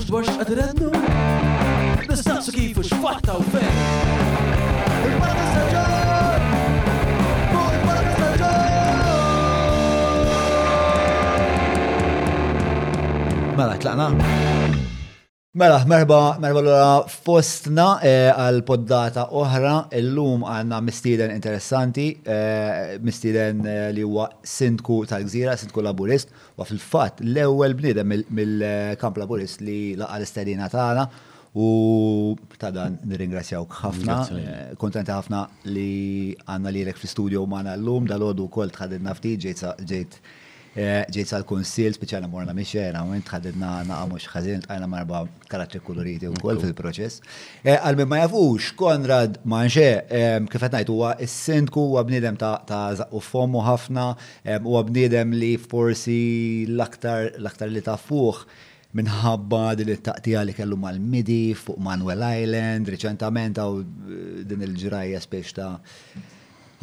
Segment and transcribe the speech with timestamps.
[0.00, 0.90] nafx dwar x'qadrednu
[2.10, 3.74] Nistaqsu kif x'fatta u fejn
[13.56, 14.08] Mela, tlaqna?
[15.58, 23.64] Mela, merba, merba l-għura fostna eh, għal poddata oħra, l-lum għanna mistiden interessanti, eh, mistiden
[23.66, 30.20] eh, li huwa sindku tal-gżira, sindku laburist, u fil-fat l-ewel bnidem mill-kamp laburist li laqqa
[30.20, 31.08] l-istedina tagħna
[31.58, 31.66] u
[32.54, 34.20] ta' dan nirringrazzjawk ħafna,
[34.78, 35.42] kontenti ħafna
[35.74, 39.48] li għanna li l-ek fil-studio maħna l-lum, dal-ħodu kol tħadidna ftit
[39.82, 40.20] ġejt
[40.78, 46.60] ġejt sal-konsil, speċjali morna miexera, u tħaddidna naqa xħazin, tajna marba karatri koloriti u kol
[46.62, 47.24] fil-proċess.
[47.64, 50.06] Eh, Għalmi ma jafux, Konrad Manxe,
[50.50, 54.08] kif għetnajt, huwa s-sindku u bnidem ta' u fomu ħafna,
[54.62, 56.18] u għabnidem li forsi
[56.70, 58.44] l-aktar li ta' fuħ
[58.90, 65.18] minħabba din it-taqtija li kellu mal-Midi fuq Manuel Island, riċentament għaw eh, din il ġraja
[65.26, 65.70] speċta.
[65.70, 66.28] ta'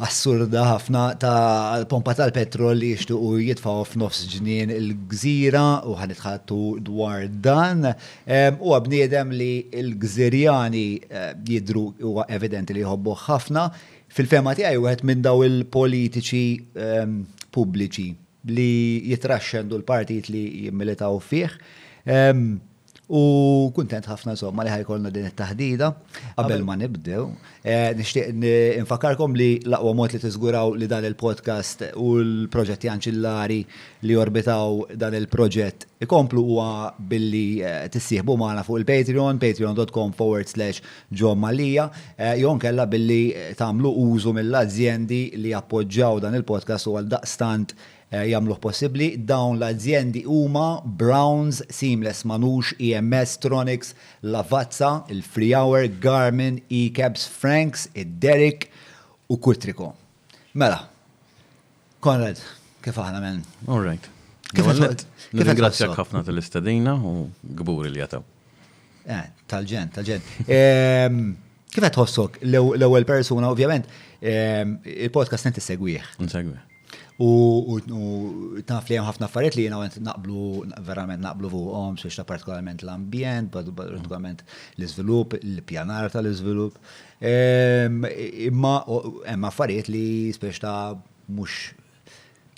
[0.04, 7.88] assurda ħafna ta' pompa tal-petrol li u jitfaw f'nofs ġnien il-gżira u ħanitħattu dwar dan.
[8.62, 9.50] U għabniedem li
[9.82, 13.66] il-gżirjani eh, jidru u evidenti li jħobbu ħafna.
[14.14, 16.46] Fil-fema tiegħi għet minn daw il-politiċi
[17.54, 18.06] pubbliċi
[18.54, 18.70] li
[19.10, 21.58] jitraxxendu l partijt li jimmilitaw fih.
[22.08, 22.46] Um,
[23.08, 23.20] U
[23.72, 25.86] kuntent ħafna ma li ħajkolna din it-taħdida
[26.36, 27.22] qabel ma nibdew.
[27.64, 28.34] Eh, nixtieq
[28.82, 33.58] infakarkom li laqwa mod li tiżguraw li dan il-podcast u l-proġetti anċillari
[34.04, 40.84] li orbitaw dan il-proġett ikomplu huwa billi eh, tissieħbu magħna fuq il-Patreon, patreon.com forward slash
[41.10, 43.22] John Malija, eh, jon kella billi
[43.56, 47.72] tagħmlu użu mill-azjendi li appoġġaw dan il-podcast u għal daqstant
[48.10, 49.06] Eh, jamluħ possibli.
[49.28, 53.90] Dawn l-azjendi huma Browns, Seamless Manux, EMS, Tronics,
[54.24, 58.68] Lavazza, il-Free Hour, Garmin, E-Cabs, Franks, id-Derek
[59.28, 59.90] u Kutriko.
[60.56, 60.80] Mela,
[62.00, 62.40] Konrad,
[62.82, 63.42] kif aħna men?
[63.66, 64.08] All right.
[65.36, 67.26] Nirringrazzjak ħafna tal-istadina u
[67.60, 68.24] gburi li jataw.
[69.48, 70.24] Tal-ġen, eh, tal-ġen.
[70.46, 71.20] Ehm,
[71.68, 73.84] kif għetħossok l-ewel persuna, ovvjament,
[74.22, 76.16] ehm, il-podcast nint segwieħ.
[76.24, 76.67] Nsegwieħ.
[77.18, 77.80] U
[78.64, 80.42] taf li ħafna affarijiet li jena naqblu,
[80.86, 84.44] verament naqblu fuqhom, biex ta' partikolarment l-ambjent, partikolarment
[84.78, 86.78] l-izvilup, l-pjanar tal-izvilup.
[88.46, 88.76] Imma
[89.26, 90.04] hemm affarijiet li
[90.36, 90.94] spiex ta'
[91.34, 91.58] mhux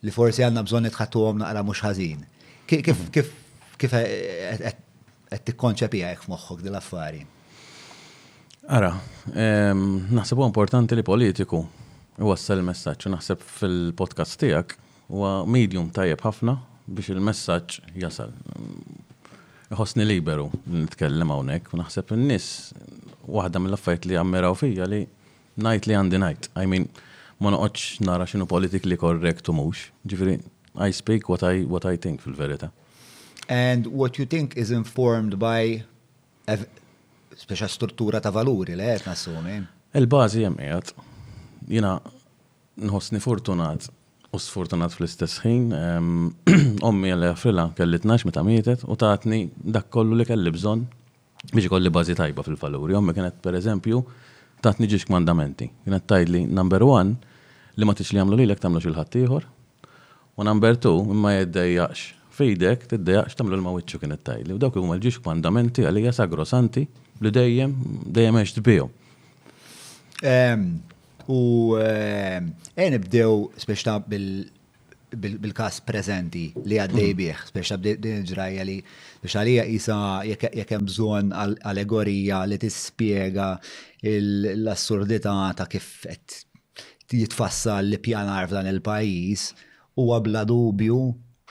[0.04, 2.22] li forsi għandna bżonn għom naqra mhux ħażin.
[2.68, 3.12] Kif għed mhm.
[3.16, 4.06] t e-,
[4.60, 7.24] e-, qed għajk hekk f'moħħok dil-affari?
[8.76, 8.92] Ara,
[9.32, 11.64] naħsebu importanti li politiku
[12.24, 13.06] wassal il-messagġ.
[13.14, 14.74] Naħseb fil-podcast tijak
[15.08, 16.56] u medium tajjeb ħafna
[16.90, 18.34] biex il-messagġ jasal.
[19.74, 22.48] Ħosni liberu nitkellem hawnhekk u naħseb in-nies
[23.30, 25.04] waħda mill affajt li ammiraw fija li
[25.60, 26.48] najt li għandi najt.
[26.60, 26.88] I mean,
[27.40, 29.88] ma noqgħodx nara xinu politically korrekt u mhux.
[30.04, 30.36] Ġifieri,
[30.76, 32.70] I speak what I what I think fil-verità.
[33.50, 35.80] And what you think is informed by
[37.40, 39.60] speċa struttura ta' valuri li qed nassumi.
[39.98, 40.60] Il-bażi hemm
[41.68, 41.98] jina
[42.80, 43.90] nħossni fortunat
[44.30, 45.72] u sfortunat fl-istess ħin.
[46.86, 50.84] Ommi għalli għafrilla kelli 12 meta mietet u taħatni dak kollu li kelli bżon
[51.54, 52.94] biex kolli bazi tajba fil-valuri.
[52.96, 54.02] Ommi kienet per eżempju
[54.62, 55.70] taħatni ġiġ mandamenti.
[55.84, 57.14] Kienet tajdli number one
[57.80, 59.44] li ma tiċli għamlu li l-ek tamlu xil-ħattijħor
[60.36, 61.98] u number two imma jeddejjax
[62.40, 64.50] fejdek tiddejjaqx tamlu l-mawitċu kienet tajli.
[64.54, 66.82] U dawk huma l-ġiex mandamenti għalija sagrosanti
[67.20, 67.70] li dejjem
[68.06, 68.56] dejjem eċt
[71.30, 77.18] U e nibdew speċta bil-kas prezenti li għaddej mm.
[77.20, 78.78] bieħ, speċta din ġraja li
[79.20, 79.96] biex għalija jisa
[80.26, 83.48] jekem hemm bżonn allegorija li tispjega
[84.08, 89.48] l-assurdità ta' kif jitfassa jitfassal li pjanar f'dan il-pajjiż
[90.00, 90.98] huwa bla dubju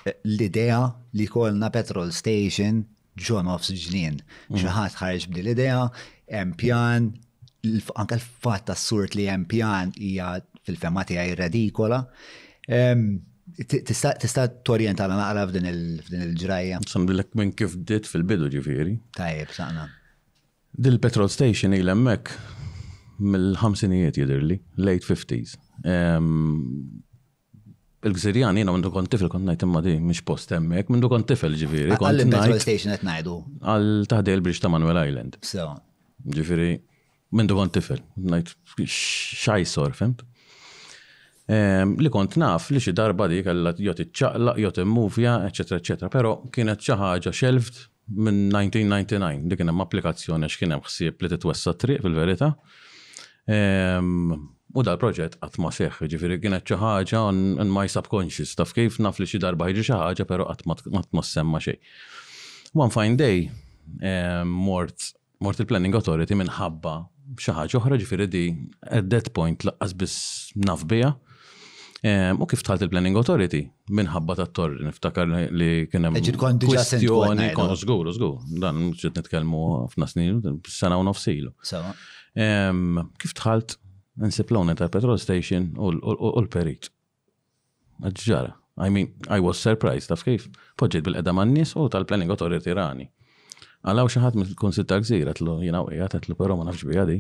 [0.08, 0.86] eh, l-idea
[1.20, 2.84] li kolna petrol station
[3.20, 4.22] John Offs ġnien.
[4.50, 4.78] Mm.
[5.00, 5.82] ħarġ bdi l-idea,
[6.32, 7.12] hemm pjan
[8.00, 12.02] anka l-fatt assurt li hemm pjan hija fil-fema tiegħi radikola.
[12.70, 16.84] Tista' torjentana naqra f'din il il-ġraja?
[16.88, 18.96] Sambillek minn kif bdiet fil-bidu ġifieri.
[19.18, 19.88] Tajjeb, saqna.
[20.80, 22.32] Dil petrol station il hemmhekk
[23.20, 25.58] mill-ħamsinijiet jidirli, late 50s.
[28.08, 31.58] Il-gżirjan jina minn kont tifel kont najt imma di mhix post hemmhekk, minn kont tifel
[31.60, 31.98] ġifieri.
[31.98, 33.40] Għall-petrol station qed ngħidu.
[33.66, 35.42] Għal taħdej il-Bridge ta' Manuel Island.
[35.44, 35.74] So.
[36.20, 36.78] Ġifieri
[37.36, 38.56] minn dukon tifel, najt
[39.66, 40.26] sor, fimt?
[41.98, 46.36] Li kont naf li xi darba di kalla jot iċċaqlaq, jot immuvja, eċetera, eċetera, però
[46.54, 47.80] kienet xi ħaġa shelved
[48.10, 52.52] minn 1999 li kien hemm applikazzjoni għax kien hemm ħsieb li titwessa triq fil-verità.
[54.70, 57.42] U dal-proġett qatt ma seħħ, ġifieri kienet xi ħaġa on
[57.74, 61.62] my subconscious, taf kif naf li xi darba ħiġi xi ħaġa però qatt ma semma
[61.66, 61.82] xejn.
[62.78, 63.50] One fine day
[64.46, 65.14] mort
[65.58, 66.98] il-Planning Authority minħabba
[67.38, 68.44] xaħġa oħra ġifiri di
[68.90, 71.12] at that point laqqas biss naf bija.
[72.02, 73.60] Ehm, u kif tħalt il-Planning Authority
[73.92, 80.40] minħabba ta' torri, niftakar li kienem kwestjoni kon Zgur, zgur, dan ġed nitkellmu f'na snin,
[80.68, 81.52] sena u nofsilu.
[82.40, 83.76] Ehm, kif tħalt
[84.24, 85.92] nsib l ta' petrol station u
[86.46, 86.90] l-perit.
[88.00, 90.48] Ġara, I mean, I was surprised, taf kif?
[90.80, 93.10] Poġġiet bil-edam għannis u tal-Planning Authority rani.
[93.88, 97.20] Għallaw xaħat mill-konsitta gżira, għatlu jina u jgħat, għatlu pero ma nafx bija di.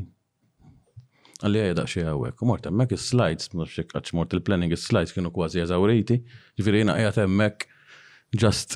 [1.40, 5.62] Għalli għajda xie għawek, u mort emmek il-slides, mnafxek għax mort il-planning il-slides kienu kważi
[5.64, 6.18] eżawriti,
[6.60, 7.64] ġifiri jina għajat emmek
[8.44, 8.76] just.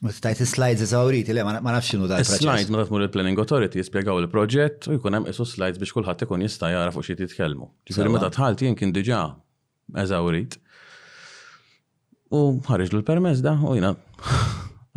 [0.00, 2.72] Tajt il-slides eżawriti, le, ma nafx xinu da' il-slides.
[2.72, 6.72] Ma mur il-planning authority jispiegaw il-proġett u jkun hemm isu slides biex kulħadd ikun jista'
[6.72, 7.68] jara fuq xi titkellmu.
[7.90, 9.20] Ġifieri meta tħalti jien kien diġa
[10.06, 10.56] eżawrit.
[12.32, 13.92] U ħarġlu l-permess da u jina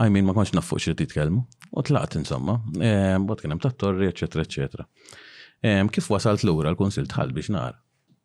[0.01, 1.43] I mean, ma konx naffuq xie titkelmu.
[1.77, 4.85] U tlaqt insomma, ehm, bot kienem ta' torri, eccetera, eccetera.
[5.63, 7.77] Ehm, kif wasalt l-ura l-konsil tħal biex nar?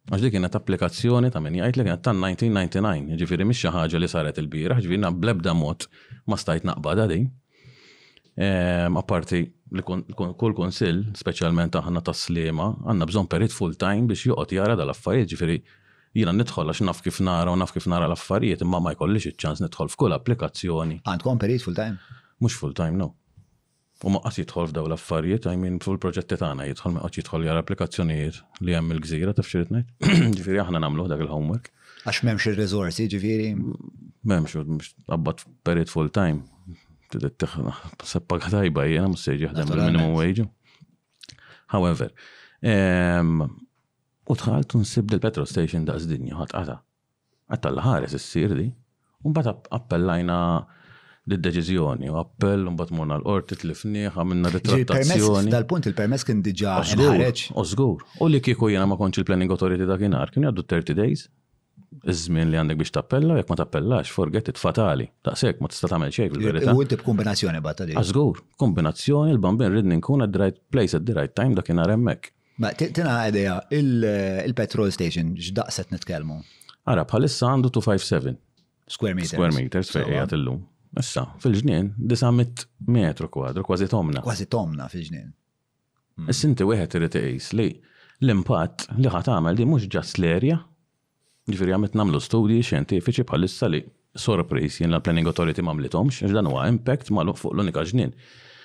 [0.09, 4.09] Għax dik kienet applikazzjoni ta' minni għajt li kienet ta' 1999, ġifiri miex xaħġa li
[4.09, 5.85] saret il-bira, ġifiri blebda mod
[6.33, 7.21] ma stajt naqbada di.
[8.47, 9.43] Ehm, Apparti
[9.85, 15.59] kull konsil, specialment aħna ta' slima, għanna bżon perit full-time biex juqot jara dal-affarijiet, ġifiri
[16.17, 19.63] jina nidħol għax naf kif nara u naf kif nara l-affarijiet, imma ma jkollix iċ-ċans
[19.67, 21.01] nidħol f'kull applikazzjoni.
[21.05, 21.99] Għandkom period full time?
[22.43, 23.11] Mux full time, no.
[24.07, 27.49] U ma qatt jidħol f'daw l-affarijiet, I mean, full proġetti tagħna jidħol ma qatt jidħol
[27.49, 30.13] jara applikazzjonijiet li hemm il-gżira taf xirrit ngħid.
[30.39, 31.73] Ġifieri aħna nagħmlu dak il-homework.
[32.07, 33.51] Għax m'hemmx ir-resorsi, ġifieri.
[34.23, 36.45] M'hemmx, mhux qabbad full time.
[37.13, 37.41] Tidet
[38.05, 40.45] seppaga tajba jiena jena, se seġi ħdem il-minimum wage.
[41.73, 42.11] However,
[42.65, 43.47] ehm,
[44.29, 46.79] U tħalt unsib dil petro station daqs dinja ħatqata.
[47.49, 48.67] Għatta l-ħares s-sir di.
[49.25, 50.37] bat appellajna
[51.29, 57.51] d-deċizjoni, u appell, bat morna l-qorti t-lifniħ, għamilna trattazzjoni Dal-punt il-permess kien diġa ħareċ.
[57.61, 58.05] Użgur.
[58.25, 61.27] U li kiku jena ma konċi l-planning authority da' kienar, kien jaddu 30 days.
[62.05, 65.09] Iż-żmien li għandek biex tappella, jekk ma tappellax, forget it fatali.
[65.25, 66.75] Daqshekk ma tista' tagħmel xejn fil-verità.
[66.77, 67.97] U inti kombinazzjoni batta di.
[67.97, 72.35] Għażgur, kombinazzjoni l-bambin ridni nkun at the right place at the right time dakinhar hemmhekk.
[72.59, 76.41] Ma tina għadeja, il-petrol station, ġdaqset nitkelmu?
[76.91, 78.35] Ara, bħalissa għandu 257.
[78.91, 79.37] Square meters.
[79.37, 80.65] Square meters, fejjat illum.
[80.99, 84.23] Issa, fil-ġnien, 900 metru kwadru, kważi tomna.
[84.25, 85.29] Kważi tomna fil-ġnien.
[86.19, 86.31] Hmm.
[86.35, 87.69] Issinti wieħed irid iqis li
[88.25, 90.59] l-impatt li ħat għamel di mhux ġas l-erja,
[91.53, 93.85] ġifieri għamet nagħmlu studji xentifiċi bħalissa li
[94.19, 98.17] sorpris jien l-Planning Authority m'għamlithomx għax dan huwa impact ma' fuq l-unika ġnien.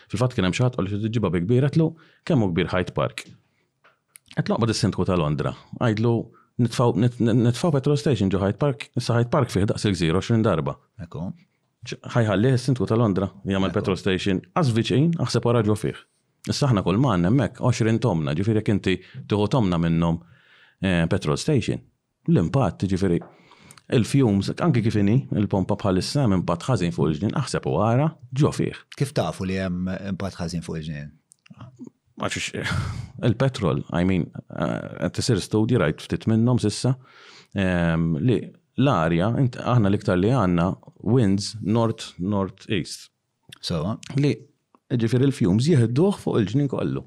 [0.10, 1.92] Fil-fatt kien hemm xi ħadd li bi kbira tlu
[2.26, 3.28] kemm hu kbir Hyde Park.
[4.34, 6.12] Għet laqba dis-sintku ta' Londra, għajdlu
[6.64, 10.74] nitfaw petrol station ġo Hyde park, Hyde park fih daqs il-gżira 20 darba.
[11.06, 11.28] Eko.
[12.16, 16.02] ħajħalli s-sintku ta' Londra, jgħamil petrol station, għazviċin, għara ġo fih.
[16.54, 20.18] Issaħna kol ma' nemmek 20 tomna, ġifiri kinti inti tuħu tomna minnom
[20.82, 21.80] eh, petrol station.
[22.28, 23.22] l impat ġifiri,
[24.00, 28.82] il-fjums, anki kifini, il-pompa bħal-issa impatt ħazin fuq il-ġnien, aħseb u għara, ġo fih.
[28.98, 31.12] Kif tafu li hemm impatt ħazin fuq il-ġnien?
[32.22, 32.72] Għax eh,
[33.26, 36.92] il-petrol, I mean, eh, għat studi rajt ftit minnom sissa,
[37.58, 38.38] ehm, li
[38.78, 40.68] l-arja, aħna l-iktar li għanna
[41.10, 43.10] winds north north east.
[43.64, 43.98] Sawa.
[44.20, 44.34] Li
[44.92, 47.02] ġifir il-fjums jihduħ fuq il-ġnin kollu.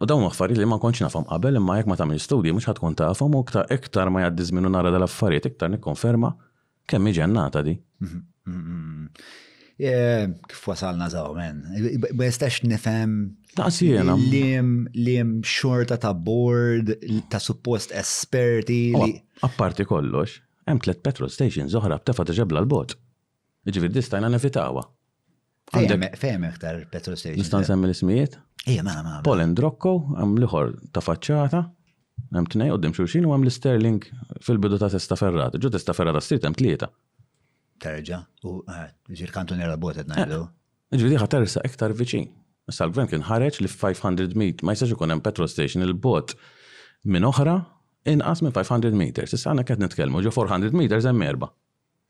[0.00, 2.96] U dawn affarijiet li ma konċ nafhom qabel imma jekk ma tagħmel studji mhux ħadkun
[3.02, 6.32] tafhom u iktar ma jaddizminu żmien nara dal-affarijiet iktar nikkonferma
[6.90, 7.76] kemm iġennata di.
[8.00, 9.49] Mhm, mhm, mhm.
[9.80, 11.62] Eh, kif wasalna zaw, men.
[12.18, 13.14] Bestax nifem.
[13.56, 14.16] Naqsijena.
[14.32, 16.92] Lim, lim xorta ta' board,
[17.30, 18.80] ta' suppost esperti.
[18.96, 19.08] Oh,
[19.48, 20.36] apparti kollox,
[20.68, 22.94] hemm tlet petrol stations oħra b'tefa ġebla l-bot.
[23.68, 24.84] Ġifir distajna nefitawa.
[25.72, 27.40] Fejem iktar petrol stations?
[27.44, 28.36] Nistan semmi l-ismijiet?
[28.66, 31.60] Ija, eh, ma' ma' Polen Drokko, għam liħor ta' faċċata,
[32.34, 34.04] għam t-nej għoddim xurxin u għam l-Sterling
[34.44, 35.58] fil-bidu ta' testa ferrata.
[35.60, 36.90] Ġu testa ferrata street għam tlieta
[37.80, 40.42] terġa' u eh, ġir kantunera botet najdu.
[40.44, 42.28] Eh, Ġvidi ħatar sa iktar viċin.
[42.70, 46.36] Salvem gvern kien ħareġ li 500 mit ma jistax ikun hemm petrol station il-bot
[47.10, 47.56] minn oħra
[48.10, 49.34] inqas minn 500 meters.
[49.34, 51.50] Issa għandna qed nitkellmu ġo 400 meters hemm erba.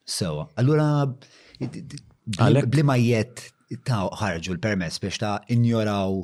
[0.07, 1.07] Sewa, allura
[2.75, 3.47] blima jett
[3.87, 6.21] ta' ħarġu l-permess biex ta' injoraw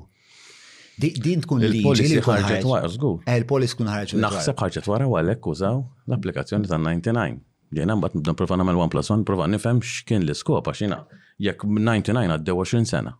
[0.97, 3.19] Din tkun il-polis ħarġet wara, zgur.
[3.29, 4.17] Eh, il-polis kun ħarġet.
[4.17, 7.37] Naħseb ħarġet wara għalhekk użaw l-applikazzjoni ta' 99.
[7.75, 11.01] Jena mbat nibda nprofa namel 1 plus 1, prova nifem x'kien l skopa xina.
[11.43, 13.13] Jek 99 għaddew 20 sena.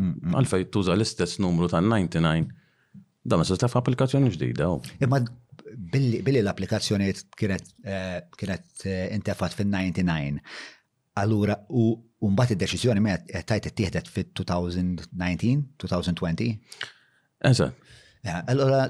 [0.00, 0.36] Mm, mm.
[0.40, 2.48] Għalfej tuża l-istess numru ta' 99,
[3.24, 4.68] da ma s sistaf applikazzjoni ġdida.
[5.06, 5.20] Imma
[5.94, 10.40] billi l-applikazzjoni kienet eh, eh, intefat fin-99,
[11.22, 11.94] allura u
[12.34, 16.80] mbat il-deċizjoni me tajt t-tihdet fit-2019, 2020?
[17.44, 17.80] Eżatt.
[18.26, 18.88] Eh, allora,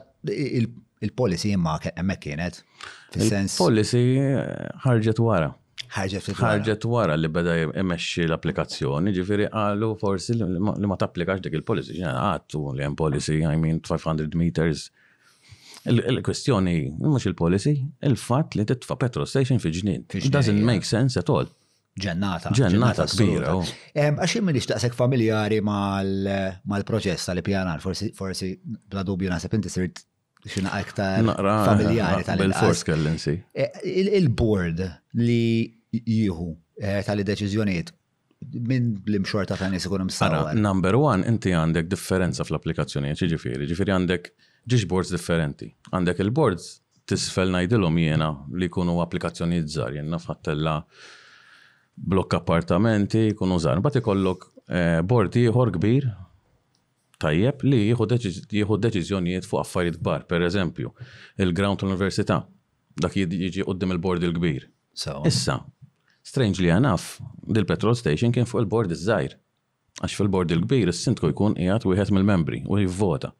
[1.06, 2.60] il-policy imma hemmhekk kienet.
[3.18, 5.50] Il-policy eh, ħarġet wara.
[5.94, 7.14] ħarġet wara.
[7.20, 12.00] li beda jmexxi l-applikazzjoni, ġifieri qalu forsi li ma tapplikax dik il-policy.
[12.02, 14.88] Għattu ah, li għem policy, I mean 500 meters.
[15.84, 17.74] Il-kwestjoni mhux il-policy,
[18.08, 21.50] il-fatt li titfa' petrol station fi It Doesn't make sense at all.
[22.00, 22.50] Ġennata.
[22.56, 23.52] Ġennata kbira.
[23.54, 23.68] Oh.
[23.92, 30.02] Għaxi minn ixtaqsek familjari mal-proċess tal-pjanar, forsi bla dubju nasib inti sirt
[30.52, 31.22] xina aktar
[31.66, 33.34] familjari tal-fors kellensi.
[33.56, 33.70] Eh,
[34.18, 34.82] il-board
[35.20, 36.48] li jihu
[36.80, 37.92] eh, tal-deċizjoniet
[38.68, 40.50] minn l-imxor ta' tani sikun sara.
[40.52, 44.32] Number one, inti għandek differenza fl-applikazzjoni, ġifiri, ġifiri għandek
[44.70, 45.70] ġiġ boards differenti.
[45.94, 46.72] Għandek il-boards
[47.08, 50.78] tisfel najdilom jena li kunu applikazzjoni zzar, jenna fattella
[51.94, 53.80] blokk appartamenti, kunu zzar.
[53.80, 56.08] Bati ikollok eh, board ieħor kbir
[57.24, 60.90] tajjeb li jieħu deċiżjonijiet fuq affarijiet kbar, per eżempju,
[61.40, 62.42] il-ground tal-università,
[63.00, 64.66] dak jiġi qoddim il-bord il-kbir.
[65.28, 65.56] Issa,
[66.22, 67.06] strangely enough,
[67.48, 69.38] dil-petrol station kien fuq il-bord iż-żajr.
[70.04, 73.30] Għax fil-bord il-kbir, is-sindku jkun qiegħed wieħed mill-membri u jivvota.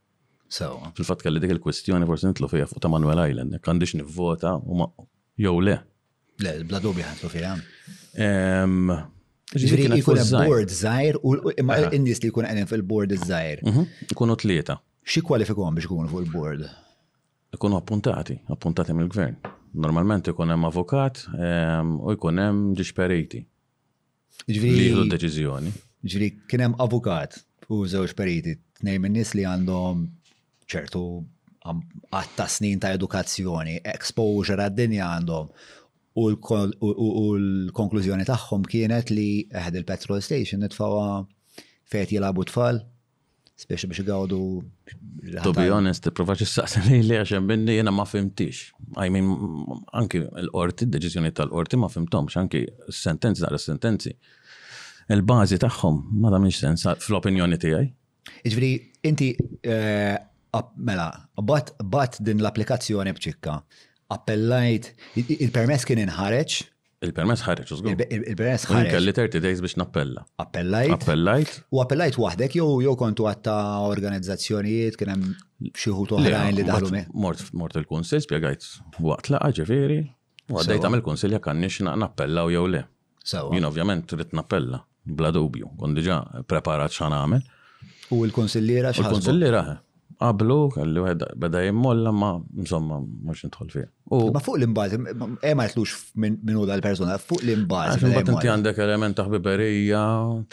[0.55, 4.77] So Fil-fatt kelli dik il-kwistjoni forsi nitlu fija fuq ta' Manuel Island, kandix nivvota u
[4.79, 4.91] ma'
[5.41, 5.81] jew le.
[6.45, 7.57] Le, bla dubja ħatlu fija.
[9.53, 11.19] Ġifiri jkun board zaħir,
[11.61, 13.61] imma n-nis li jkun għenin fil-board zaħir.
[13.69, 13.85] Mhm.
[14.15, 14.79] Ikunu tlieta.
[15.05, 16.65] Xi kwalifikom biex ikunu fuq il-board?
[17.57, 19.37] Ikunu appuntati, appuntati mill-gvern.
[19.85, 23.45] Normalment ikun hemm avukat u jkun hemm disperiti.
[24.49, 25.75] Li jħu deċizjoni.
[26.05, 27.37] Ġifiri kien hemm avukat
[27.71, 30.03] u żewġ periti, tnejn min-nies li għandhom
[30.69, 31.05] ċertu
[31.65, 35.49] għatta snin ta' edukazzjoni, exposure għad-dinja għandhom
[36.15, 41.07] U l-konklużjoni tagħhom kienet li eħed il-petrol station nitfawa
[41.91, 42.79] fejt jilabu tfal,
[43.59, 44.39] speċi biex għawdu.
[45.43, 48.69] To be honest, provaċ s saqsan li li għaxem bindi jena ma fimtix.
[48.95, 49.33] I mean,
[50.01, 52.63] anki l-orti, d-deċizjoni tal-orti ma fimtomx, anki
[53.03, 54.13] sentenzi s sentenzi.
[55.15, 57.91] Il-bazi tagħhom ma da minx sens fl-opinjoni tiegħi.
[58.53, 58.71] Iġveri,
[59.11, 59.33] inti
[59.67, 60.15] eh,
[60.79, 61.09] mela,
[61.51, 63.57] bat din l-applikazzjoni bċikka
[64.13, 66.57] appellajt, il-permess kien inħareġ.
[67.05, 67.95] Il-permess ħareġ, użgur.
[68.11, 68.91] Il-permess ħareġ.
[68.95, 70.23] Kelli 30 days biex nappella.
[70.41, 70.95] Appellajt.
[70.99, 71.59] Appellajt.
[71.77, 73.57] U appellajt wahdek, jew jew kontu għatta
[73.91, 77.05] organizzazzjonijiet, kien hemm xi oħrajn li daħlu me.
[77.27, 78.69] Mort il konsil spjegajt
[79.01, 79.99] għat laqa ġifieri,
[80.53, 82.85] u għaddejt għamil kunsil jekk nappella nappellaw jew le.
[83.27, 87.45] Jien ovvjament trid nappella, bla dubju, kon diġà preparat x'an għamel.
[88.13, 89.09] U l-konsillera x'ħasbu?
[89.13, 89.79] Il-konsillera eh
[90.19, 92.31] qablu, kelli għed beda jimmolla, ma
[92.61, 93.89] insomma, mux nitħol fija.
[94.35, 97.95] Ma fuq l imbaz e ma jtlux minn u dal-persona, fuq l-imbaż.
[97.97, 100.03] Għaximbat inti għandek element ta' ħbiberija,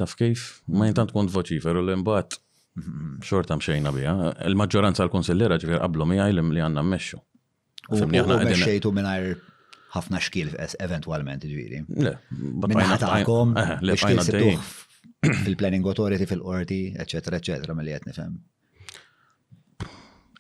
[0.02, 2.40] taf kif, ma tkun kont voċifer u l imbaz
[2.80, 3.18] mhm.
[3.28, 4.16] Xorta mxejna bija,
[4.48, 7.22] il-maġġoranza l-konsillera ġifir qablu mi għajlim li għanna mmexxu.
[7.92, 9.10] U mmexxejtu minn
[9.92, 11.82] ħafna xkil eventualment ġviri.
[12.00, 13.50] Le, bħajna ta'kom,
[13.84, 13.98] le,
[15.42, 18.38] fil-planning authority, fil-qorti, eccetera, eccetera, mill-li għetnifem.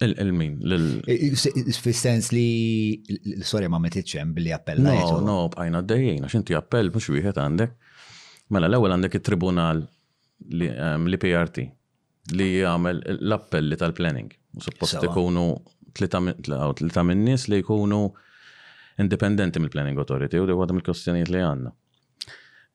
[0.01, 0.55] Il-min.
[1.77, 2.48] Fis-sens li
[3.38, 4.93] l-sorja ma metitxem billi appella.
[4.96, 7.75] No, no, bqajna d-dajjina, xinti appell, mux wieħed għandek.
[8.55, 9.84] Mela, l-ewel għandek il-tribunal
[10.55, 11.77] li PRT ehm,
[12.39, 14.31] li għamel l-appelli tal-planning.
[14.58, 15.46] U suppost ikunu
[15.96, 18.01] tlita minnis li jkunu
[19.01, 21.75] independenti mill-Planning Authority u dewgħadam il-kostjoniet li għanna.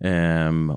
[0.06, 0.71] Ehm,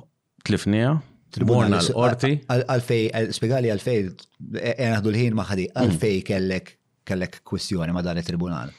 [0.47, 0.97] Tlifnija,
[1.33, 2.31] Tribunal orti.
[2.49, 3.99] Għalfej, eh, spiegali għalfej,
[4.39, 5.77] għanħdu eh, eh, l-ħin maħħadi, mm.
[5.83, 6.75] għalfej kellek
[7.09, 8.69] kellek kwestjoni ma dan il-tribunal.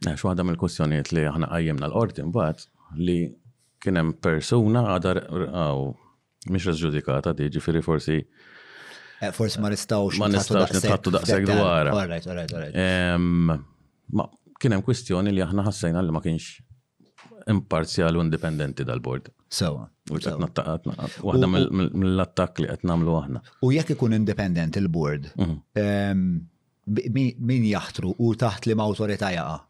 [0.00, 2.68] Xu għadam mill kwestjonijiet li aħna għajjemna l-orti mbaħt
[3.02, 3.16] li
[3.82, 5.88] kienem persuna għadar, għaw
[6.54, 8.20] mhix razġudikata, diġi firri forsi
[9.36, 11.90] Forsi ma nistawx ma nistawx nittattu daqshekk dwar.
[13.20, 14.24] Ma
[14.56, 19.28] kienem hemm kwistjoni li aħna ħassejna li ma kienx imparzjal u indipendenti dal-bord.
[19.50, 19.86] Sewa.
[20.10, 23.40] Waħda mill-attak li qed nagħmlu aħna.
[23.66, 26.36] U jekk ikun independent il-board, mhm.
[27.50, 29.64] min jaħtru u taħt li ma' jaqa?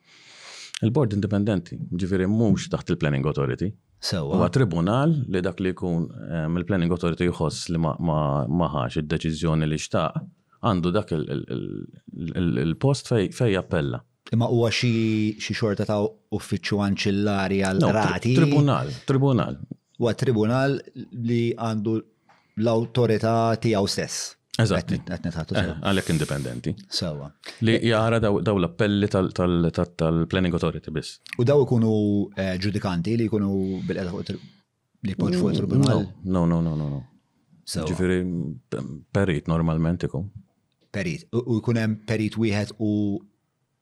[0.85, 3.71] Il-board independenti, ġifiri mhux taħt il-planning authority.
[4.01, 4.37] Sewa.
[4.39, 6.07] Huwa tribunal li dak li jkun
[6.61, 10.23] il-planning authority jħoss li ma ħax id-deċiżjoni li xtaq
[10.69, 14.01] għandu dak il-post fej appella.
[14.35, 14.91] Imma huwa xi
[15.59, 16.01] xorta ta'
[16.37, 18.33] uffiċċju anċillari għal rati.
[18.39, 19.57] Tribunal, tribunal.
[20.01, 20.77] Huwa tribunal
[21.27, 21.95] li għandu
[22.63, 23.35] l-awtorità
[23.65, 24.21] tiegħu stess.
[24.61, 24.93] Eżatt.
[24.95, 26.75] Eh, Għalek indipendenti.
[26.93, 27.27] Sewa.
[27.67, 31.19] Li jara daw l-appelli tal-Planning Authority biss.
[31.41, 31.93] U daw ikunu
[32.37, 34.03] eh, ġudikanti li jkunu bil
[35.09, 36.05] li poġ fuq tribunal.
[36.27, 37.01] No, no, no, no, no.
[37.71, 40.27] Ġifiri, mm, perit normalment ikun.
[40.93, 41.25] Perit.
[41.33, 43.17] U jkun hemm perit wieħed u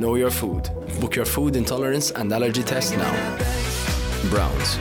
[0.00, 0.70] Know your food.
[1.00, 3.12] Book your food intolerance and allergy test now.
[4.30, 4.78] Browns.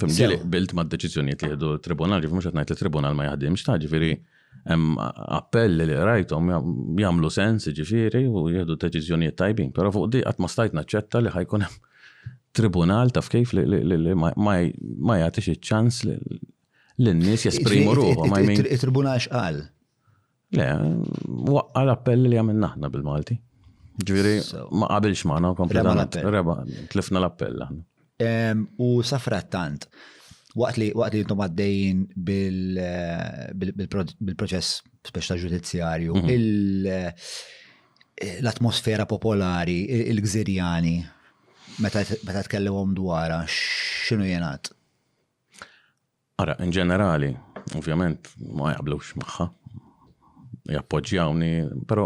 [0.00, 4.12] Fimġili, bilt ma' d-deċizjoniet li jħedu tribunal, mux xatnajt li tribunal ma' jahdimx xta ġifiri
[5.36, 6.50] appelli li rajtom
[7.02, 11.34] jamlu sensi ġifiri u jihdu deċizjoniet tajbin, pero fuq di għatma ma' stajt naċċetta li
[11.36, 11.66] ħajkun
[12.56, 16.00] tribunal taf kif li ma' jgħatix ċans
[17.02, 18.30] n nis jesprimu ruħu.
[18.30, 19.62] Il-tribunal xqal?
[20.52, 23.38] Le, għal l-appelli li għamil naħna bil-Malti.
[24.02, 24.34] Ġifiri,
[24.80, 26.20] ma qabilx maħna kompletament.
[26.32, 26.58] Reba,
[26.92, 27.70] tlifna l-appell
[28.80, 29.86] u safrattant,
[30.58, 36.28] waqt li waqt li jintom għaddejjin bil-proċess eh, speċta ġudizzjarju, mhm.
[36.86, 37.10] eh,
[38.42, 39.78] l-atmosfera popolari,
[40.12, 40.96] il-gżirjani,
[41.82, 44.64] meta tkellimhom dwara, x'inhu jenat?
[46.42, 47.30] Ara, in ġenerali,
[47.78, 48.20] ovvjament,
[48.56, 49.46] ma jaqblux magħha,
[50.76, 51.52] jappoġġjawni,
[51.90, 52.04] però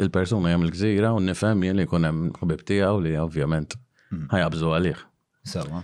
[0.00, 4.26] il-persuna jgħam il-gżira u nifhem li jkun hemm ħbib tiegħu li ovvjament mm.
[4.32, 5.02] ħajabżu għalih.
[5.44, 5.82] Sawa.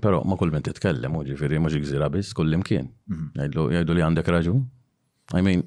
[0.00, 2.88] Pero ma kull bint titkellem, uġi firri maġi gżira bis, kull imkien.
[3.08, 3.54] Mhm.
[3.78, 4.54] Jajdu li għandek raġu.
[5.34, 5.62] I mean,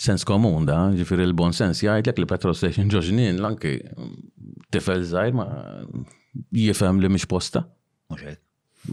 [0.00, 3.74] sens komun da, ġifiri il-bon sens jgħidlek li petrol station ġoġnin, lanki
[4.72, 5.44] tifel zaħir ma
[6.56, 7.66] jifem li mish posta.
[8.10, 8.40] Muxed.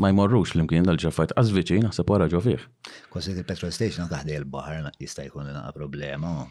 [0.04, 2.64] ma jmorrux li mkien dal ġafajt għazviċin, għasab għara ġofiħ.
[3.08, 3.30] fih.
[3.38, 6.46] il-petrol station taħdi l bahar jista' jkun naqqa problema.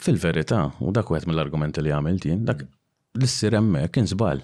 [0.00, 2.64] Fil-verità, u dak mill-argumenti li għamilt jien, dak
[3.20, 4.40] l-sir emmek kien zbal.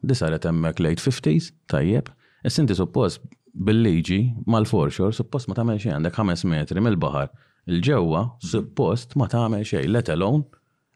[0.00, 2.06] Di saret emmek late 50s, tajjeb,
[2.48, 3.20] is-sinti suppost
[3.66, 7.28] bil-liġi mal-forxor, suppost ma tagħmel xejn għandek 5 metri mill-baħar.
[7.68, 10.46] Il-ġewwa suppost ma tagħmel xejn, let alone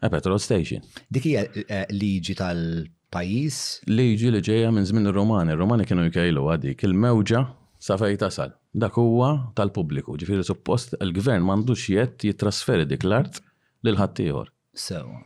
[0.04, 0.84] a petrol station.
[1.12, 3.58] Dik hija eh, liġi tal-pajjiż?
[3.92, 7.44] Liġi li ġejja minn żmien ir-Rumani, ir-Rumani kienu jkejlu għadik il-mewġa
[7.84, 8.54] sa fej tasal.
[8.74, 13.42] Dak huwa tal-pubbliku, ġifieri suppost il-gvern m'għandux jett jitrasferi dik l-art
[13.84, 14.48] lil ħaddieħor.
[14.86, 15.20] Sewa.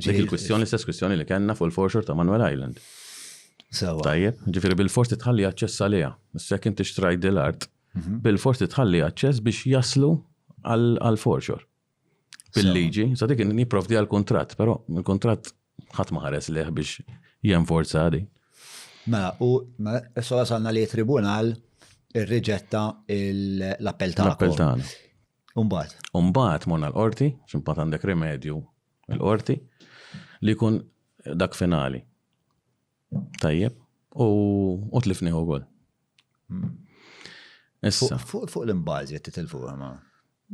[0.00, 2.80] Dik il-kwistjoni, s kwistjoni li kellna fuq il-forxor ta' Manuel Island.
[3.80, 6.08] Tajjeb, ġifiri bil-forsi tħalli aċċess għalija.
[6.36, 8.18] Issek inti xtraj dil-art, mhm.
[8.26, 10.10] bil-forsi tħalli aċċess biex jaslu
[10.62, 11.64] għal-forxor.
[12.52, 15.48] Bil-liġi, sa dik niprofdi għal-kontrat, pero il-kontrat
[15.96, 17.06] ħat maħares leħ biex
[17.48, 18.22] jenforza għadi.
[19.10, 19.48] Mela, u
[20.20, 21.54] s-sola salna li tribunal
[22.14, 24.74] irriġetta l-appell ta' L-appell ta'
[25.60, 25.96] Umbat.
[26.16, 28.56] Umbat monna l-orti, ximpat għandek rimedju
[29.18, 29.56] l-orti,
[30.44, 30.78] li kun
[31.36, 32.00] dak finali.
[33.40, 33.74] Tajjeb.
[34.20, 34.26] U
[34.96, 35.62] utlifni u għol.
[36.52, 36.72] Hmm.
[37.88, 38.18] Issa.
[38.20, 39.92] Fuq l-imbazi għed titilfu għama.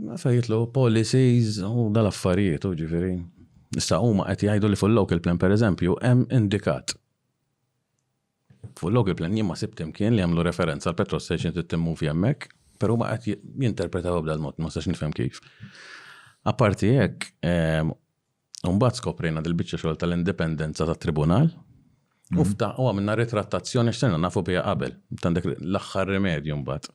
[0.09, 3.17] Ma fejtlu policies u dal-affarijiet u ġifiri.
[3.79, 6.95] Issa u ma għed jgħidu li fuq local plan per eżempju, hemm indikat.
[8.79, 11.97] Fuq local plan jimma sibtim kien li għamlu referenza għal petrol station tittimmu
[12.79, 15.41] per u ma għed jinterpretaw l mod ma sax nifhem kif.
[16.47, 17.25] Apparti jekk,
[18.79, 21.51] bat skoprejna dil-bicċa xogħol tal-indipendenza tat tribunal
[22.29, 22.41] Mhm.
[22.45, 26.89] Ufta, u għamilna ritrattazzjoni xtenna nafu bija qabel, tandek l-axħar remedju mbat.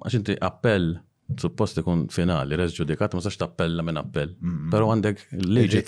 [0.00, 0.94] Ma xinti appell,
[1.40, 4.32] suppost ikun finali, res ġudikat, ma sax tappella minn appell.
[4.40, 4.70] Mhm.
[4.72, 5.82] Pero għandek liġi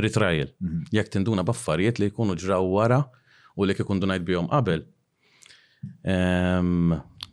[0.00, 0.50] ritrajl.
[0.60, 0.86] Mhm.
[0.96, 3.02] Jek tinduna baffarijiet li jkunu ġraw wara
[3.56, 4.84] u li kikun dunajt bijom qabel.
[6.04, 6.92] Ehm,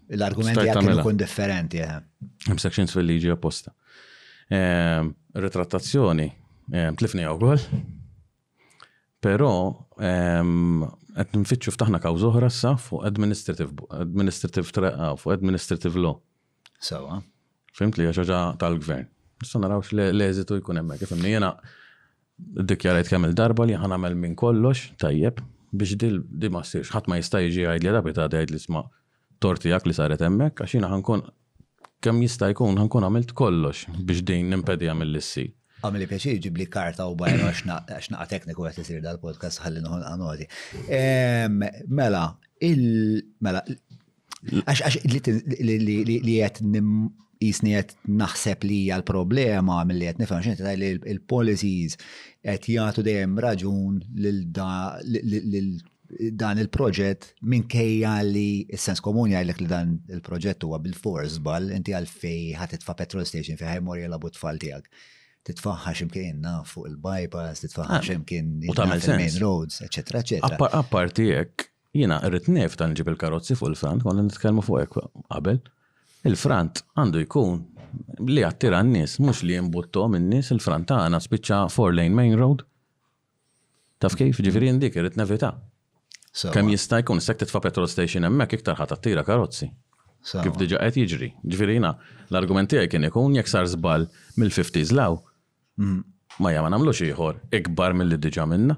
[0.09, 1.79] L-argumenti għak ikun differenti.
[1.79, 2.57] Hemm eh.
[2.57, 3.71] sections fil-liġi apposta.
[4.51, 6.31] Ehm, ritrattazzjoni,
[6.73, 7.39] ehm, tlifni għu
[9.25, 9.49] Pero
[10.05, 10.85] ehm,
[11.17, 13.71] qed nfittxu ftaħna kawż oħra sa fuq administrative
[14.03, 16.13] administrative treqa ah, fuq administrative law.
[16.89, 17.17] Sawa.
[17.75, 19.07] Fimt li għaxħaġa tal-gvern.
[19.41, 21.07] Nistan naraw l-eżitu jkun hemmhekk.
[21.09, 21.49] Fimni jena
[22.61, 25.41] ddikjarajt kemm il-darba li ħanamel minn kollox tajjeb
[25.75, 28.83] biex dil di ma sirx, ħadd ma jista' jiġi għajd li rabita għajd li sma'
[29.45, 31.23] għak li saret hemmhekk għaxina ħankun
[32.03, 35.47] kemm jista' jkun ħankun għamilt kollox biex din nimpedija mill-issi
[35.93, 40.05] li pjaċir ġib li karta u bajna għax naqa tekniku għet jisir dal-podcast ħalli nħon
[40.09, 40.47] għanodi.
[41.87, 42.23] Mela,
[42.65, 43.61] il-mela,
[44.65, 46.63] għax li għet
[47.45, 51.97] jisni għet naħseb li għal problema mill-li għet nifem xinti li il-policies
[52.45, 53.99] għet jgħatu dejjem raġun
[56.39, 61.93] dan il-proġett minn kejja li s-sens komuni għajlek li dan il-proġett huwa bil forzbal inti
[61.97, 62.55] għal fej
[62.87, 64.89] fa' petrol station fej morja la tfal tijak
[65.45, 70.23] titfaħħax imkien naf fuq il-bypass, titfaħħax ah, imkien il-main roads, eccetera,
[70.71, 75.59] Apparti jekk, jina rrit nef ta' nġib il-karozzi fuq il-frant, għan nitkellmu fuq jekk qabel,
[76.29, 77.61] il-frant għandu jkun
[78.27, 82.65] li għattira n-nis, mux li jimbuttom n-nis, il-frant għana spiċċa 4-lane main road.
[84.03, 85.53] Taf kif ġifiri ndik rrit nevita.
[86.51, 89.69] Kem jista' jkun sekk titfa' petrol station hemmhekk iktar ħadd attira karozzi.
[90.25, 91.29] Kif diġa qed jiġri.
[91.45, 91.93] Ġifirina,
[92.33, 94.07] l-argument tiegħi kien ikun jekk sar żball
[94.41, 95.19] mill-50s law,
[95.81, 96.01] Mm.
[96.41, 98.75] Ma jgħam għamlu xieħor, ikbar mill-li diġa minna.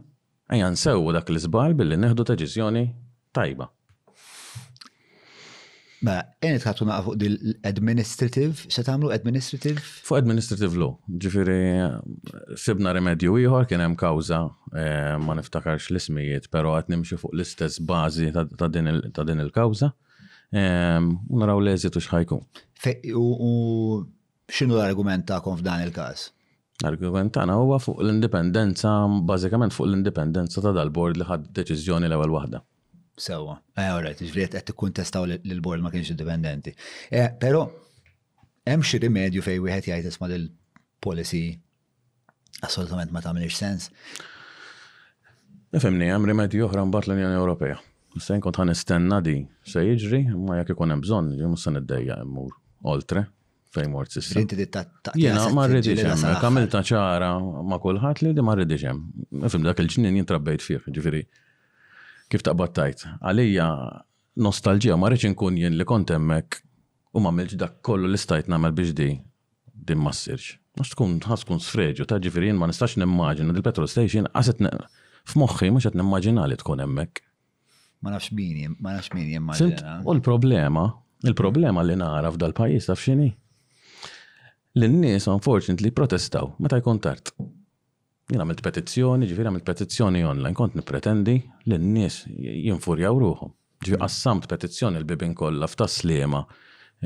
[0.53, 2.83] Ejjan sewu dak l-izbal billi neħdu deċiżjoni
[3.37, 3.67] tajba.
[6.05, 9.81] Ma, jenet ħatu fuq dil-administrative, se tamlu administrative?
[10.05, 10.91] Fuq administrative law,
[11.25, 11.57] ġifiri,
[12.61, 14.41] sibna remedju ieħor kien hemm kawża
[14.77, 14.85] e,
[15.17, 19.91] ma niftakarx l-ismijiet, però qed nimxu fuq l-istess bażi ta' din il-kawża.
[20.53, 20.63] E,
[21.01, 22.45] naraw l-eżitu x'ħajkun.
[23.17, 23.53] U
[24.53, 26.29] x'inhu l-argument ta'kom f'dan il-każ?
[26.85, 28.89] Argument tagħna huwa fuq l-indipendenza,
[29.25, 32.59] bażikament fuq l-indipendenza ta' dal-bord li ħad deċiżjoni l-ewwel waħda.
[33.17, 36.75] Sewa, eh, right, ġriet qed tikkuntestaw lill l-bord ma kienx indipendenti.
[37.09, 37.63] Eh, però
[38.69, 40.45] hemm xi rimedju fejn wieħed jgħid isma' lill
[41.01, 41.41] policy
[42.61, 43.89] assolutament ma tagħmilx sens.
[45.73, 47.79] Nifhimni, hemm rimedju oħra mbagħad l-Unjoni Ewropea.
[48.21, 52.53] Sejn kont ħanistenna di se jiġri, ma jekk ikun hemm bżonn, mhux se niddejja mmur
[52.93, 53.25] oltre
[53.77, 54.41] framework system.
[54.41, 57.29] Inti dit ta' Jena ma rridix hemm, kamil ta' ċara
[57.69, 59.47] ma' kulħadd li ma rridix hemm.
[59.53, 61.23] Fim dak il-ġnien jintrabbejt fih, ġifieri.
[62.31, 63.05] Kif taqbad tajt?
[63.21, 63.67] Għalija
[64.47, 66.59] nostalġija ma rridx inkun jien li kont hemmhekk
[67.17, 69.11] u ma milġ dak kollu li stajt nagħmel biex di
[69.87, 73.87] din ma sirġ Għax tkun ħas tkun sfreġu, ta' ġifieri ma nistax nimmaġina il petrol
[73.89, 74.59] station qaset
[75.27, 77.23] f'moħħi mhux qed nimmaġina li tkun hemmhekk.
[78.05, 79.95] Ma nafx min, ma nafx min jemmaġina.
[80.05, 80.83] U l-problema,
[81.25, 83.31] il-problema li nara dal pajjiż taf x'inhi?
[84.85, 87.31] l-nies unfortunately protestaw meta jkun tard.
[88.27, 91.37] Jien għamilt petizzjoni, ġifieri għamilt petizzjoni online, kont nippretendi,
[91.67, 93.47] l-nies jinfurjaw ruħu.
[93.87, 96.41] Ġi qassamt petizzjoni l-bibin kollha f'Tas-Sliema,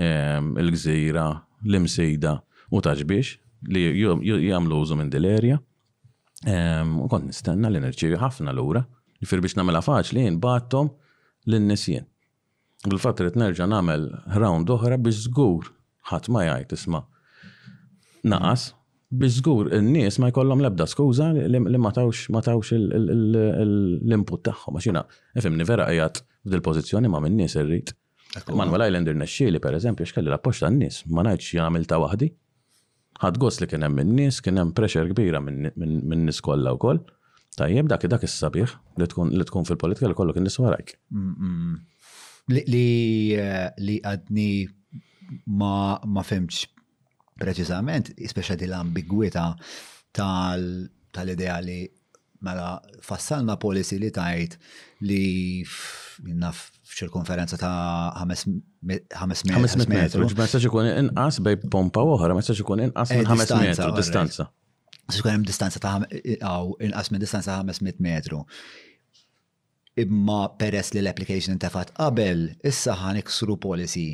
[0.02, 1.28] ehm, il-gżira,
[1.68, 2.34] l-imsejda
[2.74, 3.36] u taġbiex
[3.70, 5.60] li jagħmlu użu minn dil-erja.
[6.50, 8.82] Ehm, u kont nistenna li nirċievi ħafna lura.
[9.22, 10.90] Ġifieri biex nagħmilha faċli jien battom
[11.52, 12.08] lin jien.
[12.88, 14.08] Bil-fatt rrid nerġa' nagħmel
[14.42, 15.70] round oħra biex żgur
[16.10, 17.06] ħadd ma jgħid isma'
[18.28, 18.74] naqas,
[19.12, 25.02] bizgur, n-nies ma jkollhom lebda skuża li ma tawx ma tawx l-input tagħhom għax jiena
[25.38, 27.94] ifimni vera qiegħed f'dil pożizzjoni ma minn nies irrid.
[28.48, 32.30] Manuel Islander nexxieli pereżempju x'kelli rappox tan-nies, ma ngħidx jagħmel ta' waħdi.
[33.22, 35.68] Ħad gost li kien hemm min nies kien hemm pressure kbira min
[36.22, 37.02] nies kollha wkoll.
[37.60, 40.94] Tajjeb dak dak is-sabiħ li tkun li tkun fil-politika li kollok in-nies warajk.
[42.52, 42.70] Eh,
[43.86, 44.50] li għadni
[45.60, 46.66] ma fimx
[47.42, 49.48] preċiżament, ispeċa di l-ambigwita
[50.16, 51.80] tal-idea li
[52.42, 52.70] mela
[53.06, 54.56] fassalna policy li tajt
[55.06, 55.26] li
[56.26, 58.24] minna f'ċirkonferenza ta' 500
[58.88, 60.24] metru.
[60.26, 63.92] Ma jistax ikun inqas bej pompa oħra, ma jistax ikun inqas eh, minn 500 metru
[64.00, 64.48] distanza.
[65.12, 68.42] Sikun hemm distanza ta' aw inqas minn distanza ta' 500 metru.
[70.02, 74.08] Imma peress li l-application intefat qabel, issa ħan iksru policy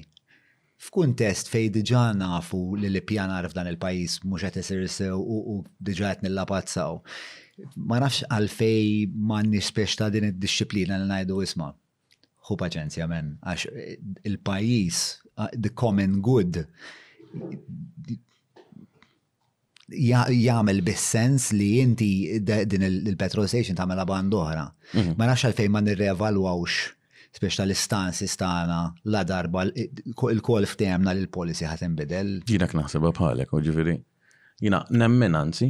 [0.82, 7.00] f'kuntest fej diġa nafu li l-pjanar f'dan il-pajis mux għet sew u diġa għet nillapazzaw.
[7.90, 11.72] Ma nafx għalfej ma nispiex ta' din id-disciplina li najdu isma.
[12.48, 13.98] Hu paċenzja men, għax eh,
[14.30, 15.02] il-pajis,
[15.42, 16.62] ah, the common good,
[19.92, 22.12] jagħmel bis-sens li inti
[22.46, 24.68] din il-petrol station tagħmel band oħra.
[24.94, 25.18] Mhm.
[25.18, 26.94] Ma nafx għalfejn ma nirrevalwawx
[27.38, 28.78] spiex tal istanzi stana
[29.14, 32.32] la darba il-kol ftemna li l-policy ħat bedel.
[32.50, 33.62] Jina knaħseb bħalek, u
[34.58, 35.68] Jina, nemmen għanzi,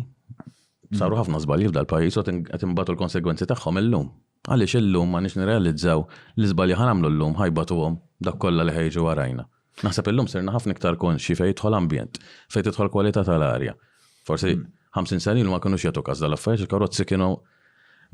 [0.96, 1.20] saru mm.
[1.20, 4.08] ħafna zbalji f'dal-pajis u għatim imbatu l-konsegwenzi tagħhom illum.
[4.48, 6.06] Għaliex illum ma nix nirrealizzaw
[6.40, 9.44] li zbalji ħanamlu l-lum ħajbatu għom dak kollha li ħejġu għarajna.
[9.84, 12.22] Naħseb illum serna ħafna iktar konxi fejn jidħol ambjent,
[12.56, 13.76] fejn tidħol kwalità tal-arja.
[14.26, 15.26] Forsi 50 mm.
[15.28, 17.34] sani ma kunux jagħtu każ dal-affarijiet il-karozzi kienu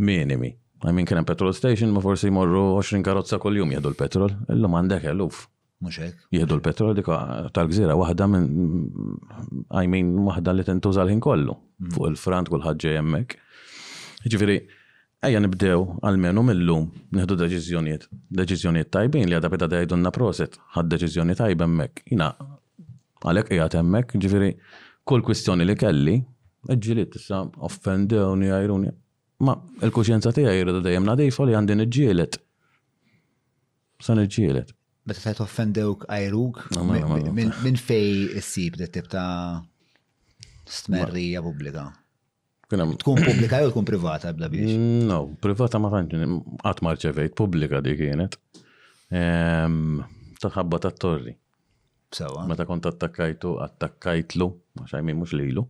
[0.10, 0.50] minimi.
[0.86, 5.06] I mean, hemm petrol station, ma forsi morru 20 karozza kol-jum jihdu l-petrol, illum għandek
[5.14, 5.46] eluf.
[5.84, 6.18] Muxek.
[6.36, 7.08] Jihdu l-petrol dik
[7.56, 8.88] tal-gżira, wahda minn,
[9.72, 11.94] I mean, wahda li tintuża l-ħin kollu, mm.
[11.96, 13.38] fuq il-frant kull jemmek.
[14.28, 14.58] Ġifieri,
[15.28, 18.08] ejja nibdew għal-menu mill-lum, nħeddu deċizjoniet,
[18.42, 22.04] deċizjoniet tajbin li għadabita dajdunna proset, ħad deċiżjoni tajb hemmhekk.
[22.12, 22.28] Jina,
[23.28, 24.20] għalek ijat hemmhekk.
[24.24, 24.52] Ġifieri,
[25.08, 26.18] kull kwistjoni li kelli,
[26.74, 28.92] ġilit, issa, offendewni, għajruni,
[29.44, 32.40] Ma il-kuxjenza tija jirda dejjem nadej li għandin iġielet.
[34.04, 34.72] San iġielet.
[35.08, 36.62] Meta se toffendewk għajrug
[37.36, 39.26] minn fej issib dit tip tibta
[40.80, 41.84] stmerrija pubblika.
[42.72, 44.72] Tkun pubblika jew tkun privata bla biex?
[45.12, 46.32] No, privata ma tantx
[46.64, 48.40] qatt ma publika pubblika di kienet.
[49.14, 50.00] Ehm,
[50.42, 51.36] taħabba tat-torri.
[52.48, 55.66] Meta kont attakkajtu, attakkajtlu, ma xajmin mhux lilu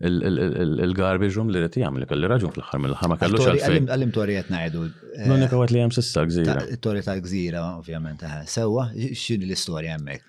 [0.00, 3.86] il-garbage room li rriti jgħamil kelli raġun fl-ħar mill-ħar ma kellux għalfejn.
[3.88, 4.82] Għallim torijiet najdu.
[5.16, 6.58] Eh, L-unika għat li jgħam sissa gżira.
[6.84, 8.42] Torri ta' gżira, ovvjament, eh.
[8.50, 10.24] sewa, xin l-istoria jemmek.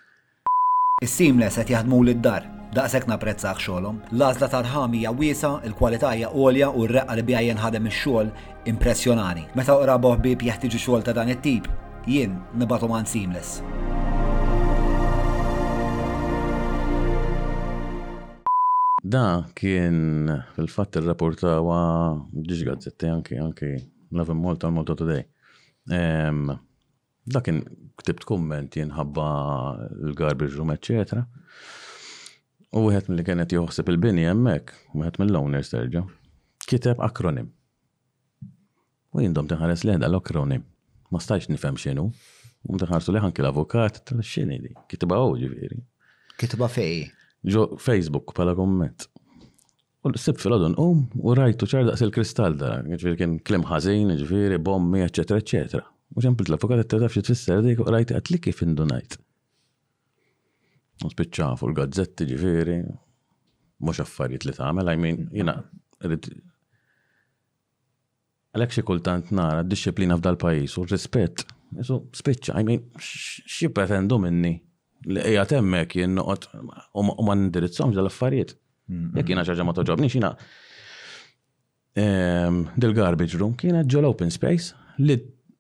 [1.04, 4.00] Is-seamless qed jaħdmu lid-dar, daqshekk sekna xogħolhom.
[4.16, 8.32] L-għażla tal-ħami hija wiesa, il-kwalità hija għolja u r-reqqa li bija jenħadem ix-xogħol
[8.72, 9.46] impressjonani.
[9.56, 11.68] Meta oqraboh bib jeħtieġu xogħol ta' dan it-tip,
[12.08, 13.60] jien nibatu man seamless.
[19.08, 21.78] Da kien fil-fatt il-rapportawa
[22.44, 23.70] ġiġ gazzetti anki anki
[24.16, 25.22] Love in molto Malta Today.
[25.88, 27.62] Da kien
[28.02, 29.28] ktibt komment jinħabba
[30.10, 31.22] l-garbage room, etc.
[32.76, 36.04] U għet mill-li kienet joħseb il-bini jemmek, u għet mill-owners terġa,
[36.68, 37.48] kiteb akronim.
[39.16, 40.66] U jindom tħares leħda l-akronim.
[41.14, 42.10] Ma stajx nifem xinu.
[42.68, 44.74] U mdaħarsu liħanki l-avokat, tal-xini di.
[44.92, 45.80] Kitba u ġifiri.
[46.42, 47.08] Kitba fej?
[47.46, 49.08] ġo Facebook pala komment.
[50.08, 55.42] U s-sib fil-għadun u rajtu ċarda il-kristall da, ġviri kien klem ħazin, ġviri bommi, eccetera,
[55.42, 55.84] eccetera.
[56.16, 59.18] U ċempli l-avukat t-tadaf xie t-fisser dik u rajti għatli kif indunajt.
[61.04, 62.78] U spiċċa fuq il-gazzetti ġviri,
[63.86, 65.58] mux affarijiet li tagħmel, għamela, jmin, jina,
[68.56, 71.44] għalek xie kultant nara disċiplina f'dal pajis u rispett.
[71.76, 74.56] jisu spiċċa, jmin, xie pretendu minni
[75.08, 76.48] Li Ejja temmek jien noqgħod
[77.00, 78.56] u ma ndirizzhomx dal-affarijiet.
[79.20, 80.32] Jekk jiena xaġa ma toġobni xina
[82.00, 85.18] ehm, dil-garbage room kienet ġol open space li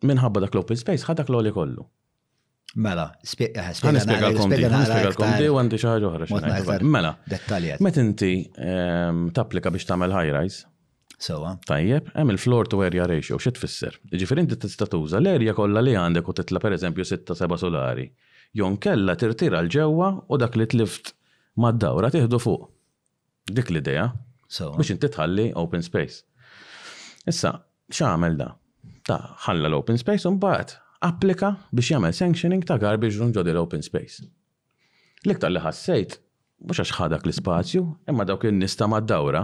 [0.08, 1.86] minħabba dak l-open space ħadak l-oli kollu.
[2.84, 4.52] Mela, eh, spiegħalkom
[5.16, 6.80] u għandi xaħġa oħra.
[6.90, 7.82] Mela, dettaljet.
[7.88, 10.66] Met inti ehm, tapplika biex tagħmel high rise.
[11.18, 11.56] Sewa.
[11.66, 13.96] Tajjeb, hemm il-floor to area ratio, xi tfisser?
[14.12, 18.06] Ġifieri inti tista' l-erja kollha li għandek u titla pereżempju sitta seba' solari
[18.56, 21.14] jon kella tirtira l-ġewwa u dak li tlift
[21.60, 22.68] mad-dawra tieħdu fuq.
[23.52, 24.08] Dik l-idea.
[24.52, 26.24] Biex inti tħalli open space.
[27.28, 27.54] Issa,
[27.92, 28.52] xaħamel da?
[29.08, 33.84] Ta' ħalla l-open space u mbagħad applika biex jagħmel sanctioning ta' garbage room ġodi l-open
[33.86, 34.24] space.
[35.26, 36.18] L-iktar li ħassejt
[36.68, 39.44] mux għax ħadak l-spazju, imma dawk il-nista ma dawra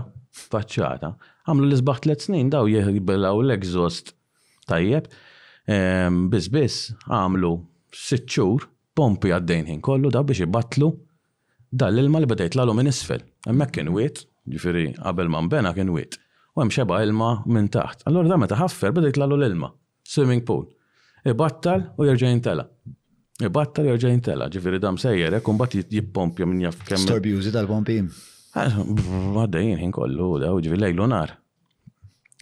[0.50, 1.12] faċċata,
[1.46, 4.16] għamlu l-izbaħ tlet snin daw jihbilaw l exhaust
[4.70, 5.10] tajjeb,
[5.70, 6.80] ehm, bizbis
[7.14, 7.54] għamlu
[7.94, 10.92] sitxur pompi għaddejn ħin kollu da biex ibatlu
[11.74, 13.24] dal ilma li bdejt lalu minn isfel.
[13.48, 16.20] Hemmhekk kien wiet, ġifieri qabel ma mbena kien wiet.
[16.54, 18.06] U hemm xeba ilma minn taħt.
[18.10, 19.72] Allura da meta ħaffer bdejt lalu l-ilma.
[20.06, 20.68] Swimming pool.
[21.26, 22.68] Ibattal u jerġa' jintela.
[23.42, 27.08] Ibattal jerġa' jintela, ġifieri dam sejjer hekk imbagħad jippompja minn jaf kemm.
[27.08, 27.98] Storbjużi tal-pompi.
[28.54, 31.34] Ah, Għaddejjin ħin kollu, da ġifieri lejlu nar.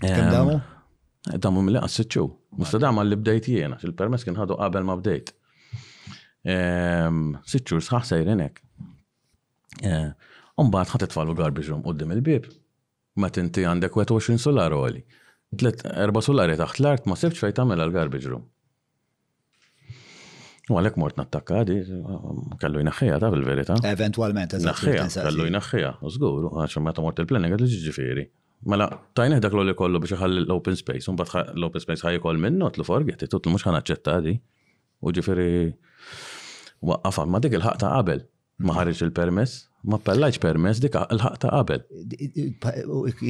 [0.03, 0.57] Kemm damu?
[1.29, 2.27] Ehm, damu mill-qas sitxu.
[2.59, 5.31] Musta damu li bdejt jiena, il-permess kien ħadu qabel ma bdejt.
[6.43, 8.55] Sitxur sħax sejrinek.
[10.61, 12.47] Umbaħt eh, ħat tfallu garbage room qoddim il-bib.
[13.21, 15.03] Ma tinti għandek 21 solar għoli.
[15.61, 18.47] Tlet erba solari taħt l-art ma sebx fejn tagħmel għal-garbage room.
[20.71, 21.75] U għalek mort nattakka di,
[22.61, 23.75] kellu jnaħħija ta' bil-verita.
[23.91, 25.01] Eventualment, eżattament.
[25.01, 28.25] Naħħija, kellu jnaħħija, użguru, ma meta mort il-planning għad l-ġiġifiri.
[28.71, 32.71] Mela, tajneħ dak l-għolli kollu biex ħalli l-open space, un bat l-open space ħaj minnu,
[32.71, 34.35] t lu forget, tutlu mux ħanaċċetta di.
[35.01, 35.73] U ġifiri,
[36.89, 38.23] waqqaf ma dik il-ħaq ta' qabel.
[38.61, 41.83] Ma ħarġ il-permess, ma pellajċ permess dik il-ħaq ta' qabel.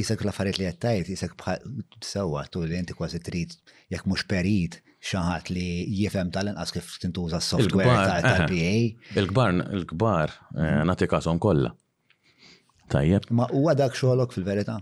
[0.02, 3.54] Isek l-affariet li għattajt, jisak bħal tu li inti kważi trid,
[3.94, 5.66] jekk mux perit, xaħat li
[6.02, 8.72] jifem tal-inqas kif tintuża s-software tal-PA.
[9.20, 11.72] Il-kbar, il-kbar, eh, nati kasom kolla.
[12.92, 13.30] Tajjeb.
[13.32, 14.76] Ma u għadak xoħlok fil-verita?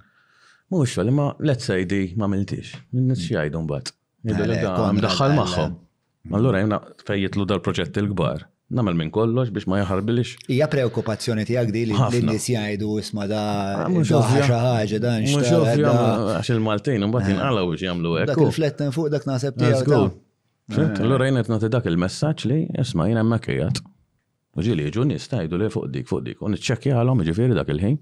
[0.75, 2.75] Mux xoħli, ma let's say di ma miltix.
[2.99, 3.91] Nis xajdun mbat.
[4.31, 5.77] Mdaħħal maħħom.
[6.37, 6.79] Allora jemna
[7.09, 10.37] fejjitlu dal-proġett il-kbar namel minn kollox biex ma jaħarbilix.
[10.51, 13.41] Hija preokkupazzjoni tiegħek di li l-nies jgħidu isma' da
[13.87, 17.35] ah, xi ħaġa dan għax il-Maltin imbagħad eh.
[17.35, 18.31] jinqalgħu biex jagħmlu hekk.
[18.31, 19.95] Dak il-fletten fuq dak naħseb tiegħek.
[20.71, 20.91] Eh.
[21.03, 23.83] Allura jien qed nagħti dak il-messaġġ li isma' jien hemmhekk qiegħed.
[24.67, 27.99] Ġieli jiġu tgħidu li fuq dik fuq dik u niċċekkjaħalhom jiġifieri dak il-ħin.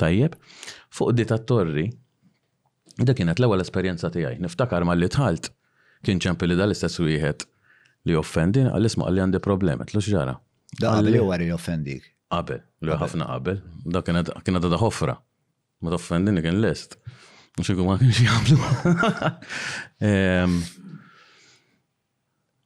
[0.00, 0.38] Tajjeb,
[0.88, 1.86] fuq di tat-torri,
[2.96, 4.40] dak kienet l-ewwel esperjenza tiegħi.
[4.40, 5.52] Niftakar mal-li tħalt
[6.02, 7.44] kien ċempi li dal-istess wieħed
[8.08, 10.34] li offendin għal-isma għalli għandi problemet, għetlu ġara.
[10.80, 12.08] Da għalli u għarri offendik.
[12.32, 14.30] Qabel, li ħafna qabel, da kienet
[14.66, 15.16] da ħofra.
[15.82, 16.96] Ma offendin, kien lest.
[17.58, 18.62] Mux għu ma kienx jgħamlu.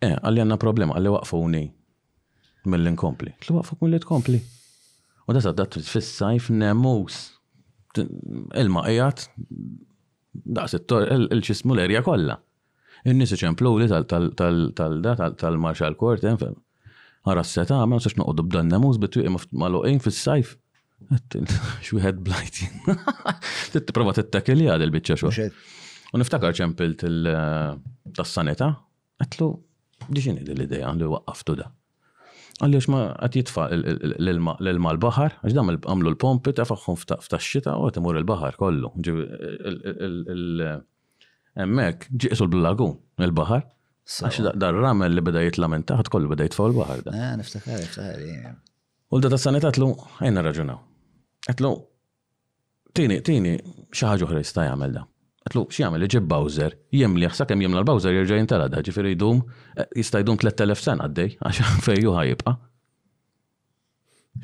[0.04, 1.60] Eh, għalli għanna problema, għalli waqfuni
[2.68, 3.30] mill-inkompli.
[3.40, 4.42] Tlu waqfuk mill-inkompli.
[5.24, 7.16] U da saddat fis-sajf nemus.
[7.96, 9.24] Ilma qijat,
[10.36, 12.36] daqs il-ċismu l-erja kolla.
[13.06, 13.86] Il-nis iċemplu li
[14.76, 16.54] tal-Marshall tal Court, enfem.
[16.54, 16.94] Eh,
[17.30, 20.54] Għara s-seta, ma s-sax noqdu b'dan namuż bittu imma mal fil-sajf.
[21.86, 22.66] Xwiħed blajti.
[23.74, 25.30] Titt-prova t-takili għad il-bicċa xo.
[26.14, 29.48] U niftakar ċempilt il-tassaneta, eh, għatlu,
[30.10, 31.68] diġini l-ideja li waqqaftu da.
[32.56, 38.26] Għalli ma għat jitfa l-ilma l-bahar, għax dam għamlu l-pompi, tafaxħum f'taxxita u għatimur il
[38.26, 38.94] bahar kollu.
[41.56, 42.88] Emmek, ġiqsu l-blagu,
[43.24, 43.64] il-bahar.
[44.06, 47.14] Għax dar ramel li beda jitlamenta, ħat kollu beda jitfaw l-bahar da.
[47.16, 48.52] Ah, niftakar, niftakar.
[49.10, 49.88] U l-data s-sanet għatlu,
[50.20, 50.78] għajna raġunaw.
[51.50, 51.70] Għatlu,
[52.98, 53.54] tini, tini,
[53.96, 55.06] xaħġu ħra jista jgħamil da.
[55.46, 59.42] Għatlu, xjgħamil ġib Bowser, jemli ħsak jem jemla l-Bowser jirġa jintala da, ġifiri jdum,
[59.78, 62.56] eh, jista jdum 3000 sena għaddej, għax fejju ħajibqa.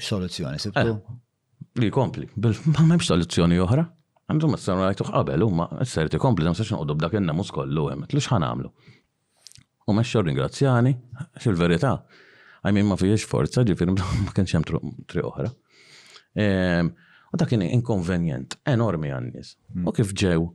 [0.01, 0.97] Soluzzjoni, sibtu?
[0.97, 3.85] Eh, li kompli, ma memx soluzzjoni oħra.
[4.33, 7.83] Għandu ma t-sarna rajtuħ qabel, u ma s-serti kompli, ma s-sarna udob dak jenna muskollu,
[7.93, 8.71] għem, t-lux ħanamlu.
[9.85, 10.93] U meċċa ringrazzjani,
[11.43, 11.91] xil-verita,
[12.65, 13.93] għajmin ma fiex forza, ġifir,
[14.25, 15.51] ma kienx hemm tri oħra.
[16.41, 16.95] Ehm,
[17.33, 19.51] u dak kien inkonvenjent, enormi għannis.
[19.77, 19.91] Hmm.
[19.93, 20.47] U kif ġew,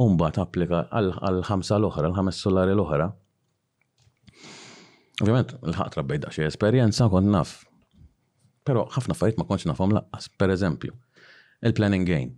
[0.00, 3.10] umbat applika għal-ħamsa l-oħra, l-ħames solari l-oħra.
[5.26, 7.54] Ovvijament, l-ħat rabbejda xie esperienza kont naf.
[8.66, 10.96] Pero ħafna fajt ma konċ nafhom laqqas, per eżempju,
[11.68, 12.34] il-planning gain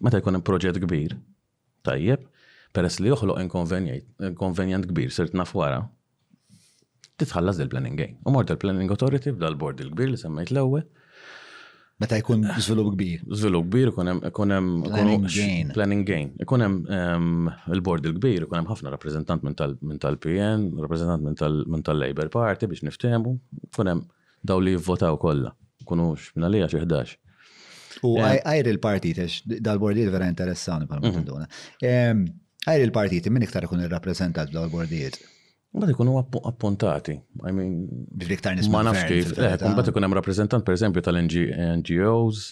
[0.00, 1.12] Meta jkun hemm proġett kbir,
[1.86, 2.22] tajjeb,
[2.74, 5.82] peress li joħloq inkonvenjent kbir sirt naf wara,
[7.20, 8.16] titħallas del planning game.
[8.24, 10.86] U mort il-planning authority b'dal-bord il-kbir li semmejt l-ewwel.
[12.02, 12.56] Meta jkun ah.
[12.58, 13.20] żvilupp kbir.
[13.36, 14.70] Żvilupp kbir ikun hemm ikun hemm
[15.76, 16.32] planning gain.
[16.42, 21.22] Ikun hemm il-bord il-kbir, ikun hemm ħafna rappreżentant minn tal-PN, rappreżentant
[21.70, 23.36] minn tal-Labor Party biex niftehmu,
[23.68, 24.02] ikun hemm
[24.42, 25.52] daw li jivvotaw kollha.
[25.86, 27.14] Kunux minn għalija xi 11.
[28.06, 29.18] U għajri il-partit,
[29.62, 32.24] dal-bordijiet vera interessani pal madonna mhm.
[32.62, 35.16] Għajr il-partiti, minn iktar ikun il-rappresentat dal-bordijiet?
[35.72, 37.14] Mbagħad u appuntati.
[37.48, 38.74] I mean, nisma.
[38.74, 39.30] ma nafx kif.
[39.32, 42.42] Eh, mbagħad ikun hemm per pereżempju tal-NGOs,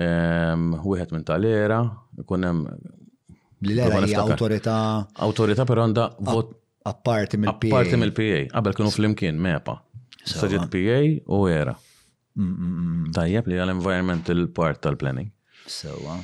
[0.00, 1.82] wieħed minn tal-era,
[2.22, 2.62] ikun hemm
[3.66, 4.76] l-era hija awtorità.
[5.26, 6.54] Autorita, pero għandha vot
[6.88, 7.72] apparti mill-PA.
[7.74, 9.80] Apparti mill-PA, qabel kienu flimkien mepa.
[10.22, 11.00] Saġet PA
[11.34, 11.76] u era.
[12.34, 15.28] Mm, mm, mm, Tajjeb li għal-environmental part tal-planning.
[15.68, 16.16] Sewa.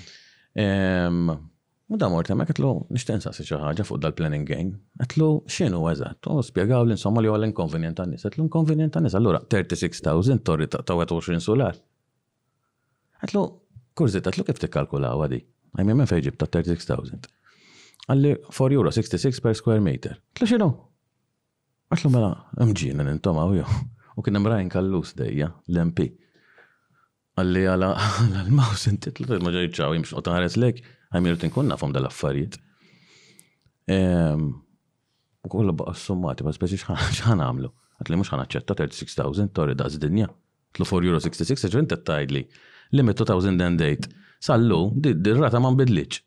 [1.91, 4.79] U da mort għamek għatlu, nishtensa si ċaħġa fuq dal-planning game.
[5.03, 6.29] Għetlu, xinu għazat?
[6.33, 8.25] U spiegaw li insomma li għal inconvenient għannis.
[8.29, 11.77] Għetlu, inconvenient għannis, għallura 36,000 torri ta' 20 solar.
[13.25, 13.45] Għetlu,
[13.99, 15.43] kurzit, għetlu kif t tikkalkula għadi?
[15.79, 17.29] Għajmi minn fejġib ta' 36,000.
[18.09, 20.17] Għalli 4 euro 66 per square meter.
[20.33, 20.71] Għetlu, xinu?
[21.93, 22.33] Għetlu, mela,
[22.65, 23.79] mġina nintom għaw jow.
[24.19, 26.09] U kien Brian Kallus dejja, l-MP.
[27.39, 27.91] Għalli għala
[28.43, 30.81] l maus inti t ma ġej ċaw, jimx u taħares lek,
[31.15, 32.57] għamir tinkun nafom dal-affarijiet.
[33.95, 34.49] Ehm,
[35.47, 37.71] u kolla baqa s-summati, ma speċi xħan għamlu.
[38.01, 40.27] Għatli mux xħan ċetta 36,000, torri daż dinja.
[40.75, 42.43] Tlu 4 euro 66, ġen t-tajdli.
[42.99, 44.11] Limit 2000 den dejt.
[44.43, 46.19] Sallu, dir-rata man bidliċ.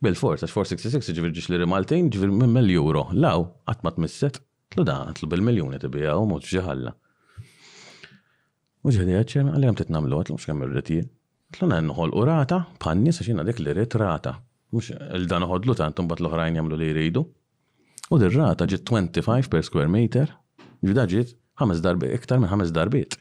[0.00, 3.06] Bil-forza, 466 ġivir ġiġ li rimaltin, ġivir minn euro.
[3.14, 4.40] Law, għatmat misset.
[4.70, 6.92] Tlu da, tlu bil-miljoni tibija u mux ġaħalla.
[8.86, 11.08] Uġħedi ġeħdi għalli għam titnamlu għatlu, mux għam irritir.
[11.56, 14.36] Tlu na nħol u rata, panni sa xina dik li rrit rata.
[14.70, 17.24] Mux il-dan uħodlu ta' għantum bat l ħrajn jamlu li jridu.
[18.14, 20.30] U dir rata ġit 25 per square meter,
[20.86, 23.18] ġvida ġit 5 darbi, iktar minn 5 darbiet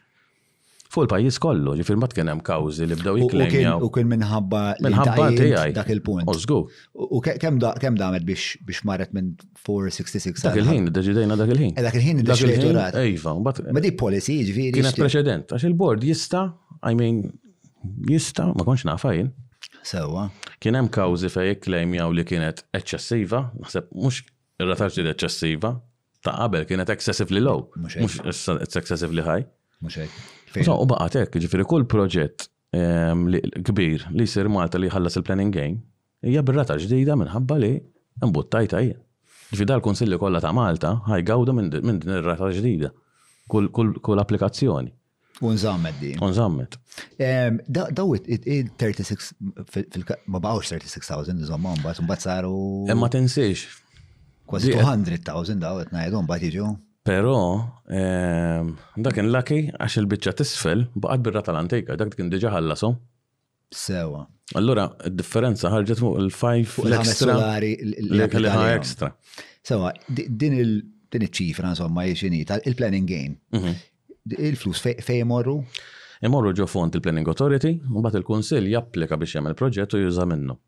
[0.93, 3.81] fuq il-pajis kollu, ġifir mat kien hemm kawżi li bdew jikklejmjaw.
[3.85, 6.29] U kien minħabba minħabba tiegħi dak il-punt.
[6.29, 9.35] U kemm damet biex marret minn
[9.67, 11.75] 466 Dak il-ħin, deċidejna eh, dak il-ħin.
[11.81, 12.79] Dak il-ħin dak il-ħin.
[13.03, 14.73] Ejva, ma di policy ġifieri.
[14.79, 16.47] Kienet preċedent, għax il-bord jista'
[16.89, 17.21] I mean
[18.09, 19.29] jista' ma konx nafajn.
[19.85, 20.25] Sewa.
[20.59, 24.23] Kien hemm kawżi fejn jikklejmjaw li kienet eċċessiva, naħseb mhux
[24.65, 25.73] ir-ratarġi eċċessiva,
[26.25, 27.67] ta' qabel kienet excessively low.
[27.77, 28.23] Mhux
[28.79, 29.45] excessively high.
[29.83, 30.09] Mhux
[30.55, 32.47] U tek, ġifiri kull proġett
[33.65, 35.81] kbir li sir Malta li ħallas il-planning game,
[36.25, 37.69] hija birrata ġdida minħabba li
[38.25, 38.97] mbuttajta hija.
[39.49, 42.91] Ġifiri dal-konsilli kollha ta' Malta ħaj gawda minn din ir-rata ġdida.
[43.49, 44.91] Kull applikazzjoni.
[45.41, 46.11] Unżammet di.
[46.21, 46.75] Unżammet.
[47.69, 49.31] Daw it-36,
[50.35, 52.55] ma bawx 36,000 nizomman, bat un bat saru.
[52.99, 53.65] Ma tensiex.
[54.49, 56.67] Kwasi 200,000 daw it-najdon bat iġu.
[57.09, 57.35] Pero,
[57.99, 62.97] ehm, dak kien laki għax il-bicċa tisfel baqad birra tal-antika, dak kien diġa ħallasom.
[63.73, 64.21] Sewa.
[64.59, 64.85] Allora,
[65.21, 67.35] differenza ħarġet fuq il-5 l-ekstra.
[68.05, 68.53] L-ekstra.
[68.77, 69.09] ekstra.
[69.69, 69.89] Sewa,
[70.37, 73.39] din il-ċifra, insomma, jiexini, il-planning game.
[73.57, 73.85] Mhm.
[74.49, 75.63] Il-flus fej morru?
[76.27, 80.25] Imorru ġo font il-Planning Authority, u bat il konsil japplika biex jagħmel proġett u juża
[80.29, 80.59] minnu.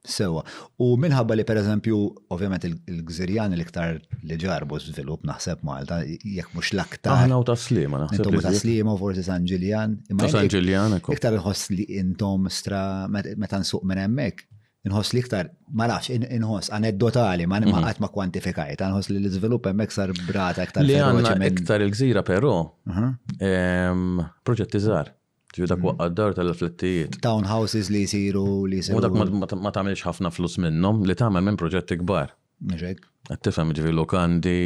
[0.00, 0.40] Sewa.
[0.80, 1.96] U minħabba li per eżempju,
[2.32, 7.18] ovvjament il-gżirjan l-iktar li ġarbu svilup naħseb Malta, jekk mux l-aktar.
[7.26, 8.22] Aħna u taslima, naħseb.
[8.22, 9.98] Intom u taslima, forse San Ġiljan.
[10.32, 11.12] San Ġiljan, ekku.
[11.18, 12.82] Iktar nħoss li intom stra,
[13.12, 14.46] meta nsuq minn emmek,
[14.88, 18.00] nħoss li iktar, ma nafx, nħoss aneddotali, ma nħat mhm.
[18.00, 20.88] ma kwantifikajt, nħoss li l svilup emmek sar brata iktar.
[20.88, 22.56] Li għanna iktar il-gżira, pero,
[22.88, 24.20] mhm.
[24.48, 25.12] proġetti zar.
[25.58, 25.86] Ġu dak mm.
[25.88, 27.16] waqqaddar tal-flettijiet.
[27.24, 29.00] Townhouses li jisiru li jisiru.
[29.00, 32.30] U dak ma tamilx ħafna flus minnom li tamel minn proġetti kbar.
[32.74, 33.02] Nġek.
[33.34, 34.58] Għattifem ġivi lokandi,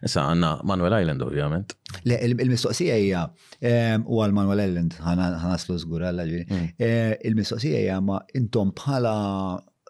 [0.07, 1.77] issa għanna Manuel Island ovvjament.
[2.09, 3.21] Le, il-mistoqsija hija,
[3.61, 9.15] ehm, u għal Manuel Island ħanaslu zgur għalla eh, Il-mistoqsija hija ma intom bħala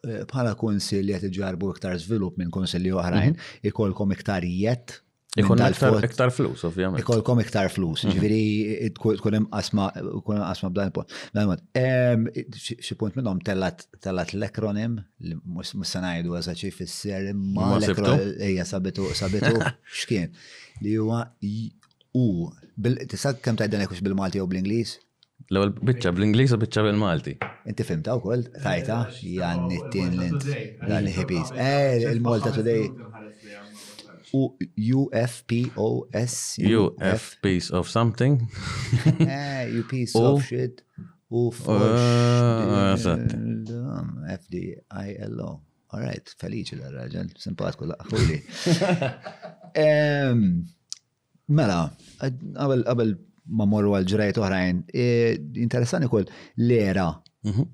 [0.05, 3.39] eh, bħala konsil li għet iġarbu iktar svilup minn konsilli oħrajn,
[3.71, 4.99] ikolkom iktar jett
[5.35, 5.59] Ikon
[6.05, 7.01] iktar flus, ovvijament.
[7.03, 8.13] Ikolkom iktar flus, mhm.
[8.15, 11.11] ġviri, asma, hemm asma b'dan il-punt.
[11.51, 11.63] mod,
[12.87, 13.83] xipunt minnhom tellat
[14.31, 14.95] l-ekronim,
[15.43, 19.51] mus-sanajdu ngħidu fil fisser ma l-ekronim sabitu sabitu
[20.03, 20.29] x'kien
[20.83, 21.19] li huwa
[22.15, 22.53] U.
[22.79, 24.95] kem kemm id-danekux bil-Malti jew bl-Ingliż?
[25.51, 27.35] L-ewwel biċċa bl inglis u biċċa bil-Malti.
[27.69, 30.47] Inti fimta wkoll, tajta, eh, jannittin eh, l-int.
[30.89, 31.51] Dan il-hippies.
[31.53, 32.87] Eh, eh, il-Malta today.
[34.77, 36.33] UFPOS.
[36.59, 38.39] UF piece of something.
[39.19, 39.25] You
[39.83, 40.81] eh, piece of shit.
[41.31, 41.51] U
[44.29, 45.49] FDILO.
[45.49, 48.37] Uh, All right, felice la raġel, la laqħuli.
[51.55, 51.77] Mela,
[52.19, 53.15] qabel
[53.55, 56.25] ma morru għal ġrajt oħrajn, e, interessani kol
[56.57, 57.07] l-era.
[57.45, 57.67] Mhm.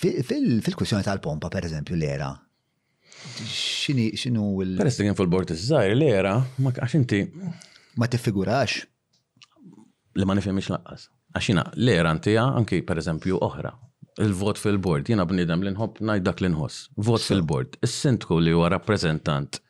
[0.00, 2.30] Fil-kwestjoni tal-pompa, per eżempju, l-era,
[3.52, 4.74] Xini, xinu il.
[4.78, 7.20] Peress li kien fil-bord iż-żajr li era, ma għax inti.
[8.00, 8.80] Ma tiffigurax.
[10.18, 11.08] Li ma nifimix laqqas.
[11.36, 13.72] Għaxina, li era ntija anki per eżempju oħra.
[14.24, 16.88] Il-vot fil-bord, jiena bnidem li nħobb ngħid dak li nħoss.
[17.08, 17.76] Vot fil-bord.
[17.86, 19.60] il-sintku li huwa rappreżentant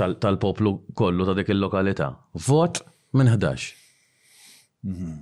[0.00, 2.10] tal-poplu kollu ta' dik il-lokalità.
[2.46, 2.82] Vot
[3.18, 3.74] minn 11.
[4.88, 5.16] Mhm.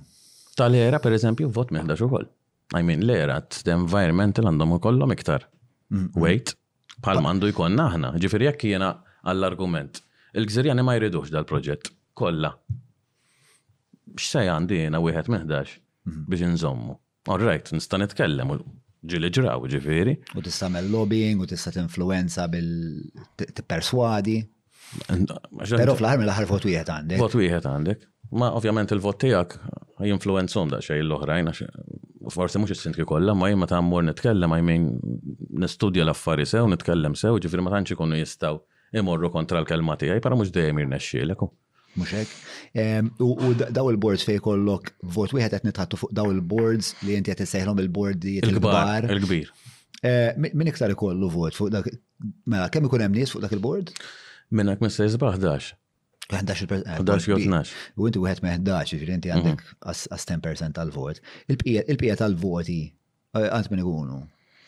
[0.59, 2.27] Tal-era, per eżempju, vot minn 11 ukoll.
[2.75, 5.47] I mean, l-era, t-environment l-għandhom u kollom iktar.
[5.89, 6.11] Mhm.
[6.21, 6.53] Wait,
[7.01, 8.89] Pal mandu jkun naħna, Ġifir jekk jena
[9.23, 10.01] għall-argument.
[10.35, 12.51] Il-gżirjani ma jridux dal-proġett, kolla.
[14.19, 16.25] X'sej għandi jena wieħed meħdax mhm.
[16.29, 16.97] biex nżommu.
[17.31, 18.55] All right, nista' nitkellem
[19.09, 20.17] ġili ġraw ġifiri.
[20.35, 24.39] U tista' lobbying, u tista' tinfluenza bil-perswadi.
[25.69, 27.21] Pero fl aħħar mill-ħar vot wieħed għandek.
[27.21, 28.07] Vot wieħed għandek.
[28.35, 29.55] Ma ovvjament il-vot tiegħek
[30.05, 31.47] jinfluenzom da xejn l-oħrajn,
[32.29, 34.83] forsi mhux is-sintki kollha, ma jien meta mmur nitkellem, għajmin
[35.59, 38.57] nistudja l-affari sew, nitkellem sew, ġifir ma tantx ikunu jistaw
[38.99, 41.43] imorru kontra l-kelma tiegħi para mhux dejjem irnexxielek.
[41.99, 42.35] Mhux hekk.
[42.79, 47.33] Ehm, u daw il-boards fejn kollok vot wieħed qed nitħattu fuq daw il-boards li inti
[47.33, 49.07] qed issejħlhom il-boardi il-kbar.
[49.17, 49.51] Il-kbir.
[49.99, 51.89] Eh, min iktar ikollu vot fuq dak
[52.47, 53.91] mela kemm ikun hemm nies fuq dak il-board?
[54.55, 55.73] Minnak ma sejż 11.
[56.29, 59.39] 11 U inti wieħed me 11, ġifieri inti mhm.
[59.49, 61.17] għandek għas 10% tal-vot.
[61.49, 61.57] il
[61.97, 64.21] pija tal-voti eh, għand min ikunu.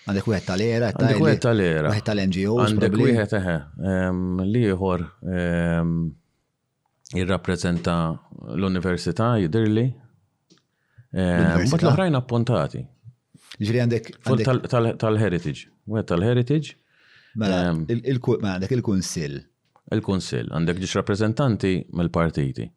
[0.09, 1.89] Għandek wieħed tal-era, għandek wieħed tal-era.
[1.91, 2.53] Wieħed tal-NGO.
[2.63, 3.57] Għandek għet eħe,
[4.55, 5.03] liħor
[7.11, 7.97] jirrappreżenta
[8.55, 9.85] l-università jidirli.
[11.13, 12.83] Mbagħad l-oħrajn appuntati.
[13.61, 14.11] Ġiri għandek.
[14.71, 15.69] Tal-heritage.
[15.85, 16.77] Wieħed tal-heritage.
[17.39, 19.37] Mela, mela, għandek il-kunsill.
[19.93, 22.69] Il-kunsill, għandek ġiġ rappreżentanti mill-partiti.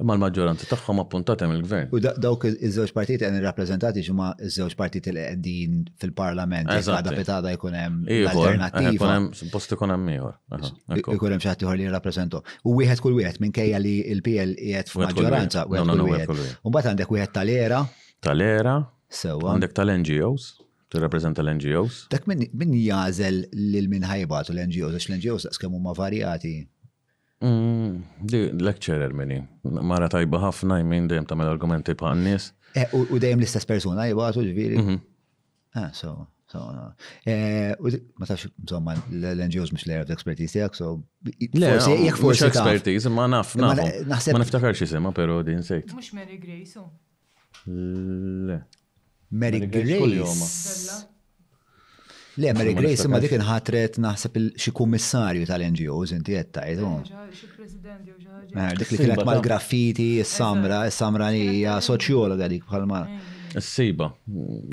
[0.00, 1.90] Ma l-maġġoranza tagħhom appuntat hemm il-gvern.
[1.94, 6.72] U dawk iż-żewġ partiti qed irrappreżentati ġimgħa iż-żewġ partiti li qegħdin fil-Parlament.
[6.72, 9.12] Għada petada jkun hemm alternattiva.
[9.52, 10.40] Post ikun hemm ieħor.
[11.02, 12.42] Ikun hemm xi ħadd li jirrappreżentu.
[12.72, 15.66] U wieħed kull wieħed minkejja li l-PL qiegħed f'maġġoranza.
[15.68, 17.84] U mbagħad għandek wieħed tal-era.
[18.24, 18.78] Tal-era.
[19.12, 19.52] Sewa.
[19.54, 20.52] Għandek tal-NGOs.
[20.92, 22.02] Tirrappreżenta l-NGOs?
[22.12, 26.50] Dak min jażel lil minħajbat u l-NGOs, għax l-NGOs skemmu ma varjati.
[27.44, 29.38] Mm, di, lecturer minni.
[29.82, 32.52] Mara tajba ħafna, jmin dejjem tamel argumenti pa' n-nis.
[32.78, 34.78] Eh, u dejjem l-istess persona, jibgħatu ġviri.
[34.78, 35.00] Mhm.
[35.80, 36.12] Ah, so,
[36.52, 36.62] so.
[37.26, 37.72] Eh,
[38.20, 40.92] ma tafx, insomma, l-NGOs mux l-erf expertise tijak, so.
[41.26, 42.44] Le, jek forsi.
[42.44, 44.28] Mux expertise, ma naf, eh, naf.
[44.36, 45.90] Ma niftakarx jisima, pero di nsejt.
[45.98, 46.90] Mux Mary Grace, oh.
[47.66, 48.60] Le.
[49.32, 51.08] Mary Grace.
[52.36, 56.78] Le, Mary Grace ma dik inħatret naħseb xie kummissarju tal-NGOs inti qed tgħid.
[56.80, 57.02] Oh.
[58.52, 63.02] Eh, dik li kienet mal-graffiti, s samra s samra hija soċjologa dik bħalma.
[63.60, 64.06] s siba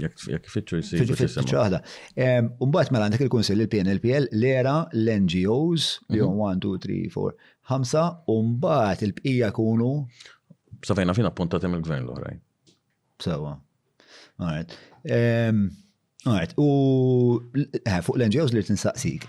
[0.04, 1.18] jek fitxu jsibu.
[1.20, 1.82] Fitxu aħda.
[2.64, 8.38] Umbagħad mela għandek il-kunsill il-PNLPL l-era l-NGOs li hum 1, 2, 3, 4, 5 u
[8.54, 9.92] mbagħad il pija kunu.
[10.80, 12.40] Sa fejna fina puntatem il-gvern l-oħrajn.
[13.20, 13.58] Sawa.
[14.40, 15.72] All
[16.30, 19.26] Right, u eh, fuq l-NGOs li tinsaqsik,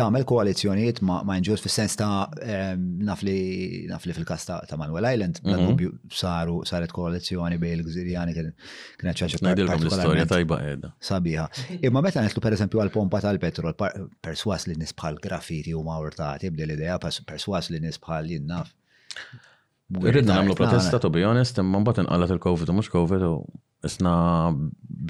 [0.00, 3.34] tamel koalizjoniet ma, ma NGOs fil-sens ta' ehm, nafli,
[3.90, 5.98] nafli fil-kas ta', ta Manuel Island, mm -hmm.
[6.20, 9.42] saru saret koalizjoni bej il-Gżirjani kienet ċaċa.
[9.48, 10.92] Najdilkom l-istoria tajba edha.
[10.94, 11.46] Eh, sabiħa.
[11.80, 13.74] Imma meta nitlu per esempio għal-pompa tal-petrol,
[14.24, 18.74] perswas li nisbħal graffiti u mawrtati, l idea perswas li nisbħal jinnaf.
[19.98, 23.32] Irridna nagħmlu protesta, to be honest, imma mbagħad inqalet il-COVID mux mhux COVID u
[23.88, 24.12] isna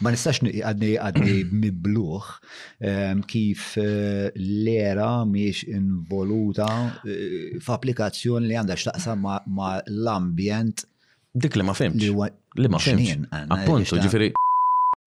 [0.00, 2.28] Ma nistax għadni għadni mibluħ
[2.88, 6.68] ehm, kif eh, l-era miex involuta
[7.08, 10.84] eh, f'applikazzjoni li għandha xtaqsam ma' l-ambjent.
[11.32, 12.04] Dik li ma' fimx.
[12.04, 13.28] Li ma' fimx.
[13.38, 14.32] Appunto, ġifiri.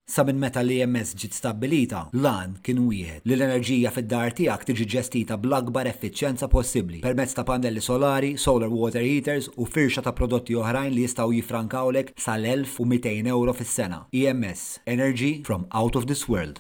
[0.06, 4.88] Sa minn meta li MS ġiet stabbilita, lan kien wieħed li l-enerġija fid-dar tiegħek tiġi
[4.94, 10.58] ġestita bl-akbar effiċjenza possibbli permezz ta' pannelli solari, solar water heaters u firxa ta' prodotti
[10.60, 14.02] oħrajn li jistgħu jifrankawlek sal-1200 euro fis-sena.
[14.12, 16.60] EMS Energy from out of this world.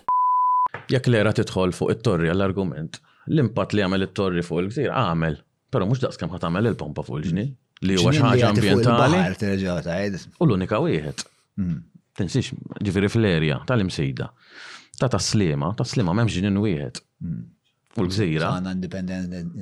[0.88, 5.36] Jekk l-era tidħol fuq it-torri għall-argument, l-impatt li għamel it-torri fuq il-gżir għamel,
[5.68, 7.48] però mhux daqs kemm ħadd il-pompa fuq il ġni
[7.90, 10.14] li huwa xi ħaġa ambjentali.
[10.40, 11.28] U l-unika wieħed.
[11.60, 11.84] Mhm
[12.20, 12.52] tinsix
[12.86, 14.28] ġifiri fl-erja tal-imsejda.
[15.00, 17.00] Ta' ta' slima, ta' slima, memx ġinin wieħed.
[17.94, 18.52] U l-gżira.
[18.60, 18.76] Għana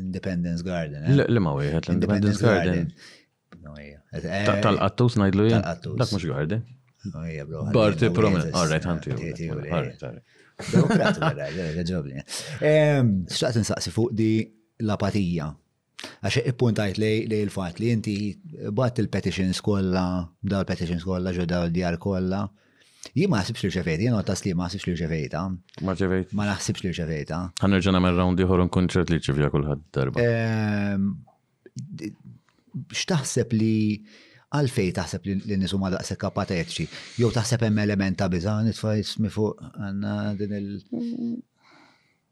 [0.01, 1.05] Independence Garden.
[1.13, 1.23] Eh?
[1.31, 2.91] Li ma wieħed, l-Independence Garden.
[3.71, 5.65] Eh, Tal-qattus najdlu jien.
[5.87, 6.61] Dak mux għardi?
[7.75, 8.47] Barti promen.
[8.51, 9.15] Alright, għanti.
[13.31, 14.29] Xtaqt nsaqsi fuq di
[14.81, 15.47] l-apatija
[16.21, 17.09] Għax ippuntajt li
[17.41, 18.15] l-fat li inti
[18.75, 22.45] bat il-petitions kolla, dal petitions kolla, ġo l-djar kolla.
[23.17, 25.41] Jien ma naħsibx li ċevejta, jien għatas li ma naħsibx li ċevejta.
[25.87, 26.33] Ma ċevejt.
[26.37, 27.39] Ma naħsibx li ċevejta.
[27.65, 30.25] Għannerġan għamil round diħor un kunċert li ċevja kullħad darba.
[30.25, 31.07] Ehm,
[33.01, 33.73] xtaħseb li
[34.51, 36.17] għalfej taħseb li nisu ma daqse
[36.57, 36.85] jekċi,
[37.17, 40.65] jew taħseb hemm elementa biżan, it-fajs mi fuq għanna din il.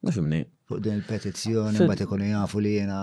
[0.04, 3.00] Nafimni, fuq din il-petizzjoni, bat ikunu jafu li jena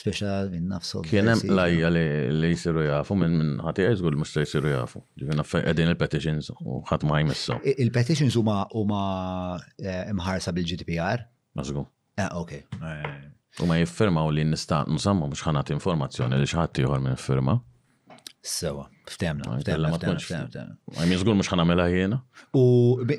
[0.00, 1.00] speċa minn nafsu.
[1.08, 5.02] Kienem lajja li jisiru jafu minn minn ħati għazgur musta jisiru jafu.
[5.18, 7.58] Ġivina għedin il-petitions u ħat ma jmessu.
[7.74, 11.26] Il-petitions u ma eh, imħarsa bil-GDPR?
[11.58, 11.88] Mażgur.
[12.22, 12.62] Ah, ok.
[13.64, 17.58] U ma jiffirmaw li nista' nsemmu mux ħanat informazzjoni li xi jħor minn firma.
[18.46, 19.88] Sewa, ftemna, ftemna,
[20.22, 20.66] ftemna.
[20.94, 22.20] Għajmi zgur mux ħanamela jena.
[22.54, 22.62] U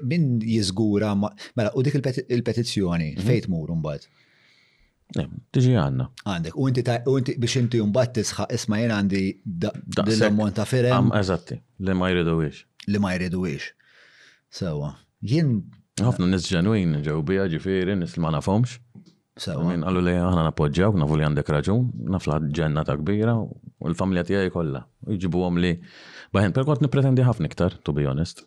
[0.08, 3.26] min jizgura, mela, u dik il-petizjoni, mhm.
[3.28, 4.08] fejt mur un-bad?
[5.18, 6.08] Tiġi għanna.
[6.32, 6.86] Għandek, u inti
[7.44, 10.96] biex inti un tisħa, isma jena għandi dil-ammont ta' firem.
[10.96, 12.64] Għam, eżatti, li ma jridu ix.
[12.88, 13.68] Li ma jridu ix.
[14.48, 15.58] Sewa, jien.
[16.00, 18.78] Għafna nis ġanwin ġewbija ġifiri, nis ma nafomx.
[19.46, 24.24] Min għallu li għana napoġġaw, nafu li għandek raġun, nafla ġenna ta' kbira, u l-familja
[24.26, 24.82] tijaj kolla.
[25.14, 25.76] Iġibu għom li,
[26.34, 28.46] baħen, per kont nipretendi ħafna iktar, to be honest.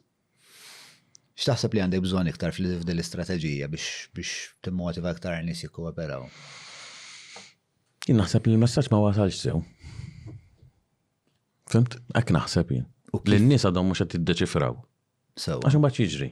[1.40, 6.26] X'taħseb li għandek bżon iktar fil-fdel istrateġija biex biex timmotiva iktar nis jikkooperaw?
[8.08, 9.62] Jien naħseb li l-messaġġ ma wasalx sew.
[11.70, 11.96] Fimt?
[12.18, 12.90] Ek naħseb jien.
[13.30, 14.74] Li n-nies għadhom mhux qed tiddeċifraw.
[15.38, 16.30] deċifraw Għax bħat jiġri.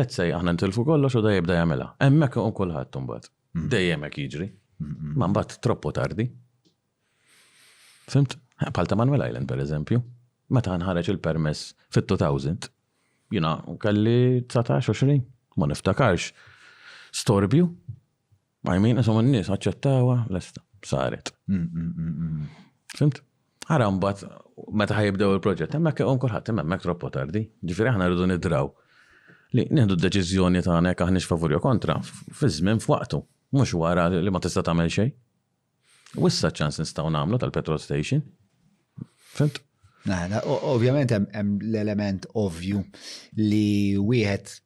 [0.00, 1.90] Let's say aħna ntilfu kollox u da jibda jamela.
[2.00, 3.28] Hemmhekk u kulħadd tumbat.
[3.52, 3.68] Mhm.
[3.68, 4.46] Dejjem hekk jiġri.
[4.82, 5.12] Mhm.
[5.20, 6.28] Ma mbagħad troppo tardi.
[8.10, 8.36] Fimt?
[8.76, 10.02] Palta Manuel Island per eżempju.
[10.52, 12.66] Meta nħareġ il-permess fit-2000,
[13.32, 15.22] jina kelli 19-20,
[15.56, 16.32] ma niftakarx.
[17.12, 17.66] Storbju,
[18.64, 21.32] ma jmin għasom n-nis għacċettawa, lesta, saret.
[21.48, 22.46] Mhm,
[22.96, 23.22] Fimt?
[23.72, 24.22] Għara mbat,
[24.76, 28.68] meta ħajibdew il-proġett, emmek għom kolħat, emmek troppo tardi, ġifiri ħana rridu nidraw.
[29.56, 31.96] Li, nieħdu d-deċizjoni ta' għanek għahni favorju kontra,
[32.32, 33.22] fizzmin f'waqtu
[33.52, 35.10] mhux wara li ma tista' tagħmel xejn.
[36.24, 38.24] Wissa ċans nistgħu nagħmlu tal-petrol station.
[39.36, 39.60] Fint?
[40.10, 40.40] Naħna,
[40.72, 42.80] ovvjament hemm l-element ovvju
[43.38, 44.56] li wieħed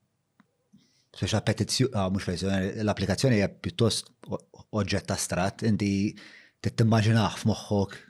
[1.16, 2.26] speċa petizzjoni, ah, mux
[2.82, 5.90] l-applikazzjoni hija pjuttost oġġett astrat, inti
[6.64, 8.02] tittimmaġinaħ f'moħħok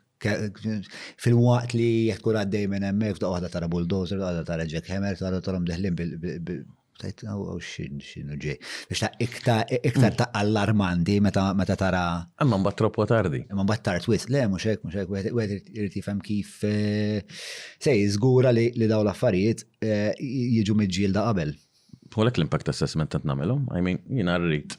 [1.22, 6.00] fil-waqt li jekkur għaddej minn hemmhekk toqgħodha tara bulldozer, toqgħodha tara jackhammer, toqgħodha tara mdeħlin
[7.00, 8.56] tajt għaw oh, oh, xin xinu ġej.
[8.90, 10.16] Biex ta' iktar mm.
[10.18, 11.46] ta' allarmanti meta
[11.78, 12.02] tara.
[12.42, 13.42] Imma mbatt troppo tardi.
[13.50, 17.22] Imma mbatt tard wis, le, mux hekk, mux hekk, u għed irrit jifem kif eh,
[17.84, 21.52] sej, zgura li daw l-affarijiet eh, jiġu mġil da' qabel.
[22.16, 24.78] Għolek l-impact assessment ta' namilom, I mean, jina rrit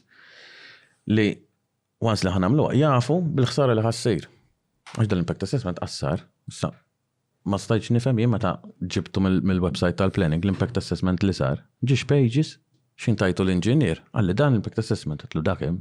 [1.14, 1.28] li
[2.02, 4.26] once li ħanamlu, jafu bil-ħsara li ħassir.
[4.96, 6.24] Għax dal-impact assessment qassar,
[7.48, 8.50] ma stajċ nifem jien meta
[8.94, 11.62] ġibtu mill-website tal-planning l-impact assessment li sar.
[11.84, 12.50] Ġiex pages
[13.04, 15.80] xintajtu l-inġinier għalli dan l-impact assessment għatlu dakem,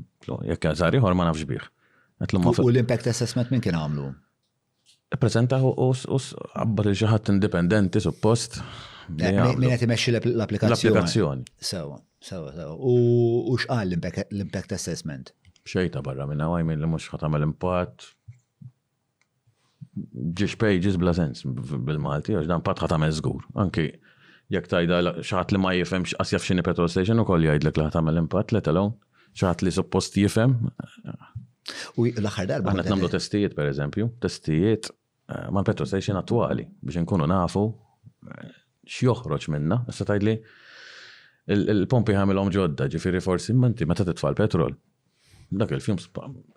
[0.51, 1.67] jekk għazari ħor ma nafx bieħ.
[2.39, 4.07] U l-impact assessment minn kien għamlu?
[5.21, 8.57] Prezenta u għabbar il-ġaħat indipendenti suppost.
[9.19, 10.93] Eh, minn għet imexxi l-applikazzjoni.
[10.93, 11.55] L-applikazzjoni.
[11.69, 11.99] Sewa,
[12.31, 12.75] sewa, sewa.
[12.75, 15.33] U xqal l-impact assessment?
[15.67, 18.13] Xejta barra minna għaj minn li mux l impatt,
[20.39, 23.45] ġiex pages bla sens bil-Malti, għax dan patħa ta' meżgur.
[23.63, 23.87] Anki,
[24.53, 28.19] jek tajda xaħat li ma jifem xasjaf xini petrol station u koll jgħidlek li ħatamel
[28.23, 28.97] impatt let alone,
[29.37, 30.55] xaħat li suppost jifem.
[31.99, 32.71] U l-axar darba.
[32.73, 37.65] Għanet namlu testijiet, per eżempju, testijiet eh, ma' petrol station attuali biex nkunu nafu
[38.31, 38.51] eh,
[38.87, 39.81] x'joħroġ minna.
[39.89, 40.37] għasta tajd li
[41.53, 44.73] il-pompi ħamilhom ġodda, ġifiri forsi ma meta titfal petrol.
[45.47, 45.95] Dak il fjum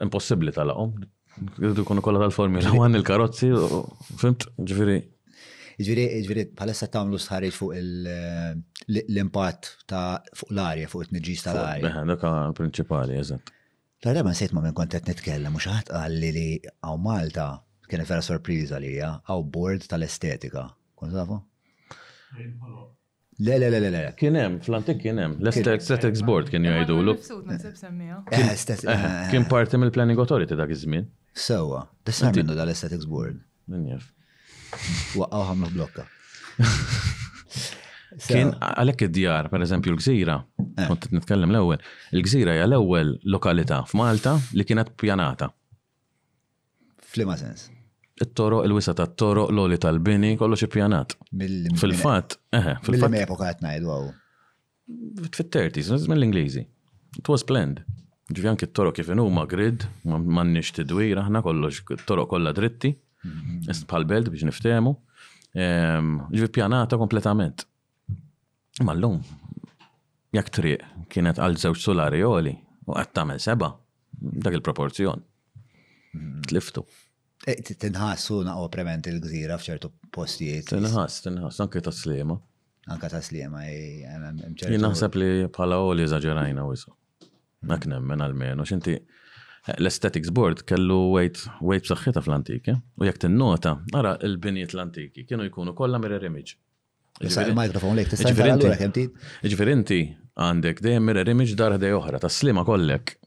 [0.03, 0.97] impossibbli tal għom
[1.38, 2.72] Għidu kunu kolla tal-formula.
[2.74, 3.48] Għan il-karotzi,
[4.20, 4.96] fimt, ġviri.
[5.80, 8.58] Ġviri, ġviri, palessa għamlu sħarriġ fuq eh,
[8.92, 11.84] l-impatt ta' fuq l-arja, fuq it-nġis tal-arja.
[11.86, 13.54] Beħan, daka principali, eżat.
[14.00, 16.46] d darba nsejt ma minn kontet nitkellem, mux ħat għalli li
[16.84, 17.46] għaw Malta
[17.90, 20.66] kienet vera sorpriza li hija għaw board tal-estetika.
[20.96, 21.36] Kun tafu?
[23.40, 24.00] Le, le, le, le, le.
[24.20, 25.38] Kienem, fl-antik kienem.
[25.40, 27.14] l estetics Board kien jgħidu l
[28.30, 31.08] Kien eh, eh, parti mill-Planning Authority dak iż-żmien.
[31.36, 33.38] Sewa, t-sar minnu dal-aesthetics board.
[33.70, 34.08] Minjaf.
[35.18, 36.04] Waqqaw ħamlu blokka.
[38.26, 40.38] Kien għalek id-djar, per eżempju, l-gżira,
[40.88, 41.82] kont nitkellem l-ewel,
[42.16, 45.50] l-gżira hija l-ewel lokalità f'Malta li kienet pjanata.
[47.12, 47.68] Flima sens.
[48.20, 51.14] Il-toro, il-wisa ta' toro, l-oli tal-bini, kollox pjanat.
[51.80, 53.06] Fil-fat, eħe, fil-fat.
[53.14, 54.10] Mill-epoka għatnajd, wow.
[55.34, 56.66] Fit-30s, mill-Ingliżi.
[57.22, 57.82] It was planned.
[58.30, 62.92] Ġivjan kit toro kif huma grid, m'għandniex tidwir aħna kollox toro kollha dritti,
[63.66, 63.88] ist mhm.
[63.90, 64.92] bħal belt biex niftehmu.
[65.58, 67.64] Ehm, Ġivi pjanata kompletament.
[68.86, 69.18] Mallum,
[70.32, 72.54] jak triq kienet għal żewġ solari oli
[72.86, 73.72] u qed tagħmel seba'
[74.14, 75.26] dak il-proporzjon.
[76.14, 76.38] Mhm.
[76.50, 76.86] Tliftu.
[77.50, 80.68] Eh, Tinħassu naqo prement il-gżira fċertu postijiet.
[80.70, 82.38] Tinħass, tinħass, anke ta' slima.
[82.92, 84.30] Anke ta' slima, jena.
[84.36, 86.78] Eh, Jinaħseb li bħala oli zaġerajna u
[87.68, 88.32] Dak nemmen għal
[88.62, 92.70] u xinti eh, l estetics Board kellu wejt wejt b'saħħitha fl-antiki.
[92.72, 92.76] Eh?
[93.00, 96.52] U jekk tinnota, ara l-binijiet l-antiki kienu jkunu kollha mirror image.
[97.20, 100.00] Ġifier inti
[100.40, 103.18] għandek dejjem mirror image dar ħdej oħra, slima kollek.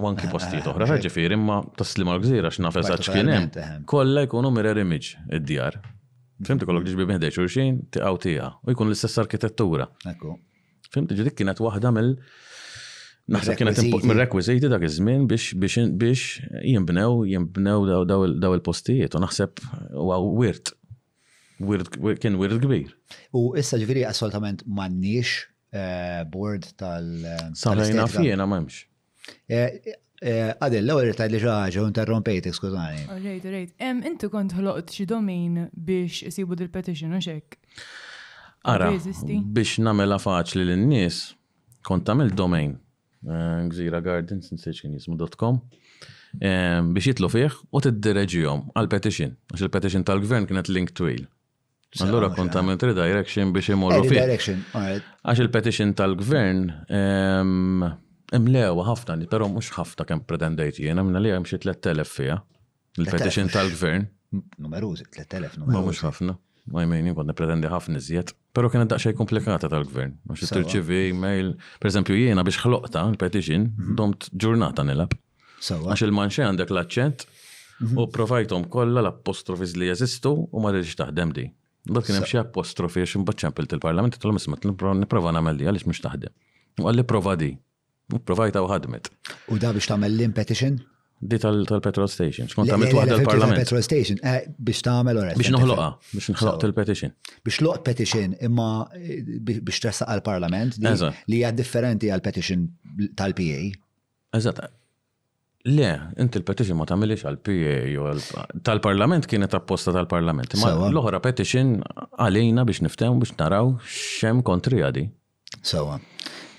[0.00, 3.46] U anki postijiet oħra, eh, ġifier imma taslima l-gżira x'nafes għax kien hemm.
[3.84, 4.24] Ehm.
[4.24, 5.74] jkunu mirror image id-djar.
[6.46, 9.86] Fimti kollok ġibi meħdej xurxin, tiqaw tiegħa u jkun l-istess arkitettura.
[10.96, 12.16] Fimti ġi dik kienet waħda mill-
[13.30, 16.22] Naħseb kienet minn requisiti dak iż-żmien biex
[16.66, 19.60] jinbnew jinbnew daw il-postijiet u naħseb
[19.94, 20.72] huwa wirt.
[22.18, 22.88] Kien wirt kbir.
[23.38, 25.34] U issa ġifieri assolutament m'għandniex
[25.70, 28.80] eh, board tal- Sarajna fjena m'hemmx.
[30.22, 33.02] Għadil, l-għor irtajd li xaħġa, interrompejt, tarrompejt, skużani.
[33.10, 33.88] Oh, rejt, rejt.
[34.10, 37.60] Intu kont ħloqt xi domin biex isibu dil-petition, u xek?
[38.74, 41.24] Ara, biex namela faċli l-nis,
[41.86, 42.76] kont tamil domain
[43.28, 45.58] Eh, Gżira Gardens, nsiex kien jismu.com,
[46.40, 51.26] eh, biex jitlu fih u t-direġijom għal-petition, għax il-petition tal-gvern kienet link twil.
[52.02, 54.50] Allora kont għamilt redirection biex imorru eh, fieħ.
[55.22, 56.62] Għax il-petition tal-gvern
[58.38, 62.40] imlewa ħafna, pero mux ħafna kem pretendejt jena, minna li għamxie 3000 fija.
[62.98, 64.08] Il-petition tal-gvern.
[64.58, 65.78] Numeruzi, 3000 numeruzi.
[65.78, 66.38] Ma mux ħafna
[66.72, 68.32] ma jmejni nipretendi ħafna iżjed.
[68.56, 70.14] Pero kienet daqxej komplikata tal-gvern.
[70.28, 73.96] Għax tirċivi mail, per jiena biex ħloqta l-petition, mhm.
[74.00, 75.12] domt ġurnata nilab.
[75.62, 77.98] Għax il-manxej għandek l-aċċent mhm.
[78.02, 81.46] u provajtom kollha l-apostrofis li jeżistu u ma rridx taħdem di.
[81.92, 85.88] Dak kien hemm xi apostrofi għax imbagħad ċempil il-Parlament tolhom isma' nipprova nagħmel li għaliex
[85.90, 86.32] mhux taħdem.
[86.82, 87.52] U għalli prova di.
[88.28, 89.08] Provajta u ħadmet.
[89.54, 90.80] U da biex tagħmel l-petition?
[91.22, 93.60] Di tal-petrol station, xkont għamilt waħda l-parlament.
[93.62, 95.34] Petrol station, eh, biex tagħmel ora.
[95.38, 95.84] Biex noħloqha,
[96.16, 97.12] biex nħloq il-petition.
[97.46, 98.66] Biex loq petition imma
[98.98, 99.20] eh,
[99.52, 102.64] biex tressaq għal-parlament li hija differenti għal-petition
[103.20, 103.60] tal-PA.
[104.38, 104.64] Eżat.
[105.70, 108.10] Le, inti l-petition ma tamilix għal-PA jew
[108.66, 110.58] tal-parlament kienet apposta tal-parlament.
[110.64, 111.76] Ma l-oħra petition
[112.18, 115.06] għalina biex niftem biex naraw xem kontri għadi.
[115.62, 116.00] Sewa.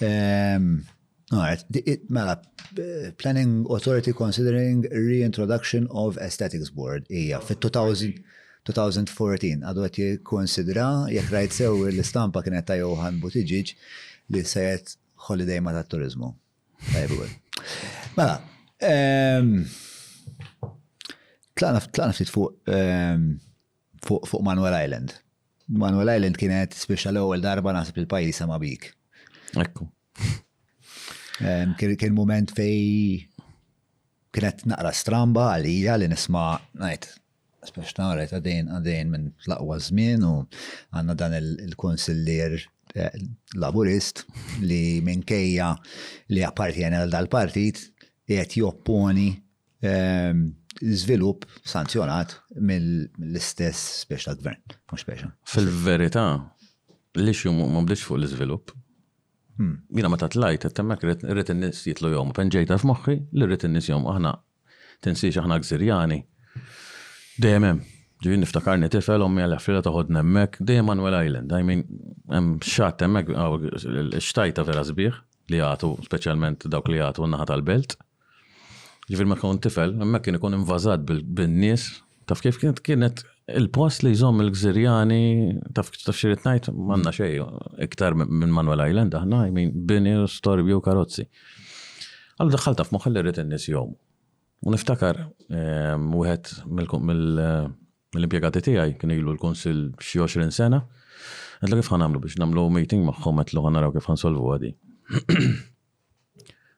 [0.03, 0.77] Ehm,
[1.31, 1.63] Alright,
[2.09, 2.39] mela,
[2.77, 8.19] eh, Planning Authority considering reintroduction of aesthetics board hija fit-2000
[8.67, 13.71] 2014 għadu għet jikonsidra jek rajt sew l-istampa kienet ta' Johan Butiġiġ
[14.31, 14.93] li sejet
[15.27, 16.29] holiday ma ta' turizmu.
[18.15, 18.37] Mela,
[18.79, 19.65] ehm,
[21.59, 22.31] tlaqna ftit
[22.71, 23.27] ehm,
[23.99, 25.17] fuq fuq Manuel Island.
[25.67, 28.93] Manuel Island kienet special ewwel darba nasib il-pajjiż sama bik.
[29.59, 29.89] Ekku.
[31.39, 33.25] Kien moment fej
[34.33, 37.07] kienet naqra stramba għalija li nisma' ngħid
[37.63, 40.33] għasbax narret għadin għadin minn laqwa zmin u
[40.93, 42.57] għanna dan il-konsillir
[42.99, 43.11] eh,
[43.57, 44.25] laburist
[44.61, 45.71] li minn kejja
[46.35, 47.85] li appartjeni għal dal-partit
[48.29, 49.29] jgħet jopponi
[49.83, 56.27] zvilup sanzjonat mill-istess speċ gvern Fil-verita,
[57.19, 58.71] li xju ma fuq l zvilup
[59.57, 59.77] Hmm.
[59.93, 64.31] Jina ma tatlajt, temmek rrit n-nis jitlu jom, penġejta f-moħi, li rrit n-nis jom, aħna
[65.05, 66.17] tinsiex aħna gżirjani.
[67.43, 67.83] Dejemem,
[68.25, 71.83] ġivin niftakarni tifel, ommi għal affrila taħod nemmek, dejjem Manuel Island, I mean,
[72.33, 73.29] hemm xat temmek,
[74.23, 75.21] xtajta vera sbieħ
[75.53, 77.97] li għatu, specialment dawk li għatu naħat tal-belt.
[79.11, 81.91] Ġivin ma kon tifel, emmek kien ikun invazad bil-nies,
[82.31, 83.21] taf kif kienet kienet
[83.51, 87.39] il-post li jżom il-gżirjani, taf taf xirrit najt, manna xej,
[87.83, 91.25] iktar minn Manuel Island, aħna, jmin bini, storbju, karozzi.
[92.37, 93.93] Għallu daħħalta taf li rrit n-nis jom.
[94.63, 95.19] Uniftakar,
[95.51, 100.79] uħet mill-impiegati tijaj, kien ilu l-konsil xie 20 sena,
[101.65, 104.71] għadlu kif għanamlu biex namlu meeting maħħom għatlu għanaraw kif għan solvu għadi.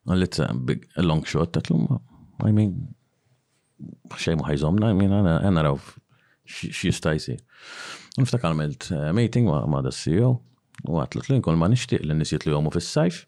[0.09, 0.37] Għallit,
[1.05, 1.95] long shot, għedlu,
[2.45, 2.75] I mean,
[4.21, 5.77] xej muħajżomna, I mean, għana raw
[6.47, 7.39] x'jista' jsir.
[8.19, 10.31] Niftakar għamilt eh, meeting ma' da CEO
[10.87, 13.23] u għatlet li nkun ma' nixtieq li nisiet li għomu fil sajf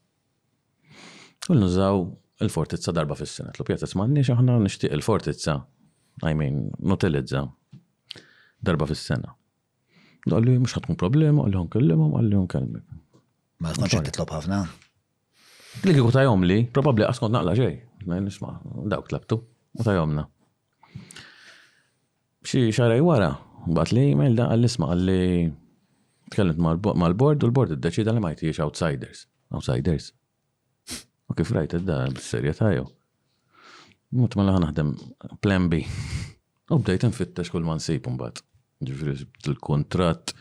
[1.48, 2.00] U l nużaw
[2.44, 5.58] il-fortizza darba fil sena L-u Tlu ma' m'għandniex aħna nishtiq il-fortizza.
[6.26, 7.46] I mean, nutilizza
[8.62, 9.34] darba fil sena
[10.28, 13.04] Għalli mux ħatkun problema, għalli għon kellimum, għalli għon kellimum.
[13.64, 14.58] Ma snaċċa titlob ħafna.
[15.88, 17.78] Li għu ta' jomli, probabli għaskont naqla ġej,
[18.12, 18.58] ma' nisma,
[18.92, 20.26] dawk tlabtu, u ta' jomna
[22.48, 23.32] xi xaraj wara,
[23.76, 25.50] bat li email da għall-isma għalli
[26.32, 26.62] tkellimt
[27.02, 29.26] mal-bord u l-bord id-deċida li ma jtiex outsiders.
[29.52, 30.12] Outsiders.
[31.28, 32.86] U kif rajt da b-serjeta jew.
[34.16, 34.94] Mut ma mela laħan naħdem
[35.44, 35.82] plan B.
[36.72, 38.40] U bdejt nfittex kull man sib bat.
[38.84, 39.16] Ġifiri
[39.52, 40.32] il kontrat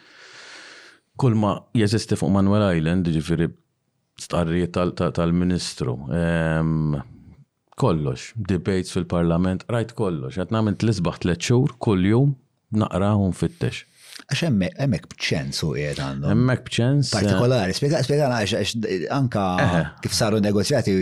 [1.18, 3.48] kull ma jeżisti fuq Manuel Island, ġifiri
[4.20, 5.96] starri tal-Ministru
[7.82, 11.48] kollox, debates fil-parlament, rajt kollox, għat namen t lisbaħt t-let
[11.84, 12.32] kull-jum,
[12.82, 13.84] naqra fit-tex.
[14.32, 16.30] Għax emmek bċens su għed għandu.
[16.32, 17.10] Emmek bċens.
[17.12, 17.18] Eh.
[17.18, 19.44] Partikolari, spiega għana għax anka
[20.02, 20.94] kif saru negozjati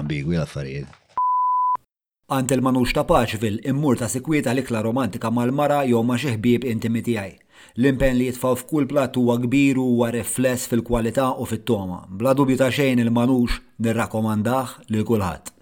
[0.00, 0.96] ambigwi l-affarijiet.
[2.54, 6.72] il manux ta' paċvil, immur ta' sekwita l-ikla romantika mal-mara jew ma' intimitijaj.
[6.72, 7.36] intimi tiegħi.
[7.78, 12.00] L-impen li jitfaw f'kull plat huwa kbir huwa rifless fil-kwalità u fit-toma.
[12.08, 15.52] Bla dubju ta' xejn il-manux nirrakkomandah lil kulħadd.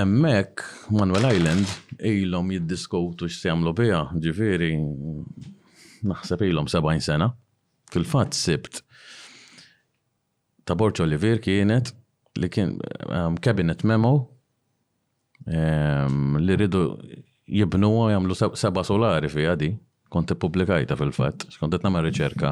[0.00, 0.62] Emmek,
[0.94, 1.66] Manuel Island,
[2.06, 4.68] ilhom jiddiskowtu x'jagħmlu biha, ġifieri
[6.12, 7.32] naħseb ilhom 70 sena.
[7.90, 8.84] Fil-fatt sibt
[10.64, 11.90] ta' Borċ Olivier kienet
[12.38, 12.76] li kien
[13.10, 14.12] ehm, cabinet memo
[15.50, 16.84] ehm, li rridu
[17.50, 19.70] jibnu jagħmlu seba solari fi għadi
[20.10, 22.50] konti publikajta fil-fat, skont qed nagħmel riċerka.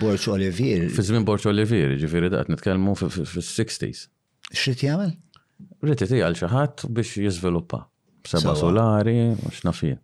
[0.00, 0.86] Borċ Olivier.
[0.92, 4.06] Fi żmien Borċ Olivier, ġifieri qed nitkellmu fis-60s.
[4.52, 5.14] X'rid jagħmel?
[5.86, 7.84] Rriti ti għal xi ħadd biex jiżviluppa.
[8.28, 9.98] Seba solari, mhux nafin.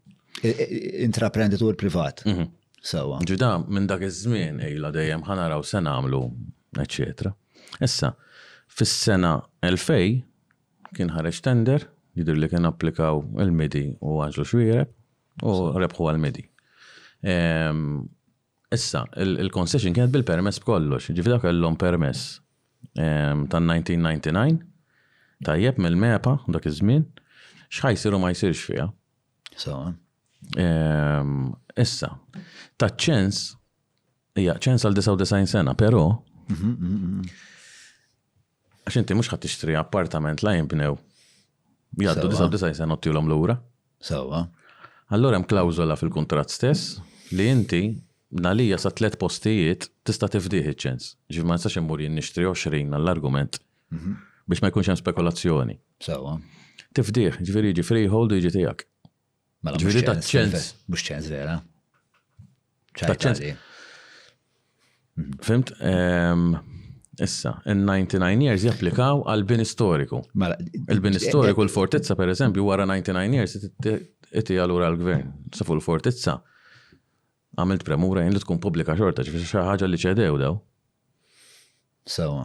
[1.07, 2.22] Intraprenditur privat.
[2.26, 2.49] Mhm.
[2.84, 3.18] Sewa.
[3.24, 6.18] Ġida, minn dak iż-żmien ejla dejjem ħanaraw se nagħmlu,
[6.82, 7.32] eċċetra.
[7.82, 8.11] Issa,
[8.68, 10.20] fis-sena 2000
[10.95, 16.45] kien ħareġ tender, jidher li kien applikaw il-midi u għanġlu xwiereb u rebħu għal-midi.
[17.25, 18.05] Ehm,
[18.75, 22.25] issa, il-concession kienet bil-permess b'kollox, ġifida kellhom permess
[23.01, 24.59] ehm, tan-1999,
[25.49, 27.07] tajjeb mill-mepa dak iż-żmien,
[27.72, 28.89] x'ħajsiru ma jsirx fiha.
[30.61, 31.39] Ehm,
[31.81, 32.12] issa,
[32.77, 33.41] ta' ċens,
[34.37, 36.05] hija ċens għal 99 sena, però
[36.51, 37.33] mhm, mhm, mhm.
[38.85, 41.01] għax inti mhux ħadd tixtri appartament la jimbnew,
[41.95, 43.55] Jgħaddu 99 sena l lura.
[44.03, 44.41] Sawa.
[45.14, 46.97] Allora hemm klawżola fil-kuntratt stess
[47.37, 47.82] li inti
[48.45, 51.11] nalija sa tlet postijiet tista' tifdiħi iċ-ċens.
[51.35, 53.61] Ġif ma nistax immur jien nixtri 20 għall-argument
[53.95, 54.16] mhm.
[54.51, 55.76] biex ma jkunx hemm spekulazzjoni.
[56.05, 56.35] Sewa.
[56.95, 58.82] Tifdih, ġifieri jiġi freehold jiġi tiegħek.
[58.82, 59.12] tijak.
[59.66, 60.68] Mela, Ġifiri ta' ċens.
[60.93, 61.59] Bux ċens vera.
[63.01, 63.45] Ta' ċens.
[65.14, 65.43] Mhm.
[65.47, 65.74] Fimt?
[67.22, 70.18] Issa, in-99 years japplikaw għal-bin istoriku.
[70.43, 70.57] Mela,
[70.91, 74.03] Il-bin eh, istoriku eh, l-fortizza, per eżempju, wara 99 years,
[74.41, 76.41] iti għallura l-gvern, fu l-fortizza
[77.59, 80.57] għamilt premura jen li tkun publika xorta ġifiri xaħġa li ċedew daw.
[82.05, 82.45] Sawa.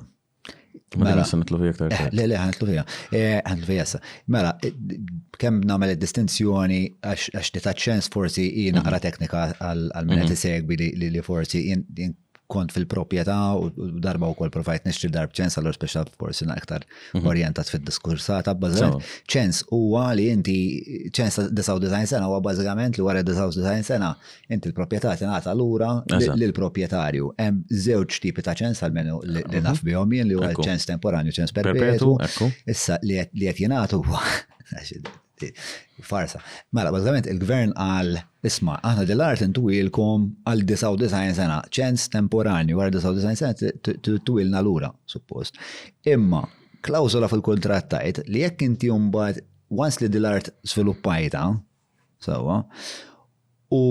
[0.97, 1.93] Mela, din nitlu fija aktar.
[1.95, 2.83] Eh, le, le, ħanitlu fija.
[3.09, 3.99] Eh, ħanitlu fija sa.
[4.33, 4.71] Mela, eh,
[5.41, 10.41] kem namel distinzjoni għax tita ċens forsi jina għara teknika għal-minnet mhm.
[10.45, 11.83] segbi li forsi jien
[12.53, 13.67] kont fil-propieta u
[14.05, 16.81] darba u kol provajt nixtri darb ċens għallu special forsi na iktar
[17.13, 17.27] mhm.
[17.29, 19.03] orientat fil-diskursata bazzament.
[19.29, 20.55] ċens u għali inti
[21.17, 23.23] ċens design sena u bazzikament li għara
[23.61, 24.15] design sena
[24.49, 27.33] inti l-propieta tenata l-ura l-propietarju.
[27.39, 29.63] Hemm zewċ tipi ta' ċens għalmenu li mhm.
[29.69, 32.17] naf bihom li għu ċens temporanju, ċens perpetu.
[32.65, 34.01] Issa li għet jenatu
[36.01, 36.39] farsa.
[36.75, 38.17] Mela, bazzament il-gvern għal
[38.49, 45.59] isma, aħna dell-art intuilkom għal 99 sena, ċens temporanju għal 99 sena tuwilna l-ura, suppost.
[46.07, 46.43] Imma,
[46.85, 51.47] klawsola fil kontrattajt li jekk inti jumbat once li dell-art sviluppajta,
[52.23, 52.61] sawa,
[53.71, 53.83] u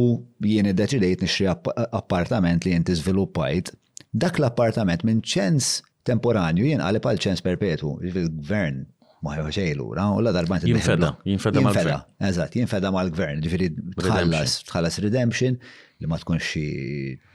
[0.43, 3.73] jien deċidejt nixri appartament li jenti sviluppajt,
[4.13, 5.79] dak l-appartament minn ċens
[6.09, 8.87] temporanju jien għalib għal ċens perpetu, il-gvern
[9.25, 11.95] ma ħewa xej lura, u la darba mal-gvern.
[12.29, 15.59] Eżat, mal-gvern, ġifiri tħallas, tħallas redemption
[15.99, 16.65] li ma tkunx xi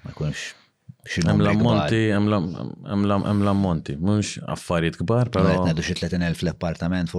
[0.06, 0.46] ma tkunx
[1.12, 3.98] xi Hemm l-ammonti, hemm l-ammonti,
[4.54, 5.66] affarijiet kbar, però.
[5.68, 7.12] Qed 30,000 fl-appartament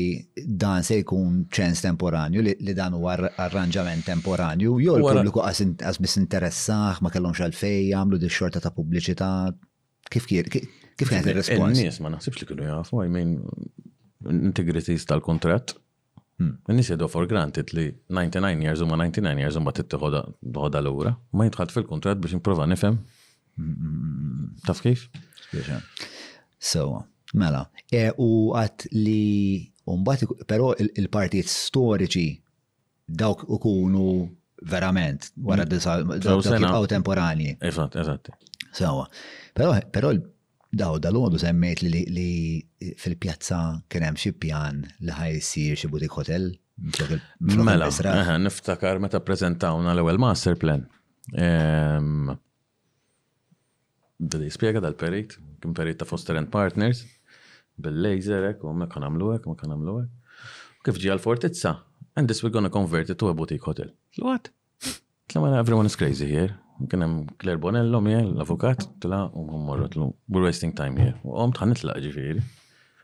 [0.65, 6.17] dan se jkun ċens temporanju, li dan huwa arranġament temporanju, jew l pubbliku għas bis
[6.23, 9.29] interessax, ma kellhomx għalfej, għamlu di xorta ta' pubbliċità,
[10.09, 10.65] kif kif kienet kif
[10.97, 12.57] kif kif kif kif kif kif
[14.25, 15.77] kif kif kif kif tal kif
[16.67, 17.85] Nis jedu for granted li
[18.19, 21.13] 99 years umma 99 years umma titti ħoda l-ura.
[21.37, 22.97] Ma jitħad fil-kontrat biex improva nifem.
[24.67, 25.09] Taf kif?
[26.71, 26.87] So,
[27.37, 27.67] mela.
[28.23, 32.27] U għat li umbat, pero il-partijiet storiċi
[33.21, 34.07] dawk ukunu
[34.71, 35.99] verament wara d-disa
[36.95, 37.55] temporani.
[37.73, 38.33] Eżatt, eżatt.
[38.73, 39.09] Sawa.
[39.53, 40.13] Pero
[40.71, 43.59] Daw, dal-għodu semmejt li, li fil-pjazza
[43.91, 46.53] kien hemm xi pjan li ħaj jsir xi butik hotel.
[47.43, 47.89] Mela,
[48.39, 50.87] niftakar meta preżentawna l-ewwel master plan.
[51.35, 52.31] Ehm,
[54.21, 57.01] Bidi spiega dal-perit, kim perit ta' Foster and Partners,
[57.81, 60.07] bil lejzerek u mekan kan mekan ek, ma
[60.85, 61.75] Kif ġi għal-fortizza,
[62.17, 63.91] and this we're gonna convert it to a boutique hotel.
[64.19, 64.51] What?
[65.35, 66.59] Everyone is crazy here
[66.89, 71.15] kienem Claire Bonello, mie, l-avukat, tila, u morrot l we're wasting time here.
[71.25, 72.43] U għom tħan nitlaq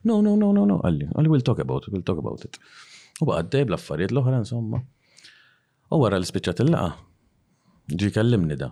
[0.07, 2.57] No, no, no, no, no, għalli, għalli, we'll talk about it, we'll talk about it.
[3.19, 4.79] U baqaddej blaffariet l-oħra, insomma.
[5.91, 6.93] U għara l-spicċat il-laqa,
[7.91, 8.69] ġi kellimni da.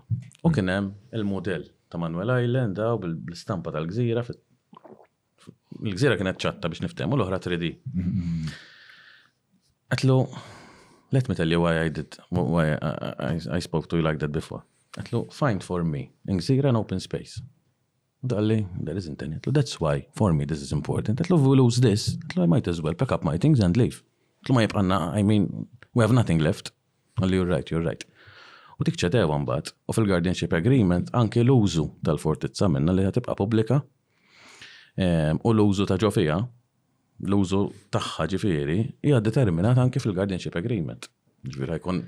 [0.47, 4.23] U kienem il-model ta' Manuel Island, u bil-stampa tal-gżira,
[5.83, 7.73] il-gżira kienet ċatta biex niftemu l-oħra 3D.
[9.91, 10.21] Għatlu,
[11.19, 14.23] let me tell you why I did, why I, I, I spoke to you like
[14.23, 14.63] that before.
[14.95, 17.41] Għatlu, find for me, gżira an open space.
[18.25, 19.39] Dalli, there isn't any.
[19.43, 21.19] That's why, for me, this is important.
[21.21, 23.99] Għatlu, if we lose this, I might as well pick up my things and leave.
[24.45, 25.49] Għatlu, ma jibqanna, I mean,
[25.93, 26.71] we have nothing left.
[27.19, 28.07] Għalli, you're right, you're right.
[28.81, 33.77] U tikċa dewa bat, u fil-guardianship agreement anke l-użu tal-fortizza minna li għatibqa publika
[34.99, 36.41] ehm, u l-użu ta' ġofija,
[37.23, 37.61] l-użu
[37.95, 41.07] tagħha ġifieri hija determinata anke fil-guardianship agreement.
[41.47, 42.03] Ġifieri jkun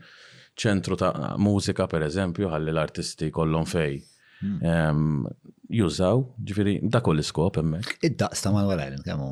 [0.57, 3.99] ċentru ta' mużika per eżempju, ħalli l-artisti kollon fej.
[4.41, 4.63] Hmm.
[4.65, 7.95] Ehm, jużaw, ġifiri, da kolli skop, emmek.
[8.05, 9.31] Id-daqs ta' Manuel Island, kemmu?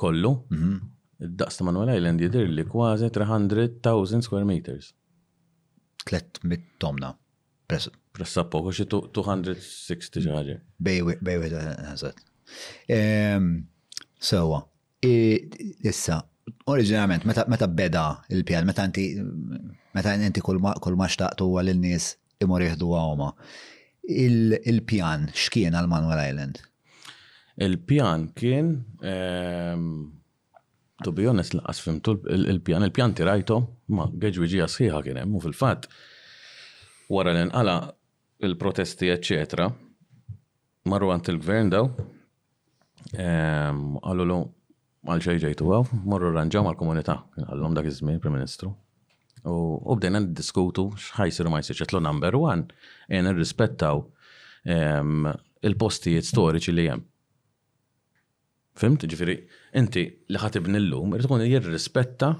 [0.00, 0.32] Kollu.
[0.52, 0.74] Mhm.
[1.26, 4.92] Id-daqs ta' Manuel Island jidir li kważi 300,000 square meters.
[6.08, 7.14] 300 tomna.
[7.70, 10.56] Pressa poħu xie 260 ġaġi.
[10.82, 12.24] Bejwi ta' ħazat.
[14.30, 14.58] Sewa,
[15.06, 16.18] issa,
[16.66, 18.02] oriġinarment, meta beda
[18.34, 19.12] il-pjan, meta anti
[19.94, 22.10] meta inti kull ma xtaqtu għal il-nies
[22.44, 23.30] imur jihdu għawma.
[24.10, 26.60] Il-pjan xkien għal Manuel Island?
[27.60, 28.70] Il-pjan kien,
[29.02, 29.90] ehm,
[31.04, 33.58] to be honest, laqas fimtu il-pjan, il-pjan tirajto,
[33.96, 35.88] ma għeġwi ġija sħiħa kien hemm, u fil-fat,
[37.10, 37.74] wara l-inqala
[38.46, 39.66] il-protesti, eccetera,
[40.88, 41.90] marru għant il-gvern daw,
[43.14, 44.38] ehm, għallu l
[45.08, 48.74] għal xejġejtu għaw, marru ranġaw għal komunità, għallum dak iż-żmien, Prim Ministru,
[49.48, 52.64] U bdejna diskutu xħajsir ma jsirx l number one,
[53.08, 54.02] jen nirrispettaw
[55.68, 57.02] il-postijiet storiċi li jem.
[58.80, 59.36] Fimt, ġifiri,
[59.80, 62.34] inti li ħatibni l-lum, irtkun jirrispetta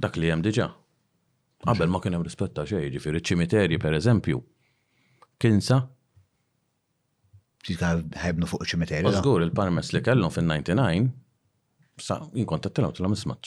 [0.00, 0.68] dak li jem diġa.
[1.62, 4.42] Qabel ma kien hemm rispetta xejn, ġifieri ċimiterji pereżempju.
[5.42, 5.80] Kinsa.
[7.64, 9.12] Ħebnu fuq ċimiterju.
[9.22, 13.38] Żgur il parmes li kellhom fin-99 sa jinkont qed tilgħu tilhom isma'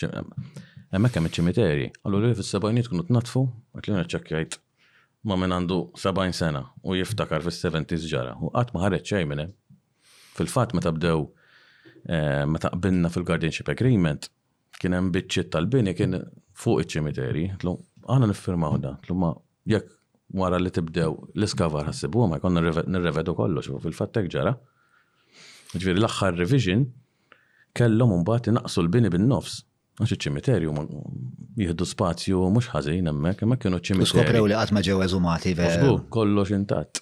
[0.94, 1.86] Hemmhekk hemm iċ-ċimiteri.
[2.08, 3.42] Allu li fis-sebgħinijiet kunu tnatfu,
[3.80, 4.58] qed li ċekkjajt
[5.26, 9.54] ma' minn għandu 70 sena u jiftakar fis-70s ġara u qatt ma ħareġ xejn minn
[10.36, 11.24] Fil-fatt meta bdew
[12.12, 14.30] eh, meta qbilna fil-guardianship agreement
[14.78, 16.18] kien hemm biċċiet tal-bini kien
[16.60, 17.74] fuq iċ-ċimiteri, tlu
[18.06, 19.30] għana niffirmaw da, tlu ma
[19.74, 19.90] jekk
[20.38, 24.54] wara li tibdew l-iskavar ħassibu ma jkun nirrevedu kollox fil hekk ġara.
[25.76, 26.86] Ġviri l-axħar revision
[27.76, 29.64] kellhom mbagħad inaqsu l-bini bin-nofs
[29.96, 30.72] Għax iċ-ċimiterju
[31.64, 34.12] jihdu spazju mhux ħażin hemmhekk, imma kienu ċimiterju.
[34.12, 35.94] Skoprew li qatt ma ġew eżumati veru.
[36.12, 37.00] kollox intatt.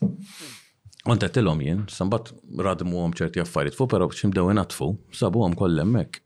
[1.34, 6.22] telom jien, sambat għom ċerti affarijiet fuq, però x'imdew inatfu, sabuhom koll hemmhekk.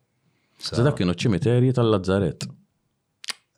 [0.60, 2.44] Sa kienu ċimiterji tal-Lazzaret.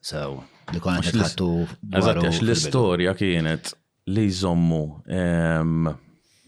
[0.01, 0.43] Sew,
[0.73, 1.49] li konna xitħattu.
[1.89, 3.73] għax l-istorja kienet
[4.13, 5.89] li jżommu ehm,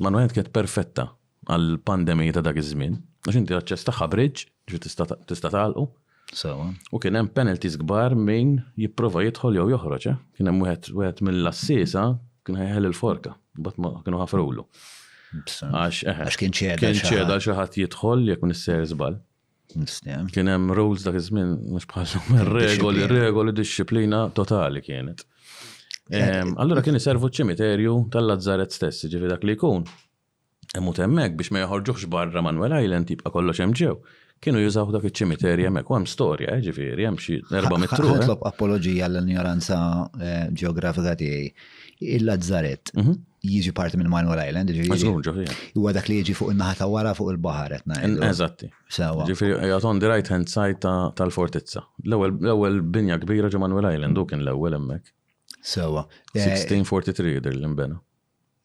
[0.01, 1.09] manuħent kienet perfetta
[1.49, 3.01] għal-pandemija ta' dak iż-żmien.
[3.26, 5.84] Għax inti l-aċċess ġu tista' talqu,
[6.34, 6.73] Sawa.
[6.95, 10.17] U kien hemm penalties kbar min jipprova jidħol jew joħroġ, eh?
[10.38, 12.05] kien hemm wieħed mill-assisa
[12.47, 13.34] kien ħejħel il-forka,
[13.65, 14.65] bat ma kienu ħafrulu.
[15.36, 16.77] Eh, Għax kien ċeda.
[16.82, 19.19] Kien ċeda xi ħadd jidħol jekk nisser żball.
[19.71, 25.23] Kien hemm rules dak iż-żmien mhux bħalhom regoli, regoli disċiplina totali kienet.
[26.11, 29.84] Eh, Allura kien iservu ċimiterju tal-Lazzaret stess, ġifi dak li jkun.
[30.79, 33.97] Emmu temmek biex ma jħorġuħx barra Manuel Island jibqa' kollox hemm ġew
[34.42, 38.08] kienu jużaw dak iċ-ċimiterja hemmhekk u hemm storja, eh, ġifieri hemm xi erba' mitru.
[38.16, 38.50] Nitlob eh.
[38.50, 39.80] apoloġija l-ignoranza
[40.20, 41.52] eh, ġeografika tiegħi.
[42.16, 43.14] Il-Lazzaret mhm.
[43.46, 45.46] jiġi parti minn Manuel Island, ġifieri.
[45.78, 48.22] Huwa dak li jiġi fuq in-naħa wara fuq il-baħar qed ngħidu.
[48.32, 48.72] Eżatti.
[48.98, 49.28] Sewa.
[49.30, 50.82] Ġifieri jagħton the right hand side
[51.22, 51.84] tal-fortizza.
[52.08, 55.14] L-ewwel binja kbira ġo Manuel Island u kien l-ewwel hemmhekk.
[55.62, 56.08] Sewa.
[56.34, 58.02] 1643 dir l-inbena.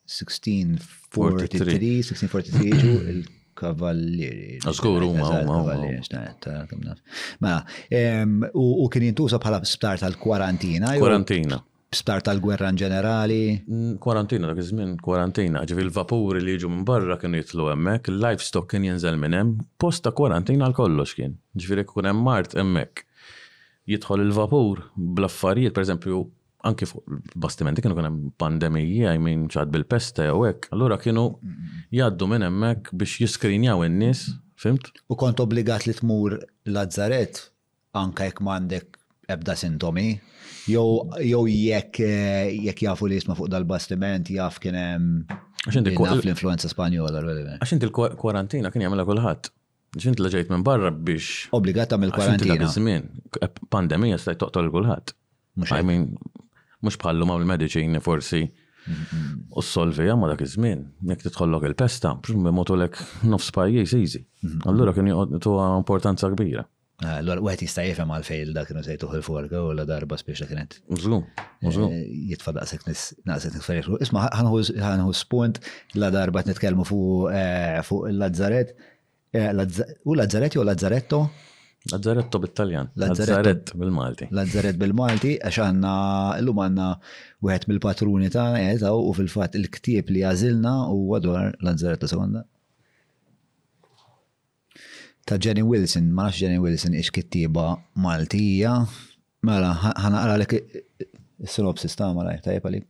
[0.06, 1.56] 1643,
[2.06, 4.58] 1643 il kavallieri.
[5.06, 5.12] u
[7.38, 7.56] ma' Ma'
[8.52, 10.92] u kien jintuża bħala sptar tal-kwarantina.
[11.00, 11.58] Kwarantina.
[11.96, 13.38] Sptar tal-gwerra in ġenerali?
[13.62, 15.62] Mm, kwarantina, dak iż-żmien kwarantina.
[15.70, 20.02] Ġifi l-vapuri li jiġu minn barra kienu jitlu hemmhekk, il-livestock kien jinżel minn hemm, post
[20.04, 21.38] ta' kwarantina għal kollox kien.
[21.56, 23.04] Ġifieri kun hemm mart hemmhekk.
[23.86, 26.24] Jidħol il-vapur bl-affarijiet, pereżempju,
[26.68, 30.68] anki fuq bastimenti kienu kien hemm pandemija, I mean ċad bil-peste u hekk.
[30.74, 31.26] Allura kienu
[31.94, 34.26] jgħaddu minn hemmhekk biex jiskrinjaw in-nies,
[34.62, 34.90] fimt?
[35.12, 36.38] U kont obbligat li tmur
[36.74, 37.42] Lazzaret
[37.98, 39.00] anke jekk m'għandek
[39.34, 40.08] ebda sintomi.
[40.70, 40.86] Jew
[41.22, 45.22] jekk eh, jekk jafu li jisma fuq dal-bastiment jaf kien hemm
[45.66, 47.22] l-influenza Spanjola.
[47.60, 49.52] Għax inti l-kwarantina kien jagħmilha kulħadd
[49.96, 51.46] l-ġajt minn barra biex.
[51.56, 52.56] Obbligat għamil kwarantina.
[52.58, 53.06] l-għazmin,
[53.72, 55.14] pandemija stajt toqtol kulħadd.
[55.56, 56.10] Mux I mean,
[56.84, 58.40] mux bħallu ma' l-medicini forsi
[58.86, 62.12] u s solvi ma' dak iż-żmien, jek titħollok il-pesta,
[62.54, 62.98] motolek
[63.32, 64.20] nofs pajjiż eżi.
[64.70, 65.08] Allura kien
[65.42, 66.64] tuwa importanza kbira.
[67.02, 70.48] Eh, allora, u għet jistajifem għal-fejl dak kienu sejtuħ il-forga u la darba spiex dak
[70.48, 70.78] kienet.
[70.96, 71.18] Użlu,
[71.68, 71.88] użlu.
[71.92, 72.86] Eh, jitfa daqsek
[73.26, 73.90] naqsek nisfariħ.
[74.06, 75.60] Isma, ħanħu spunt
[76.00, 77.82] la darba t netkelmu fuq eh,
[78.14, 78.72] l-Lazzaret.
[79.36, 81.26] U Lazzaret l Lazzaretto?
[81.92, 82.90] Lazzaretto bit-Taljan.
[83.00, 84.26] Lazzarett bil-Malti.
[84.34, 85.92] Lazzarett bil-Malti, għax għanna,
[86.40, 86.88] l-lum għanna
[87.46, 92.42] wieħed mill-patruni ta' għeta eh, u fil-fat il-ktieb li għazilna u għadwar Lazzaretto sekonda.
[95.26, 97.68] Ta' Jenny Wilson, ma' nafx Jenny Wilson ix kittiba
[98.02, 98.80] Maltija,
[99.46, 100.50] mela ħana għala
[101.44, 102.84] Sinopsis ta' ma lajf tajb għalik.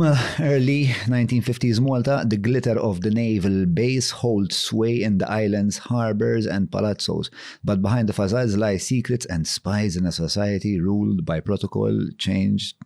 [0.00, 0.78] early
[1.12, 6.70] 1950s Malta, the glitter of the naval base holds sway in the islands, harbors and
[6.70, 7.28] palazzos,
[7.62, 12.76] but behind the facades lie secrets and spies in a society ruled by protocol change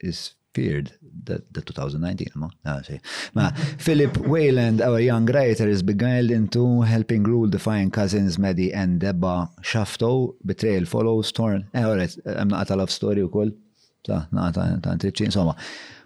[0.00, 0.92] is feared
[1.24, 3.00] that the 2019 ma ah, see.
[3.34, 3.48] ma
[3.86, 9.00] Philip Wayland our young writer is beguiled into helping rule the fine cousins Maddie and
[9.00, 13.50] Deba Shafto betrayal follows torn eh alright I'm not a love story u koll
[14.32, 15.54] ta' triċċi, insomma.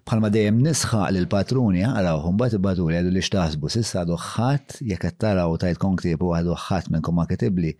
[0.09, 4.79] Bħalma dejjem nisħaq l patruni għaraw, bat il li għadu li xtaħsbu, sissa għadu ħadd
[4.89, 7.75] jekk qed taraw tajt konktibu għadu ħadd minn ma kitibli.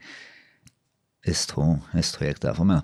[1.29, 1.65] Istħu,
[1.99, 2.83] istħu jekk ta' fumena.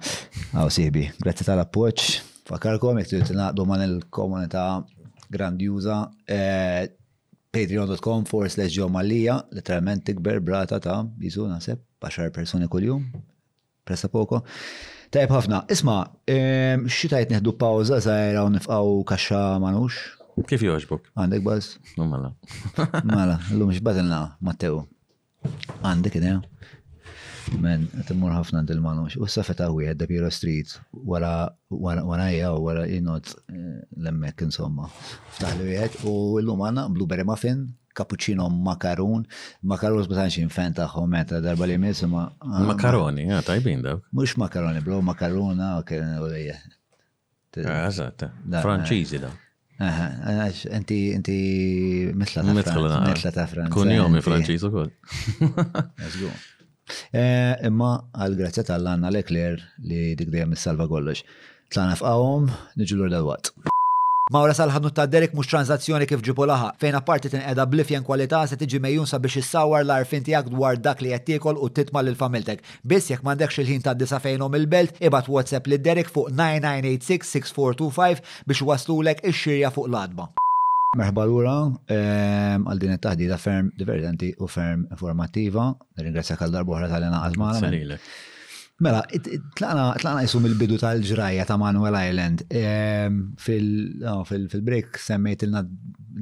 [0.56, 2.06] Għaw sibi, grazzi tal-appoġġ.
[2.48, 4.64] Fakarkom jekk trid tingħaqdu ma' il-komunità
[5.34, 6.86] grandjuza, eh,
[7.54, 13.04] patreon.com forward slash ġomalija, literalment tikber brata ta' jisu naħseb 10 persuni kuljum,
[13.86, 14.40] presa poko.
[15.14, 15.94] Tajb ħafna, isma,
[16.90, 19.94] xitajt neħdu pawza zaħira u nifqaw kaxa manux?
[20.50, 21.04] Kif joġbuk?
[21.14, 21.68] Għandek baz?
[22.00, 22.32] No, mela.
[23.06, 24.80] mela, l-lum xbazilna, Matteo.
[25.86, 26.40] Għandek idea?
[27.62, 30.74] Men, timmur ħafna għandil manux U s-safeta għu għedda Piro Street,
[31.12, 32.02] wara wara
[32.56, 34.90] u wara jinot eh, l-emmek insomma.
[35.38, 39.24] Ftaħlu għed u l-lum għanna blueberry muffin, cappuccino macaron,
[39.72, 42.26] makarun ma tantx infen tagħhom meta darba li jmiss ma.
[42.42, 44.02] Ah, macaroni, ja, ah, tajbin dawk.
[44.12, 46.62] Mhux macaroni, bro, makaruna, ah, ok,
[47.54, 48.22] Eżatt,
[48.64, 49.22] Franċiżi eh.
[49.22, 49.28] da.
[49.88, 49.98] Eh.
[50.30, 51.34] Eh, inti, inti,
[52.22, 53.04] mitla ta' Franċiż.
[53.14, 53.76] Mitla ta' Franċiż.
[53.76, 54.90] Kun jomi Franċiż ukoll.
[56.08, 56.30] Eżgu.
[57.70, 61.22] Imma għal-grazzja tal-għanna l-ekler li dik dejjem salva kollox.
[61.70, 63.52] Tlana f'qawhom, niġu l-għor dal-watt.
[64.32, 68.38] Mawra salħadnu ta' Derek mux tranzazzjoni kif ġipu laħa, fejn apparti tin qeda blifjen kwalità
[68.48, 72.16] se tiġi mejjun sabiex issawar l-arfin tiegħek dwar dak li qed tiekol u titma' lil
[72.16, 72.62] familtek.
[72.88, 78.64] Biss jekk m'għandekx il-ħin ta' disa fejnhom il-belt, ibad WhatsApp li Derek fuq 9986-6425 biex
[78.72, 80.30] waslulek ix-xirja fuq l-adba.
[80.96, 81.56] Merħba lura
[81.98, 85.68] ehm, għal din it-taħdida ferm divertenti u ferm informattiva.
[86.00, 87.74] Ringrazzjak għal darbu ħra tal-għazmana.
[88.84, 89.00] Mela,
[89.56, 92.42] tlaqna jisum il-bidu tal-ġraja ta' Manuel Island.
[92.52, 95.54] Ehm, Fil-break semmejt il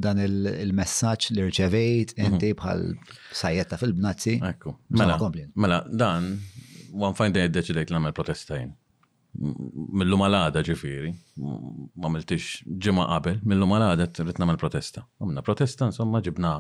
[0.05, 2.29] dan il-messagġ li rċevejt mhm.
[2.29, 2.85] inti bħal
[3.41, 4.37] sajjetta fil-bnazzi.
[4.53, 4.77] Ekku.
[4.99, 5.19] Mela,
[5.65, 6.31] mela, dan,
[6.95, 8.71] one fine day deċidejt l-għamil protestajn.
[9.43, 11.11] Millu malada ġifiri,
[11.97, 15.07] ma miltix ġimma qabel, millu malada t-rit namel protesta.
[15.23, 16.59] Għamna protesta, insomma, ġibna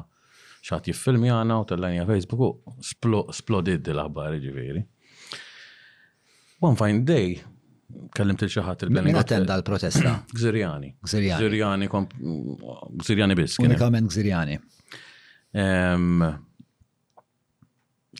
[0.64, 4.86] xaħt jiffilmi għana u tal lajnja Facebook splodid l-aħbar ġifiri.
[6.64, 7.32] One fine day,
[8.14, 9.10] kellimt il-xaħat il-beni.
[9.18, 10.12] Attenda l-protesta.
[10.36, 10.92] Gżirjani.
[11.02, 11.88] Gżirjani.
[13.02, 13.56] Gżirjani bis.
[13.64, 14.54] Unikament Gżirjani.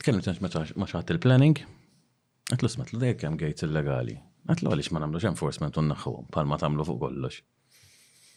[0.03, 1.63] Tkellimt ma xaħat il-planning.
[2.53, 4.17] Għatlu smet l kem gejt illegali.
[4.51, 7.39] Għatlu għalix ma namlux enforcement un naħħu, palma tamlu fuq kollox.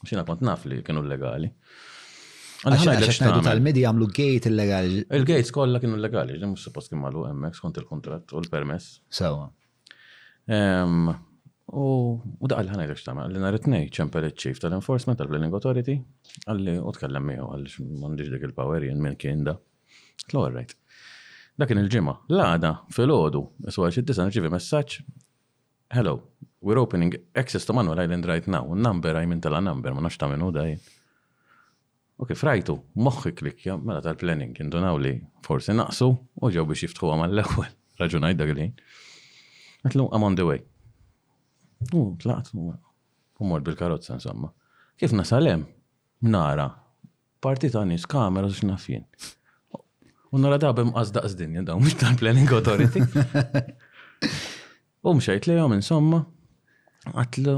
[0.06, 1.50] Xina kont naf li kienu legali.
[2.66, 5.02] Għaxħajdu tal-medja għamlu gate illegali.
[5.10, 9.00] Il-gates kolla kienu legali, ġem suppost kien malu emmek skont il-kontrat u l-permess.
[9.10, 9.48] Sawa.
[9.50, 9.54] So.
[10.46, 11.86] U
[12.22, 15.96] daqqa l-ħana jidux tamma, l-na rritnej ċempel il-ċif tal-enforcement tal-Planning Authority,
[16.46, 19.56] għalli u tkellem miħu għalli mandiġ dik il-power jen minn kien da.
[20.30, 20.76] Tlu għarrejt.
[21.62, 23.42] Dakin il-ġimma, l-għada, fil-ħodu,
[23.72, 24.98] s xid-disa nġivi messaċ,
[25.98, 26.18] hello,
[26.62, 30.20] we're opening access to Manuel Island right now, number għaj minn tala number, ma nax
[30.20, 30.84] ta' minnu dajn.
[32.22, 35.16] Ok, frajtu, moħħi klik, mela tal-planning, indunaw li
[35.48, 36.12] forsi naqsu,
[36.44, 37.72] uġaw biex jiftħu għamal l-ewel,
[38.04, 38.70] raġunaj dak li.
[39.86, 40.64] Għetlu, I'm on the way.
[41.94, 44.50] U, tlaqt, u mor bil-karotza, insomma.
[44.98, 45.68] Kif nasalem?
[46.26, 46.72] Nara,
[47.46, 49.04] Partita nis, kamera, zux nafjien.
[50.34, 53.04] U nara da' bim għazda għazdin, jendaw, mux ta' planning authority.
[55.06, 56.24] U mxajt li għom, insomma,
[57.12, 57.52] Għetlu,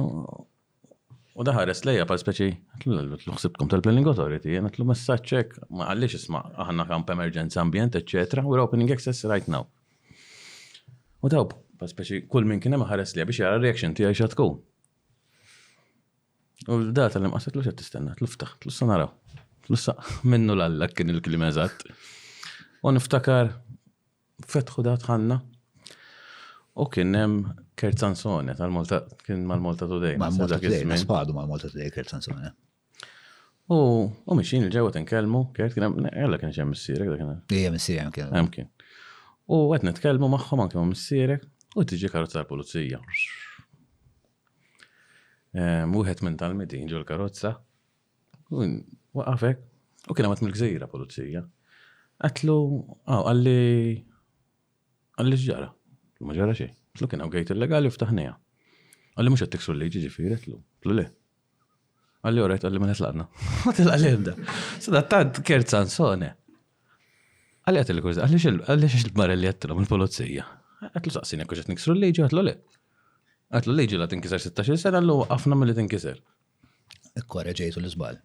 [1.40, 6.18] u daħares lejja pal speċi, għatlu l xsibkom tal-planning authority, jen għatlu messaċek, ma għallix
[6.20, 9.70] isma, għanna kamp emergenza ambient, eccetera, we're opening access right now.
[11.24, 14.46] U dawb, Paspeċi, kull minn kienem ħares li biex jara reaction ti għaxat ku.
[16.68, 19.10] U da tal għasat l tistenna, t istenna t-lussa naraw.
[19.68, 19.92] T-lussa
[20.32, 21.76] minnu l-allak kien il-klim eżat.
[22.82, 23.48] U niftakar
[24.54, 25.36] fetħu da tħanna.
[26.82, 27.34] U kienem
[27.78, 28.96] Kerzanzone tal molta
[29.26, 30.16] kien mal-Malta Today.
[30.22, 31.90] mal molta Today, spadu mal-Malta Today
[33.76, 33.78] U
[34.26, 37.40] u miexin il-ġewa t-nkelmu, kert kienem, eh, għalla kien ġem missirek, da kienem.
[37.52, 38.46] Ija s-sirek, kienem.
[39.52, 41.42] U għet netkelmu maħħom għan kienem missirek,
[41.76, 43.02] u tiġi karozza tal polizija
[45.58, 47.56] Muħet ehm, minn tal-medin ġol karozza
[48.54, 49.64] u għafek.
[50.08, 51.42] u kena għamat mill-gżejra pulizija.
[52.24, 52.56] Għatlu,
[53.04, 53.56] għaw, għalli
[55.20, 55.68] għalli ġara,
[56.24, 56.70] ma ġara xej.
[56.96, 58.36] Tlu kena għaw għajt legali u ftaħnija.
[59.18, 61.04] Għalli mux għattiksu l-liġi ġifiri, tlu, tlu li.
[62.24, 63.28] Għalli għorret, għalli minn netlaqna.
[63.68, 64.36] Għatil għalli għedda.
[64.86, 66.32] Sada tad kerzan sone.
[67.68, 68.22] Għalli għatil għuż,
[68.64, 70.48] għalli xil-barelli għattilu il-polizija.
[70.86, 72.52] Għatlu saqsini kuxet niksru l-leġi, għatlu le.
[73.58, 76.20] Għatlu l-leġi la tinkisar 16 sena l-lu għafna mill-li tinkisar.
[77.18, 78.20] Ekkore ġejtu l-izbal.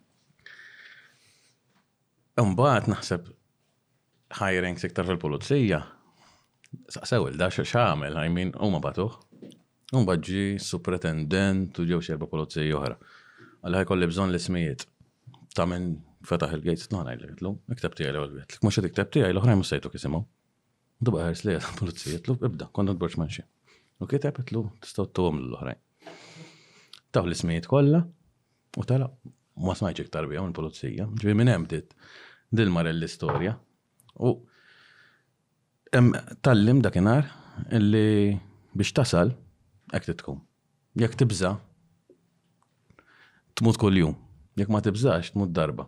[2.43, 3.27] Umbaħt naħseb
[4.37, 5.81] hiring sektar fil-polizija.
[6.93, 9.17] Saqsew il-da xamel, għajmin, mean, u ma batuħ.
[9.97, 12.97] Umbaħt ġi supretendent u ġew xerba polizija oħra.
[13.63, 14.87] Għalħaj kolli bżon l-ismijiet.
[15.57, 15.91] Ta' minn
[16.29, 20.23] fetaħ il-gates, no għajlek, l-lum, iktabti għajlek, mux iktabti għajlek, l-ħrajn mus sejtu kisimaw.
[21.01, 23.45] Duba ħares li għadha polizija, tlu, ibda, konna d-borċ manxie.
[24.03, 25.79] U kiet għabet lu, tistaw t-tom l loħrajn
[27.13, 28.03] Taw l-ismijiet kolla,
[28.81, 29.07] u tala,
[29.61, 31.93] ma smajċek tarbija għun polizija, ġvi minn emtit
[32.53, 33.53] dil-mar l-istoria.
[34.17, 34.33] U
[36.43, 37.27] tallim dakinar
[37.77, 38.31] illi
[38.73, 39.35] biex tasal,
[39.93, 40.39] għek t-tkum.
[40.97, 41.53] Jek tibza,
[43.57, 44.17] t-mut kol-jum.
[44.57, 45.87] Jek ma t-mut darba.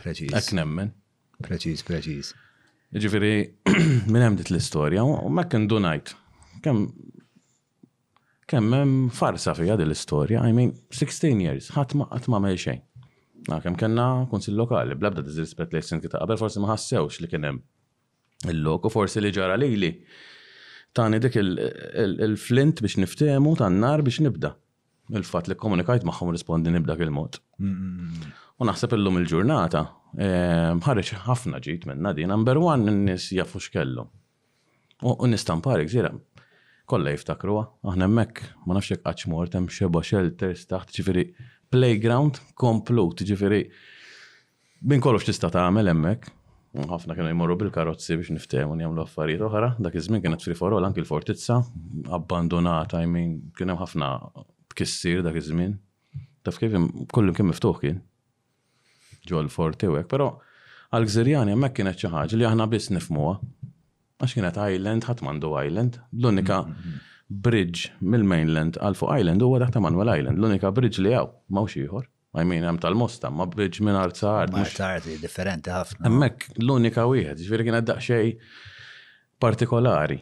[0.00, 0.32] Preċiż.
[0.40, 0.94] Ek nemmen.
[1.44, 2.32] Preċiż, preċiż.
[2.98, 3.30] Ġifiri,
[4.10, 6.10] minn hemm dit l-istorja, u ma kien dunajt.
[6.64, 6.90] Kemm
[8.50, 12.80] hemm farsa fija din l-istorja, I mean 16 years, ħadd ma qatt ma mel xejn.
[13.46, 17.58] Kemm kellna kunsil lokali, blabda diżrispett li s-sin qabel forsi ma ħassewx li kien hemm
[18.50, 19.92] il loku forsi li ġara lili.
[20.90, 24.50] Tani dik il-flint biex niftemu, tan-nar biex nibda
[25.14, 27.38] il-fat li komunikajt maħħom rispondi nibda il-mod.
[28.60, 29.80] U naħseb illum il-ġurnata,
[30.18, 34.06] Eh, Ħareġ ħafna ġit minna di, number one n-nis jafu x'kellu.
[35.06, 36.10] U nistamparek, zira,
[36.90, 41.24] kolla jiftakruha, aħna hemmhekk ma nafx hekk qatt mort hemm xeba shelters taħt ġifieri
[41.72, 43.62] playground komplut, ġifieri
[44.90, 46.34] minn kollox tista' tagħmel hemmhekk.
[46.90, 50.86] Ħafna kienu jmorru bil-karozzi biex niftehmu jagħmlu affarijiet oħra, dak iż-żmien kienet free for all
[50.86, 51.58] anki l-fortizza
[52.14, 54.10] abbandonata, I mean, kien hemm ħafna
[54.74, 55.78] tkissir dak iż-żmien.
[56.46, 56.76] Taf kif
[57.14, 57.98] kullim kien miftuħ kien
[59.28, 60.30] ġol forti u hekk, però
[60.94, 63.40] għal-Gżirjani hemmhekk kienet xi ħaġa li aħna biss nifmuwa,
[64.20, 66.56] Għax kienet island, ħadd m'għandu island, l-unika
[67.30, 72.04] bridge mill-mainland għal fuq island huwa daħta Manuel Island, l-unika bridge li hawn mawx ieħor.
[72.36, 74.52] Ma' mean, għam tal-mosta, ma bridge minn arza sa art.
[74.60, 76.04] Art art differenti ħafna.
[76.04, 78.44] Hemmhekk l-unika wieħed, ġifieri kien daqsxejn
[79.40, 80.20] partikolari.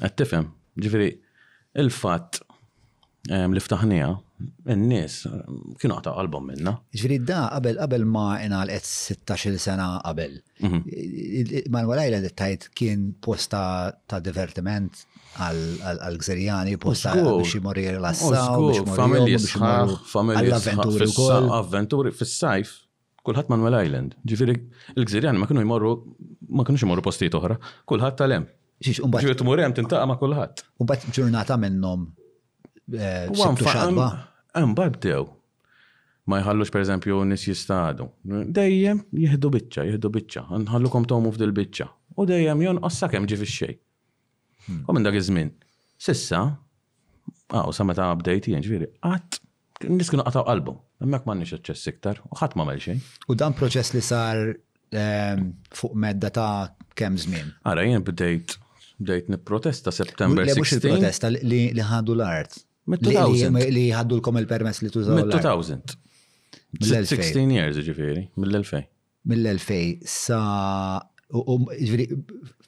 [0.00, 0.48] Qed tifhem,
[0.86, 1.12] ġifieri
[1.84, 2.40] il-fatt
[3.28, 4.10] ehm, li ftaħnija
[4.74, 5.14] n-nies
[5.80, 6.72] kienu għata qalbhom minna.
[6.96, 10.34] Ġviri da qabel qabel ma jena l 16 sena qabel.
[10.60, 11.70] Mhm.
[11.72, 15.04] Manuel Island tajt kien posta ta' divertiment
[15.36, 21.54] għal-Gżerjani, posta biex jimorri assaw familji sħax, familji sħax.
[21.60, 22.76] avventuri fis-sajf.
[23.26, 24.14] Kulħadd Manuel Island.
[24.24, 24.54] Ġifieri
[24.96, 25.92] l-Gżerjani ma kienu jmorru
[26.56, 27.56] ma kienu jmorru postijiet oħra,
[27.90, 28.46] kulħadd tal-hemm.
[28.86, 30.62] Ġifieri tmur hemm tintaqa' ma' kulħadd.
[30.78, 32.04] U ġurnata minnhom
[32.94, 35.18] Għan eh,
[36.26, 38.08] Ma jħallux per eżempju nis jistadu.
[38.26, 40.40] Dejjem jihdu bicċa, jihdu bicċa.
[40.90, 41.86] kom tomu f'dil bicċa.
[42.18, 43.76] U dejjem jon ossa kem ġi xej
[44.68, 44.80] hmm.
[44.88, 45.52] U minn dak iż-żmien.
[45.98, 46.40] Sissa,
[47.54, 49.38] għaw ah, sa meta bdejt jien ġviri, għat
[49.88, 50.74] nis għataw qalbu.
[51.14, 52.98] Mek ma nix ċess iktar, u ħat ma xej.
[53.30, 54.42] U dan proċess li sar
[54.90, 57.54] ehm, fuq medda ta' kem żmien.
[57.62, 58.58] Ara jien bdejt
[58.98, 60.82] bdejt niprotesta September 16.
[60.82, 62.62] Li protesta li ħadu l-art.
[62.86, 65.18] 2000 Li ħaddu l-kom il-permess li tużaw.
[65.18, 65.96] Mid-2000.
[66.80, 68.86] 16 years ġifiri, mill-2000.
[69.26, 70.40] Mill-2000 sa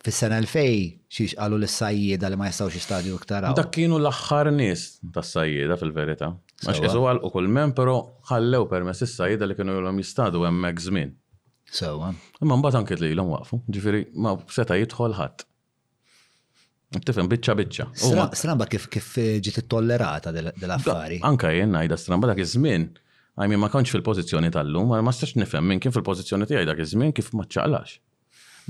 [0.03, 3.47] fis-sena 2000 xiex qalu l-sajjida li ma jistawx jistadju iktar.
[3.55, 6.33] Dak kienu l-aħħar nies tas-sajjida fil-verità.
[6.67, 7.97] Għax qisu għal u kull men, pero
[8.33, 11.15] ħallew permess is-sajjida li kienu jolhom jistadu hemmhekk żmien.
[11.71, 12.11] Sewa.
[12.43, 15.47] Imma mbagħad anke li l-hom waqfu, ġifieri ma seta' jidħol ħadd.
[16.89, 17.85] Tifem, bicċa bicċa.
[18.33, 19.11] Stramba kif kif
[19.45, 21.19] ġiet tollerata dell-affari.
[21.27, 22.87] Anka jien ngħidha stramba dak iż-żmien.
[23.39, 27.29] Għajmi ma konċ fil-pozizjoni tal-lum, ma stax nifhem minn kien fil-pozizjoni tiegħi dak iż-żmien kif
[27.37, 27.99] ma ċaqlax.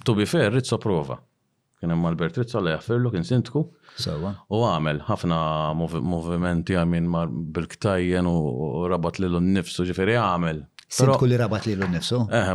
[0.06, 1.20] To be fair, rizzo prova.
[1.78, 3.62] Kien hemm Albert Rizzo li jaffirlu kien sintku.
[4.02, 4.32] Sewa.
[4.50, 5.38] U għamel ħafna
[5.78, 7.06] movimenti għamin
[7.54, 8.42] bil-ktajjen u
[8.90, 10.64] rabat lil nnifsu ġifieri għamel.
[10.90, 12.24] Sintku li rabat lilu nnifsu?
[12.34, 12.50] Eh,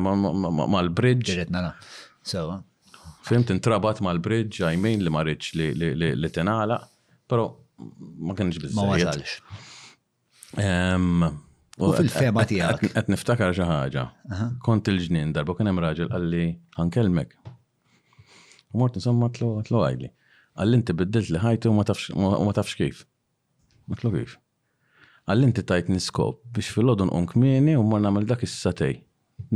[0.75, 1.39] mal-bridge.
[2.23, 2.59] Sewa.
[3.23, 6.75] Fimt intrabat mal-bridge, għajmin li marriċ li, li, li, li tenala,
[7.31, 7.45] pero
[8.19, 9.31] ma kienx bizzejt.
[9.39, 9.71] Ma
[10.53, 11.23] Um,
[11.81, 12.83] u fil feba tijak.
[12.91, 14.01] Għet niftakar ġaħġa.
[14.61, 16.43] Kont il-ġnien darba kien hemm raġel għalli
[16.77, 17.31] ħankelmek.
[18.69, 20.11] U mort insomma tlu għajli.
[20.53, 23.01] Għallinti biddilt li ħajtu u ma tafx kif.
[23.89, 24.35] Ma tlu kif.
[25.47, 28.99] inti tajt niskop biex fil-lodun unkmini u morna namel dak is-satej.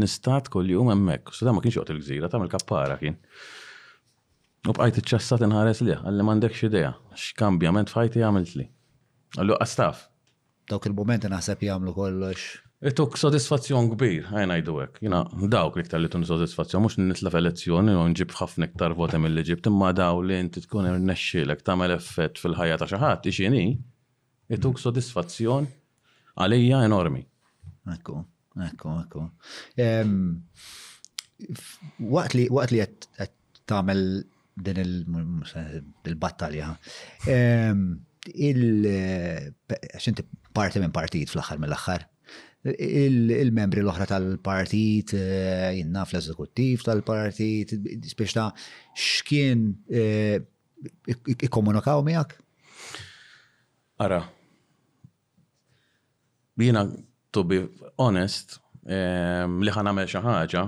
[0.01, 1.29] Nistat kol jum emmek.
[1.29, 3.21] Suda ma kienx jgħot il-gżira, tamil kappara kien.
[4.67, 8.65] U bqajt iċċassat inħares li, għalli mandekx ideja, x'kambjament fajti għamilt li.
[9.37, 10.01] Għallu għastaf.
[10.67, 12.47] Dawk il-moment naħseb jagħmlu kollox.
[12.91, 14.99] Ittuk sodisfazzjon kbir, għajn għajdu għek.
[15.07, 19.21] Jina, dawk li ktar li tun sodisfazzjon, mux nitlaf elezzjoni, u nġib ħafna ktar voti
[19.23, 23.63] mill-li imma daw li inti tkun irnexxilek tamel effett fil-ħajja ta' xaħat, ixini,
[24.51, 25.63] Ittuk sodisfazzjon
[26.39, 27.19] għalija enormi.
[27.93, 28.13] Ekku,
[28.67, 29.23] ekku, ekku.
[32.19, 32.37] Waqt
[32.75, 33.09] li għed
[33.67, 34.05] tamel
[34.57, 34.77] din
[36.05, 36.77] il-battalja.
[38.33, 39.53] Il, ehm,
[39.97, 42.07] xinti parti minn partit fl-axar mill aħħar
[42.67, 47.71] Il-membri l-oħra tal-partit, eh, jinnna fl-eżekuttiv tal-partit,
[48.09, 48.47] spiex ta'
[48.97, 50.41] xkien eh,
[51.47, 52.35] ikkomunikaw miegħek?
[54.03, 54.19] Ara,
[56.59, 56.83] jina,
[57.31, 57.61] to be
[58.03, 60.67] honest, eh, li ħan għamel xaħġa,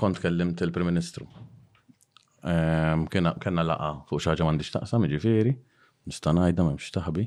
[0.00, 1.28] kont kellimt il-Prim Ministru
[2.44, 3.32] Ehm, kena
[3.64, 5.54] laqa fuq xaġa mandiċ taqsam, ġifiri,
[6.10, 7.24] nistanajda, memx taħbi.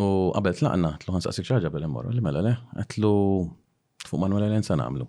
[0.00, 3.10] U għabet laqna, tlu għan saqsik xaġa bil-immorru, li mela le, għatlu
[4.08, 5.04] fuq manuela l insan għamlu.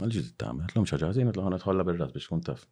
[0.00, 2.62] Għalġi t-tamme, għatlu mxaġa għazin, għatlu għan għatħolla bil-rat biex kun taf.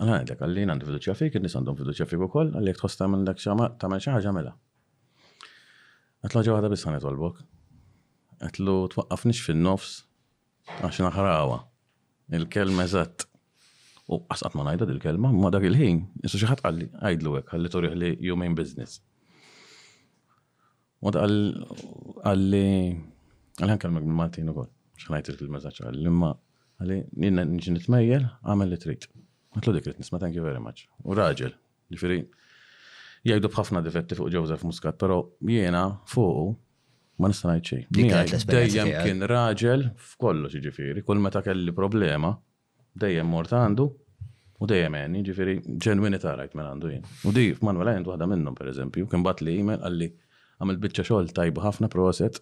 [0.00, 3.22] Għalħan għedek, għan għandu fiduċja fik, nis għandu fiduċja fik u koll, għallek tħoss tamen
[3.28, 4.56] dak tamen xaġa mela.
[6.24, 7.38] Għatlu ġo għada bissan għetolbok.
[8.48, 9.94] Għatlu twaqqafnix fil nofs
[10.80, 11.60] għaxin ħarawa.
[12.34, 13.28] Il-kelma eżatt.
[14.04, 17.94] U għasqat ma najda dil-kelma, ma dak il-ħin, jissu xaħat għalli, għajdlu għek, għalli torriħ
[18.02, 18.98] li jumejn biznis.
[21.00, 21.86] U għalli,
[22.28, 22.64] għalli
[23.64, 24.70] għankalmek bil-Maltin u għol,
[25.06, 26.34] xaħnajt il-messagġ għalli, imma
[26.82, 29.08] għalli, nina nġin nitmejjel, għamel li trit.
[29.56, 30.84] Għatlu dik ritnis, nisma' thank you very much.
[31.00, 31.56] U raġel,
[31.94, 32.20] ġifiri,
[33.24, 36.52] jgħidu bħafna difetti fuq Joseph Muscat, pero jena fuq
[37.24, 37.84] ma nistanajt xej.
[38.52, 42.34] Dejjem kien raġel f'kollox ġifiri, kull meta kelli problema,
[42.94, 43.84] dejjem mort għandu
[44.62, 47.06] u dejjem għenni, ġifiri ġenwini tarajt minn għandu jien.
[47.26, 50.08] U man f'Manuel għendu għada minnum per eżempju, kien bat li jimel għalli
[50.60, 52.38] għamil bitċa xogħol tajbu ħafna proset.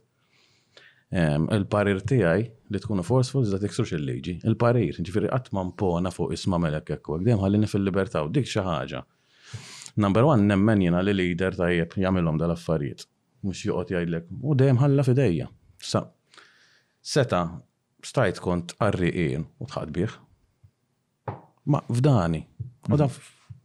[1.12, 4.34] Ehm, il-parir tiegħi li tkunu forceful iżda tiksux il-liġi.
[4.48, 5.50] Il-parir, ġifiri qatt
[5.80, 9.02] pona fuq isma' melek hekk dejjem ħallini fil-libertà u dik xi ħaġa.
[10.00, 13.06] Number one, nemmen jina li lider tajjeb jagħmilhom dal-affarijiet.
[13.42, 15.48] Mhux joqgħod jgħidlek u dejjem ħalla fidejja.
[15.84, 16.04] Sa,
[17.02, 17.42] seta,
[18.04, 20.16] stajt kont arriqin u tħadbiħ,
[21.66, 22.40] ma f'dani.
[22.90, 23.12] U dan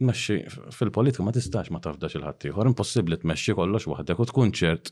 [0.07, 0.41] meċi
[0.77, 4.91] fil-politika ma tistax ma tafdax il-ħadd ieħor, impossibbli tmexxi kollox waħdek u tkun ċert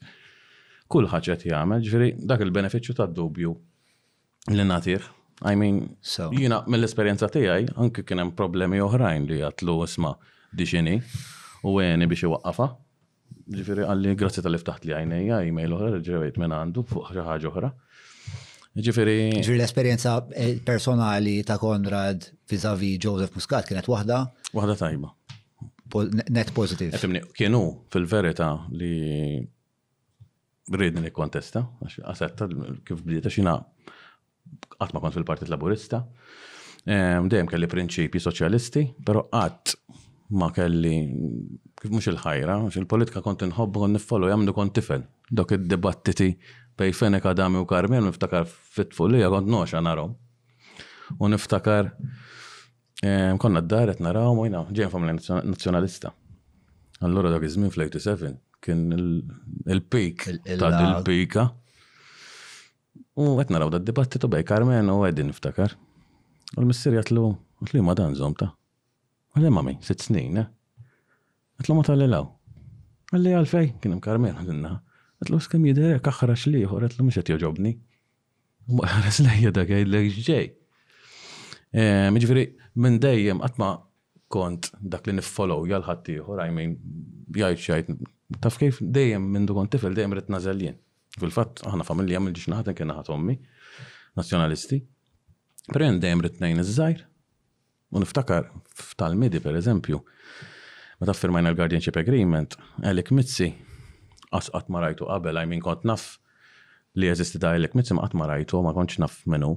[0.90, 3.54] kull ħaġa jagħmel, ġifieri dak il-benefiċċju tad-dubju
[4.56, 5.12] li nagħtih.
[5.46, 6.30] I mean, so.
[6.32, 10.16] jina mill-esperjenza tiegħi anke kien hemm problemi oħrajn li jatlu isma'
[10.56, 10.98] dixini
[11.68, 12.70] u għeni biex iwaqqafa.
[13.56, 17.74] Ġifieri għalli grazzi tal-iftaħt li għajnejja, e oħra, ġrevejt minn għandu fuq ħaġa oħra.
[18.76, 19.20] Ġifiri.
[19.40, 24.24] Ġifiri l-esperienza eh, personali ta' Konrad vizavi Joseph Muscat kienet wahda?
[24.56, 25.14] Wahda tajba.
[26.36, 26.92] Net pozitiv.
[26.98, 27.62] Efimni, eh, kienu
[27.94, 29.40] fil-verita li
[30.74, 31.62] rridni li kontesta,
[32.10, 32.50] għasetta
[32.90, 33.54] kif bdieta xina
[34.82, 36.02] għatma kont fil-Partit Laburista,
[36.90, 39.76] dejjem kelli prinċipji soċjalisti, pero għat
[40.34, 40.94] ma kelli
[41.82, 45.04] kif mhux il-ħajra, għax il-politika kont inħobbu kon nifollu, jamdu kont tifel.
[45.30, 46.32] Dok id-dibattiti
[46.78, 50.16] bej Fenek Adami u Karmel niftakar fitfulija kont noxa narhom.
[51.22, 51.92] U niftakar
[53.44, 56.12] konna d-dar qed naraw u jina ġejn familja nazzjonalista.
[57.06, 58.34] Allura dak iż-żmien fl-87
[58.66, 61.50] kien il-pik ta' il-pika.
[63.22, 65.76] U qed naraw da' dibattitu bej Karmen u qegħdin niftakar.
[66.56, 68.50] U l-missier jatlu, għatlu ma dan zomta.
[69.36, 70.86] Għalli mami, sitt snin, eh?
[71.60, 72.30] Għatlu ma tal law.
[73.12, 74.70] Għalli għalfej, kienem karmen għadinna.
[75.22, 77.74] Għatlu skam jidere eh, kaħrax liħor, għatlu mxet joġobni.
[78.78, 80.48] Għaras leħja da għaj ġej.
[81.76, 82.46] Eh, Mġveri,
[82.80, 83.72] minn dejjem għatma
[84.32, 88.00] kont dak li nifollow jgħal-ħattijħor, I mean,
[88.42, 90.80] taf kif dejjem minn dukon tifel dejjem rrit nażeljen.
[91.20, 93.12] Fil-fat, ħana familja mill ġiġnaħat kien naħat
[94.16, 94.80] nazjonalisti.
[95.68, 97.04] Pero dejjem rrit nejn iż-żajr,
[97.96, 100.02] U niftakar f'tal-midi, per eżempju,
[101.00, 103.52] meta firmajna l-Guardianship Agreement, għalik Mitzi,
[104.36, 106.16] asqat ma rajtu qabel, għajmin kont naf
[107.00, 109.54] li jeżisti ta' għalik Mitzi ma qatt ma rajtu, ma kontx naf menu.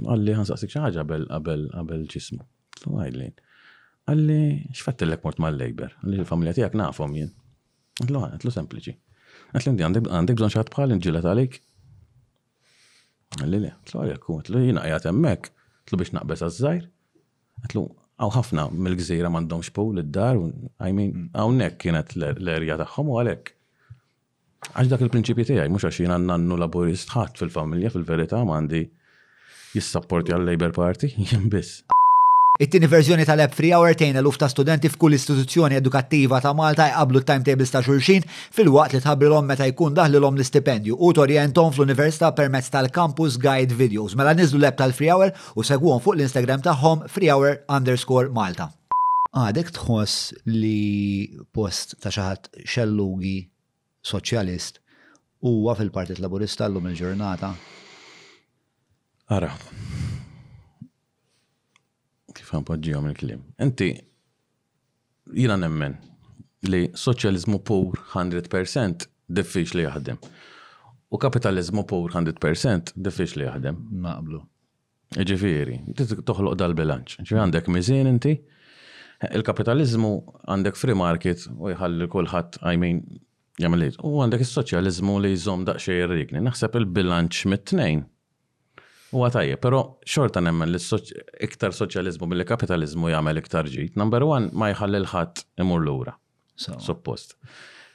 [0.00, 2.40] Għalli għan saqsik xaħġa għabel, qabel qabel ġismu.
[2.86, 3.28] Għalli,
[4.08, 4.38] għalli
[4.72, 7.32] xfattillek mort mal lejber għalli l-familja tijak nafom jien.
[8.06, 8.96] Għallu għan, għallu sempliċi.
[9.52, 11.60] għan, għandek bżon xaħat bħal nġilet għalik.
[13.42, 15.48] Għalli le, għallu għalli għallu jina għajat emmek,
[15.84, 16.92] għallu biex naqbes għazzajr.
[17.66, 17.80] Għatlu,
[18.22, 20.38] għaw ħafna mill-gżira mandom xpow id-dar,
[20.86, 21.24] I mm.
[21.34, 23.52] għaw nek kienet l-erja taħħom u għalek.
[24.70, 28.84] Għax dak il-prinċipji tiegħi, mhux għax jiena nannu laburist ħat fil-familja fil-verità m'għandi
[29.74, 31.82] jissapporti għal Labour Party, jien biss.
[32.58, 37.20] It-tieni verżjoni tal-app Free Hour tejna luf ta' studenti f'kull istituzzjoni edukattiva ta' Malta jqablu
[37.28, 38.24] timetables ta' xulxin
[38.56, 44.16] fil-waqt li tħabrilhom meta jkun daħlilhom l-istipendju u torjentom fl-università permezz tal-campus guide videos.
[44.16, 48.70] Mela niżlu l-app tal-Free Hour u segwhom fuq l-Instagram tagħhom Free Hour underscore Malta.
[49.36, 53.36] Għadek tħoss li post ta' xaħat xellugi
[54.00, 54.80] soċjalist
[55.44, 57.52] huwa fil-Partit Laburista l-lum il-ġurnata?
[59.26, 59.50] Ara,
[62.56, 63.42] nampoġġijom il-klim.
[63.62, 63.90] Inti,
[65.36, 65.96] jina nemmen
[66.70, 69.06] li soċjalizmu pur 100%
[69.36, 70.18] diffiċ li jaħdem.
[71.14, 73.80] U kapitalizmu pur 100% diffiċ li jaħdem.
[74.06, 74.42] Naqblu.
[75.26, 75.76] Ġifiri,
[76.26, 77.20] toħloq dal-bilanċ.
[77.22, 78.32] Ġifiri għandek mizin inti,
[79.38, 80.08] il-kapitalizmu
[80.50, 82.98] għandek free market u jħalli kulħadd I mean,
[83.62, 86.42] jagħmel U għandek is-soċjaliżmu li jżomm daqxie rigni.
[86.48, 88.04] Naħseb il-bilanċ mit-tnejn
[89.14, 90.80] U għatajje, pero xorta nemmen li
[91.46, 93.94] iktar soċjalizmu mill kapitalizmu jagħmel iktar ġit.
[93.98, 96.16] Number one, ma jħalli l-ħadd imur lura.
[96.58, 97.36] Suppost.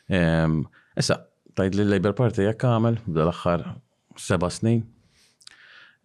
[0.07, 0.61] Ehm,
[0.95, 1.17] issa,
[1.57, 3.65] tajt li l-Labor Party jgħak għamel dal axħar
[4.21, 4.85] seba snin.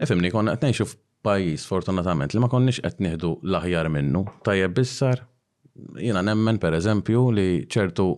[0.03, 4.25] Efimni konna qed xuf f'pajjiż fortunatament li ma konniex qed nieħdu l-aħjar minnu.
[4.47, 5.23] Tajjeb bissar,
[6.03, 8.11] jiena nemmen per eżempju li ċertu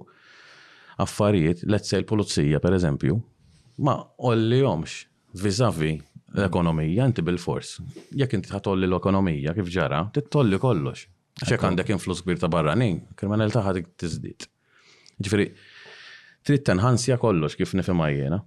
[1.05, 3.21] affarijiet, let's say l-pulizija per eżempju,
[3.85, 5.05] ma jomx
[5.41, 5.95] vizavi
[6.37, 7.79] l-ekonomija, inti bil-fors.
[8.17, 11.07] Jekk inti ħatolli l-ekonomija, kif ġara, titolli kollox.
[11.39, 14.49] Xek għandek influss kbir ta' barranin, kriminal ta' ħadik tizdit.
[15.23, 15.47] Ġifiri,
[16.47, 18.41] trid tenħansja kollox kif nifhimha jiena.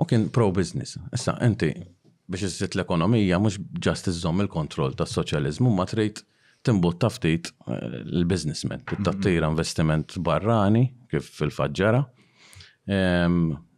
[0.00, 0.96] U kien pro-business.
[1.14, 1.72] Issa, inti
[2.26, 6.24] biex iżżid l-ekonomija mhux ġast iżżomm il-kontroll tas-soċjaliżmu ma trid
[6.66, 8.88] timbut taftit eh, l-businessman, mhm.
[8.90, 12.00] tit-tattira investiment barrani kif fil-faġġara.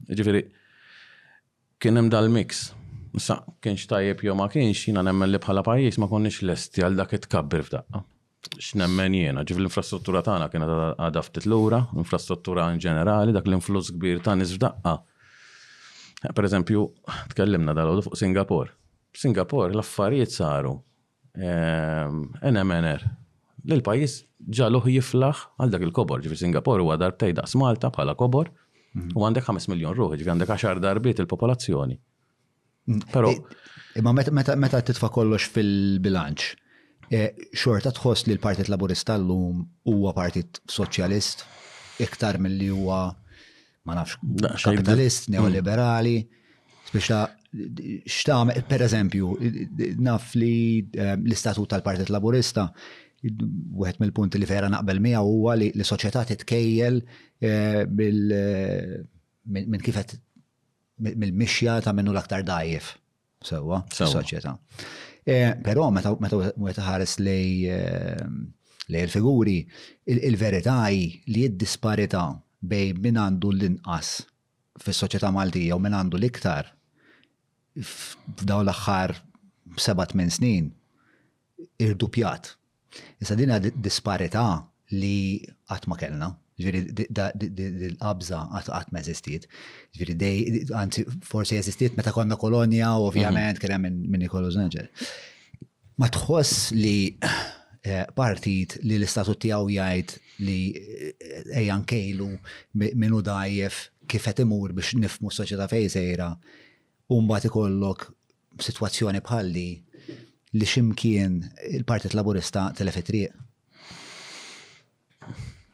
[0.08, 0.40] Ġifiri,
[1.82, 2.68] kien hemm dal-mix.
[3.18, 6.98] Sa, kienx tajjeb jew ma kienx, jina nemmen li bħala pajjiż ma konniex lesti għal
[7.00, 8.02] dak it-kabbir f'daqqa.
[8.54, 10.72] X'nemmen jiena, ġif l-infrastruttura tagħna kienet
[11.02, 14.92] għadha ftit lura, infrastruttura in ġenerali, dak l-influss kbir ta' nies f'daqqa.
[16.28, 16.84] Eh, per eżempju,
[17.32, 18.70] tkellimna dal fuq Singapur.
[19.18, 20.74] Singapur l-affarijiet saru
[21.38, 22.22] ehm,
[22.52, 23.06] NMNR.
[23.78, 24.20] L-pajis
[24.60, 28.50] ġaluħ jiflaħ għal dak il-kobor, ġif Singapur huwa dar daqs Malta bħala kobor,
[28.96, 29.10] Mhm.
[29.16, 31.98] U għandek 5 miljon ruħi, ġifi għandek 10 darbiet il-popolazzjoni.
[32.88, 33.02] Mm.
[33.12, 33.32] Pero.
[33.98, 36.44] Imma meta titfa kollox fil-bilanċ,
[37.12, 41.42] eh, xorta tħoss li l-Partit Laburista l-lum huwa Partit Soċjalist
[42.04, 43.00] iktar mill-li huwa
[43.88, 45.32] ma nafx kapitalist, mm.
[45.36, 46.16] neoliberali,
[46.92, 47.22] speċa
[48.06, 49.34] xtaħme, per eżempju,
[50.04, 50.54] naf li
[50.92, 52.68] eh, l-istatut tal-Partit Laburista
[53.20, 57.00] Wieħed mill-punti li vera naqbel miegħu huwa li l-soċjetà titkejjel
[57.42, 58.92] eh, eh,
[59.58, 59.98] minn kif
[61.02, 62.92] mill-mixja ta' minnu l-aktar dajjef
[63.50, 64.52] sewwa s-soċjetà.
[65.28, 67.66] Eh, però meta meta ħares lej
[68.86, 69.58] l figuri
[70.14, 72.22] il-verità li id-disparità
[72.70, 74.12] bej minn għandu l-inqas
[74.84, 76.70] fis-soċjetà Maltija u min għandu l-iktar
[77.82, 79.16] f'daw l-aħħar
[79.88, 80.70] seba' tmien snin
[81.82, 82.54] irdupjat
[83.22, 84.46] Issa dina disparità
[85.00, 85.38] li
[85.72, 86.28] għatma kellna,
[86.58, 86.82] ġviri
[87.92, 89.44] l-qabza għatma ma eżistiet,
[89.94, 90.38] ġviri dej,
[90.72, 93.10] għanzi forsi eżistiet meta konna kolonja u mhm.
[93.10, 94.88] ovvjament kena minn Nikolo Zanġel.
[96.00, 100.16] Ma tħoss li eh, partit li l-istatut tijaw jgħajt
[100.46, 100.58] li
[101.60, 102.30] ejjan eh, kejlu
[102.72, 106.30] minnu dajjef kifet imur biex nifmu soċieta fejsejra,
[107.12, 108.06] un bati ikollok
[108.62, 109.66] situazzjoni bħalli
[110.56, 113.32] li ximkien il-Partit Laburista telefetriq?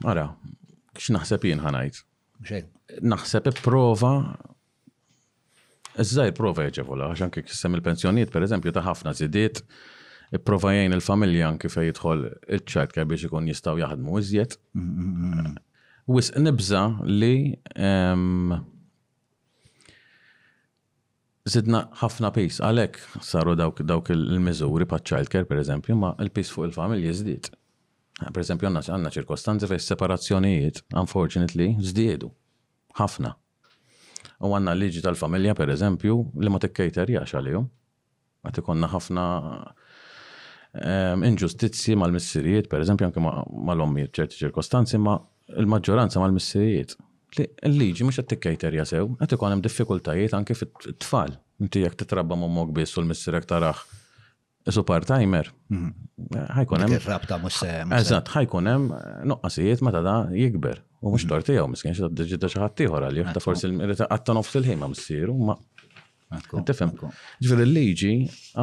[0.05, 0.29] Ara,
[0.97, 2.03] kx naħseb jien ħanajt.
[3.07, 4.15] Naħseb prova
[5.95, 9.61] Iżżaj prova jġevola, għaxan kik sem il-pensjoniet, per eżempju, ta' ħafna zidiet,
[10.43, 12.25] prova jgħin il-familja anki fej jidħol
[12.57, 14.57] il-ċajt kaj biex ikun jistaw jaħdmu iżjed.
[14.75, 15.61] Mm, mm, mm,
[16.11, 17.55] Wis nibza li
[21.51, 26.49] zidna ħafna pis, għalek saru dawk, dawk il-mizuri pa' child care per eżempju, ma' il-pis
[26.51, 27.51] fuq il-familji zdiet.
[28.25, 32.31] Per eżempju, għanna ċirkostanzi fej separazzjonijiet, unfortunately, zdiedu.
[32.97, 33.35] ħafna.
[34.41, 36.15] U għanna liġi tal-familja, per eżempju,
[36.45, 37.69] li ma t-kejter jax għalihom.
[38.47, 39.25] Għat ikonna ħafna
[41.29, 45.19] inġustizzi mal-missirijiet, per eżempju, anke mal ommi ċerti ċirkostanzi, ma
[45.61, 46.97] l-maġġoranza mal-missirijiet
[47.43, 51.35] l-liġi mux għattik kajter sew, għattik għanem diffikultajiet anki fit-tfal.
[51.63, 53.85] Inti jek titrabba ma mog bis u l-missirek tarax.
[54.65, 55.51] Isu part-timer.
[55.69, 56.45] Mm-hmm.
[56.57, 56.97] Ħajkun hemm.
[57.05, 57.73] Rabta mhux se.
[57.99, 58.87] Eżatt, ħajkun hemm
[59.29, 60.79] nuqqasijiet meta tada jikber.
[61.05, 61.33] U mhux mm-hmm.
[61.35, 64.89] torti jew miskin xi diġita xi ħadd ieħor għalih, ta' forsi qatta nofs fil ħejma
[64.89, 65.59] missieru, ma
[66.65, 66.95] tifhem.
[67.45, 68.15] Ġifier il-liġi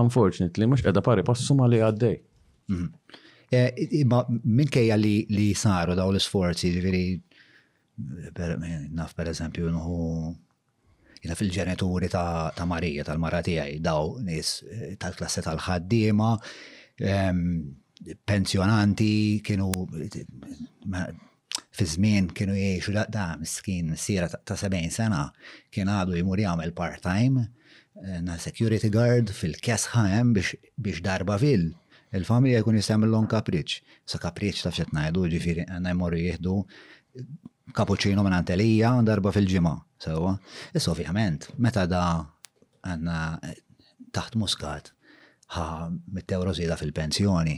[0.01, 2.17] unfortunately mhux qiegħda pari passu ma li għaddej.
[2.73, 3.19] Mm-hmm.
[3.51, 3.69] Eh,
[4.01, 7.05] Imma minkejja li saru daw l-isforzi, ġifieri
[8.95, 9.99] naf per eżempju nħu
[11.21, 16.31] jina fil-ġenituri ta' Marija, tal-mara tiegħi, daw nis eh, tal-klassi tal-ħaddiema,
[18.25, 19.11] pensjonanti
[19.45, 19.67] kienu
[21.71, 25.27] fi żmien kienu jgħixu da miskin sira ta' 70 sena
[25.73, 31.69] kien għadu jmur jagħmel part-time eh, na security guard fil-kesħa hemm biex darba fil
[32.11, 33.77] il-familja jkun jistamillon kapriċ.
[34.03, 36.57] Sa kapriċ taf xetnajdu ġifiri għanna jmorru jihdu
[37.75, 39.73] kapuċino minn Antelija darba fil-ġimgħa.
[40.01, 40.31] Sewa.
[40.73, 41.99] Issa ovvjament, meta da
[42.89, 43.57] għandna eh,
[44.17, 44.89] taħt muskat
[45.53, 47.53] ha mit tewro zida fil-pensjoni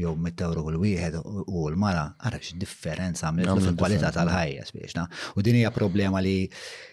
[0.00, 5.04] jew mit-tewru kull wieħed u l-mara, għara differenza għamlet fil-kwalità tal-ħajja biex
[5.36, 6.48] U din hija problema li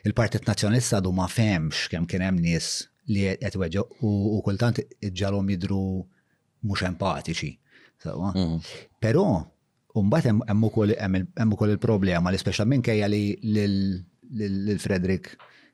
[0.05, 2.67] il-Partit Nazzjonista du ma femx kemm kien hemm nies
[3.09, 5.81] li qed weġġa' u kultant ġalhom jidru
[6.67, 7.49] mhux empatiċi.
[8.05, 8.59] Mhm.
[9.01, 9.25] Però
[9.97, 15.33] Umbat hemm ukoll hemm ukoll il-problema li speċa minkejja li lil Frederick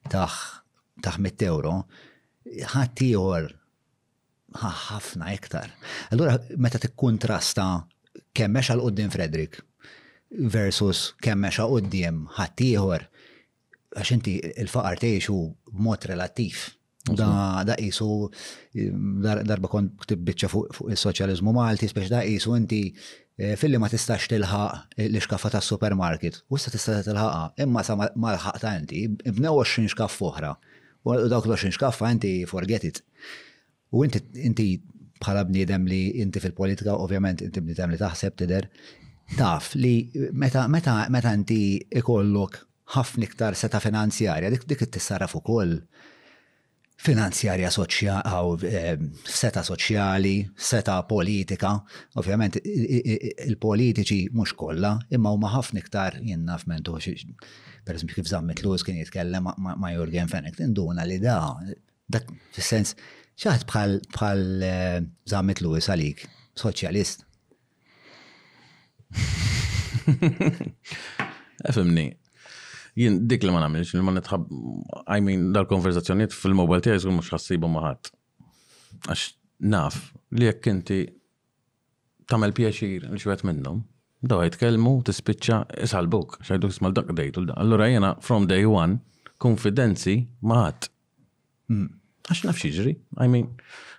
[0.10, 0.38] taħ
[1.06, 1.74] taħ mit-euro
[2.74, 3.50] ħadd ieħor
[4.62, 5.70] ħafna iktar.
[6.16, 7.68] Allura meta tikkuntrasta
[8.34, 9.60] kemm mexa l qudiem Frederick
[10.56, 13.06] versus kemm mexa qudiem ħadd ieħor
[14.02, 15.38] għax inti il-faqar tgħixu
[15.78, 16.66] b'mod relattiv.
[17.08, 18.04] Da, da isu,
[19.24, 22.82] darba kont tibbiċċa fuq il soċjaliżmu Malti, speċ da isu inti
[23.40, 27.94] Eh, filli ma tistax tilħaq eh, l-iskaffa tas supermarket u sta tista' tilħaqha imma sa
[27.94, 33.04] ma ta' inti bnew 20 xkaff oħra u dawk l-20 xkaffa inti forget it.
[33.94, 34.66] U inti inti
[35.22, 38.72] bħala bniedem li inti fil-politika ovvjament inti bnidem li taħseb tidher
[39.38, 39.94] taf li
[40.34, 41.62] meta meta meta inti
[42.02, 42.58] ikollok
[42.98, 45.78] ħafna iktar seta finanzjarja dik dik tissarraf ukoll
[46.98, 51.76] finanzjarja soċjali, għaw ehm, seta soċjali, seta politika,
[52.18, 56.98] ovvjament il-politiċi mux kolla, imma huma ħafna iktar jenna f'mentu,
[57.86, 61.38] per esempio kif zammit Lewis kien jitkellem ma' Jurgen Fenek, induna li da,
[62.10, 62.96] dak sens
[63.38, 66.26] ċaħt bħal ehm, zammit Lewis għalik,
[66.58, 67.26] soċjalist.
[71.68, 72.10] Efemni,
[72.98, 74.48] jien dik li ma nagħmilx li ma nitħab
[75.16, 78.12] I mean dal-konverzazzjonijiet fil-mobile tiegħi żgur mhux ħassibu ma' ħadd.
[79.10, 79.28] Għax
[79.74, 80.00] naf
[80.38, 81.00] li jekk inti
[82.28, 83.84] tagħmel pjaċir li xwed minnhom,
[84.28, 88.98] daw jitkellmu tispiċċa isalbuk xajdu isma' dak dejtu l Allura jiena from day one
[89.44, 90.90] konfidenzi ma' ħadd.
[91.70, 91.90] Hmm.
[92.28, 93.54] Għax naf xi I mean,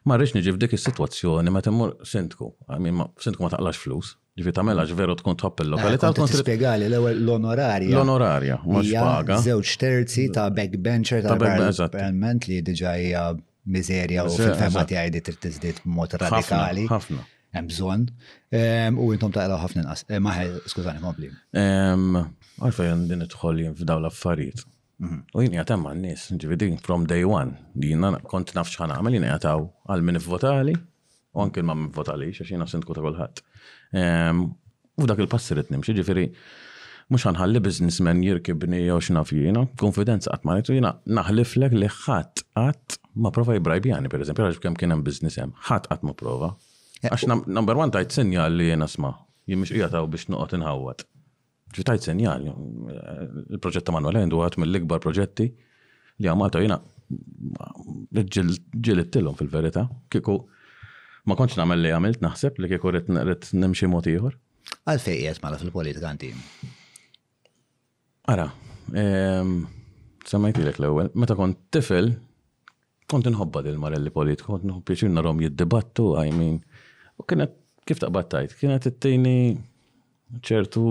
[0.08, 4.62] ma rridx niġi f'dik is-sitwazzjoni ma temmur sintku, I mean, sintku ma taqlax flus, Ġifi
[4.62, 6.08] mela ġveru tkun tħobb il-lokalità.
[6.12, 7.90] Eh, tkun spiegali l-ewel l-onorarja.
[7.96, 9.40] L-onorarja, mux paga.
[9.42, 13.24] Zewċ terzi ta' backbencher ta' parlament li diġa hija
[13.74, 16.86] mizerja u fil-fema tiegħi di trid mot radikali.
[16.90, 17.26] Ħafna.
[17.56, 17.72] Hemm
[18.54, 20.04] ehm, U jintom ta' għala ħafna nqas.
[20.12, 21.30] Eh, Maħel, skużani, kompli.
[21.58, 22.20] Ehm,
[22.62, 24.66] għalfejn din itħolli f'daw f'dawn l-affarijiet.
[25.02, 25.20] Mhm.
[25.38, 29.16] U jien jgħatem għan nis ġividi, from day one, li jina kont nafx ħan għamil
[29.18, 30.76] jien jgħataw għal minn votali,
[31.38, 33.42] u anke ma' minn votali, xaxina sintku ta' kolħat.
[33.92, 34.40] Ehm,
[34.98, 36.24] u dak il-passiret nimxie, ġifiri,
[37.08, 42.98] mux għanħalli biznismen jirkibni jew xnaf jina, konfidenza għat maritu jina, naħliflek li ħat għat
[43.24, 46.50] ma prova jibrajbjani, per eżempju, għax kem kienem biznisem, ħat għat ma prova.
[47.00, 49.14] Eh, għax number one tajt senjal li jena sma,
[49.48, 51.06] jimmix jgħataw biex nuqot nħawat.
[51.78, 56.80] Ġi tajt senjal, il proġetta manu Manuel għat mill-ikbar proġetti li għamalta jina,
[58.12, 60.36] ġil fil-verita, kiku
[61.28, 63.10] Ma konċ namel li għamilt naħseb li kieku rrit
[63.52, 64.34] nimxi mod ieħor?
[64.88, 66.30] Għalfej qiegħed mala fil-politika inti.
[68.32, 68.46] Ara,
[69.02, 69.52] ehm,
[70.24, 72.14] semmajtilek l-ewwel, meta kont tifel,
[73.12, 76.40] kont nħobba dil marelli politika, kont nħobb pjaċir narom jiddibattu, għajmin.
[76.40, 76.82] mean,
[77.20, 77.52] u kienet
[77.88, 79.36] kif taqbattajt, kienet it-tejni
[80.44, 80.86] ċertu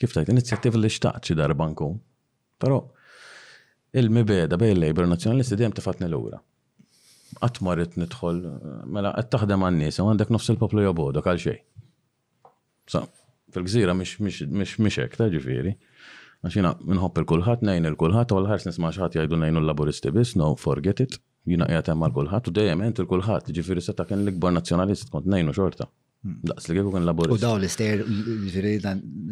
[0.00, 1.70] kif tajt inizjattiv li xtaqt xi darba
[2.60, 2.78] Però
[3.94, 6.40] il-mibeda bej il-Labor Nazzjonalisti dejjem tifatni lura
[7.44, 8.40] għatmarit nidħol,
[8.92, 11.86] mela qed taħdem għan-nies, u għandek nofs il-poplu jobodok għal xejn.
[12.92, 13.04] So,
[13.54, 15.74] fil-gżira mhix hekk ta' ġifieri.
[16.44, 20.52] Għaxina minħob il-kulħadd nejn il-kulħadd u l-ħars nisma' xi ħadd nejn l laboristi biss, no
[20.60, 21.16] forget it,
[21.48, 25.10] jiena jgħatem għal kulħat, kulħadd u dejjem ent il kulħat ġifiri setta kien l-ikbar nazjonalist,
[25.12, 25.88] kont nejnu xorta.
[26.20, 27.38] Daqs li kien laboristi.
[27.38, 28.02] U daw l-ister,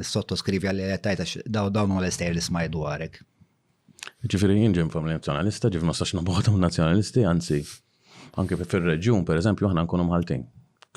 [0.05, 1.27] s sottoskrivi għal għattajta,
[1.57, 3.21] daw dawn l-ister li smaj dwarek.
[4.29, 7.59] Ġifiri jien ġim familja nazjonalista, ġif ma sax naboħatom nazjonalisti, għansi,
[8.39, 10.45] anke fil-reġjun, per eżempju, ħana nkunu mħaltin.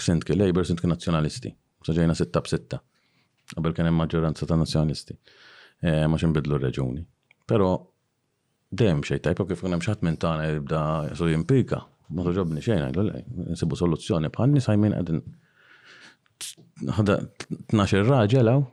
[0.01, 1.51] Sint kien Labour, sint kien nazjonalisti.
[1.85, 2.79] Saġajna sitta b'sitta.
[3.53, 5.17] Qabel kien hemm maġġoranza ta' nazjonalisti.
[5.81, 7.03] E, ma xinbidlu r-reġuni.
[7.49, 7.71] Però
[8.71, 10.83] dejjem xejn tajpa kif kien hemm xatt minn tagħna jibda
[11.17, 11.81] su jimpika.
[12.15, 13.23] Ma toġobni xejn għajdu lej,
[13.55, 15.19] nsibu soluzzjoni bħal nies ħajmin qegħdin
[16.97, 17.15] ħada
[17.71, 18.63] 12 raġel għaw,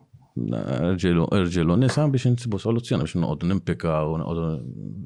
[1.37, 4.49] irġilu nisa biex nsibu soluzzjoni biex nqoddu nimpika u nqoddu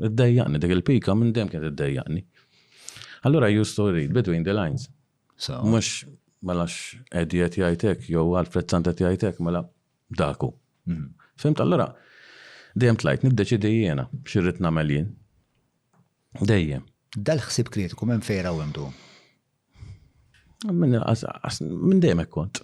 [0.08, 2.24] id-dejjaqni, dik il-pika minn dem kien id-dejjaqni.
[3.24, 4.88] Allura I used to read between the lines.
[5.36, 5.60] So.
[5.62, 6.02] Mux
[6.46, 6.76] malax
[7.22, 9.64] edijet jajtek, jow santa Santet jajtek, mela
[10.18, 10.52] daku.
[10.86, 11.08] Mhm.
[11.36, 11.94] Fimt, allura,
[12.74, 15.14] dejjem tlajt, niddeċidi dejjena, xirrit namelin
[16.48, 16.82] Dejjem.
[17.12, 18.86] Dal-ħsib kritiku, men fejra u għemdu?
[20.72, 22.62] Min dejjem ekkont.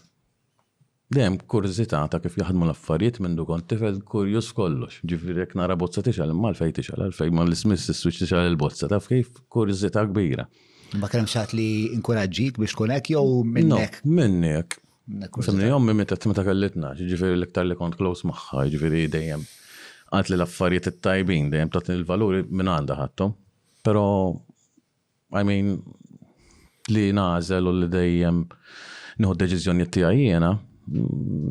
[1.17, 4.99] Dem, kurzita ta' kif jaħdmu l-affarijiet minn du kont tifel kurjus kollox.
[5.09, 9.07] Ġifri jekk nara bozza tixal, imma l-fej tixal, l-fej ma l-ismiss is-switch tixal il-bozza, taf
[9.09, 10.45] kif kurzita kbira.
[11.01, 11.67] Ma kemm xaħat li
[11.97, 13.25] inkoraġġik biex tkun hekk jew
[13.55, 13.97] minnek?
[14.05, 14.77] Minnek.
[15.41, 19.49] Semni jom meta meta kellitna, ġifri l-iktar li kont close magħha, ġifieri dejjem
[20.19, 23.33] li l-affarijiet it-tajbin, dejjem tatni l-valuri minn għandha ħadhom.
[23.89, 24.05] Però
[25.37, 25.77] I mean,
[26.93, 28.45] li nażel u li dejjem
[29.19, 30.53] nieħu deċiżjonijiet t-tijajjena,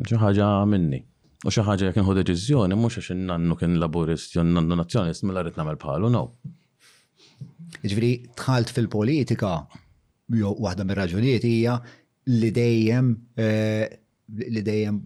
[0.08, 1.02] xi ħaġa minni.
[1.46, 5.44] U xi ħaġa jekk deċizjoni, deċiżjoni mhux għax nannu kien laburist jew nannu nazjonist, mela
[5.44, 6.24] rrid nagħmel palu, no.
[7.84, 8.10] Ġifieri
[8.40, 9.52] tħalt fil-politika
[10.34, 11.78] jew waħda mir-raġunijiet hija
[12.34, 13.86] li dejjem eh,
[14.26, 14.98] li dejjem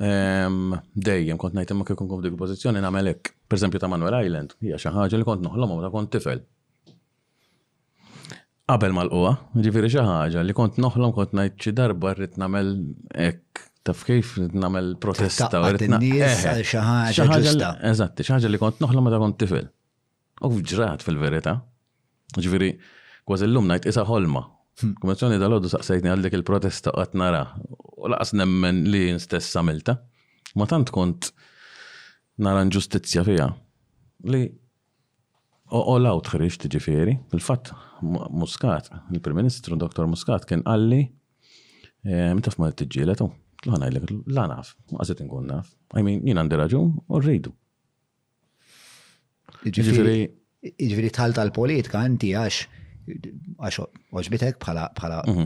[0.00, 3.35] ehm, dejjem kont ngħid ma kikun kum dik pozizjoni namelek.
[3.48, 6.40] Per esempio ta' Manuel Island, hija xi ħaġa li kont noħlom ta' kont tifel.
[8.66, 9.30] Qabel mal-qwa,
[9.62, 12.72] ġifieri xi ħaġa li kont noħlom kont ngħid xi darba rrid nagħmel
[13.28, 16.26] hekk taf kif nagħmel protesta u rrid xi
[16.88, 18.10] ħaġa ġusta.
[18.18, 19.70] xi ħaġa li kont noħlom meta kont tifel.
[20.42, 21.54] U ġrat fil-verità.
[22.34, 22.72] Ġifieri
[23.30, 24.42] kważi llum ngħid isha ħolma.
[24.82, 24.96] Hmm.
[25.00, 27.44] Kummissjoni dal ħodu saqsejtni għal dik il-protesta qatt nara
[27.94, 30.00] u laqas nemmen li nstess samilta.
[30.58, 31.30] Ma tant kont
[32.36, 33.48] nara ġustizzja fija.
[34.28, 34.46] Li
[35.72, 37.72] all out ħriġt ġifieri, fil-fatt
[38.04, 40.06] Muscat, il-Prim Ministru Dr.
[40.06, 41.02] Muscat kien qalli
[42.06, 43.26] eh, mal t tiġġieletu.
[43.26, 45.70] Oh, L-ħana jlek, l naf, għazet nkun naf.
[45.96, 47.50] I mean, jien għandi raġun, u rridu.
[49.64, 49.88] Ġifieri.
[49.88, 52.62] Jiġifieri- ġifieri tħal tal-politika għanti għax
[53.62, 53.76] għax
[54.18, 55.44] oġbitek bħala mhm.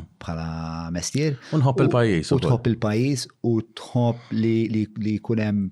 [0.96, 1.36] mestier.
[1.54, 2.30] Unħob il-pajis.
[2.32, 5.66] U tħobb il-pajis u tħobb li kunem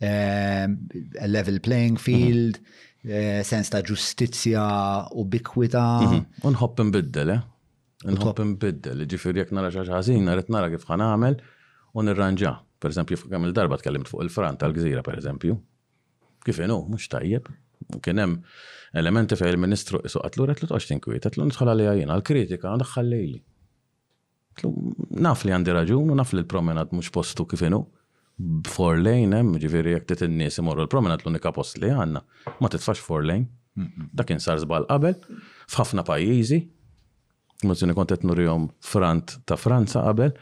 [0.00, 0.76] Ehm,
[1.26, 2.04] level playing mhm.
[2.06, 2.60] field,
[3.10, 4.64] eh, sens ta' ġustizja
[5.10, 5.82] u bikwita.
[6.06, 6.24] Mhm.
[6.52, 7.40] Unħobb imbiddel, eh?
[8.06, 11.40] Unħobb imbiddel, ġifir jek nara xaxħazin, ħazin, naret nara kif ħan għamel,
[11.98, 12.54] un irranġa.
[12.78, 15.56] Per eżempju, kam il-darba tkellimt fuq il-Fran tal-Gżira, per eżempju.
[16.46, 17.48] Kif inu, mux tajjeb.
[18.02, 18.36] Kien hemm
[18.94, 23.40] elementi fejn il-Ministru isu qatlu retlu toqgħod tinkwiet, qatlu nidħol għalija jiena għall-kritika ndaħħal lejli.
[25.24, 27.82] Naf li għandi raġun u naf li l-promenad mhux postu kif inhu
[28.68, 32.22] for lane, eh, ġifieri jekk tit innies imorru l-promenat l-unika post li għandna,
[32.62, 33.48] ma titfax for lane.
[34.14, 35.14] Dakin sar zbal qabel,
[35.70, 36.58] f'ħafna pajjiżi,
[37.62, 40.32] kont qed nurihom frant ta' Franza qabel,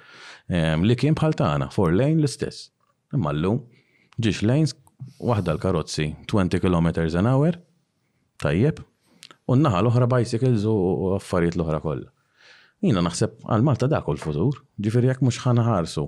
[0.49, 2.71] ehm, li kien bħal tagħna for lane l-istess.
[3.13, 3.63] Imma llum
[4.21, 4.73] ġiex lanes
[5.21, 7.59] waħda l-karozzi 20 km an hour,
[8.41, 8.81] tajjeb,
[9.49, 12.11] u n-naħa l-oħra bicycles u affarijiet l-oħra kollha.
[12.83, 16.05] Jina naħseb għal Malta dak u l-futur, ġifieri jekk mhux ħanaħarsu ħarsu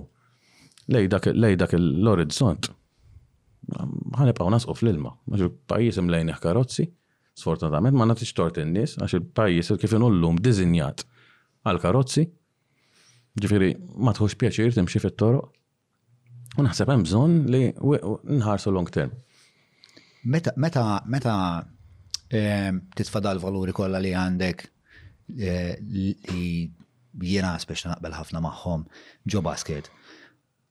[0.89, 1.27] Lej dak
[1.77, 2.71] l-orizzont.
[4.17, 5.11] Ħanibqaw nasqof l-ilma.
[5.29, 6.87] Għax il-pajis imlejnih karozzi,
[7.37, 11.03] sfortunatament ma nagħtix tort in-nies għax il-pajis kif l-lum dizinjat
[11.69, 12.25] għal karozzi.
[13.39, 13.69] ġifiri
[14.01, 15.45] ma tħux pjaċir timxie fit toro
[16.57, 19.11] U naħseb hemm bżonn li nħarsu long term.
[20.33, 21.33] Meta meta meta
[22.35, 24.63] ehm, titfadal l-valuri kollha li għandek
[25.37, 26.47] eh, li
[27.21, 28.83] jiena speċi naqbel ħafna magħhom
[29.29, 29.91] ġo basket.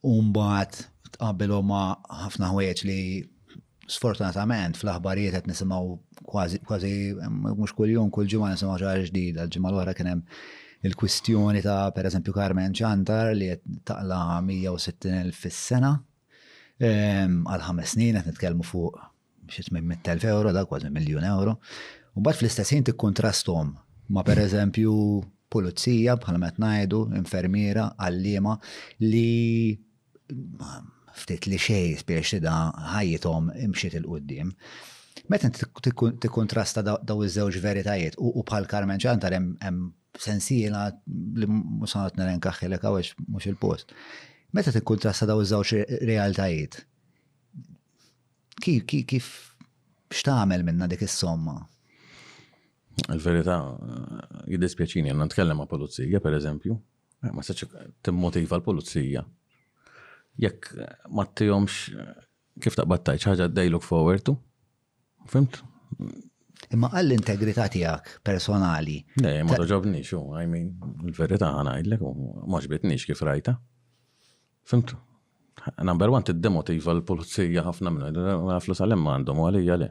[0.07, 0.85] Umbat
[1.17, 2.99] tqabbilu ma ħafna ħwieġ li
[3.91, 5.97] sfortunatament fl-aħbarijiet qed nisimgħu
[6.31, 6.93] kważi kważi
[7.27, 12.35] mhux kuljum kull ġimgħa nisimgħu ġara ġdida, għal ġimgħa l-oħra kien hemm il-kwistjoni ta' pereżempju
[12.37, 15.91] Carmen Ċantar li qed taqla 160,000 fis-sena
[16.79, 19.01] ehm, għal ħames snin qed nitkellmu fuq
[19.51, 21.57] xi minn 100,000 euro, da kważi miljun euro.
[22.15, 23.75] U mbagħad fl-istess ħin
[24.09, 24.93] ma' pereżempju
[25.53, 28.55] pulizija bħalma qed ngħidu, infermiera, għallima
[29.05, 29.83] li
[31.19, 32.55] ftit li xej spiex da
[32.95, 34.53] ħajjithom imxiet il-qoddim.
[35.29, 39.89] Meta t-kontrasta daw iż-żewġ veritajiet u bħal Karmen ċantar hemm
[40.19, 43.93] sensiela li musanat narenkaħħilek għawex mhux il-post.
[44.57, 46.79] Meta t-kontrasta daw iż-żewġ realtajiet,
[48.65, 49.29] kif kif
[50.15, 51.59] x'tagħmel minna dik is-somma?
[53.15, 53.59] Il-verità,
[54.51, 56.75] jiddispjaċini, għanna t-kellem ma' polizija, per eżempju,
[57.29, 57.67] eh, ma' saċ
[58.07, 59.23] timmotiva l-polizija
[60.39, 60.71] jekk
[61.15, 61.91] ma t-tijomx
[62.63, 64.35] kif taqbattajċ ħagġa d-dajluk forwardu.
[65.33, 65.61] Fimt?
[66.75, 68.99] Imma għall integrità tiegħek personali.
[69.23, 70.71] Le, ma toġobni xu, I mean,
[71.09, 72.69] il-verità ħana għajlek, maġ
[73.07, 73.57] kif rajta.
[74.69, 74.95] Fimt?
[75.83, 78.29] Number one, t-demotiva l-polizija ħafna minna,
[78.59, 79.91] għaflu salem għandhom, għalija le.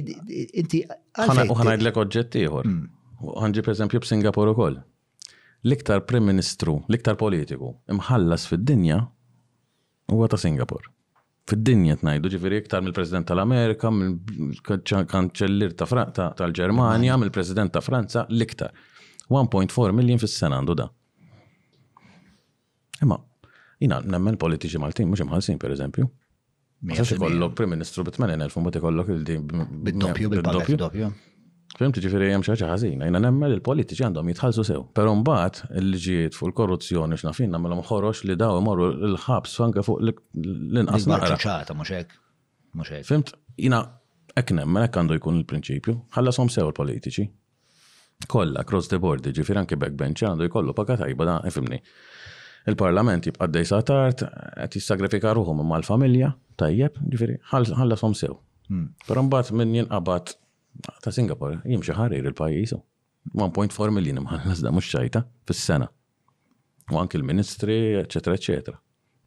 [0.00, 0.80] Inti.
[1.16, 2.66] Uħanajd l-ek oġġetti jħor.
[2.66, 3.30] Mm.
[3.34, 4.80] Għanġi per esempio b'Singapur u koll.
[5.64, 8.98] L-iktar Prim Ministru, l-iktar politiku, imħallas fid-dinja
[10.12, 10.90] huwa ta' Singapur.
[11.48, 17.22] Fid-dinja tnajdu ġifiri iktar mill-President tal-Amerika, mill-Kanċellir tal-Ġermanja, mm.
[17.22, 18.74] mill-President ta' Franza, l-iktar.
[19.32, 20.90] 1.4 miljon fis-sena għandu da.
[23.04, 23.16] Imma,
[23.80, 26.10] jina nemmen politiċi Maltin, mux imħalsin per eżempju.
[26.92, 29.44] Għax ikollok Prim Ministru bit-80 elf mbagħad ikollok il-din
[29.88, 31.10] bid-doppju bil-doppju.
[31.74, 32.74] Fimti ġifieri hemm xi ħażina,
[33.08, 34.82] jiena nemmel il-politiċi għandhom jitħallsu sew.
[34.94, 41.08] Però mbagħad il-ġiet fuq il-korruzzjoni x'nafin nagħmelhom ħorox li daw imorru l-ħabs anke fuq l-inqas
[41.10, 41.38] naqra.
[41.74, 42.18] mhux hekk.
[42.78, 43.08] Mhux hekk.
[43.08, 43.80] Fimt, jiena
[44.38, 47.26] hekk nemmen għandu jkun il-prinċipju, ħallasom sew il-politiċi.
[48.30, 51.80] Kolla, cross the board, ġifir anke backbench għandu jkollu paka tajba da, ifimni
[52.70, 56.96] il-parlament jibqa' d sa tard, qed jissagrifika ma mal-familja, tajjeb,
[57.52, 58.36] ħalla som sew.
[58.68, 58.94] Hmm.
[59.06, 60.32] Però mbagħad min jinqabad
[61.02, 62.78] ta' Singapore jimxie ħarir il-pajjiżu.
[63.34, 65.88] 1.4 miljon imħallas da mhux xajta fis-sena.
[66.92, 68.78] U anki l-ministri, eċetera, eċetera.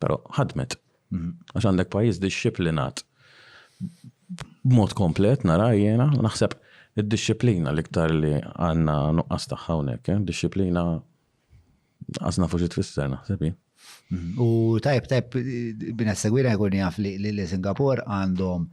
[0.02, 0.76] Però ħadmet.
[1.14, 1.36] Hmm.
[1.54, 3.04] Għax għandek pajjiż disċiplinat.
[4.68, 6.54] B'mod komplet nara jiena, naħseb
[6.98, 10.88] id disciplina l-iktar li għanna nuqqas taħħawnek, hawnhekk, eh, disċiplina
[12.16, 13.52] għasna fuġi t-fisserna, sebi.
[14.12, 14.38] Mhm.
[14.42, 14.48] U
[14.84, 15.38] tajb, tajb,
[15.98, 18.68] bina segwira għurni għaf li Singapur għandhom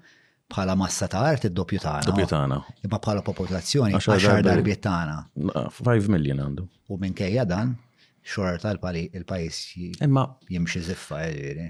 [0.55, 2.09] bħala massa ta' art id-doppju tagħna.
[2.11, 2.59] Doppju tagħna.
[2.87, 5.71] Imma bħala popolazzjoni 10 darbiet tagħna.
[5.83, 6.67] 5 miljon għandu.
[6.89, 7.77] U minkejja dan,
[8.23, 11.69] xorta il-pajis jimxie ziffa jiġri.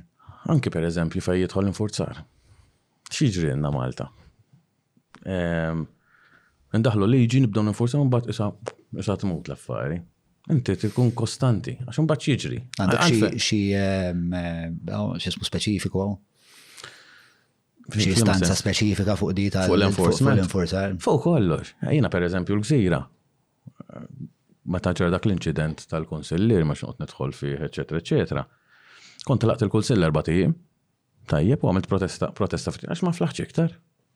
[0.53, 2.21] Anki per eżempju fej jidħol infurzar.
[3.09, 4.11] X'jiġri għanna Malta?
[6.75, 10.03] Ndaħlu liġi nibdew nifurza mbagħad isa tmut l-affari.
[10.53, 12.59] Inti tkun kostanti, għax mbagħad jiġri.
[12.77, 15.15] Għandek xi xi ehm, eh, oh,
[15.47, 16.11] speċifiku għaw?
[16.13, 16.21] Oh?
[17.95, 21.73] Xi stanza speċifika fuq dita tal l enforcement Fuq kollox.
[21.89, 23.01] Jiena pereżempju l-gżira.
[24.73, 28.45] Meta ġara dak l-inċident tal-konsillir ma x'noqgħod nidħol fih, eċetera, eċetera.
[29.25, 33.73] Kont laqt il-kunsill erba' tajjeb u għamilt protesta protesta ftit għax ma flaħx iktar.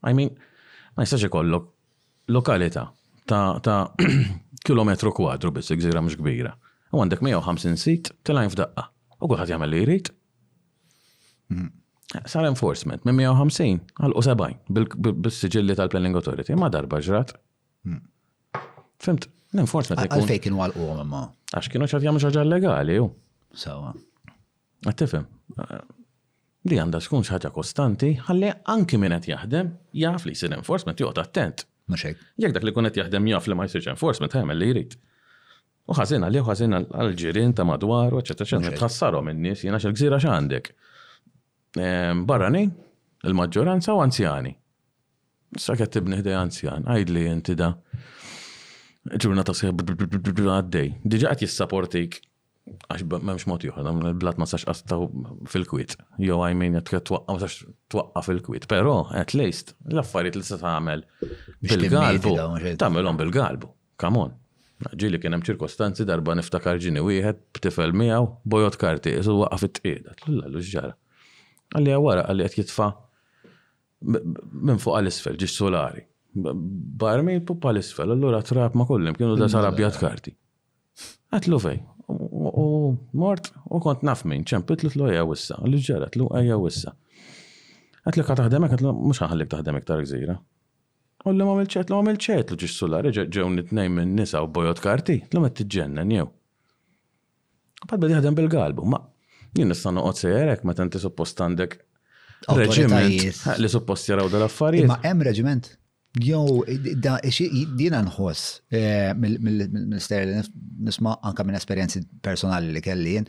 [0.09, 0.35] I mean,
[0.93, 1.71] ma jistax ikollok
[2.33, 2.85] lokalità
[3.29, 3.81] ta'
[4.65, 6.53] kilometru kwadru biss, gżira mhux kbira.
[6.91, 8.87] U għandek 150 sit tilajn f'daqqa.
[9.21, 10.11] U kulħadd jagħmel li jrid.
[11.49, 11.71] Hmm.
[12.25, 17.35] Sar enforcement minn 150 għal 70 bis-siġilli tal-Planning Authority ma darba ġrat.
[17.85, 17.99] Hmm.
[19.05, 20.01] Fimt, l-enforcement.
[20.03, 21.27] Għalfej kienu għal u ma.
[21.53, 23.11] Għax kienu ċat jagħmlu xaġa legali hu.
[23.55, 23.93] Sawa.
[24.87, 25.25] Għattifem,
[26.71, 29.71] li għandha tkun ħaġa kostanti, ħalli anki min qed jaħdem
[30.03, 31.65] jaf li jsir enforcement joqgħod attent.
[31.89, 32.21] Maċek.
[32.45, 34.93] Jek dak li kunet jaħdem jaf li ma jisirġ enforcement, ħajmel li jrid.
[35.89, 38.77] U ħazin għalli, ħazin għal-ġirin ta' madwar, eccetera, eccetera.
[38.77, 40.69] Tħassarom il-nis, jena xil-gżira xandek.
[42.29, 42.63] Barrani,
[43.25, 44.53] il-maġġoranza u anzjani.
[45.57, 47.71] Sa' tibni ħdej anzjan, għajdli jinti da.
[49.15, 50.99] Ġurnata sħib għaddej.
[51.09, 52.19] Diġa għat jissaportik
[52.87, 55.07] għax memx mot juħra, għam il-blat ma sax għastaw
[55.49, 55.95] fil-kwit.
[56.23, 58.67] Jo għajmin jatkat twaqqa, ma twaqqa fil-kwit.
[58.71, 61.03] Pero, at least, l-affarijiet li sa' għamel
[61.65, 62.35] bil-galbu.
[62.81, 63.71] Tamelom bil-galbu,
[64.01, 64.35] kamon.
[64.95, 70.15] Ġili kien hemm ċirkostanzi darba niftakar ġini wieħed b'tifel miegħu bojot karti, isu waqaf it-tqieda.
[70.33, 70.93] l ġara.
[71.75, 72.91] Għalli għawara għalli qed jitfa'
[74.63, 76.05] minn fuq għal-isfel, ġiġ solari.
[76.39, 80.31] Barmi pupa l-isfel, allura trab ma kollim kienu da sarabjat karti.
[81.33, 81.77] Għatlu fej,
[82.09, 86.55] U mort, u kont naf minn ċempit li tlu għaja wissa, li ġerat lu għaja
[86.61, 86.93] wissa.
[88.07, 90.35] Għat li għademek, għat li mux għallik taħdemek tar gżira.
[91.27, 94.49] U li għamil ċet, li għamil ċet li ġiġ reġa ġew nitnej minn nisa u
[94.49, 96.25] bojot karti, li ma t ġenna njew.
[97.85, 99.03] Bad bħad jħadem bil-galbu, ma
[99.55, 101.77] jien nistanu uqot sejerek, ma tanti suppost għandek
[102.57, 104.89] reġiment li suppost jaraw dal-affarijiet.
[104.89, 105.75] Ma hemm reġiment?
[106.19, 106.63] Jow,
[106.99, 107.13] da,
[107.77, 108.39] dina nħos,
[108.75, 110.37] eh, mill li
[110.89, 113.25] nisma anka minn esperienzi personali li kelli jen,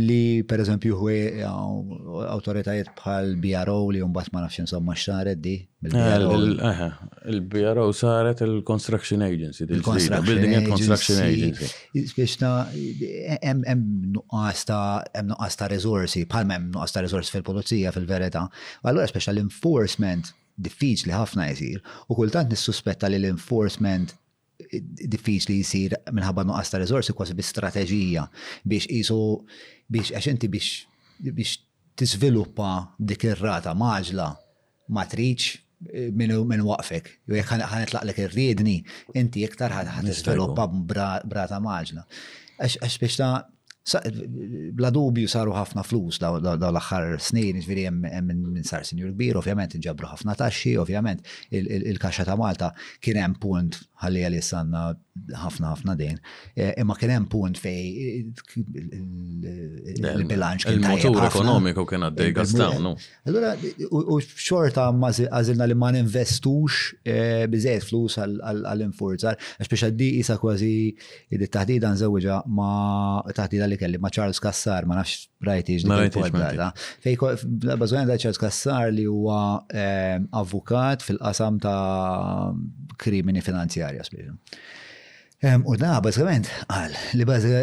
[0.00, 5.56] li per eżempju huwe eh, autoritajiet bħal BRO li jumbat ma nafxin somma xaret di.
[5.82, 11.66] Il-BRO eh, saret il-Construction Agency, il Building and Construction Agency.
[12.16, 12.32] Biex
[13.40, 13.82] hemm
[14.16, 18.42] nuqqas ta' hemm nuqqas ta' resorsi, bħal hemm fil-polizija, fil-pulizija fil-verità.
[18.84, 19.06] Allura
[19.40, 20.24] enforcement
[20.64, 21.80] diffiċli ħafna jisir
[22.12, 24.12] u kultant nissuspetta li l-enforcement
[25.14, 28.26] diffiċli jisir minħabba nuqqas ta' rizorsi kwasi bi strateġija
[28.72, 29.18] biex qisu
[29.92, 31.56] biex għax inti biex biex
[32.00, 32.68] tiżviluppa
[32.98, 34.28] dik ir-rata maġla
[34.96, 37.08] ma tridx eh, min waqfek.
[37.28, 38.76] Jo jekk ħanetlaqlek ir-riedni,
[39.20, 42.04] inti iktar ħat tiżviluppa brata maġla.
[42.60, 43.34] Għax biex ta'
[44.76, 50.10] Bla dubju saru ħafna flus daw l-axħar snin, ġviri minn sar senjur kbir, ovvjament nġabru
[50.10, 51.24] ħafna taxxi, ovvjament
[51.56, 54.82] il-kaxa ta' Malta kien hemm punt ħalli għalli sanna
[55.36, 56.20] ħafna ħafna dejn.
[56.56, 58.04] E, imma kien hemm punt fej e,
[58.60, 59.54] e,
[60.12, 62.36] il-bilanċ kien Il-motur ekonomiku kien għaddej
[62.84, 62.94] no?
[63.28, 63.54] Allura,
[63.96, 67.00] u xorta għazilna li ma ninvestux
[67.50, 70.72] bizzejt flus għall-infurzar, għax biex għaddi jisa kważi
[71.40, 72.74] id-taħdida nżewġa ma
[73.30, 76.66] taħdida li kelli ma' Charles Kassar, ma' nafx rajti ġdijt.
[77.06, 77.16] Fej,
[77.80, 79.40] bazzujan da' Charles Kassar li huwa
[79.70, 82.50] ehm, avukat fil-qasam ta'
[83.00, 84.34] krimini finanzjarja, spiegħu.
[85.40, 86.96] Ehm, u da, bazzikament, għal,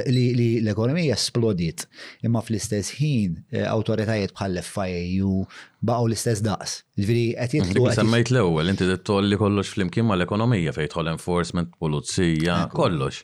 [0.09, 1.83] li l-ekonomija esplodit,
[2.25, 5.43] imma fl-istess ħin eh, autoritajiet bħal FIU
[5.85, 6.79] baqgħu l-istess daqs.
[6.97, 7.85] Ġviri, qed jitlu.
[7.93, 13.21] Semmejt l-ewwel, inti tolli kollox flimkien mal-ekonomija fejn enforcement, pulizija, kollox.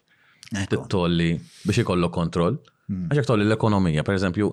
[0.91, 1.31] Tolli
[1.65, 2.60] biex ikollok kontroll.
[2.89, 3.05] Hmm.
[3.11, 4.47] Għaxek tolli l-ekonomija, per eżempju,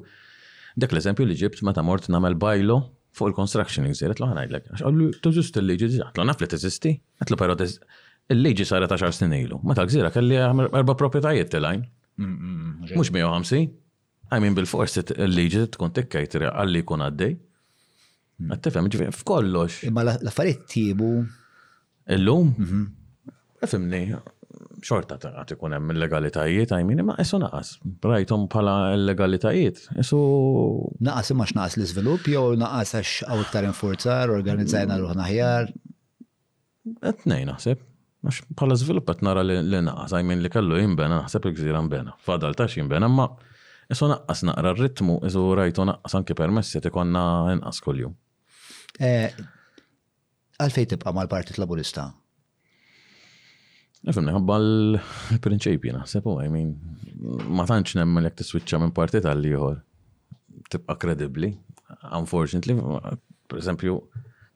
[0.80, 2.76] dak l-eżempju li ġibt meta mort namel bajlo
[3.18, 4.68] fuq il-construction gżiret l għanajdlek.
[4.70, 6.92] Għax għallu, tużist il-liġi, għetlu naf li t tużisti
[7.24, 7.56] għatlu pero
[8.30, 9.58] il-liġi sara ta' xar snilu.
[9.66, 11.82] Meta gżira kelli erba proprietajiet t-lajn.
[12.20, 13.70] Mux hmm, hmm, 150,
[14.30, 17.34] għajmin bil l-leġi il-liġi tkun tikkajt għalli kun għaddej.
[18.46, 19.82] Għattifem, ġifi, f'kollox.
[19.90, 21.10] Imma l-affariet tibu.
[22.16, 22.54] Illum?
[23.60, 24.39] Għafimni, mhm
[24.84, 27.74] xorta għat ikun hemm legalitajiet għajmin, ma jessu naqas.
[28.04, 29.84] Rajtom pala legalitajiet.
[30.00, 30.20] Esu.
[31.04, 35.70] Naqas imma x'naqas l-iżvilupp jew naqas għax għaw iktar infurzar, organizzajna l ħjar.
[37.12, 37.86] Etnej naħseb.
[38.24, 42.16] Għax pala żvilupp għat nara li naqas għajmin li kellu jinbena, naħseb il-gżira nbena.
[42.24, 43.28] Fadal ta' jinbena, ma
[43.92, 48.16] esu naqqas naqra r-ritmu, jessu rajtu naqas anki permessi naqas inqas jum
[49.00, 49.30] eh,
[50.60, 52.10] Għalfej tibqa mal-Partit Laburista?
[54.00, 56.70] Nifem neħabba l-prinċipji naħsebu, I mean,
[57.52, 59.74] ma tantx nemmen jek tiswitċa minn partit għal ieħor
[60.72, 61.50] tibqa' kredibbli.
[62.16, 62.78] Unfortunately,
[63.50, 63.96] per eżempju,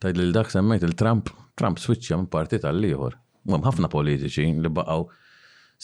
[0.01, 1.29] tajd lil dak semmejt il-Trump,
[1.61, 3.19] Trump switcha minn partit għal ieħor.
[3.51, 5.05] Mhom ħafna politiċi li baqgħu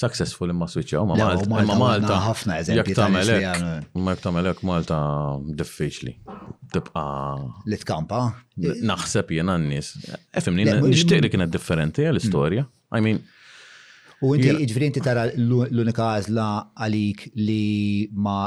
[0.00, 1.48] successful imma switċjaw ma Malta.
[1.50, 2.94] Ma Malta ħafna eżempju.
[4.00, 5.02] Ma tagħmel hekk Malta
[5.60, 6.14] diffiċli.
[6.72, 7.02] Tibqa'
[7.74, 8.22] Litkampa?
[8.88, 9.92] Naħseb jien n nies
[10.40, 12.64] Efimni, nixtieq li kienet differenti għall-istorja.
[12.96, 13.20] I mean,
[14.20, 16.46] U inti ġifri inti tara l-unika għazla
[16.84, 18.42] għalik li ma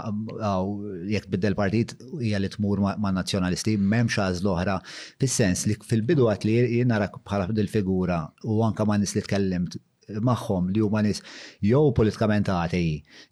[1.10, 4.76] jek biddel partit hija li tmur ma' nazjonalisti, memx għazla oħra,
[5.22, 9.80] fil-sens li fil-bidu għat li jenarak bħala fil figura u anka ma' nis li tkellimt
[10.14, 11.24] maħħom li huma nis
[11.66, 12.84] jew politikament għati,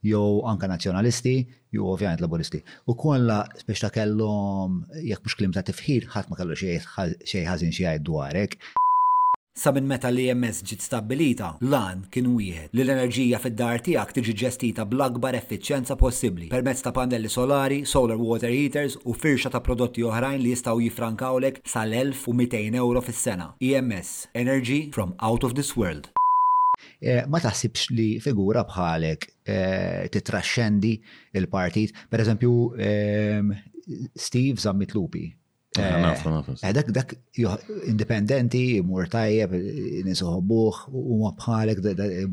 [0.09, 1.35] jew anka nazjonalisti,
[1.77, 2.63] jew ovvjament laboristi.
[2.89, 6.93] U kollha biex ta' kellhom jekk mhux klim ta' tifħir ħadd ma kellu xejn
[7.51, 8.57] ħażin xi dwarek.
[9.53, 14.35] Sa minn meta li MS ġiet stabbilita, lan kien wieħed li l-enerġija fid-dar tiegħek tiġi
[14.41, 20.05] ġestita bl-akbar effiċjenza possibbli permezz ta' pannelli solari, solar water heaters u firxa ta' prodotti
[20.07, 23.49] oħrajn li jistgħu jifrankawlek sal-1200 euro fis-sena.
[23.59, 24.13] EMS
[24.45, 26.07] Energy from out of this world.
[27.03, 30.95] Eh, ma taħsibx li figura bħalek eh, titraxxendi
[31.35, 32.55] il-partit, per eżempju
[32.87, 33.51] ehm,
[34.15, 35.27] Steve Zammitlupi,
[35.79, 37.13] Ah, eh, eh, dak dak
[37.87, 39.53] indipendenti, mur tajjeb,
[40.05, 41.79] nisuħobuħ, u bħalek,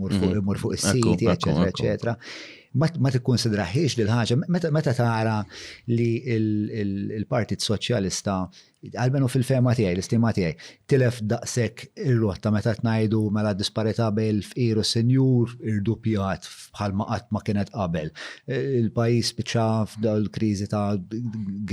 [0.01, 0.75] mur fuq mhm.
[0.79, 2.15] is-siti, eccetera, eccetera
[2.77, 5.37] ma li l-ħagġa, meta tara
[5.89, 8.35] li il-Partit Soċjalista
[8.93, 14.85] għalbenu fil-fema tiegħi, l-istima tiegħi, tilef daqshekk ir-rotta meta t-najdu mela disparita bel il-fqir u
[14.87, 16.47] senjur irdupjat
[16.77, 18.13] bħalma qatt ma kienet qabel.
[18.47, 20.85] Il-pajjiż biċċa l-kriżi ta'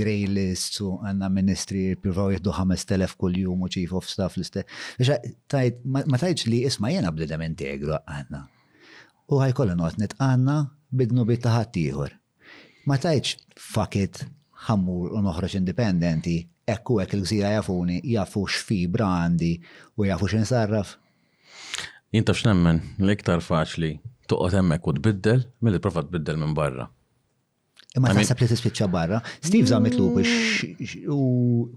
[0.00, 4.64] grey list u għandna ministri pjurvaw jihdu 5000 kuljum u chief of staff l
[5.86, 8.40] Ma tajtx li isma' jena bdedem integru għandna
[9.32, 10.56] u ħajkolla noqgħod għanna
[10.96, 12.14] bidnu bit taħattijħor.
[12.86, 13.36] Ma tajċ,
[13.74, 14.24] fakit
[14.66, 16.36] ħammur u noħroġ indipendenti,
[16.66, 19.52] ekku ek il-gżira jafuni, jafu xfi brandi
[20.00, 20.96] u jafu xinsarraf.
[22.14, 23.94] Jinta x'nemmen l-iktar faċli
[24.30, 26.88] toqgħod hemmhekk u tbiddel milli prova tbiddel minn barra.
[27.96, 29.20] Imma taħseb li tispiċċa barra.
[29.40, 31.20] Steve żamet lu biex u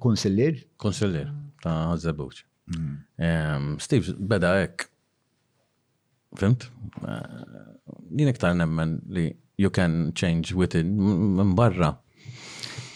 [0.04, 0.64] konsillir?
[0.82, 1.30] Konsillir
[1.64, 2.46] ta' Zebuċ.
[2.76, 3.76] Mm.
[3.82, 4.90] Steve beda hekk.
[6.38, 6.68] Fimt?
[8.16, 9.28] jien iktar nemmen li
[9.60, 10.94] you can change within
[11.38, 11.96] minn barra.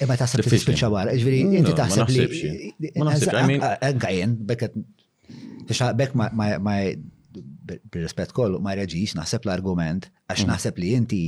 [0.01, 2.27] Imma e taħseb li tispiċċa wara, ġviri, inti taħseb li.
[2.97, 3.63] Ma naħsibx, I mean.
[3.65, 4.77] Għajjen, bekket,
[5.99, 6.29] bekk ma
[6.59, 6.75] ma,
[7.33, 10.51] bil-rispett kollu ma reġix naħseb l-argument għax mm.
[10.51, 11.21] naħseb li inti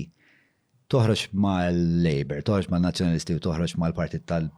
[0.91, 4.51] toħroġ l labor toħroġ mal-Nazzjonalisti u toħroġ l partit tal-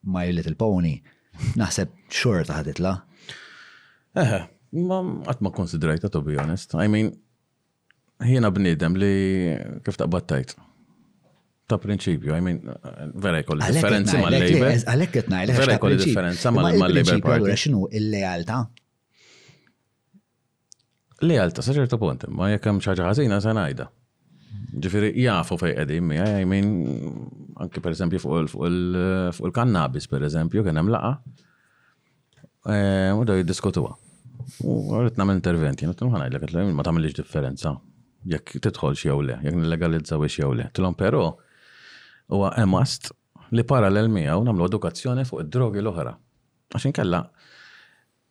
[0.00, 0.94] My Little Pony.
[1.60, 2.92] Naħseb xur xorta ħaditla.
[4.16, 4.46] Eħe, eh,
[4.80, 6.72] ma għatma konsidrajta, to be honest.
[6.80, 7.10] I mean,
[8.26, 9.10] Jiena bnidem li
[9.84, 10.52] kif battajt.
[11.70, 12.56] Ta' prinċipju, I mean,
[13.22, 14.72] vera jkolli differenza ma' l-Labor.
[14.72, 15.56] Għalek għalek ngħidlek.
[15.60, 17.36] Vera jkolli differenza ma' l-Labor Party.
[17.38, 18.56] Allura x'inhu l-lealtà?
[21.30, 23.86] Lealtà sa ċertu punt, ma jekk hemm xi ħaġa ħażina se ngħidha.
[24.82, 26.26] Ġifieri jafu fejn qegħdin miha,
[27.64, 31.14] anki per anke fuq il-kannabis per kien hemm laqa.
[32.70, 33.94] Eh, u da' jiddiskutuha.
[34.68, 37.76] U għarritna minn interventi, għaritna mħanajlek, ma tamilix differenza
[38.24, 40.68] jekk titħol jew le, jekk nillegalizzawiex jew le.
[40.74, 41.24] pero, però
[42.30, 42.52] huwa
[43.50, 46.12] li parallel miegħu nagħmlu edukazzjoni fuq id-drogi l-oħra.
[46.70, 47.24] Għaxin kella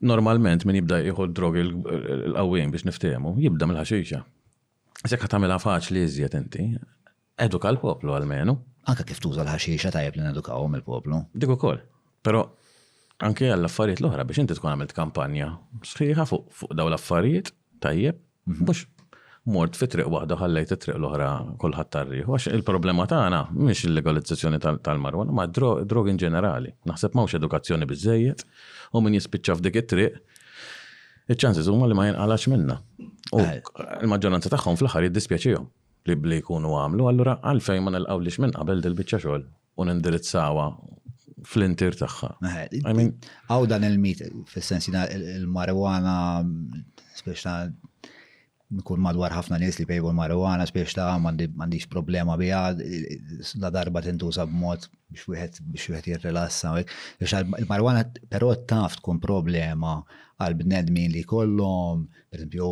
[0.07, 4.22] normalment min jibda jieħu drogi l għawin biex niftehmu, jibda mill-ħaxixa.
[5.03, 6.70] Sekk tagħmilha faċli iżjed inti,
[7.40, 8.56] eduka l-poplu għalmenu.
[8.88, 11.20] Anka kif tuża l-ħaxixa tajjeb li nedukawhom il-poplu.
[11.34, 11.82] Dik ukoll.
[12.24, 12.45] Però
[13.28, 15.52] anke għall affarijiet l-oħra biex inti tkun għamilt kampanja
[15.86, 17.52] sħiħa fuq daw l-affarijiet
[17.84, 18.24] tajjeb.
[18.49, 18.64] Mhm.
[18.64, 18.88] Mhux
[19.48, 21.28] mort fi triq waħda ħallejt it-triq l-oħra
[21.61, 22.24] kulħadd tarri.
[22.28, 26.74] Għax il-problema tagħna mhix il-legalizzazzjoni tal-marwana, ma drog in ġenerali.
[26.90, 28.44] Naħseb mawx edukazzjoni biżejjed
[28.98, 30.20] u min jispiċċa f'dik it-triq,
[31.30, 32.78] iċ-ċansis huma li ma jinqalax minna.
[33.34, 35.68] U l-maġġoranza tagħhom fl-aħħar jiddispjaċihom
[36.10, 39.45] li bli jkunu għamlu, allura għalfejn ma nilqawlix minn qabel dil-biċċa xogħol
[39.80, 40.70] u nindirizzawa
[41.48, 42.34] fl-intir tagħha.
[42.84, 46.18] Għaw dan il-mit, fil-sens il-marijuana,
[47.22, 47.53] speċna
[48.72, 52.60] nkun madwar ħafna nies li pejbu l-marijuana spiex ta' mandiġ problema biha
[53.64, 59.96] la darba tintuża b'mod biex wieħed biex wieħed jirrilassa Il-marijuana però taf tkun problema
[60.40, 62.70] għal bnedmin li kollhom, pereżempju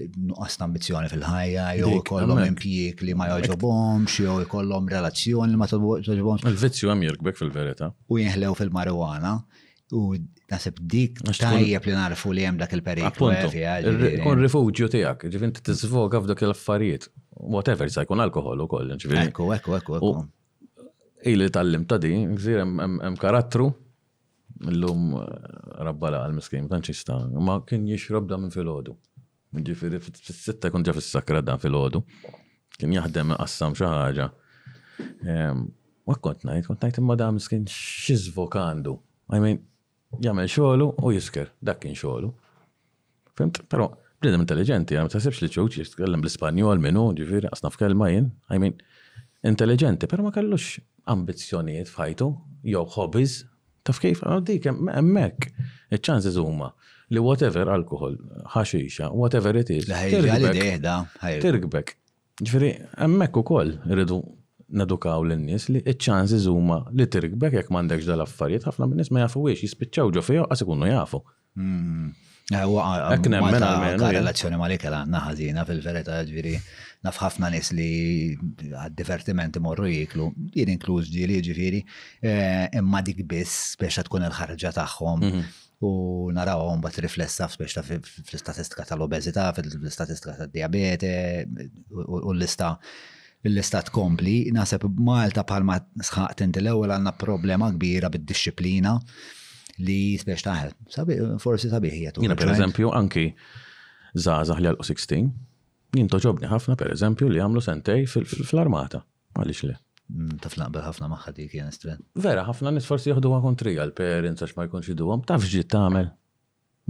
[0.00, 6.46] nuqqas ambizjoni fil-ħajja, jew ikollhom impjieg li ma jogħġobhomx, jew ikollhom relazzjoni li ma jogħġobhomx.
[6.46, 7.88] Il-vizzju hemm jirkbek fil-verità.
[8.06, 9.32] U jinħlew fil-marijuana.
[9.90, 10.14] U
[10.50, 13.30] nasib dik tajja plenar fu li hemm dak il-periklu.
[14.22, 17.08] Kun rifugju tijak, ġifin t-tisvoga f'dak il-affarijiet.
[17.40, 19.24] Whatever, sa' jkun alkohol u koll, ukoll.
[19.24, 20.10] Ekku, ekku, ekku.
[21.26, 23.66] Ili tal-lim ta' di, gżir hemm karattru,
[24.62, 25.48] l-lum eh,
[25.86, 28.94] rabbala la' għal-miskin, tanċista, ma kien jixrob da' minn fil-ħodu.
[29.70, 32.04] Ġifiri, f sitta kun ġafis s-sakra da' fil-ħodu.
[32.78, 34.28] Kien jahdem għassam xaħġa.
[35.02, 35.64] U ehm,
[36.22, 38.94] kont najt, kont najt imma da' miskin xizvok għandu.
[39.30, 39.60] I mean,
[40.18, 42.30] jagħmel xogħlu u jisker, dak kien xogħlu.
[43.38, 43.88] Fimt, però
[44.20, 48.74] bnidem intelligenti, ma tasibx li ċewċ jitkellem bl-Ispanjol minnu, ġifieri qasna f'kelma jien, I mean,
[49.46, 50.80] intelligenti, però ma kellux
[51.10, 52.26] ambizzjonijiet fajtu
[52.68, 53.38] jew hobbies
[53.88, 55.46] taf kif dik hemmhekk.
[55.96, 56.72] iċ ċanzi huma
[57.10, 58.14] li whatever alkohol,
[58.54, 59.88] ħaxixa, whatever it is.
[61.42, 61.96] Tirgbek.
[62.40, 62.68] Ġifieri
[63.00, 64.20] hemmhekk ukoll irridu
[64.74, 69.64] nadukaw l-nies li ċ-ċansi huma li tirkbek jekk m'għandekx dal-affarijiet ħafna minn ma jafu wiex
[69.66, 71.20] jispiċċaw ġo fejn qas ikunu jafu.
[72.50, 74.04] Eknem minn għalmen.
[74.10, 76.54] Relazzjoni ma likel għanna fil-verita ġviri
[77.06, 77.90] naf ħafna nis li
[78.68, 81.78] għad-divertiment morru jiklu, jien inkluż ġili ġviri,
[82.20, 85.44] eh, imma dik biss biex tkun il-ħarġa tagħhom mhm.
[85.88, 85.92] u
[86.36, 91.14] narawhom bat riflessa f'speċta fl statistika tal obezita fl-istatistika tad-diabete
[91.96, 92.74] u l-lista
[93.48, 98.96] l-istat kompli, nasib Malta bħalma sħaqt inti l-ewwel għandna problema kbira bid-disciplina
[99.80, 100.74] li speċ taħel.
[101.40, 103.26] Forsi sabiħ Jina per eżempju anki
[104.18, 105.30] zazah li għal 16,
[105.96, 109.00] jien ġobni ħafna per eżempju li għamlu sentej fil-armata.
[109.40, 109.76] Għalix li?
[110.10, 111.72] Mm, Taflaq ħafna maħħa dik jien
[112.20, 115.68] Vera, ħafna nis forsi jihdu għakon tri għal parents għax ma jkunx jidduhom, taf ġit
[115.72, 116.10] tagħmel.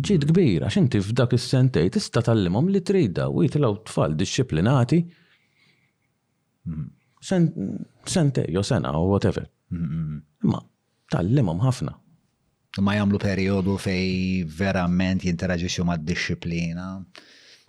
[0.00, 5.02] Ġit kbira, għax inti f'dak is-sentej tista' tal-limom li trida u jitilgħu tfal disciplinati
[8.48, 9.46] jo sena, u whatever.
[10.42, 10.60] Ma,
[11.10, 11.94] tal-limom ħafna.
[12.84, 16.90] Ma jamlu periodu fej verament jinteraġiċu ma' disciplina.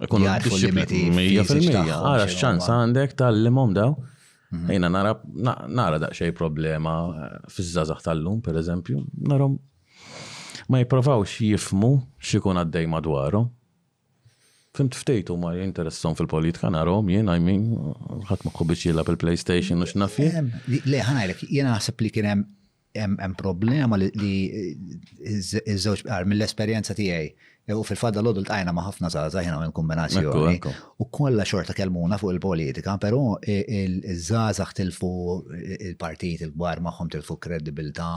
[0.02, 1.00] Ikun jarfu limiti.
[1.40, 3.96] Għara xċans għandek tal-limom daw.
[4.70, 5.14] Ejna nara,
[5.72, 8.98] nara daqxej problema eh, fizzazax tal-lum, per eżempju,
[9.32, 9.54] narom
[10.70, 11.94] ma jiprovawx jifmu
[12.28, 13.46] xikun għaddej madwarom
[14.78, 17.66] Fimt ftejtu ma jinteressom fil-politika narom, jien, I mean,
[18.30, 20.30] ħat ma kubiċi jilla bil-PlayStation u xnafi.
[20.32, 22.46] Le, jilek, jiena għasab li kienem
[22.96, 24.08] hemm problema li
[25.20, 27.28] iż-żewġ mill-esperjenza tiegħi
[27.80, 30.60] U fil-fadda l-għodu l-tajna ma ħafna zaza ħina minn kombinazzjoni.
[31.04, 35.12] U kolla xorta kelmuna fuq il-politika, pero il-żazax tilfu
[35.78, 38.10] il-partijt il-gbar maħħom tilfu kredibilta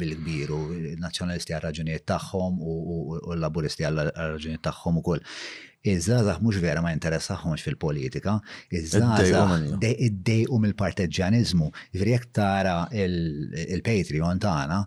[0.00, 5.24] bil kbiru u nazjonalisti għal-raġunijiet tagħhom u l-laburisti għal-raġunijiet tagħhom u koll.
[5.80, 8.38] Iż-żazax mhux vera ma interessaħħomx fil-politika,
[8.74, 9.78] iż-żazax
[10.10, 11.70] iddejqu mill-parteġġjanizmu.
[12.00, 14.82] Jekk tara il-Patreon tagħna,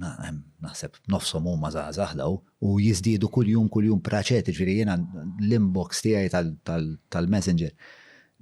[0.00, 2.34] naħseb nofsom huma zaħlaw
[2.66, 7.72] u jizdidu kuljum kuljum praċet ġifieri jiena l-inbox tiegħi tal-messenger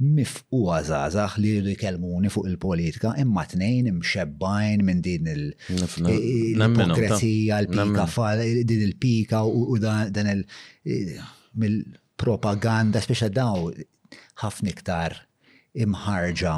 [0.03, 8.05] mifquwa zazax li jridu jkelmuni fuq il-politika imma tnejn imxebbajn minn din il-demokrazija, il-pika
[8.41, 9.51] din il-pika u
[9.83, 13.57] dan il-propaganda, speċa daw
[14.43, 15.11] ħafna iktar
[15.75, 16.55] imħarġa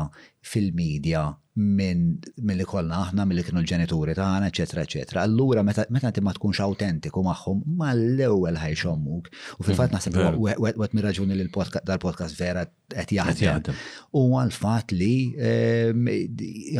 [0.46, 1.24] fil-medja
[1.58, 5.22] minn min li kollna aħna, minn li kienu l-ġenituri tagħna, eċetera, eċetera.
[5.24, 9.30] Allura meta inti ma tkunx autentiku magħhom, ma l-ewwel ħajxommuk.
[9.62, 10.20] U fil-fatt naħseb
[10.76, 13.72] wet miraġuni li dal-podcast vera qed jaħdem.
[14.20, 16.12] U għal-fatt li ehm,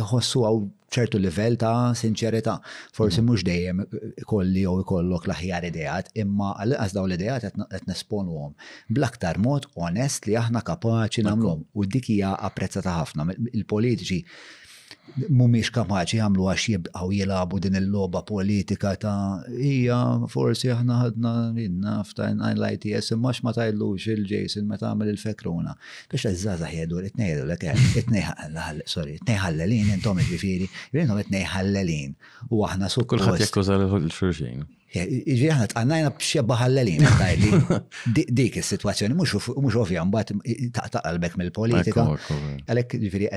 [0.03, 2.53] jħossu għaw ċertu livell ta' sinċerità.
[2.97, 3.27] Forsi mhm.
[3.29, 3.81] mhux dejjem
[4.23, 8.55] ikolli jew ikollok l-aħjar idejat, imma għalqas daw l-idejat qed nesponuhom
[8.91, 13.27] bl-aktar mod onest li aħna kapaċi nagħmluhom u dik hija apprezzata ħafna.
[13.53, 14.21] Il-politiċi
[15.27, 19.99] mumiex kapaċi jagħmlu għax jibqaw jilagħbu din il-logħba politika ta' ija
[20.33, 25.75] forsi aħna ħadna rinna ftajn l-ITS maċ ma tajlux il-Jason meta għamil il-fekruna.
[26.11, 32.15] Biex iż-żazax jedur itnejdu l sorry, itnejħallelin jentom il-ġifieri, jirinhom itnejħallelin
[32.51, 33.17] u aħna sukkur.
[33.19, 34.65] Kulħadd jakkuża l-xulxin.
[35.05, 37.05] Iġi ħana tqannajna bxie baħallalin,
[38.39, 40.33] dik il-situazzjoni, mux ovvja, mbat
[40.79, 42.07] taqta qalbek mill-politika.
[42.65, 43.29] Għalek, ġifiri,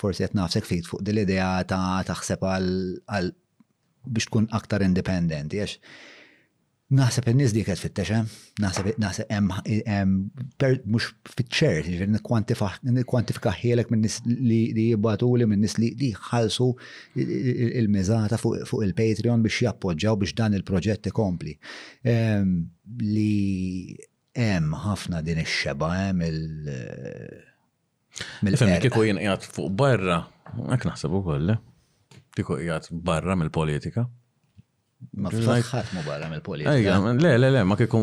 [0.00, 3.30] forsi għet nafsek fit fuq dil-idea ta' taħseb għal
[4.06, 5.78] biex tkun aktar independenti, għax
[6.94, 8.36] Naħseb in-nies dik qed fittexa, eh?
[8.62, 10.26] naħseb naħseb hemm
[10.84, 12.16] mhux fit-ċer, n
[12.98, 14.58] nikkwantifika ħielek minn nis li
[14.90, 16.68] jibbatu li minn nies li jħallsu
[17.80, 21.56] il-miżata fuq il-Patreon biex jappoġġaw biex dan il-proġett ikompli.
[23.04, 23.98] Li
[24.38, 26.72] hemm ħafna din ix-xeba hemm il-
[28.46, 30.20] Mill-fem, eh, kiko jien jgħat fuq barra,
[30.68, 32.20] għak naħseb u kolle, eh?
[32.38, 34.06] kiko jgħat barra mill-politika.
[35.12, 35.36] Ma fl
[35.94, 36.72] mu barra mill-politika.
[36.74, 38.00] Ejja, le, le, le, ma kieku.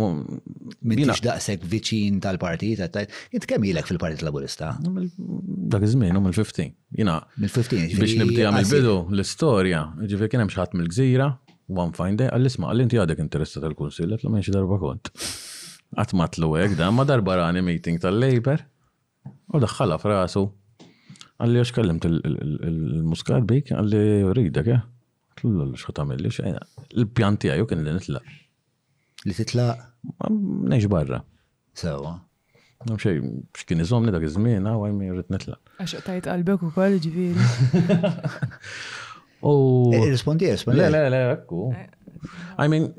[0.84, 4.74] Bina daqsek viċin tal-partijt, għattajt, jint kemm ilek fil-partit laburista?
[4.82, 6.70] Dak iż-żmien, mill-15.
[7.02, 7.18] Jina.
[7.40, 7.98] Mill-15.
[8.00, 11.30] Biex nibdija mill-bidu l-istorja, ġifir kien hemm xaħat mill-gżira,
[11.74, 15.12] one fine day, għall-isma, għall-inti għadek interessa tal-kunsill, għatlu minn xi darba kont.
[15.98, 18.64] Għatmatlu għek, da, ma darba rani meeting tal-Labor,
[19.52, 20.48] u daħħala frasu.
[21.42, 24.02] Għalli għax kellimt il-Muscat bik, għalli
[24.38, 24.82] ridek, eh?
[25.40, 26.64] Tullu l-xħu tamilli xejna.
[26.98, 28.22] Il-pjan tijaj kien li nitla.
[29.30, 29.68] Li titla?
[30.28, 31.22] Nejx barra.
[31.78, 32.18] Sewa.
[32.90, 33.20] Mxej,
[33.62, 35.58] xkien iżomni dak iż-żmien, għaw mi rrit nitla.
[35.80, 38.08] Għax tajt qalbek u koll ġifiri.
[39.46, 39.54] U.
[40.10, 40.82] Rispondi rispondi.
[40.82, 41.70] Le, le, le, ekku.
[42.62, 42.90] I mean,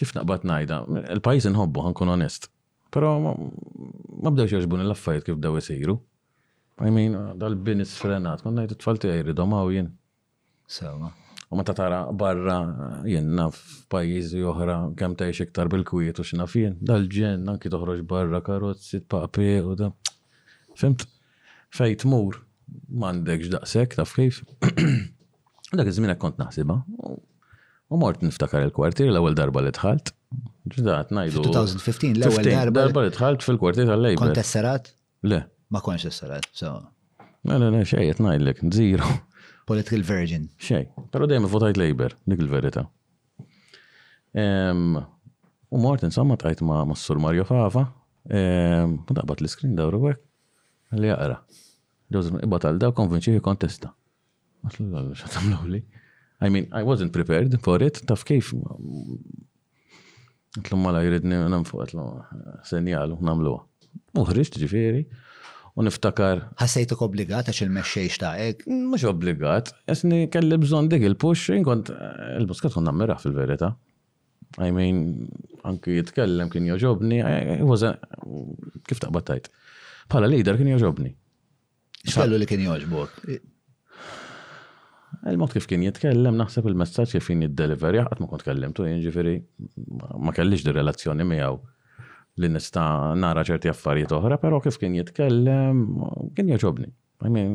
[0.00, 0.82] kif naqbat najda,
[1.16, 2.50] il-pajis nħobbu, ħankun onest.
[2.94, 5.96] Pero ma bdew jaġbun l-affajt kif bdew jisiru.
[6.82, 9.92] I mean, dal-bin is-frenat, t-falti għaj ridom għaw jien.
[10.66, 11.12] Sewa.
[11.50, 12.56] U ma tara barra
[13.06, 19.00] jenna f'pajjiżi oħra kemm tgħix iktar bil-kwiet u x'naf fien dal-ġen anki toħroġ barra karozzi,
[19.14, 19.90] papi u da.
[20.78, 21.04] Fimt?
[21.74, 22.40] Fejt Mur,
[22.96, 24.40] m'għandekx daqshekk taf kif.
[25.74, 26.78] Dak iż-żmien kont naħsibha.
[27.94, 30.14] U mort niftakar il-kwartier l-ewwel darba li dħalt.
[30.74, 31.44] Ġdat najdu.
[31.44, 32.86] 2015 l-ewwel darba.
[32.88, 34.22] Darba li dħalt fil-kwartier tal-lejba.
[34.26, 34.90] Kont esserat?
[35.28, 35.42] Le.
[35.74, 36.74] Ma kontx esserat, so.
[37.44, 39.10] Mela ne xejjed najdlek, zero
[39.66, 40.48] political virgin.
[40.60, 42.84] Xej, pero dejjem votajt Labour, dik il-verità.
[45.74, 47.86] U Martin samma tajt ma' Massur Mario Fafa,
[48.28, 50.22] u daqbat l-screen dawru għek,
[50.94, 51.40] għalli jaqra.
[52.12, 53.94] Joseph, ibat għal daw konvinċi kontesta.
[54.68, 55.80] Għallu xatamlu li.
[56.44, 58.52] I mean, I wasn't prepared for it, taf kif.
[60.54, 62.04] Għatlu mala jridni namfu għatlu,
[62.68, 63.64] senjalu, namluwa.
[64.18, 65.04] Uħriġ ġifiri
[65.74, 66.42] u niftakar.
[66.60, 68.62] Ħassejtuk obbligat għax il-mexxejx ta' ek?
[68.70, 73.72] Mux obbligat, jesni kelli bżon dik il-push, jinkont eh, il-buskat kun nammira fil-verita.
[74.62, 75.00] I mean,
[75.66, 77.88] anki jitkellem kien joġobni, eh,
[78.86, 79.50] kif battajt.
[80.12, 81.10] Pala lider kien joġobni.
[82.04, 83.18] Xallu li kien joġbok?
[85.32, 89.38] Il-mod kif kien jitkellem, naħseb il-messaġġ kif kien jiddeliverja, jgħat ma kont kellimtu, jinġifiri,
[90.22, 91.58] ma kellix di relazzjoni miegħu
[92.40, 92.84] li nista
[93.18, 95.82] nara ċerti affarijiet oħra, pero kif kien jitkellem,
[96.34, 96.88] kien jaġobni.
[97.24, 97.54] I mean,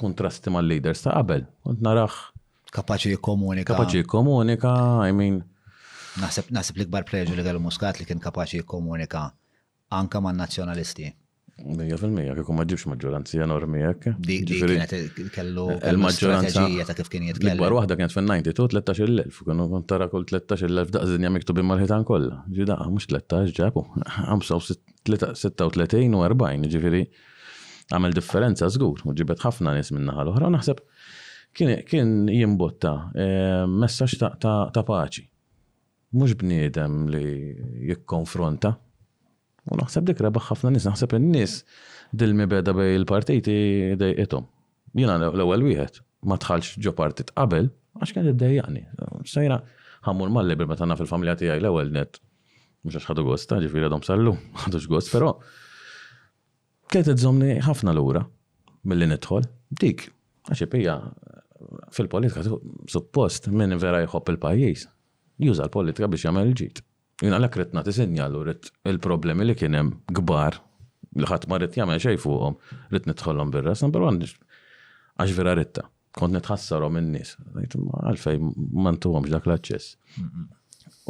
[0.00, 2.30] kontrasti mal-leaders ta' qabel, kont narax.
[2.74, 3.74] Kapaċi jikkomunika.
[3.74, 4.72] Kapaċi jikomunika,
[5.08, 5.40] I mean.
[6.20, 9.26] Nasib, nasib l-ikbar pleġu li għal-muskat li kien kapaċi jikkomunika
[10.00, 11.12] anka man nazzjonalisti.
[11.60, 13.82] Mija fil-mija, kikum ma ġibx maġġoranza enormi
[14.24, 14.94] Di kienet
[15.34, 17.52] kellu eh, l maġġoranza ta' kif kien jitkellem.
[17.52, 22.40] L-ikbar wahda kienet fil-92, 13.000, kienu tara kull 13.000 daqżin jam miktubin mal-ħitan kollha.
[22.56, 23.84] Ġida, mux 13 ġabu,
[24.30, 27.02] 36 u 40, ġifiri,
[27.92, 30.80] għamil differenza zgur, u ġibet ħafna nis minna ħal-oħra, naħseb
[31.90, 35.26] kien jimbotta eh, messaċ ta' paċi.
[36.18, 37.28] Mux bniedem li
[37.92, 38.76] jikkonfronta,
[39.68, 41.58] U naħseb dik rebaħ ħafna nis, naħseb n-nis
[42.18, 43.56] dilmi beda bej il-partiti
[44.00, 44.46] dejqetom.
[44.96, 47.68] Jina l-ewel wieħed, ma tħalx ġo partit qabel,
[48.00, 48.84] għax kien id-dejjani.
[49.28, 49.60] Sejra
[50.08, 52.20] ħammur mal-liber meta fil-familja tiegħi l-ewel net.
[52.86, 55.34] Mhux għax ħadu gost, ġifieri għadhom sallu, ħadux gost, però
[56.90, 58.24] kienet iżomni ħafna lura
[58.90, 59.48] milli nidħol.
[59.80, 60.08] Dik,
[60.48, 60.96] għax ipija
[61.94, 62.42] fil-politika
[62.90, 64.86] suppost minn vera jħobb il-pajjiż.
[65.40, 66.80] Juża l-politika biex jagħmel ġid.
[67.20, 68.40] Jien għalek rrit t-sinja u
[68.88, 70.56] il-problemi li kienem gbar
[71.20, 72.54] li ħadd ma rrit jagħmel xejn fuqhom,
[72.92, 75.84] rrit nidħolhom bir-ras, number għax vera ritta.
[76.16, 77.34] Kont nitħassarhom in-nies.
[77.56, 78.40] Għalfej
[78.72, 79.98] ma dak l-aċċess.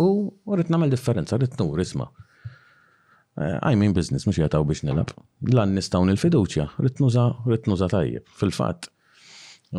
[0.03, 0.09] U
[0.57, 2.09] rrit nagħmel differenza, rrit nur isma'.
[3.41, 5.15] Eh, I mean business, mux jgħataw biex nilab.
[5.47, 8.27] L-għan nistaw nil-fiduċja, rritnuza, rritnuza tajjeb.
[8.41, 8.91] Fil-fat,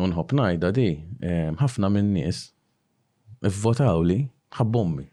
[0.00, 0.88] unħob najda di,
[1.20, 2.46] eh, ħafna minn nis,
[3.62, 4.22] votaw li,
[4.58, 5.10] ħabbommi.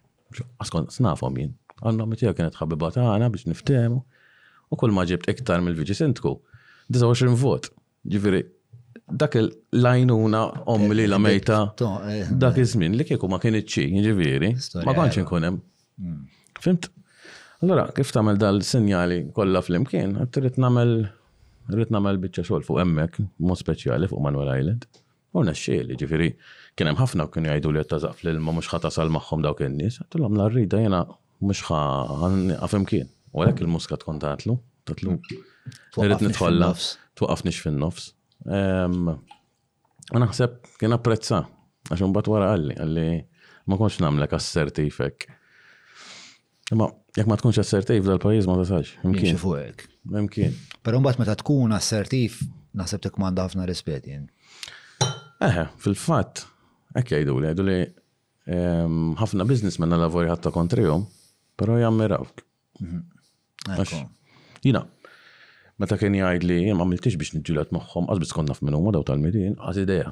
[0.64, 1.54] Askon, snafom jien.
[1.80, 4.00] Għanna mitija kienet ħabiba għana biex niftemu.
[4.70, 6.34] U kull ma ġibt iktar mill vġi sentku.
[6.94, 7.70] 29 vot.
[8.10, 8.44] Ġifiri,
[9.22, 10.42] dak il-lajnuna
[10.74, 11.62] om li la mejta.
[11.80, 14.52] Dak iż-żmien li kieku ma kien iċċi, ġifiri.
[14.86, 15.58] Ma konċ inkunem.
[16.00, 16.20] Mm.
[16.64, 16.90] Fimt?
[17.64, 20.94] Allora, kif tamel dal-sinjali kollha fl-imkien, għattirit namel
[21.70, 24.88] rrit namel bieċa xol fuq emmek, mod speċjali fuq Manuel Island.
[25.38, 26.30] U naxxieli, ġifiri,
[26.80, 30.48] kienem ħafna kien jgħidu li jattazaq li ma mux ħatasal maħħom dawk il-nis, għatullam la
[30.50, 31.04] rrida jena
[31.46, 33.12] mux għafim kien.
[33.30, 34.56] U għalek il-muska tkun tatlu,
[34.90, 35.20] tatlu.
[36.02, 36.72] Irrit nitħolla,
[37.20, 38.08] tuqqafnix fin-nofs.
[38.50, 41.44] Għana ħseb kien apprezza,
[41.94, 43.08] għaxum bat wara għalli, għalli
[43.70, 45.30] ma konx namlek assertifek.
[46.78, 48.96] Ma jek ma tkunx assertif dal pajiz ma tasax.
[49.06, 49.38] Mkien.
[49.42, 49.86] Fuqek.
[50.10, 50.58] Imkien.
[50.82, 52.42] Però mbagħad meta tkun assertif,
[52.78, 54.26] naħseb tikmanda ħafna rispett jien.
[55.40, 56.42] Eh, fil-fat,
[57.00, 57.78] ekki għajdu li għajdu li
[58.52, 61.06] ehm, ħafna biznis menna lavori ħatta kontrijom,
[61.56, 62.42] pero jammirawk.
[62.84, 64.08] Mhm.
[64.66, 64.82] Jina,
[65.80, 69.22] meta kien jgħid li ma għamiltix biex nġilat magħhom, għaz bis konna f'minnhom daw tal
[69.24, 70.12] medin għaz ideja.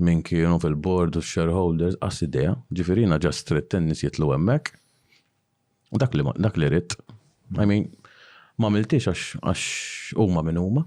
[0.00, 4.76] Minn kienu fil-board u shareholders, għaz idea, ġifirina ġa stretten tennis jitlu hemmhekk.
[5.90, 6.94] U dak li dak li rrit.
[7.58, 7.88] I mean,
[8.62, 10.86] ma għamiltix għax għax huma minn huma.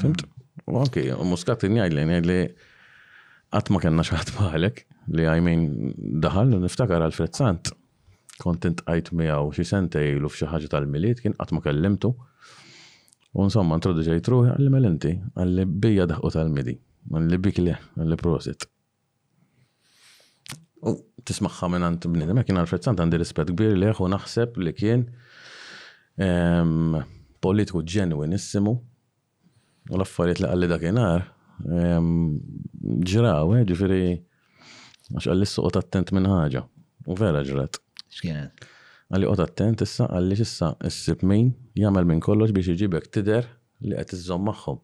[0.00, 0.24] Fimt?
[0.70, 2.50] Ok, muskat jgħid li
[3.50, 5.64] ma kena xaħat bħalek li għajmin
[6.22, 7.70] daħal niftakar għal-Fred Sant.
[8.40, 12.14] Kontent għajt miegħu xi sentej lu f'xi ħaġa tal-miliet kien ma kellimtu.
[13.34, 16.76] U insomma, introduċejt ruħi għalli melinti għalli bija daħu tal-midi,
[17.14, 18.66] għalli bik le, għalli prosit.
[20.82, 20.94] U
[21.26, 25.04] tismaħħa minn għant b'nidem, kien għal-Fred Sant għandi rispet gbir li u naħseb li kien
[27.40, 28.74] politiku issimu
[29.90, 31.28] u l-affarijiet li għalli dakinar
[31.68, 34.00] ġiraw eh, ġifiri,
[35.12, 36.62] għax għallissu qot attent minn ħaġa.
[37.10, 37.78] U vera ġrat.
[38.10, 38.66] X'kienet?
[39.10, 43.48] Għalli qot attent issa għalli issa s-sib min jagħmel minn kollox biex iġibek tider
[43.84, 44.80] li qed iżżomm magħhom.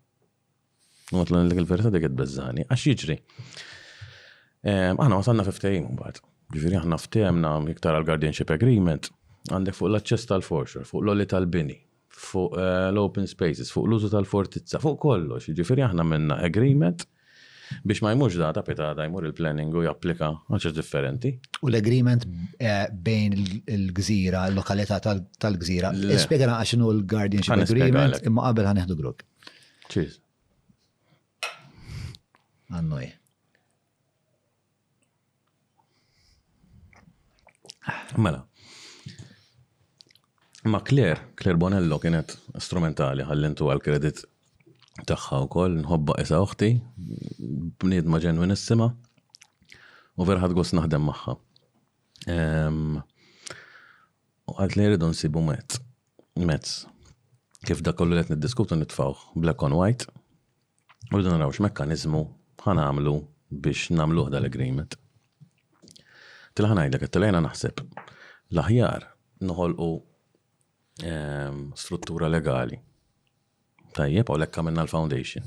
[1.15, 3.17] U għatlan l il-verità dik bezzani, għax jiġri.
[4.99, 6.21] Aħna wasanna fiftejn mbagħad.
[6.55, 9.09] Ġifieri aħna ftehemna iktar għal-guardianship agreement
[9.51, 11.77] għandek fuq l-aċċess tal-forxer, fuq l-olli tal-bini,
[12.17, 15.51] fuq eh, l-open spaces, fuq l-użu tal-fortizza, fuq kollox.
[15.59, 17.05] Ġifiri aħna minna agreement
[17.83, 18.63] biex ma jmux data
[18.95, 21.33] da jmur il-planning u japplika għaxa differenti.
[21.67, 22.27] U l-agreement
[22.63, 25.93] eh, bejn il-gżira, l-lokalità tal-gżira.
[26.17, 29.27] Ispiegħana għaxinu l-guardianship agreement imma qabel ħaneħdu grok.
[29.93, 30.21] Ċiż.
[32.75, 33.13] Għannuj.
[38.19, 38.41] Mela.
[40.67, 44.23] Ma Claire, Claire Bonello kienet strumentali, ħallintu għal-kredit
[45.07, 46.71] taħħa u koll, nħobba isa uħti,
[47.87, 48.89] minn s ġenwinissima,
[50.19, 51.35] u verħad għos naħdem maħħa.
[54.49, 55.77] U għalt li rridu nsibu met,
[56.51, 56.73] mezz.
[57.63, 60.09] Kif da kollu let niddiskutu nitfawħ black on white,
[61.13, 62.25] u rridu naraw x-mekkanizmu
[62.67, 63.15] ħan għamlu
[63.63, 64.99] biex għda l agreement
[66.57, 67.83] Tilħan għajdlek, t-tilajna naħseb,
[68.51, 69.05] l-ħjar
[69.47, 69.95] nħolqu
[71.05, 72.79] Ehm, struttura legali.
[73.93, 75.45] Tajjeb, u lekka minna l-foundation.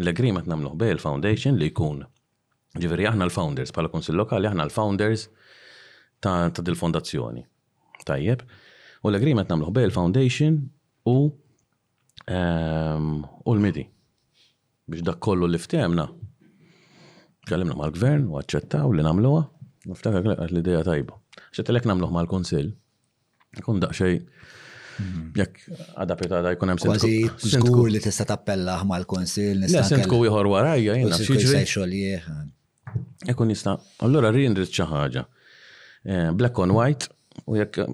[0.00, 2.00] L-agreement namluħ bej l-foundation li jkun.
[2.80, 5.28] Ġiviri, aħna l-founders, pala konsil lokali, aħna l-founders
[6.22, 7.44] ta', ta dil-fondazzjoni.
[8.06, 8.42] Tajjeb,
[9.04, 10.58] u l-agreement namluħ bej l-foundation
[11.10, 11.14] u
[12.26, 13.12] ehm,
[13.46, 13.86] u l-midi.
[14.90, 16.08] Biex dak kollu li ftemna.
[17.46, 19.44] Kallimna mal-gvern u għacċettaw li namluwa.
[19.86, 21.14] Niftakar l-ideja tajba.
[21.54, 22.72] Xettelek namluħ mal-konsil.
[23.66, 24.18] Kun daqxej.
[24.18, 24.58] Şey,
[25.00, 25.22] Mhm.
[25.40, 25.60] jekk
[25.94, 30.50] għada pieta għada jkun hemm Kważi żgur li tista' tappella l konsil nista' sentku jħor
[30.56, 32.10] warajja jiena xi
[33.30, 35.22] Ekun nista' allura rinrit xi ħaġa.
[36.04, 37.06] Eh, black on white
[37.46, 37.92] u jekk eh,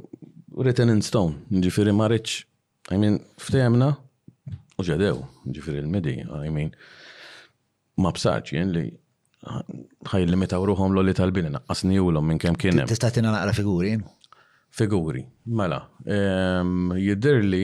[0.56, 2.94] written in stone, ġifiri marriċ, rridx.
[2.94, 3.88] I mean, ftehemna
[4.78, 6.70] u ġedew, ġifiri l-medi, I mean,
[7.98, 8.86] ma bsaċ jen li
[10.12, 12.88] ħaj limitaw ruħom l-li tal binina naqqasni u l-om minn kem kienem.
[12.88, 13.92] Tista' tina naqra figuri?
[14.76, 15.24] figuri.
[15.56, 15.78] Mela,
[16.98, 17.62] jidder li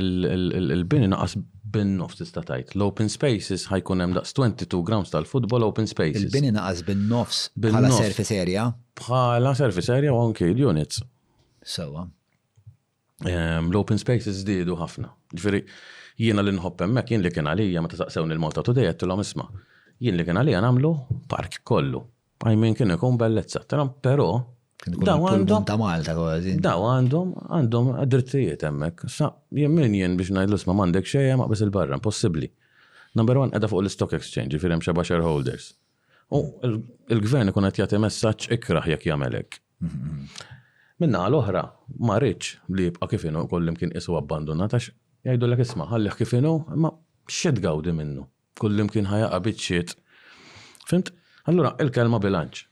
[0.00, 1.36] il-bini naqas
[1.70, 2.74] bin nofs tista' tajt.
[2.78, 6.24] L-open spaces ħajkun hemm daqs 22 grams tal-futbol open spaces.
[6.26, 8.68] Il-bini naqas bin nofs bħala surface area.
[9.00, 11.02] Bħala surface area u anke l-units.
[11.76, 12.06] Sewa.
[13.28, 15.10] L-open spaces zdiedu ħafna.
[15.36, 15.60] Ġifieri
[16.20, 19.44] jiena li nħobb hemmhekk jien li kien għalija meta taqsewni l-mota tu dejet, tilhom isma'
[20.02, 20.90] jien li kien għalija nagħmlu
[21.30, 22.00] park kollu.
[22.40, 23.60] Għajmin kien ikun bellezza.
[24.02, 24.30] Però
[24.88, 25.66] Daw għandhom.
[25.68, 26.54] Ta' Malta kważi.
[26.64, 29.08] Daw għandhom, għandhom drittijiet hemmhekk.
[29.12, 32.48] Sa jemmin jien biex ngħidlu ma m'għandek xejja ma bis il-barra, possibbli.
[33.18, 35.74] Number one, edha fuq l-stock exchange, firem xeba shareholders.
[36.32, 36.40] U
[37.12, 39.60] il-gvern kun għet jagħti messaġġ ikraħ jekk jagħmel hekk.
[41.00, 41.64] Minna l ohra
[42.04, 44.90] ma rridx li jibqa' kif inhu kollim kien isu abbandonat għax
[45.26, 46.92] jgħidu l isma' ħallih kif inhu, imma
[47.28, 48.24] xed gawdi minnu.
[48.60, 49.92] Kullim kien ħajaqa biċċiet.
[50.88, 51.12] Fimt?
[51.50, 52.64] Allura, il-kelma bilanċ.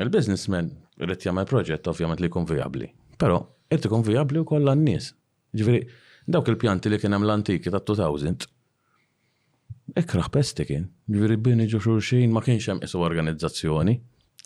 [0.00, 0.70] Il-businessman
[1.04, 2.88] rrit jagħmel proġett ovvjament li jkun vijabbli.
[3.20, 5.10] Però qed ikun vijabbli wkoll nis
[5.52, 5.86] nies
[6.26, 8.50] dawk il-pjanti li kien hemm l-antiki ta' 2000
[9.96, 13.92] Ekraħ pesti kien, ġviri bini ġu xurxin, ma kienx hemm isu organizzazzjoni.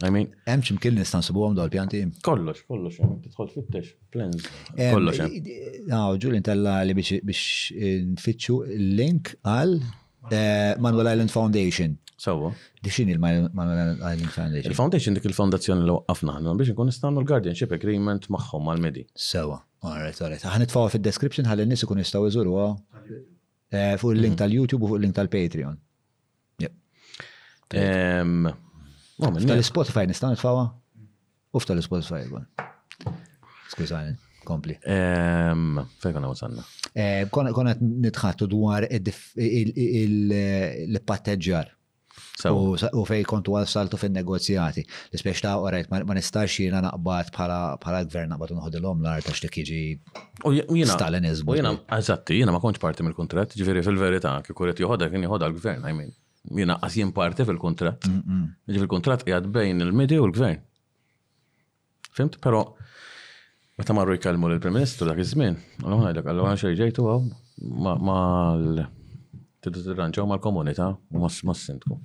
[0.04, 0.26] I mean.
[0.44, 0.60] Hemm
[0.98, 2.02] nistan subu għom dal pjanti.
[2.24, 4.44] Kollox, kollox, titħol fittex, plans.
[4.76, 5.22] Kollox.
[5.88, 7.40] Naw, Ġulin tella li biex
[7.72, 8.58] eh, nfittxu
[9.00, 11.96] link għal eh, Manuel Island Foundation.
[12.24, 12.48] Sawa.
[12.82, 14.68] Di xini il-Manuel Island Foundation?
[14.70, 16.92] Il-Foundation dik il-fondazzjoni li waqqafna ħna biex nkun l
[17.30, 19.04] guardianship agreement magħhom mal-medi.
[19.28, 19.56] Sawa.
[19.88, 20.42] Alright, alright.
[20.44, 22.66] Ħan fawa fil description ħalli n nis ikun jistgħu jżuruha
[23.72, 24.38] eh, fuq il-link mhm.
[24.42, 25.76] tal-YouTube u fuq il-link tal-Patreon.
[29.22, 30.64] Tal-Spotify nistgħu nitfawha?
[31.56, 32.46] Uf tal-Spotify għon.
[33.72, 34.12] Skużani,
[34.44, 34.74] kompli.
[34.84, 36.62] Fej konna għosanna?
[36.92, 38.82] Eh, konna nitħattu dwar
[39.40, 41.68] il-patteġġar.
[42.92, 44.84] U fej kontu għal-saltu fin-negozjati.
[45.10, 49.82] L-ispeċ ta' orajt, ma nistax jina naqbad bħala gvern naqbad unħodilom l-art għax dik jiġi.
[50.48, 50.88] U jina.
[50.92, 51.58] Stalinizmu.
[51.58, 51.74] Jina,
[52.30, 56.20] jina ma konċ parti mill-kontrat, ġveri fil-verita, kikuret juħoda, kien juħoda l-gvern, I Jina,
[56.60, 58.08] Jina għasjen parti fil-kontrat.
[58.08, 60.62] Ġveri fil-kontrat jgħad bejn il-medi u l-gvern.
[62.16, 62.64] Fimt, pero,
[63.78, 68.82] meta marru jkallmu l-Prim Ministru dak iż-żmien, għalhom ngħidlek għallu għan xejn ġejtu għaw mal
[69.60, 71.98] tidu tirranġaw mal-komunità u mas-sindku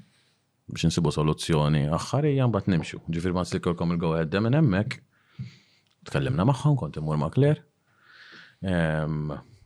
[0.68, 3.00] biex nsibu soluzzjoni aħħarija mbagħad nimxu.
[3.14, 4.98] Ġifier ma nslikolkom il-go ahead minn hemmhekk.
[6.10, 7.62] Tkellimna magħhom kont imur ma' Kler.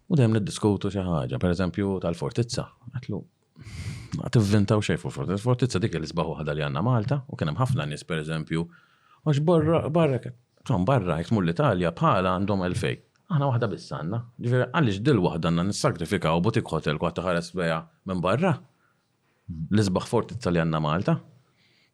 [0.09, 2.65] U dejjem niddiskutu xi ħaġa, pereżempju tal-Fortizza.
[2.97, 3.19] Għatlu,
[4.25, 5.43] għat inventaw xejn fuq Fortizza.
[5.45, 8.65] Fortizza dik li sbaħu ħadha li għandna Malta u kien hemm ħafna nies pereżempju.
[9.23, 10.19] Għax barra, barra,
[10.67, 12.99] tom barra, jek l-Italja bħala għandhom elfej.
[13.31, 14.23] Aħna waħda biss għandna.
[14.41, 18.57] Ġifier għaliex dil waħda għandna nissakrifikaw butik hotel kwa taħares beja minn barra.
[19.49, 20.49] L-isbaħ forti t
[20.79, 21.19] Malta.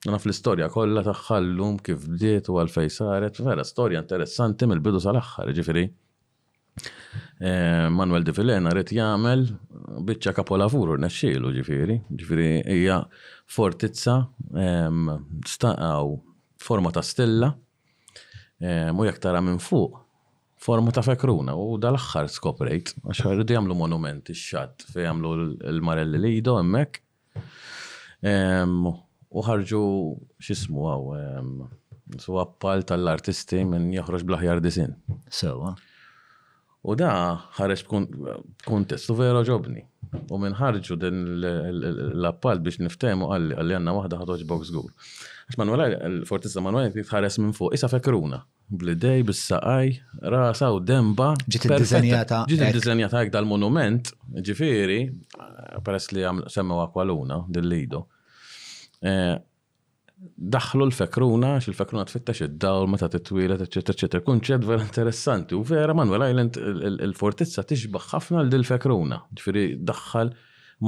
[0.05, 5.85] Naf l-istoria kollha taħħallum kif bdiet u għalfej saret, vera storja interessanti mill-bidu sal-axħar, ġifiri.
[7.39, 9.45] Eh, Manuel de Filena rrit jagħmel
[10.05, 12.99] biċċa kapolavuru nexxielu ġifiri, ġifiri hija
[13.55, 14.17] fortizza
[15.47, 16.17] staqgħu
[16.65, 17.49] forma ta' stilla
[18.65, 19.97] u jekk tara minn fuq
[20.65, 25.33] forma ta' fekruna u dal-axħar skoprejt, għax rridu jagħmlu monumenti x-xatt fej jagħmlu
[25.71, 27.03] l-Marelli Lido hemmhekk
[28.25, 29.79] U ħarġu
[30.41, 31.09] xismu għaw,
[32.21, 34.95] su appal tal-artisti minn joħroġ blaħjar disin.
[35.29, 35.75] Sewa.
[36.85, 37.11] U da
[37.57, 37.83] ħarġ
[38.65, 39.83] kontestu vera ġobni.
[40.31, 44.89] U minn ħarġu din l-appal biex niftemu għalli għalli għanna wahda ħadħoġ box għur.
[45.45, 48.41] Għax l fortizza Manuel, kif ħares minn fuq, isa fekruna.
[48.67, 49.91] bl-dej bis-saqaj,
[50.33, 51.33] rasa u demba.
[51.45, 54.09] Ġit il dizenjata Ġit il dizenjata għek dal-monument,
[54.41, 58.07] ġifiri, eh, peress li għam semmu għakwaluna, dil-lido.
[59.05, 59.35] Eh,
[60.35, 64.23] daħlu l-fekruna, x xil-fekruna tfittax id-dawl, meta titwilet, eccetera, eccetera.
[64.25, 65.53] Kunċed vera interessanti.
[65.57, 66.57] U vera, Manuel Island,
[67.07, 69.19] il-fortizza tixbaħ ħafna l-dil-fekruna.
[69.37, 70.33] Ġifiri, daħħal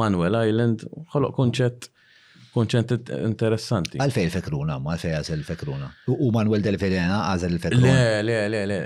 [0.02, 1.92] Manuel Island, ħoloq kunċed
[2.58, 4.00] konċent interessanti.
[4.02, 5.90] Għalfej il-fekruna, ma għalfej għaz il-fekruna.
[6.16, 7.92] U Manuel del Verena għaz il-fekruna.
[7.92, 8.78] Le, le, le, le.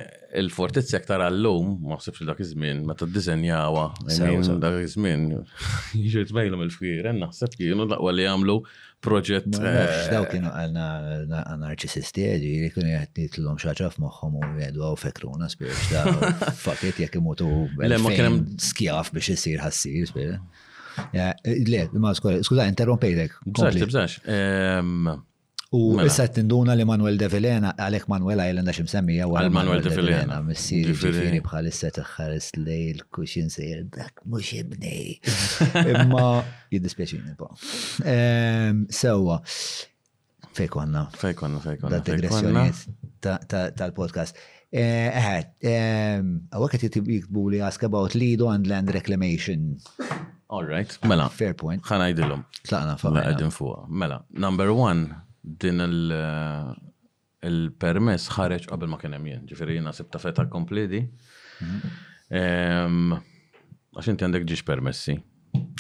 [0.42, 3.86] Il-fortizja ktar għallum, ma sibx dak iż-żmien, ma ta' dizenjawa.
[4.10, 5.26] Dak iż-żmien,
[6.04, 8.58] jiġu jitbejlhom il-fkier, naħseb kienu daqwa li jagħmlu
[9.02, 9.48] proġett.
[9.58, 14.96] Eh, daw kienu għalna narċisisti għedju, eh, li jgħatni t-lom xaċa f'moħħom u għedu għaw
[15.02, 16.04] fekruna spiex da
[16.66, 17.50] fakiet jek imutu
[18.72, 20.40] skjaf biex jisir ħassir spiex.
[21.16, 23.38] Eh, le, ma skuza, interrompejtek.
[23.48, 24.18] Bżax, bżax.
[24.28, 25.08] Ehm,
[25.74, 26.08] U mela.
[26.10, 29.94] issa tinduna li Manuel De Vilena, għalek Manuel għajlen għax msemmi għaw għal Manuel De
[29.96, 30.42] Villena.
[30.44, 35.14] Missiri ġifiri bħalissa tħares lejl kuxin sejr, dak mux ibni.
[35.94, 36.26] Imma
[36.76, 37.48] jiddispieċini po.
[38.04, 39.38] Ehm, sewa,
[40.60, 41.06] fejku għanna.
[41.24, 42.02] Fejku għanna, fejku għanna.
[42.02, 44.44] Da digressjoniet tal-podcast.
[44.72, 45.38] Eh, eħe,
[45.72, 49.72] ehm, għawaket jiktbu li ask about Lido and Land Reclamation.
[50.52, 51.30] All right, mela.
[51.32, 51.80] Fair point.
[51.88, 52.44] Xana jidilum.
[52.68, 55.82] Tlaqna fa' Mela, number one, din
[57.42, 61.00] il-permess ħareġ qabel ma kien hemm jien, ġifieri jiena sibta feta kompledi.
[62.32, 63.14] Ehm,
[63.98, 65.16] għax inti għandek ġiex permessi.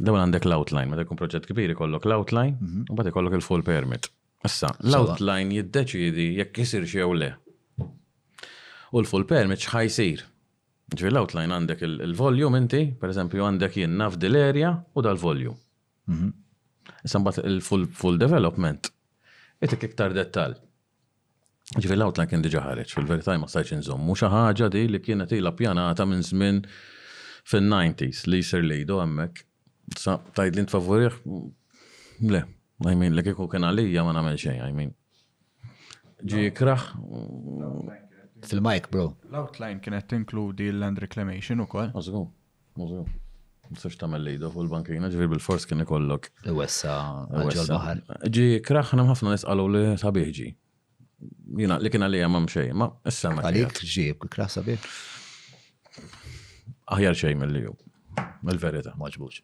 [0.02, 2.82] Dawn għandek l-outline, ma dekun proġett kbir ikollok l-outline, u mhm.
[2.98, 4.04] bad ikollok il-full permit.
[4.46, 7.32] Issa, l-outline jiddeċidi jekk jisir xi jew le.
[7.82, 7.84] U
[9.00, 10.20] l-full permit x'ħajsir.
[10.92, 15.56] Ġifieri l-outline għandek il-volume inti, pereżempju għandek jien naf dil-area u dal-volume.
[16.10, 16.30] Mhm.
[17.06, 18.84] Issa mbagħad il-full development
[19.62, 20.56] Itik iktar dettal.
[21.78, 24.02] Ġifir l-outline kien diġa ħareċ, fil-verità ma stajċ nżom.
[24.10, 26.58] Muxa ħagġa di li kienet ilha pjanata minn zmin
[27.48, 29.44] fil 90 s li jisir lejdu għammek.
[30.02, 31.22] Sa tajd li nfavorih
[32.34, 32.42] le,
[32.90, 34.92] I mean, li kieku kien għalija ma nagħmel xej, I mean.
[36.34, 36.90] Ġi kraħ.
[38.52, 39.08] Fil-mic, bro.
[39.30, 41.94] L-outline kienet tinkludi l-land reclamation ukoll.
[41.96, 42.26] Mażgum,
[42.82, 43.12] mażgum.
[43.80, 46.28] Sux tamel lejdu fuq il-bankina ġviri bil-fors kien ikollok.
[46.58, 46.96] Wessa,
[47.52, 48.02] ġol bahar.
[48.38, 50.34] Ġi kraħna ħafna nisqalu li sabiħ
[51.62, 53.44] Jina, li kien għalija mam xej, ma issa ma.
[53.46, 54.86] Għalik ġib, kraħ sabiħ.
[56.96, 57.74] Aħjar xej mill-li ju.
[58.48, 58.96] Mil-verita.
[58.98, 59.36] Maġbuċ.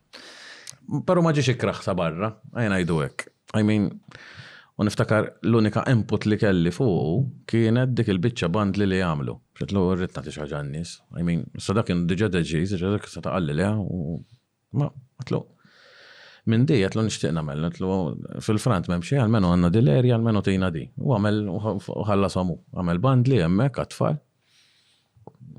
[1.05, 3.27] Pero ma ġiġi kraħ sabarra, barra, għajna jdu ek.
[3.59, 3.89] I mean,
[4.79, 9.37] u niftakar l-unika input li kelli fuq kienet dik il-bicċa band li li għamlu.
[9.57, 10.91] Fet l rrit nati xaġa n-nis.
[11.17, 14.17] I mean, s-sadak kien diġa deġiz, diġa s sa għalli li għu.
[14.77, 14.89] ma
[15.21, 15.39] għatlu.
[16.51, 17.89] Minn di għatlu nishtiq namel, għatlu
[18.45, 20.85] fil-frant memxie għalmenu għanna dil-erja għalmenu tina di.
[21.01, 24.19] U għamel uħalla samu, għamel bandli għemmek għatfall.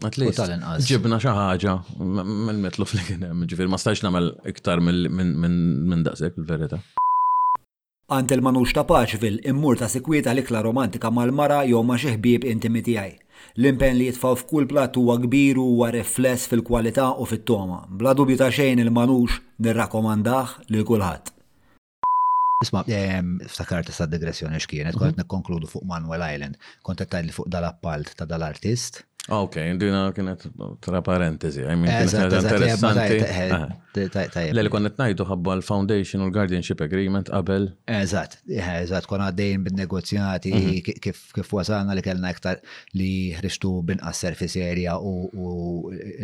[0.05, 0.31] Għatli,
[0.87, 6.79] ġibna xaħġa minn metlu fl-għinem, ġifir ma stax namel iktar minn daqsek il-verita.
[8.15, 12.95] Għant il-manux ta' paċvil, immur ta' sikwieta l-ikla romantika mal-mara jew ma xeħbib intimiti
[13.63, 17.81] L-impen li jitfaw f'kull plat huwa kbir huwa rifless fil-kwalità u fit-toma.
[18.01, 21.35] Bla dubju ta' xejn il-manux nirrakkomandah lil kulħadd.
[22.67, 22.83] Isma,
[23.53, 25.03] ftakar tista' digressjoni x'kienet, mhm.
[25.05, 26.57] kont nikkonkludu fuq Manuel Island,
[26.87, 30.43] kont qed fuq dal-appalt ta' dal-artist Ok, dina kienet
[30.81, 33.17] tra parentesi, għajmin kienet interessanti.
[34.57, 37.67] l konnet najdu ħabba l-Foundation u l-Guardianship Agreement qabel.
[37.93, 40.81] Eżat, eżat, kon għaddejn bin negozjati mhm.
[41.37, 42.57] kif wasalna li kellna iktar
[42.97, 45.13] li ħriġtu binqas surface area u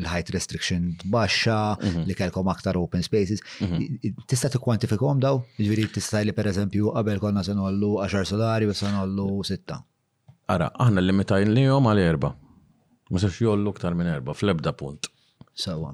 [0.00, 2.06] l-height restriction baxxa, mhm.
[2.08, 3.44] li kellkom aktar open spaces.
[3.66, 4.16] Mhm.
[4.32, 5.42] Tista' tikkwantifikhom daw?
[5.60, 9.76] Ġifieri tista' li eżempju qabel konna se nollu 10 solari u se nollu 6.
[10.56, 12.34] Ara, aħna limitajn li jom għal erba.
[13.10, 15.10] Ma sax jollu ktar minn erba, fl-ebda punt.
[15.60, 15.90] Sawa.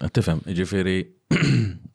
[0.00, 0.98] Għattifem, iġifiri,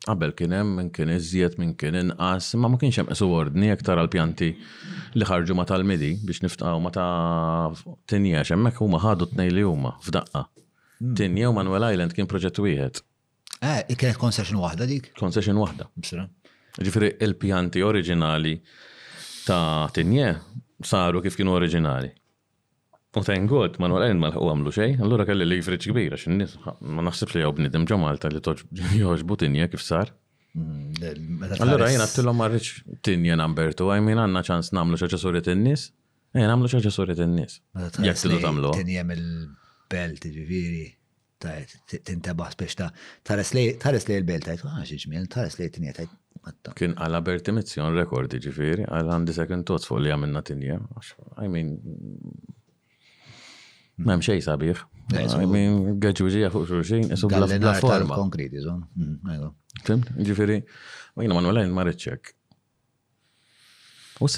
[0.06, 4.50] qabel kienem, minn kien iżjed, minn kien inqas, ma ma kienx hemm ordni aktar għal-pjanti
[5.16, 7.72] li ħarġu ma tal-midi biex niftaqaw ma ta'
[8.12, 10.44] tinja, hemmhekk huma ħadu tnej li huma f'daqqa.
[11.00, 11.16] Hmm.
[11.18, 13.00] Tinja u Manuel Island kien proġett wieħed.
[13.64, 15.10] Eh, kienet konsession waħda dik?
[15.18, 15.88] Konsession waħda.
[16.76, 18.54] Ġifiri, il-pjanti oriġinali
[19.48, 20.34] ta' tinja
[20.84, 22.12] saru kif kienu oriġinali.
[23.16, 26.34] U thank God, ma nolqen ma l-ħu għamlu xej, għallura kalli li jifriċ kbira, xin
[26.42, 28.42] nis, ma naħsibx li għaw bnidem ġamalta li
[29.00, 30.10] joħġ butinja kif sar.
[30.56, 32.68] Allura jena t-tillom marriċ
[33.06, 35.86] tinja number nambertu, għajmin għanna ċans namlu xaċa suri n-nis,
[36.36, 37.56] jena eh, namlu xaċa suri n-nis.
[38.04, 38.74] Jek t-lu tamlu.
[38.76, 40.84] Tinja mill-belt, ġiviri,
[41.40, 42.90] t tintabaħ biex ta'
[43.24, 43.70] tares li
[44.20, 46.12] l-belt, tajt, għax ah, ġmil, tares li t tinja tajt.
[46.76, 51.32] Kien għala Berti Mizzjon rekordi ġifiri, għal għandi sekund thoughts fuq li għamilna t-nija, tinja.
[51.42, 51.72] I mean,
[53.96, 54.80] Mem xej sabiħ.
[55.14, 57.46] Eh, ah, Għagġuġija għafu xurxin, esu bla
[57.80, 58.16] forma.
[58.18, 58.82] Konkreti, zon.
[59.86, 60.58] Fimt, ġifiri,
[61.16, 62.32] u jina manu għalajn marriċek.
[64.24, 64.28] U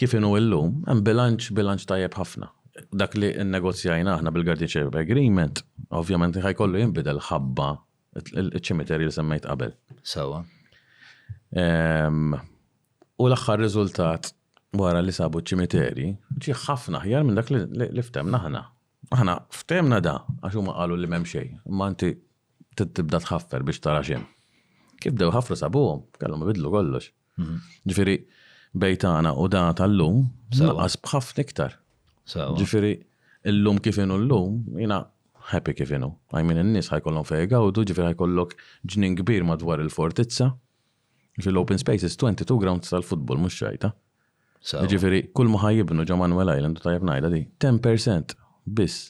[0.00, 2.48] kif inu illum, għem bilanċ, bilanċ tajjeb ħafna.
[2.96, 5.60] Dak li n-negozjajna aħna bil-Guardianship Agreement,
[5.98, 7.68] ovvjament ħajkollu jimbidel ħabba
[8.32, 9.74] il-ċimiteri li semmejt qabel.
[10.14, 10.40] Sawa.
[13.20, 14.32] U l-axħar riżultat
[14.72, 16.04] wara li sabu ċimiteri,
[16.40, 18.62] ġi ħafna ħjar minn dak li ftemna ħana.
[19.12, 20.14] Ħana ftemna da,
[20.46, 22.12] għax huma qalu li m'hemm xejn, ma' inti
[22.96, 24.24] tibda tħaffer biex tara xejn.
[25.02, 27.10] Kif dew ħafru sabuhom, kellhom bidlu kollox.
[27.36, 27.58] Mhm.
[27.90, 28.16] Ġifieri
[28.72, 30.22] bejtana u da tal-lum,
[30.56, 31.76] naqas bħafna iktar.
[32.62, 32.94] Ġifieri
[33.52, 35.02] illum kif inhu llum, jiena
[35.52, 36.14] happy kif inhu.
[36.32, 38.54] I mean in ħajkollhom fejn gawdu, ġifieri ħajkollok
[38.88, 40.54] ġnin kbir madwar il-fortizza.
[41.42, 43.92] Fil-open spaces 22 grounds tal-futbol mhux xajta.
[44.62, 48.36] Ġifiri, kull maħajibnu ġo Manuel Island, tajab najda di, 10%
[48.78, 49.00] bis.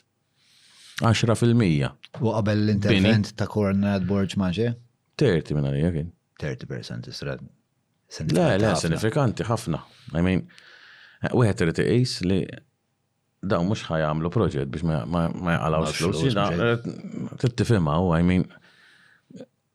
[1.02, 1.96] 10%.
[2.22, 4.70] U qabel l-intervent ta' Coronad Borġ maġe?
[5.20, 6.08] 30 minna li, jekin.
[6.40, 7.44] 30% israd.
[8.34, 9.78] Le, le, sinifikanti, ħafna.
[10.18, 10.42] I mean,
[11.32, 12.42] u għet irrit iqis li
[13.42, 16.24] daw mux ħajamlu proġett biex ma jgħalaw flus.
[16.32, 18.44] Eh, Tittifima, u I mean,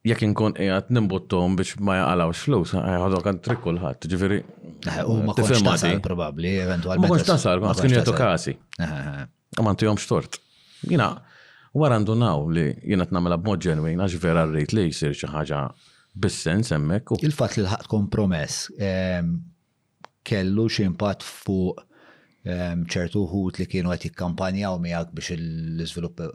[0.07, 3.41] jek kun jgħat nimbuttom biex ma jgħalaw flus, għadu għan
[3.73, 4.43] l-ħat, ġifiri,
[4.85, 5.33] Eh, u ma
[6.01, 7.09] probabli, eventualment.
[7.11, 8.53] Ma ta' sar ma kienu jgħatu kasi.
[8.79, 10.37] Ma ntu jom xtort.
[10.85, 11.07] Jina,
[11.73, 15.63] wara naw li jina t-namela b-mod ġenwin, għax vera rrit li jisir xaħġa
[16.17, 17.13] bis-sens emmek.
[17.25, 19.33] Il-fat li l-ħat kompromess ehm,
[20.27, 21.81] kellu ximpat fuq
[22.45, 26.25] ehm, ċertu ħut li kienu għet jikkampanjaw miegħek biex l-izvilupp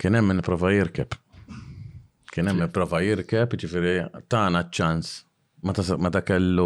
[0.02, 1.14] Kien hemm prova jirkeb.
[2.36, 3.94] Kien hemm prova jirkeb, ġifieri
[4.34, 5.12] tagħna ċans
[5.64, 6.66] ma ta' kellu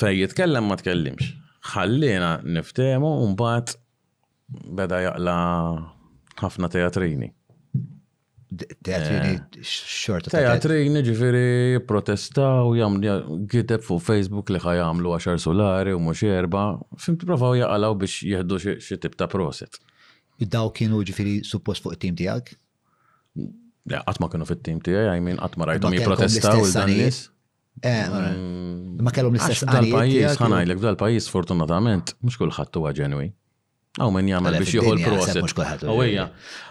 [0.00, 1.28] fej jitkellem ma tkellimx.
[1.74, 3.74] Ħallina niftemu u mbagħad
[4.80, 5.34] beda jaqla
[6.40, 7.28] ħafna teatrini.
[8.56, 9.60] Teatrini eh.
[9.60, 10.32] xorta.
[10.32, 11.44] Teatrini ġifiri
[11.88, 16.64] protestaw, jamlu giteb fuq Facebook li ħajamlu għaxar solari u mux erba,
[16.96, 19.76] fim provaw jaqalaw biex jihdu xie tip ta' proset.
[20.48, 22.54] Daw kienu ġifiri suppost fuq tim tijak?
[23.84, 27.18] Għatma kienu fit-tim tijaj, għajmin għatma rajtom jiprotestaw il-danis.
[27.84, 29.02] Eh, mm.
[29.04, 33.26] Ma kellhom l-istess għal-pajis, ħanajlek dal-pajis fortunatament, mux kullħat huwa ġenwi.
[34.00, 35.84] Aw min jagħmel biex jieħu l-proset.
[35.90, 36.24] Awejja.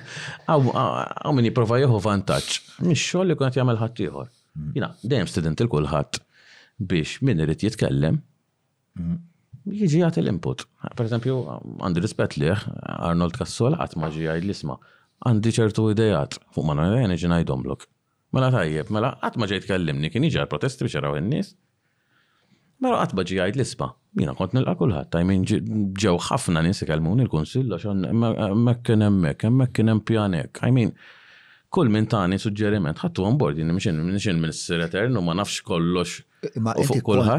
[0.51, 2.57] Aw min jipprova jieħu vantaġġ.
[2.89, 4.31] Mhix xogħol li kien qed jagħmel ħadd ieħor.
[4.57, 4.71] Mm.
[4.79, 6.19] Jiena dejjem student il kulħadd
[6.91, 8.17] biex min irid jitkellem
[8.97, 9.21] mm
[9.65, 10.65] jiġi għat l-input.
[10.97, 11.35] Per esempio,
[11.83, 12.63] għandi rispet liħ,
[12.97, 14.77] Arnold Kassol għat maġi għaj l-isma.
[15.25, 17.85] Għandi ċertu idejat, fuq ma nħajja neġi najdom blok.
[18.33, 21.53] Mela tajjeb, mela għat maġi jitkellimni, kien iġar protesti biex għaraw n-nis.
[22.81, 23.91] Mela għat maġi għaj l-isma.
[24.19, 28.09] Jina kont nilqa kullħat, tajmin ġew ħafna nis jikellmuni l-konsill, għaxan
[28.63, 30.59] mekken emmek, mekken empjanek.
[30.65, 30.91] I mean,
[31.71, 33.39] kull min tani suġġeriment, ħattu għan
[33.69, 36.19] nimxin jina mxin minn s-sereternu ma nafx kollox
[36.61, 36.73] Ma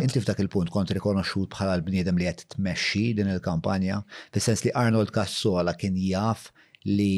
[0.00, 3.96] inti f'dak il-punt kont rikonoxxut bħala l-bniedem li qed tmexxi din il-kampanja,
[4.34, 6.44] fis-sens li Arnold Cassola kien jaf
[6.86, 7.08] li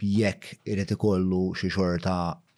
[0.00, 2.14] jekk irid ikollu xi xorta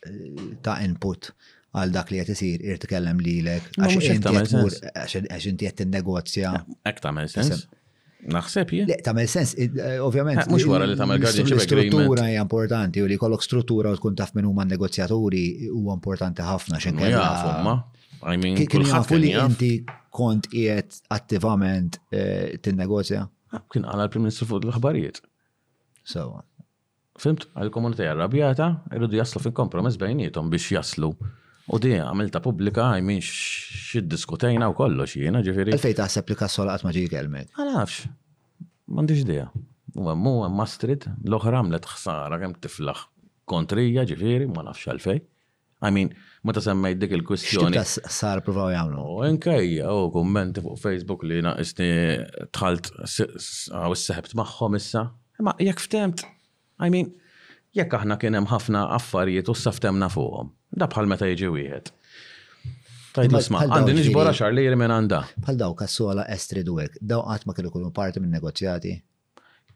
[0.06, 1.32] eh, ta' input
[1.74, 6.54] għal dak li qed isir irid tkellem lilek għax inti qed tinnegozja.
[6.86, 7.66] Hekk tagħmel sens.
[8.30, 8.88] Naħseb jien.
[9.06, 10.40] Tamel sens, eh, ovvjament.
[10.42, 11.94] Eh, Mux wara li tamel guardianship agreement.
[12.02, 16.46] Struttura hija importanti u li kollok struttura u tkun taf minn huma negozjaturi huwa importanti
[16.46, 17.78] ħafna x'inkella.
[18.26, 19.68] I mean, kien jafu li inti
[20.14, 23.22] kont qiegħed attivament eh, tinnegozja?
[23.54, 25.20] Ah, kien għala l-Prim Ministru fuq l-aħbarijiet.
[26.08, 26.24] So.
[27.18, 31.12] Fimt, għal-komunità arrabjata, irridu jaslu fin kompromess bejnietom biex jaslu.
[31.74, 35.76] U di għamilta publika, I mean, xid-diskutejna u kollox jiena ġifiri.
[35.78, 37.50] ta' taħseb li kassola qatt ma ġie kelmek?
[37.58, 38.06] Għalafx,
[38.94, 39.48] m'għandix dija.
[39.98, 43.04] U għammu għamma l-oħra għamlet ħsara kemm tiflaħ
[43.48, 45.24] kontrija ġifiri, ma nafx għalfej.
[45.86, 46.10] I mean,
[46.46, 47.78] meta semmejt dik il-kwistjoni.
[47.86, 49.02] Sar provaw jagħmlu.
[49.22, 51.90] U nkejja u kummenti fuq Facebook li naqisni
[52.56, 55.04] tħalt u s-seħbt magħhom issa.
[55.46, 56.24] Ma jekk ftemt,
[56.82, 57.12] I mean,
[57.78, 60.50] jekk aħna kien hemm ħafna affarijiet u s-saftemna fuqhom.
[60.82, 61.92] Da bħal meta jġi wieħed.
[63.18, 65.22] Tajt nisma, għandi nġbora xar li jirmen għanda.
[65.46, 68.96] Bħal daw kassola estri duwek, daw għat ma kienu kunu parti minn negozjati?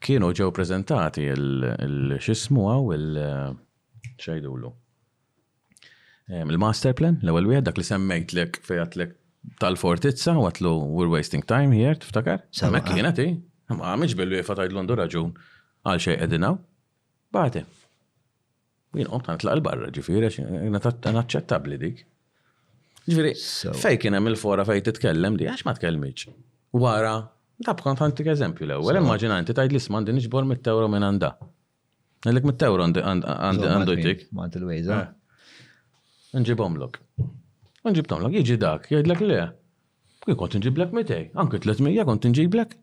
[0.03, 4.79] Kienu ġew prezentati il-xismu għaw il-ċajdulu
[6.31, 9.17] il-master plan, l-ewel wieħed, dak li semmejt lek fejat lek
[9.61, 12.43] tal-fortizza, għatlu we're wasting time here, tiftakar?
[12.55, 13.19] Semmek kienet,
[13.75, 15.33] ma għamilx bil-li fatajt l raġun
[15.89, 16.59] għal xej edinaw.
[17.33, 17.65] Baħti.
[18.97, 20.31] Jien qom ta' tlaq il-barra ġifiri,
[20.71, 22.03] naċċettabli dik.
[23.09, 23.33] Ġifiri,
[23.83, 26.29] fej kien hemm il-fora fej titkellem di, għax ma tkelmiċ.
[26.79, 27.17] Wara,
[27.67, 31.33] ta' bkont għantik eżempju l-ewwel, immaġina inti tgħid l-isma għandi niġbor mit-tewro minn għanda.
[32.29, 34.29] Għandek mit-tewro għandu jtik.
[34.39, 35.01] Ma' il-wejza
[36.35, 36.99] l-ok,
[37.85, 39.41] jiġi dak, jgħidlek le.
[40.23, 42.77] Kien kont nġiblek mitej, anke 300 kont nġiblek.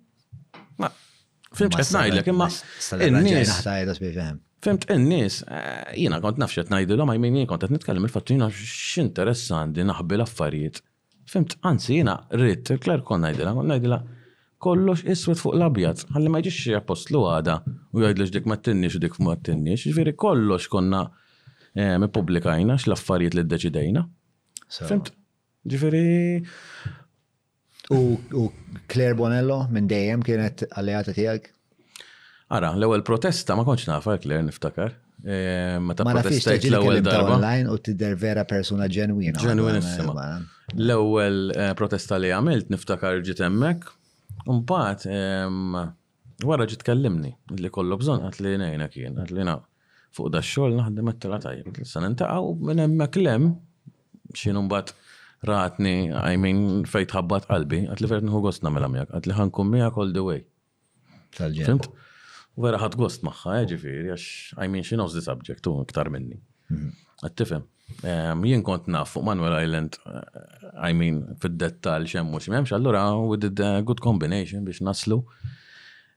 [0.83, 0.89] Ma,
[1.55, 2.49] fimx qed ngħidlek imma.
[4.59, 8.49] Fimt in-nies, eh, jiena kont nafx qed ngħidilhom għajmin kont qed nitkellem il fattu jina
[8.51, 10.81] x'interess għandi naħbi l-affarijiet.
[11.31, 13.99] Fimt, anzi jiena rrid il-kler kont ngħidilha, kont ngħidilha
[14.59, 17.55] kollox iswed fuq l-abjad, ħalli ma jġiex appost għada
[17.95, 21.01] u jgħidlex dik ma tinnix u dik ma tinnix, ġviri kollox konna
[21.77, 24.03] Eh, mi publikajna x'l-affarijiet li ddeċidejna.
[24.87, 25.11] Fimt?
[25.69, 26.01] ġifiri.
[27.93, 28.43] U
[28.89, 31.49] Claire Bonello minn dejjem kienet alleata tiegħek?
[32.57, 34.95] Ara, l-ewwel protesta ma kontx nafar Claire niftakar.
[35.83, 37.35] Meta protesta l-ewwel darba.
[37.37, 39.41] Online u tidher vera persuna ġenwina.
[39.43, 40.29] Ġenwinissima.
[40.77, 43.91] L-ewwel eh, protesta li għamilt niftakar ġiet hemmhekk.
[44.49, 45.89] Mbagħad
[46.47, 49.57] wara ġiet tkellimni li kollu bżonn għat li nejna kien, għat li na'
[50.17, 53.49] fuq da xogħol naħdem it-tela tajjeb issa nintaqgħu minn hemmhekk lem
[54.33, 54.93] x'inhu mbagħad
[55.49, 59.71] ratni I mean fejn tħabbat qalbi qed li fejn gost nagħmel miegħek qed li ħankun
[59.73, 60.41] miegħek all the way.
[61.39, 61.91] Fimt?
[62.59, 64.27] Vera ħadd gost magħha, eh, ġifieri għax
[64.57, 66.39] I mean she knows the subject u iktar minni.
[66.69, 67.35] Qed mhm.
[67.41, 67.69] tifhem.
[68.05, 70.19] Ehm, jien kont naf fuq Manuel Island, eh,
[70.85, 75.23] I mean, fid-dettal xemmu xemmu, allura we did a good combination biex naslu.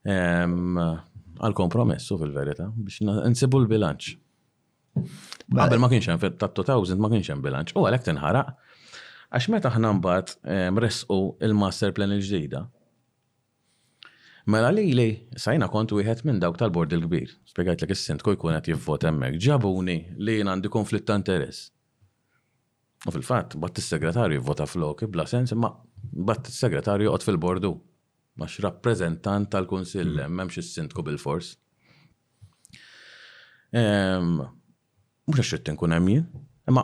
[0.05, 0.77] Ehm,
[1.43, 3.01] għal kompromessu fil-verita biex
[3.35, 4.15] nsibu l-bilanċ.
[5.57, 7.75] Għabel ma kienx hemm 2000 ma kienx hemm bilanċ.
[7.79, 8.53] U għalhekk tinħaraq
[9.35, 12.63] għax meta aħna mbagħad mresqu ehm, il-master plan il-ġdida.
[14.53, 15.09] Mela li li
[15.39, 17.35] sajna kont wieħed minn dawk tal-bord il-kbir.
[17.53, 19.41] Spjegajt li is-sint kunet qed jivvot hemmhekk.
[19.45, 21.69] Ġabuni li jien għandi konflitt ta' interess.
[23.07, 25.73] U fil-fatt, bat is-segretarju jivvota flok, bla sens, imma
[26.27, 27.77] bat is-segretarju għot fil-bordu
[28.37, 30.33] max rappresentant tal-Kunsill mm.
[30.35, 31.53] m'hemmx is-sindku bil-fors.
[33.81, 34.31] Ehm,
[35.29, 36.27] mhux għax jittin kun hemm jien,
[36.69, 36.83] imma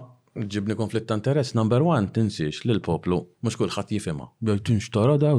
[0.55, 4.29] ġibni konflitt ta' interess number one tinsiex li l-poplu mhux kulħadd jifhimha.
[4.45, 5.33] Bjaj tinx tara da,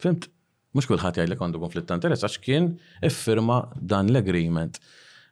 [0.00, 0.28] fimt?
[0.76, 2.70] Mhux kulħadd jgħajlek għandu konflitt ta' interess għax kien
[3.10, 4.80] iffirma dan l-agreement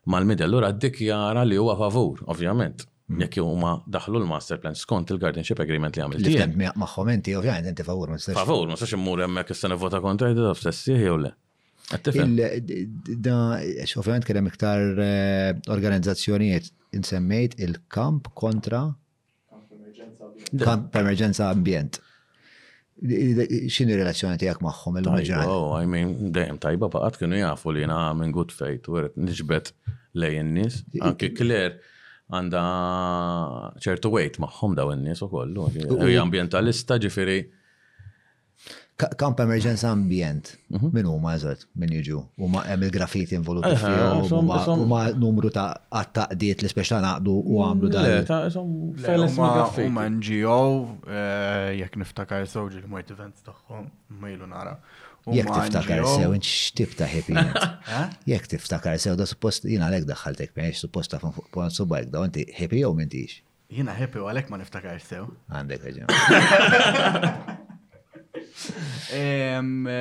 [0.09, 0.49] mal-midell.
[0.51, 2.85] Allura ddikjara li huwa favur, ovvjament.
[3.09, 3.19] Mm.
[3.21, 6.25] jekk huma daħlu l-master plan skont il-guardianship agreement li għamilt.
[6.25, 8.37] Tiftem maħħom inti, ovvjament, inti favur, ma s-sax.
[8.39, 11.33] Favur, ma s-sax immur jemmek s vota kontra id f-sessi, jew le.
[11.85, 18.81] Da, kien hemm iktar eh, organizzazzjonijiet insemmejt il-kamp kontra
[20.57, 22.01] kamp emerġenza ambjent.
[23.05, 25.49] Xini relazzjoni tijak maħħom il-maġġan?
[25.51, 29.17] Oh, I mean, dejjem tajba baqat kienu jafu li jena minn good faith, u għeret
[29.27, 29.75] nġbet
[30.23, 30.85] lejn nis.
[31.05, 31.75] Anki kler
[32.33, 32.61] għanda
[33.85, 35.67] ċertu weight maħħom daw n-nies u kollu.
[36.21, 37.43] Ambientalista ġifiri.
[39.19, 40.89] Kamp emerġenza ambient, mhm.
[40.95, 45.67] minn huma eżat, minn jiġu, u hemm il-grafiti involuti u huma numru ta'
[46.39, 48.55] diet li speċta naqdu u għamlu dan.
[48.55, 50.55] Huma NGO,
[51.11, 54.77] eh, jekk niftakar sewġ il-mojt events tagħhom, ma ilu nara.
[55.33, 57.33] Jek tiftakar sew, inċ tibta happy
[58.31, 62.41] Jek tiftakar sew, da suppost jina għalek daħħaltek, miex suppost ta' fuq subajk, da għanti
[62.59, 63.31] happy jow mintix.
[63.73, 65.23] Jina happy u għalek ma niftakar sew.
[65.49, 66.07] Għandek għagġan.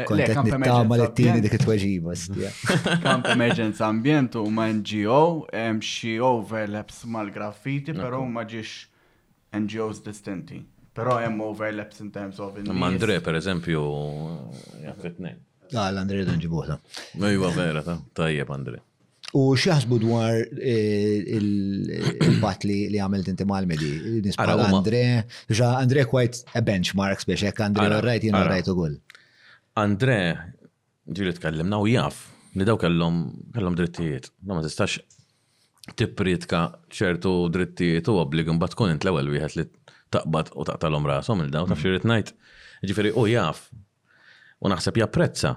[0.04, 2.50] Kontet nittama li t-tini dik it-tweġiba, stja.
[3.04, 5.22] Camp Emergency Ambient u ma NGO,
[5.80, 8.72] xie overlaps mal-graffiti, pero ma ġiex
[9.56, 10.58] NGOs distinti.
[10.94, 12.68] Però hemm overlaps in terms of in.
[12.78, 13.82] Ma Andre per eżempju
[14.84, 15.32] jaffetnej.
[15.34, 16.74] Eh, da, ah, l-Andre dan ġibuħta.
[17.34, 18.80] jwa vera ta' tajjeb Andre.
[19.34, 23.90] U xaħsbu dwar eh, eh, il bat li għamilt inti mal-medi.
[24.22, 25.00] Nispa Andre,
[25.50, 28.94] ġa Andre kwajt a benchmark biex jek Andre rajt jina rajt u għol.
[29.82, 30.18] Andre,
[31.10, 33.18] ġili tkellimna u jaff li daw kellhom
[33.56, 34.30] kellhom drittijiet.
[34.46, 35.00] Ma tistax
[35.98, 39.66] tippritka ċertu drittijiet u obbligu bat tkun int l-ewwel wieħed li
[40.14, 42.30] taqbad u taqtalhom rashom il dawn taf xirrid najt,
[42.88, 43.64] ġifiri u oh, jaf
[44.64, 45.54] u naħseb japprezza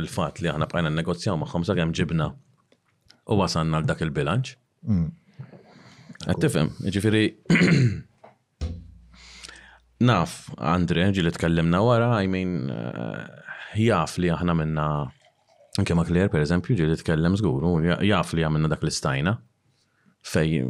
[0.00, 2.30] il-fatt li aħna bqajna negozjaw magħhom sakemm ġibna
[3.28, 4.54] u wasanna l dak il-bilanċ.
[6.28, 6.92] Għattifem, mm.
[6.96, 7.24] ġifiri,
[10.10, 14.88] naf Andre ġi li tkellimna wara, I mean eh, jaf li aħna minna
[15.78, 17.68] Anke ma kler, per eżempju, ġili tkellem zguru,
[18.02, 19.36] jaf li għamilna dak l-istajna
[20.26, 20.64] fej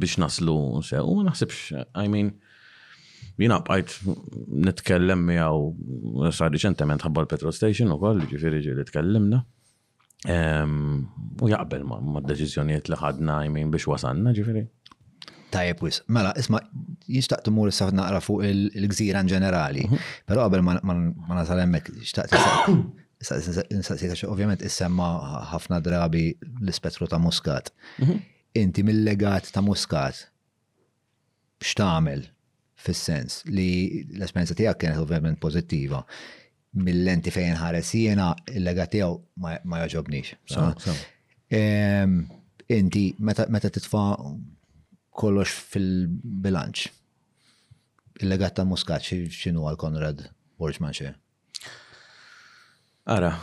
[0.00, 2.30] biex naslu u naħsebx, naħsibx, I mean,
[3.42, 3.94] jina bqajt
[4.66, 9.40] nitkellem miegħu sa riċentement ħabba l-petrol station u koll, ġifieri li tkellimna.
[11.44, 14.64] U jaqbel ma' d-deċiżjonijiet li ħadna jmin biex wasanna ġifieri.
[15.54, 16.00] Tajjeb wis.
[16.10, 16.58] Mela, isma,
[17.06, 20.06] jishtaq tumur issa naqra fuq il-gżira ġenerali, mhm.
[20.26, 22.38] però qabel ma nasal hemmhekk jishtaq
[23.24, 25.06] Nsaqsik ovvjament issemma
[25.48, 27.70] ħafna drabi l ispetru ta' muskat.
[28.02, 28.18] Mhm.
[28.60, 30.26] Inti mill-legat ta' muskat,
[31.64, 32.26] x'tagħmel
[32.84, 33.68] fis-sens li
[34.16, 36.02] l-esperienza tiegħek kienet ovvjament pożittiva.
[36.84, 39.16] Mill-lenti fejn ħares jiena il-legat tiegħu
[39.68, 40.36] ma jaġobnix.
[40.58, 40.74] Ah.
[42.74, 44.08] Inti meta titfa'
[45.14, 46.86] kollox fil-bilanċ.
[48.24, 50.26] Il-legat ta' Muscat x'inhu għal Konrad
[50.60, 51.14] Borġman xe?
[53.14, 53.34] Ara,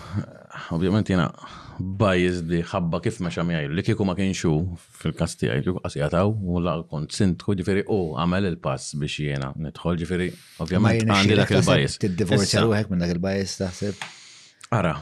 [0.73, 1.29] ovvjament jena
[1.81, 4.51] bajiz li ħabba kif ma xamjaj, li kiku ma kienxu
[5.01, 9.49] fil-kasti għaj, kieku għas jgħataw, u la kont sintku ġifiri u għamel il-pass biex jena,
[9.57, 10.27] nitħol ġifiri,
[10.63, 14.05] ovvijament għandi dak il bajiz Tid-divorzja u għek minn dak il bajiz taħseb?
[14.77, 14.95] Ara,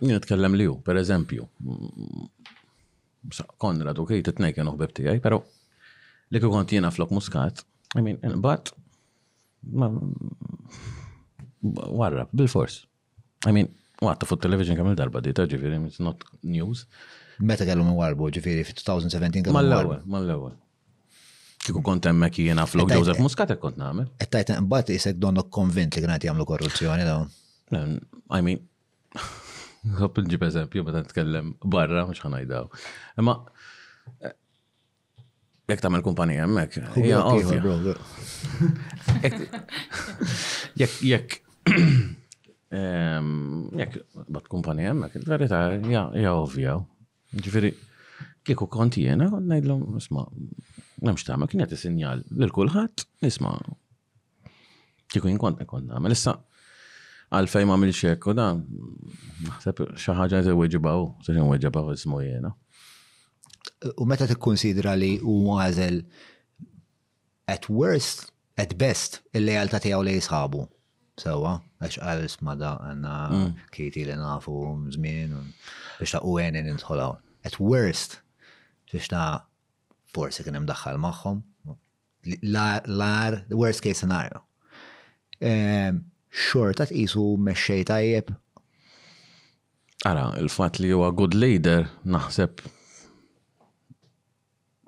[0.00, 1.46] jien nitkellem li ju, per eżempju,
[3.60, 5.40] Konrad, ok, titnej kienu għbibti għaj, pero
[6.30, 7.64] li kiku kont jena flok muskat,
[7.98, 8.70] I mean, but,
[11.66, 12.84] warra, bil-fors.
[13.46, 16.82] I mean, U għatta fuq television kamil darba dita, ġifiri, it's not news.
[17.40, 19.54] Meta kellu minn warbu, ġifiri, fi 2017 kellu.
[19.56, 20.54] Mal-ewel, mal-ewel.
[21.64, 24.10] Kiku kont emmek jiena flok Joseph Muscat ek kont namel.
[24.22, 27.24] Et tajta, mbati jisek donnok konvint li kienet jamlu korruzzjoni daw.
[28.36, 28.60] I mean,
[29.96, 32.68] ħobb nġib eżempju meta nitkellem barra mux għanajdaw.
[33.26, 33.38] Ma,
[34.20, 34.36] eh,
[35.72, 36.84] jek tamel kumpanija hemmhekk.
[40.76, 41.36] Jek, jek,
[42.70, 43.94] Jek,
[44.32, 45.60] bat kumpanija mek, il-verita,
[45.92, 46.74] ja, ja, ovvja.
[47.36, 47.70] Ġifiri,
[48.46, 50.24] kieku konti jena, najdlom, isma,
[51.06, 53.52] nemx ta' ma kienet sinjal l-kulħat, isma,
[55.12, 56.36] kieku jinkont nekon l issa,
[57.34, 58.48] għalfej ma mil mill u da,
[59.62, 62.54] sepp, xaħġa jte weġibaw, t-ġin weġibaw ismu jena.
[63.98, 66.00] U meta t-konsidra li u għazel,
[67.46, 70.66] at worst, at best, il-lejalta tijaw li jisħabu?
[71.20, 73.52] sewa, għax għalis ma da għanna mm.
[73.72, 75.34] kiti li nafu mżmin,
[75.98, 77.16] biex ta' u għenin intħolaw.
[77.48, 78.18] At worst,
[78.92, 79.42] biex ta'
[80.14, 81.40] forsi kienem daħħal maħħom,
[82.50, 84.42] l-ar, worst case scenario.
[86.36, 88.32] Xorta t-isu meċċej tajjeb.
[90.06, 92.60] Ara, il-fat li huwa good leader, naħseb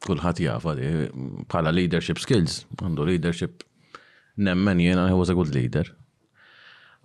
[0.05, 0.91] kullħat jafa di,
[1.51, 3.65] bħala leadership skills, għandu leadership,
[4.39, 5.89] nemmen jena, he was a good leader.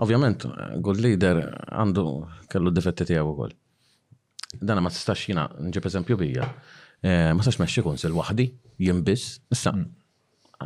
[0.03, 0.43] Ovvjament,
[0.83, 1.39] good leader
[1.71, 2.03] għandu
[2.51, 3.53] kellu defetti tiegħu ukoll.
[4.59, 6.47] Dana ma tistax jina nġib eżempju bija.
[7.03, 8.45] Eh, ma tistax meċċi kunsil waħdi,
[8.79, 9.85] wahdi, biss, issa mm.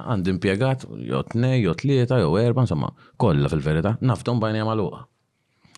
[0.01, 2.89] għand impiegat, jot tnej, jot lieta, jot erba, insomma,
[3.21, 5.03] kollha fil-verità, naftum bajni għamaluqa.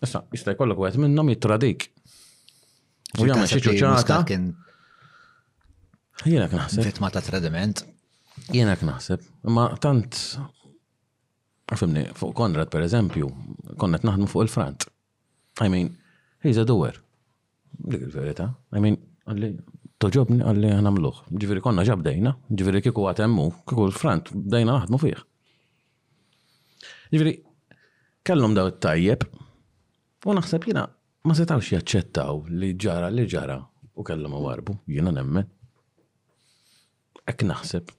[0.06, 1.90] Issa, jista' jkollok wieħed minnhom jittradik.
[3.20, 4.22] U jagħmel xi ċuċata.
[6.30, 6.86] Jiena knaħseb.
[6.86, 7.84] Vittma ta' tradiment.
[8.54, 9.28] Jiena knaħseb.
[9.52, 10.16] Ma tant
[11.70, 13.28] Għafimni, fuq Konrad per eżempju,
[13.78, 14.88] konnet naħdmu fuq il-frant.
[15.62, 15.92] I mean,
[16.42, 16.96] he's a doer.
[17.78, 18.48] Dik il-verita.
[18.74, 18.96] I mean,
[19.30, 19.52] għalli,
[20.02, 21.20] toġobni għalli għanamluħ.
[21.30, 25.22] Ġifiri konna ġabdejna, ġifiri kiku għatemmu, kiku il-frant, bdejna naħdmu fiħ.
[27.14, 27.36] Ġifiri,
[28.26, 29.22] kellum daw tajjeb,
[30.26, 30.88] u naħseb jina
[31.22, 33.60] ma setawx jaċċettaw li ġara li ġara
[33.94, 35.46] u kellum u warbu, jina nemmen.
[37.30, 37.94] Ek naħseb,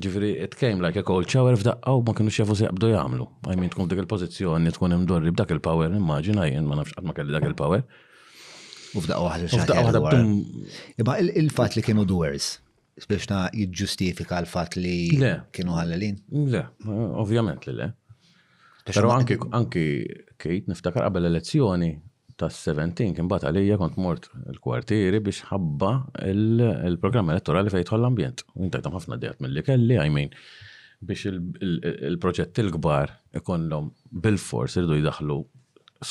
[0.00, 3.24] Ġifri, it came like a cold shower f'daqqa u ma kienu xefu se jabdu jgħamlu.
[3.52, 7.34] I mean, tkun dik il-pozizjoni, tkun imdorri b'dak il-power, immaġina jgħin, ma nafx ma kelli
[7.34, 7.82] dak il-power.
[8.96, 10.22] U f'daqqa waħda xaħġa.
[11.04, 12.54] Iba il-fat li kienu doers,
[13.04, 14.96] biex na jġustifika l-fat li
[15.52, 16.16] kienu għallalin?
[16.56, 16.64] Le,
[17.20, 17.90] ovvjament li le.
[18.88, 19.84] Pero anki, anki,
[20.42, 21.92] kejt niftakar qabel elezzjoni,
[22.42, 25.92] tas-17 kien bat għalija kont mort il-kwartieri biex ħabba
[26.30, 28.44] il-programm elettorali fejn jidħol l-ambjent.
[28.66, 30.34] Intajtam ħafna dejat mill-li kelli, għajmin
[31.10, 31.30] biex
[32.10, 33.90] il-proġett il gbar ikonlom
[34.24, 35.38] bil-fors irdu jidaħlu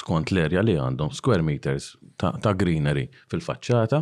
[0.01, 4.01] skont l-erja li għandhom square meters ta' greenery fil-faċċata,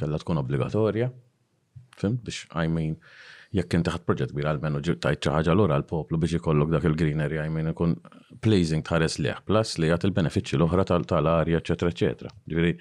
[0.00, 1.10] kellha tkun obbligatorja,
[2.00, 2.96] fim, biex, I mean,
[3.58, 7.22] jekk inti ħadd proġett kbir għal-menu tajt xi ħaġa lura l-poplu biex ikollok dak il-green
[7.24, 7.96] area jmin ikun
[8.44, 12.30] pleasing tħares li plus li għat il-benefiċċji l-oħra tal-arja, eċetera, eċetera.
[12.46, 12.78] Ġifieri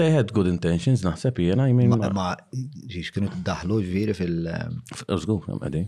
[0.00, 1.72] they had good intentions, naħseb jena, I
[2.18, 2.30] Ma,
[2.94, 4.50] ġiġ kienu t-daħlu ġviri fil-
[5.14, 5.84] Użgur, għadi.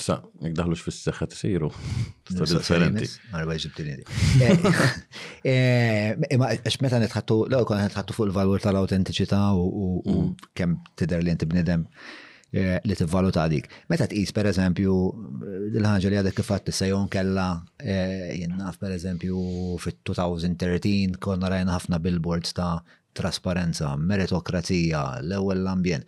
[0.00, 1.68] Sa, jek daħlux fis-seħħa t-siru.
[2.34, 3.08] Differenti.
[3.32, 3.96] Marba ġibtini.
[4.40, 4.78] Imma eh,
[5.44, 10.48] eh, eh, għax meta nitħattu, l kon nitħattu fuq il-valur tal-autentiċità u mm.
[10.58, 11.86] kemm tidher li inti bnidem
[12.52, 13.68] li tivvaluta dik.
[13.88, 14.96] Meta tqis pereżempju
[15.80, 17.46] l-ħaġa li għadek kifatt is-sejjon kella
[17.82, 22.74] jinnaf pereżempju fit-2013 konna rajna ħafna billboards ta'
[23.16, 26.04] trasparenza, meritokrazija, l-ewwel l-ambjent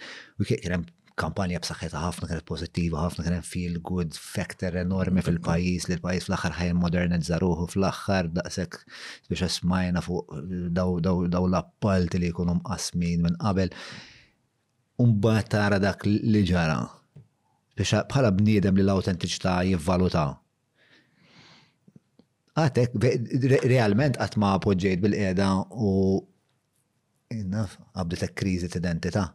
[1.21, 6.55] kampanja b'saħħetha ħafna kienet pozittiva, ħafna kien feel good factor enormi fil-pajjiż li l-pajjiż fl-aħħar
[6.59, 8.87] ħajjem modernizza ruħu fl-aħħar daqshekk
[9.31, 10.33] biex smajna fuq
[10.75, 13.71] daw l-appalti li jkunu mqasmin minn qabel.
[15.05, 16.81] Umbagħad tara dak li ġara
[17.79, 20.27] biex bħala bniedem li l-autentiċità jivvaluta.
[22.59, 22.93] Għatek,
[23.71, 25.95] realment għatma poġġejt bil-qeda u
[27.35, 29.29] innaf, għabdet kriżi t identita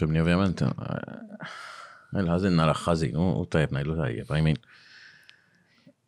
[0.00, 1.50] Fimni, ovvijament, eh,
[2.20, 4.56] il-ħazin nara ħazin u il-lu tajjeb, I mean.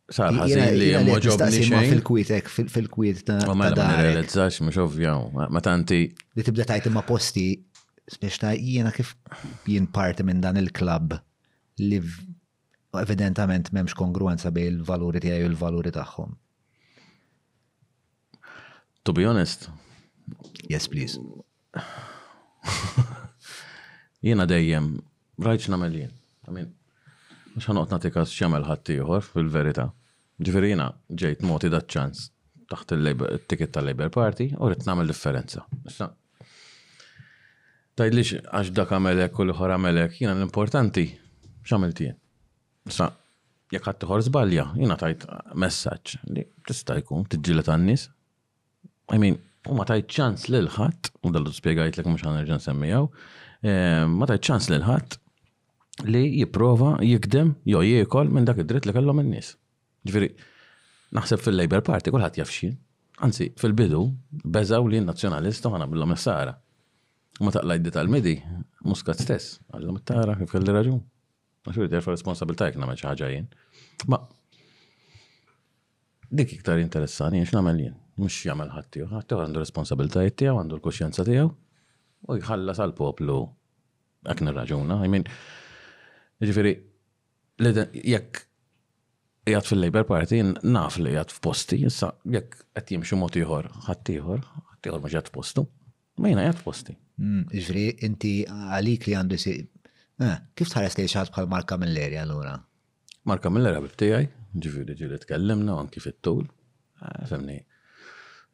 [0.09, 1.87] Sar ħazin li moġobni xejn.
[1.95, 6.03] Fil-kwitek, fil-kwit mela ta' ma realizzax, mux ovvjaw, ma tanti.
[6.37, 7.47] Li tibda tajt ma posti,
[8.05, 9.15] spiex ta' jiena kif
[9.65, 11.17] jien parti minn dan il-klab
[11.81, 12.01] li
[13.01, 16.37] evidentament memx kongruenza bej il-valuri tiegħi u l-valuri tagħhom.
[19.05, 19.69] To be honest.
[20.69, 21.17] Yes, please.
[24.25, 24.87] Jiena dejjem,
[25.37, 26.13] rajċna x'namel jien.
[26.49, 26.71] Amin.
[27.53, 28.63] Mhux uqtna tikas każ x'jagħmel
[29.27, 29.83] fil-verità.
[30.41, 30.87] Ġifieri jiena
[31.21, 35.61] ġejt moti daċċans ċans taħt il-ticket tal-Labor Party u rrid nagħmel differenza.
[37.95, 41.05] Tajdlix għax dak għamelek u l-ħor għamelek, jiena l-importanti
[41.67, 42.17] x'għamilt tijen.
[42.89, 43.11] Sa,
[43.71, 45.27] jekk ħadd zbalja, żbalja, tajt
[45.61, 48.09] messaċ li tista' jkun t-ġilet nies
[49.13, 49.37] I mean,
[49.69, 53.05] u ma tajt ċans lil ħadd u dallu l lek mhux ħanerġa' semmijaw,
[53.65, 55.15] Eh, ma tajt ċans l ħadd
[56.11, 59.55] li jipprova jikdem jew jiekol minn dak id-dritt li kellhom in-nies.
[60.05, 60.27] Ġifieri,
[61.17, 62.75] naħseb fil-Labor Party kulħadd jafxin.
[63.25, 64.03] Anzi, fil-bidu,
[64.43, 66.53] beżaw li n-nazzjonalista għana billom is-sara.
[67.41, 68.35] Ma taqlajd tal-midi,
[68.85, 71.01] muskat stess, għallhom it-tara kif kelli raġun.
[71.65, 73.47] Ma t-jarfa responsabilta jek namel xaħġa jien.
[74.11, 74.19] Ma
[76.29, 77.97] dik iktar interessani, jiex namel jien.
[78.21, 81.49] Mux jamel ħattiju, ħattiju għandu responsabilta jittijaw, għandu l-kuxjenza tijaw
[82.27, 83.35] u jħallas għal poplu
[84.25, 84.99] għakna raġuna.
[85.05, 85.25] I mean,
[86.41, 86.71] ġifiri,
[87.61, 88.41] jekk
[89.45, 94.41] jgħat fil-Labor Party, naf li jgħat f'posti, jissa jekk għat jimxu mot jħor, għat jħor,
[94.41, 95.65] għat jħor f-postu,
[96.19, 96.97] ma jgħat jgħat f-posti.
[97.21, 99.57] Hmm, ġifiri, inti għalik li għandu si,
[100.25, 102.57] eh, kif tħares li xaħat bħal Marka Milleri għallura?
[103.25, 106.43] Marka Milleri għabib tijaj, ġifiri ġili t-kellimna, għanki fit-tul,
[107.05, 107.59] eh, femni,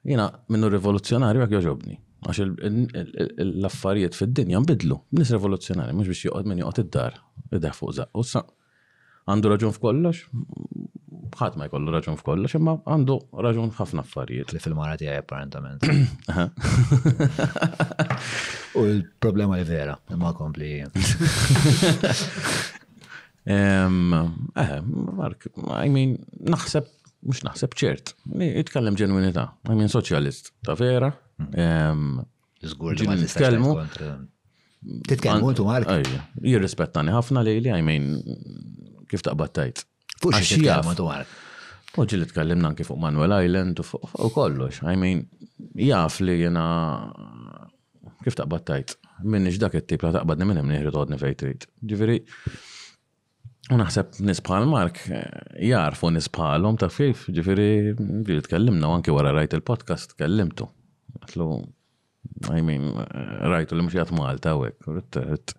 [0.04, 1.98] jina minnu rivoluzjonarju għak joġobni.
[2.22, 5.00] Għax l-affarijiet fid-dinja nbidlu.
[5.18, 7.16] Nis revoluzzjonari, mux biex joqod minn joqod id-dar,
[7.58, 8.06] id-dar fuq za.
[8.14, 8.26] U
[9.32, 10.22] għandu raġun f'kollox,
[11.34, 14.54] bħat ma jkollu raġun f'kollox, imma għandu raġun ħafna affarijiet.
[14.54, 15.88] Li fil-mara tiegħi apparentament.
[18.78, 20.76] U l-problema li vera, imma kompli.
[23.42, 26.20] Eh, Mark, I mean,
[26.54, 26.86] naħseb,
[27.26, 28.14] mux naħseb ċert,
[28.46, 31.10] jitkallem ġenwinita, I mean, soċjalist, ta' vera,
[32.62, 33.88] Zgur li ma
[35.08, 35.86] Titkellmu intu għal.
[36.42, 38.06] jirrispettani ħafna li li għajmin
[39.12, 39.84] kif taqbattajt.
[40.24, 40.96] Fuq xi titkellmu
[42.02, 44.80] intu li tkellimna anki fuq Manuel Island u fuq kollox.
[44.82, 45.30] Għajmin mean,
[45.86, 46.66] jaf li jena
[48.26, 48.96] kif taqbattajt.
[49.24, 51.68] Minni dak it-tip taqbadni minn hemm nieħri todni fejn trid.
[51.86, 52.18] Ġifieri,
[53.70, 57.70] u naħseb nisbħal Mark eh, jarfu nisbħalom ta' kif, ġifieri
[58.26, 60.66] li tkellimna anki wara rajt il-podcast tkellimtu.
[61.20, 61.48] Għatlu,
[62.56, 62.86] I mean,
[63.54, 65.56] rajtu li mxijat Malta u għek.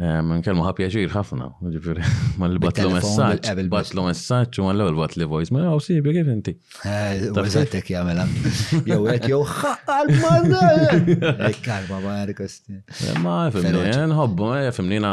[0.00, 2.04] Eh, kelmu ħabja ġir ħafna, ġifiri,
[2.40, 6.14] ma li batlu messaċ, batlu messaċ u ma l-ewel batli voice, ma għaw oh, sibi
[6.16, 6.54] kif inti.
[6.88, 8.24] Eh, Użatek jgħamela,
[8.88, 10.62] jow għek jow ħaqqal manna.
[11.50, 12.78] ekkar, ma għarikosti.
[13.10, 15.12] Eh, ma għafimni, nħobbu, għafimni na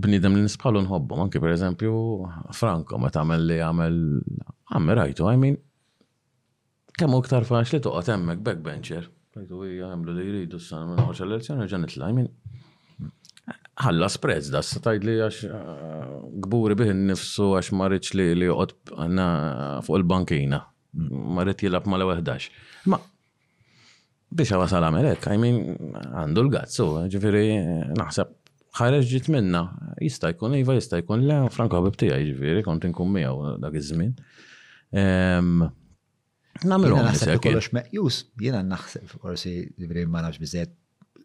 [0.00, 1.96] bnidem li nisbħalu nħobbu, manki per eżempju
[2.54, 3.98] Franco, ma tamel li għamel,
[4.70, 5.58] għamel rajtu, I mean,
[7.00, 9.06] Kemm iktar faċli toqgħod hemmhekk backbencher.
[9.32, 12.28] Tajtu hija għamlu li jridu s-sana minn ħoċa l-elezzjoni ġan itlaj minn.
[13.80, 16.10] Għalla sprez da s-tajd li għax eh,
[16.44, 19.28] gburi biħin nifsu għax marriċ li li għot għanna
[19.88, 20.60] fuq il-bankina.
[21.40, 22.50] Marriċ jilab ma l-11.
[22.92, 23.00] Ma
[24.42, 27.44] biex għal għamelek, għajmin għandu l-gazzu, ġifiri
[27.96, 28.36] naħseb
[28.82, 29.64] ħareġ ġit minna,
[30.04, 34.16] jista' jkun iva, jista' jkun le, Franko ħabib tiegħi ġifiri, kontin kummi għaw dak iż-żmien.
[36.66, 39.52] Namilu naħseb kollox meqjus, jena naħseb, forsi,
[40.08, 40.72] ma nafx bizzet,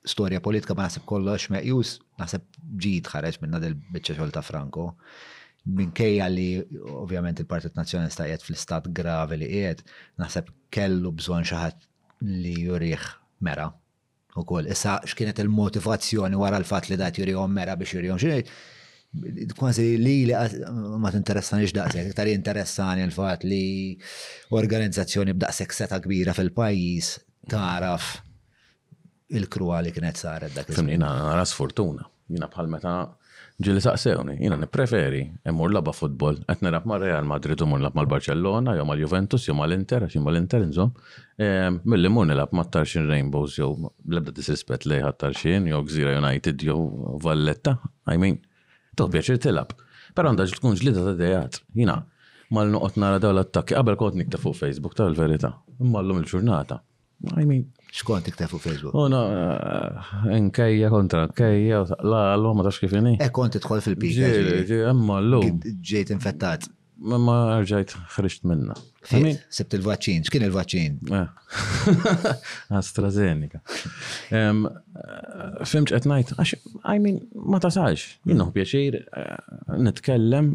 [0.07, 2.45] storja politika ma naħseb kollox meqjus, naħseb
[2.85, 4.87] ġid ħareġ minna del bieċa xol ta' Franco.
[5.65, 6.47] Minkejja li
[7.01, 9.81] ovvjament il-Partit Nazjonista qiegħed fl-istat gravi li qiegħed,
[10.21, 11.87] naħseb kellu bżonn xaħat
[12.29, 13.09] li jurih
[13.49, 13.71] mera.
[14.37, 18.53] Ukoll issa x'kienet il-motivazzjoni wara l-fatt li dat jurihom mera biex jurihom xinejt,
[19.57, 20.33] kważi li li
[20.99, 23.97] ma t-interessani x'daqsek, tar interessani l-fat li
[24.55, 27.13] organizzazzjoni b'daqsek seta kbira fil-pajis
[27.51, 28.13] taraf
[29.35, 30.69] il-krua li kienet saret dak.
[30.71, 32.95] Fimni, jina għara sfortuna, jina bħal meta
[33.65, 38.09] ġili saqsewni, jina nipreferi, emmur laba futbol, għet nerab ma' Real Madrid emmur laba mal
[38.11, 40.91] barcellona jew mal Juventus, jew mal Inter, jom mal Inter, nżom,
[41.45, 43.69] ehm, mill-li mur nilab ma' Tarxin Rainbows, jew
[44.11, 46.75] lebda disrespet li ħat Tarxin, jew Gzira United, jew
[47.23, 47.77] Valletta,
[48.11, 48.41] I mean,
[49.01, 49.75] toħbieċ tilab.
[50.15, 51.97] Pero għandax tkun ġlida ta' dejat, jina,
[52.55, 55.53] mal nara daw l-attakki, qabel kont nikta fuq Facebook, ta' l-verita,
[55.93, 56.79] mallum il-ġurnata.
[57.39, 57.63] I mean,
[57.95, 58.95] xkont iktar fuq Facebook?
[58.95, 63.15] Oh, no, eh, nkejja kontra, nkejja, la, l-għom ma ta' xkifini.
[63.23, 64.31] E kont idħol fil-pika.
[65.91, 66.69] Ġejt infettat
[67.01, 68.75] ma rġajt ħriġt minna.
[69.05, 70.97] Sibt il-vaċċin, x'kien il-vaċċin?
[71.11, 71.33] Ah.
[72.79, 73.61] AstraZeneca.
[74.31, 74.63] Eh,
[75.67, 79.51] fimx qed ngħid, għax, I mean, ma tasax, jinnu pjaċir, eh,
[79.85, 80.53] nitkellem,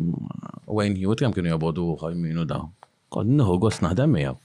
[0.71, 2.69] Wayne Hewitt kemm kienu jobodu ħajminu daw.
[3.13, 4.39] Kod nħu gost naħdem miegħu.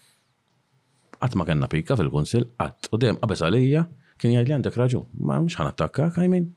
[1.22, 3.86] Qatt ma kellna pika fil-kunsil, qatt u dem qabes għalija
[4.22, 6.52] kien jgħid li għandek raġun, ma mhux ħanattakka, I mean,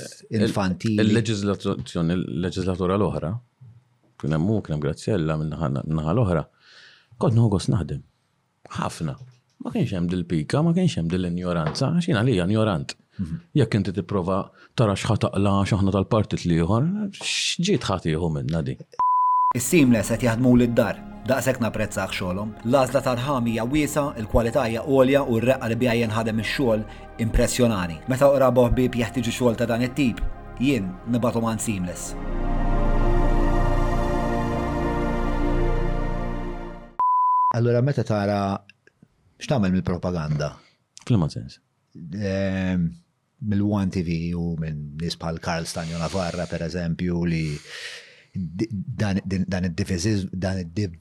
[0.42, 3.31] infantil Il-leġizlazzjoni, il-leġizlatura l-oħra,
[4.18, 6.42] kien hemm kuna Grazzjella minnaħa l-oħra,
[7.23, 8.02] kod nħogos naħdem.
[8.74, 9.15] Ħafna.
[9.62, 12.97] Ma kienx hemm dil-pika, ma kienx hemm dil-ignoranza, għax li għalija ignorant.
[13.23, 13.39] Mhm.
[13.62, 14.41] Jekk inti tipprova
[14.74, 16.91] tara x'ħataqla x'aħna tal-partit li ieħor,
[17.23, 18.74] x'ġiet ħatiħu minn nadi.
[19.59, 20.97] Is-seamless qed jaħdmu lid-dar,
[21.29, 22.53] daqshekk napprezzaħ xogħolhom.
[22.71, 26.85] L-għażla tal ħami hija wiesa, il-kwalità hija għolja u r-reqqa li bija ħadem ix-xogħol
[27.21, 27.99] impressjonani.
[28.09, 28.49] Meta oqra
[28.79, 30.23] bib jeħtieġu xogħol ta' dan it-tip,
[30.57, 32.15] jien nibatu man seamless.
[37.53, 38.39] Allora, meta tara,
[39.37, 40.55] x'tagħmel mill-propaganda?
[41.05, 41.59] Fil-ma sens?
[42.17, 42.89] Ehm,
[43.45, 47.45] Mill-One TV u minn nies bħal Karl Stanjo Navarra, per eżempju, li
[48.33, 50.93] dan id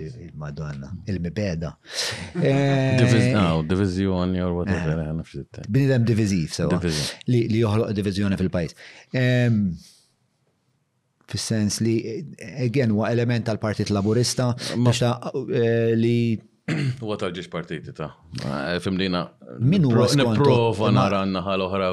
[0.00, 1.76] dan il-Madonna, il-mibeda.
[3.70, 6.78] Divizjoni eh, or whatever, Bini eh, Bnidem divizif, sewa.
[7.28, 8.72] Li joħloq divizjoni fil-pajis.
[9.20, 9.58] Ehm,
[11.28, 11.94] fis-sens li,
[12.64, 16.16] again, wa element tal-Partit Laburista, eh, li
[17.02, 18.10] Huwa tal-ġiex partiti ta'
[18.84, 19.24] fimlina.
[19.58, 20.06] Min huwa?
[20.14, 21.88] Niprofa nara n-naħal oħra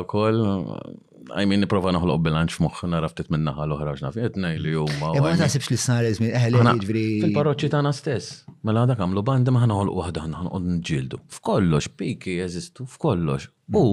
[1.36, 5.10] I mean, niprofa naħloq bilanċ moħħ naraf tit minna ħal oħra ġna għetna li huma.
[5.18, 7.04] Eh, ma taħsibx li sar eh, jiġri.
[7.26, 8.30] Fil-parroċċi tagħna stess.
[8.68, 11.22] Mela dakam għamlu bandi ma ħanaħol għan ħanqod nġildu.
[11.38, 13.50] F'kollox piki jeżistu f'kollox.
[13.76, 13.84] U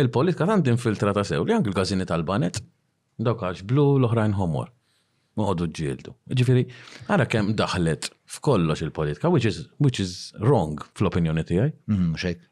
[0.00, 2.62] il-politika tant infiltrata sew li anke l-każini tal-banet
[3.18, 4.72] dawk għax blu l-oħrajn homor.
[5.38, 6.16] Noqogħdu ġildu.
[6.34, 6.64] Ġifieri,
[7.14, 8.08] ara kemm daħlet
[8.38, 9.46] f'kollox il-politika, which
[10.02, 11.76] is, wrong fl-opinjoni tiegħi.
[11.92, 12.44] Mhm,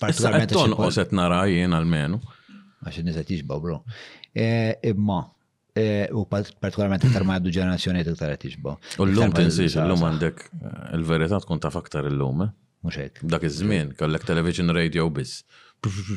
[0.00, 0.54] partikolarment.
[0.54, 2.22] Tonqos qed nara jien menu
[2.86, 3.78] għax nisa tiġbaw, bro.
[4.36, 5.20] E, imma,
[5.76, 8.78] e, u partikolarment iktar ma għaddu ġenerazzjoni iktar tiġbaw.
[9.02, 12.46] U l-lum t tinsiex, l-lum għandek eh, il-verità tkun ta' faktar l-lum.
[12.46, 12.52] Eh?
[12.86, 13.22] Muxek.
[13.26, 15.42] Dak iż-żmien, kellek television radio biss.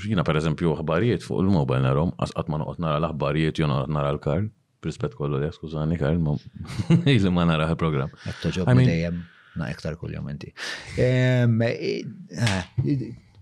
[0.07, 4.47] Jina per eżempju aħbarijiet fuq il-mobile narom, għasqat ma noqgħod nara l-aħbarijiet, jona nara l-Karl.
[4.79, 6.37] Prispet kollu li, skużani, Karl, ma
[7.13, 8.13] illi ma nara il-programm.
[8.29, 9.17] Għattoġob dejjem,
[9.59, 10.53] na iktar kull-jom inti.
[10.95, 11.09] E,
[11.67, 12.93] eh,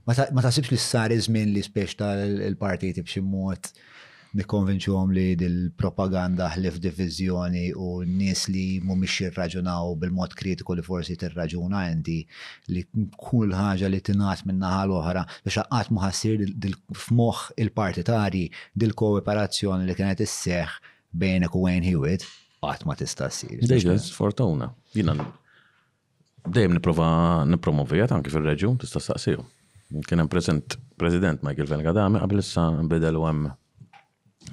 [0.08, 3.70] ma tasibx li s-sar iżmin li spiex tal-partiti b'xi mod
[4.38, 11.84] nikkonvinċuhom li dil-propaganda ħlif divizjoni u n-nies li mhumiex jirraġunaw bil-mod kritiku li forsi tirraġuna
[11.92, 12.18] inti
[12.74, 12.84] li
[13.20, 16.46] kull ħaġa li tingħat minn naħa l-oħra biex qatt ma ħassir
[16.96, 18.46] f'moħħ il-partitari
[18.84, 20.78] dil-kooperazzjoni li kienet isseħħ
[21.24, 22.24] bejnek u għen hiwit
[22.64, 23.60] qatt ma tista' ssir.
[23.64, 24.72] Dejja, sfortuna.
[24.96, 25.18] Jiena
[26.48, 27.12] dejjem nipprova
[27.50, 29.44] nippromovija anki fil reġjun tista' staqsiju
[30.08, 33.48] kien hemm present President Michael Van Gadame qabel issa bidel u hemm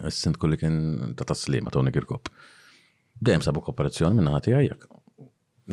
[0.08, 2.28] is sint kulli kien ta' taslima Tony Kirkop.
[3.20, 4.86] Dejjem sabu kooperazzjoni minn ħati għajjek.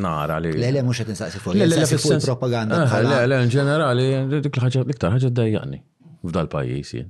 [0.05, 0.51] Nara li.
[0.55, 1.55] Le, le, mux għet nsaqsi fuq.
[1.59, 2.83] Le, le, fuq il-propaganda.
[2.85, 4.05] Eh, le, le, in ġenerali,
[4.45, 5.81] dik l-ħagġa, l-iktar ħagġa d-dajjaqni
[6.21, 7.01] f'dal pajjiżi.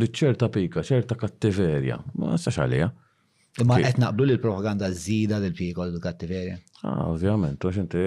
[0.00, 2.88] Li ċerta pika, ċerta kattiverja, ma nistax għalija.
[3.64, 6.56] Imma qed naqblu li l-propaganda żida lil pikol l kattiverja.
[6.86, 8.06] Ah, ovvjament, għax inti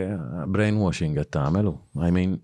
[0.54, 1.76] brainwashing qed tagħmelu.
[2.08, 2.36] I mean,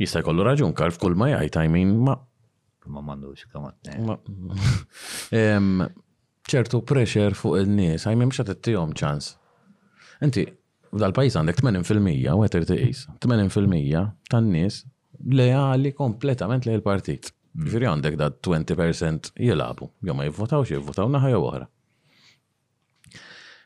[0.00, 2.14] Jista' jkollu raġun karf kull ma jgħid, I mean, ma.
[2.88, 3.90] Ma m'għandux kamat.
[6.50, 9.28] ċertu pressure fuq il-nies, għajmi mxa t-tijom ċans.
[10.26, 10.42] Inti,
[10.98, 14.80] dal-pajis għandek 80% u għetir tiqis, 80% tan-nies
[15.36, 17.30] leali kompletament li l-partit.
[17.54, 17.68] Mm.
[17.68, 21.68] Ġifiri għandek da 20% jilabu, jew ma xie jivvotaw naħa jew oħra.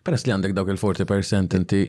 [0.05, 1.85] Peress li għandek dawk il-40% inti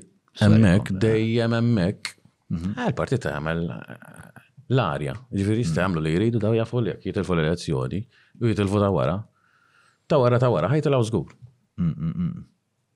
[0.46, 2.14] emmek, dejjem emmek,
[2.56, 3.28] għal-partit mhm.
[3.28, 4.35] eh, għamel eh,
[4.74, 5.14] l-arja.
[5.36, 6.06] Ġifiri jistamlu mm.
[6.08, 8.00] li jridu daw jafu li jitilfu l-elezzjoni
[8.42, 9.18] u jitilfu ta' wara.
[10.10, 11.34] Ta' wara ta' wara ħajtilaw zgur.
[11.78, 12.46] Mm, mm,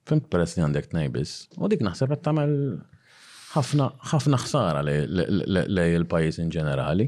[0.09, 1.31] Fimt peress li għandek t-najbis,
[1.61, 2.53] U dik naħseb għet tamel
[3.53, 7.05] ħafna ħsara li il pajis in ġenerali.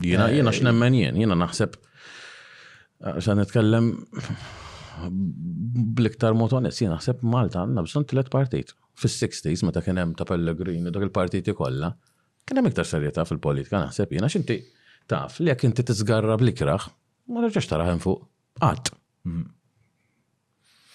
[0.00, 0.56] Jiena eh, jiena eh.
[0.56, 3.92] x'nemmen jien, jiena naħseb eh, se nitkellem
[5.96, 8.74] bliktar motonis onest, naħseb Malta bżon t-let partit.
[9.00, 11.92] Fis-60s meta kien hemm ta' Pellegrini dak il-partiti kollha.
[12.50, 14.56] Kena hemm serjeta fil-politika naħseb jena x'inti
[15.06, 16.84] taf li jekk inti tiżgarra blikraħ
[17.30, 18.24] ma rġax tara hemm fuq
[18.66, 18.88] għad.
[19.30, 19.44] Mhm.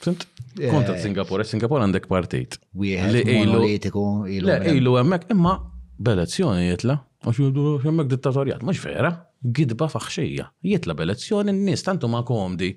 [0.04, 0.26] Fint?
[0.60, 0.68] Eh.
[0.68, 2.58] Konta Singapore, eh, Singapore għandek partit.
[2.76, 3.24] Wieħed
[3.56, 4.04] politiku.
[4.28, 5.54] Le, ilu hemmhekk imma
[5.98, 10.50] b'elezzjoni jitla, għax jgħidu hemmhekk dittatorjat, mhux vera, gidba faħxija.
[10.74, 12.74] Jitla b'elezzjoni n-nies tantu ma komdi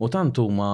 [0.00, 0.70] u tantu ma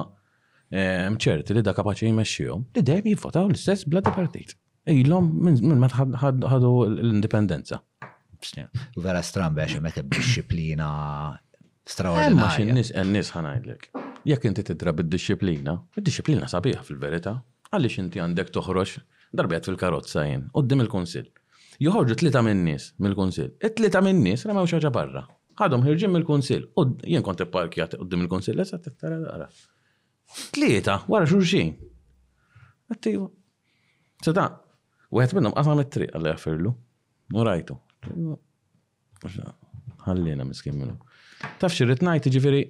[0.70, 4.54] eh, mċerti li da kapaċi jmexxihom li dejjem jivvotaw l-istess bla partit.
[4.86, 7.80] Ilhom minn ma ħadu l-indipendenza.
[9.02, 10.88] Vera stran biex hemmhekk disciplina
[11.34, 11.38] eh,
[11.90, 12.38] straordinarja.
[12.38, 13.88] Ma x'in-nies n-nies eh, ħanajdlek.
[14.30, 17.32] Jekk inti tidra bid disciplina id-disciplina sabiħa fil-verità,
[17.74, 18.92] għaliex inti għandek toħroġ
[19.36, 21.26] darbiet fil-karozza jien, qoddim il-kunsill.
[21.82, 23.56] Joħorġu tlieta min-nies mill-kunsill.
[23.66, 25.24] It-tlieta min-nies u xaġa barra.
[25.58, 26.68] Għadhom ħirġim mill-kunsill.
[27.10, 29.50] Jien kont ipparkjat qoddim il-kunsill, issa tiftara dara.
[30.54, 31.74] Tlieta, wara xurxin.
[32.94, 33.26] Għattiju.
[34.26, 34.46] Sada,
[35.16, 36.72] U għet minnom għafam it-triq għalli għafirlu.
[37.40, 37.76] U rajtu.
[40.06, 40.98] Għallina miskin minnu.
[41.60, 42.64] Taf rritnajt iġifiri.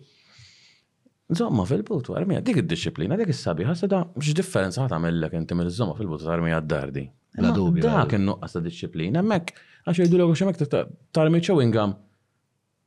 [1.36, 6.26] Zomma fil-but armija, dik id-disciplina, dik is da, sada x'differenza ħat għamellek inti mill-żomma fil-but
[6.30, 7.02] armija d-dardi.
[7.42, 9.50] La kien Dak in-nuqqas ta' disciplina, mek
[9.84, 10.60] għax jgħidu l-għu xemek
[11.12, 11.92] tarmi ċewingam,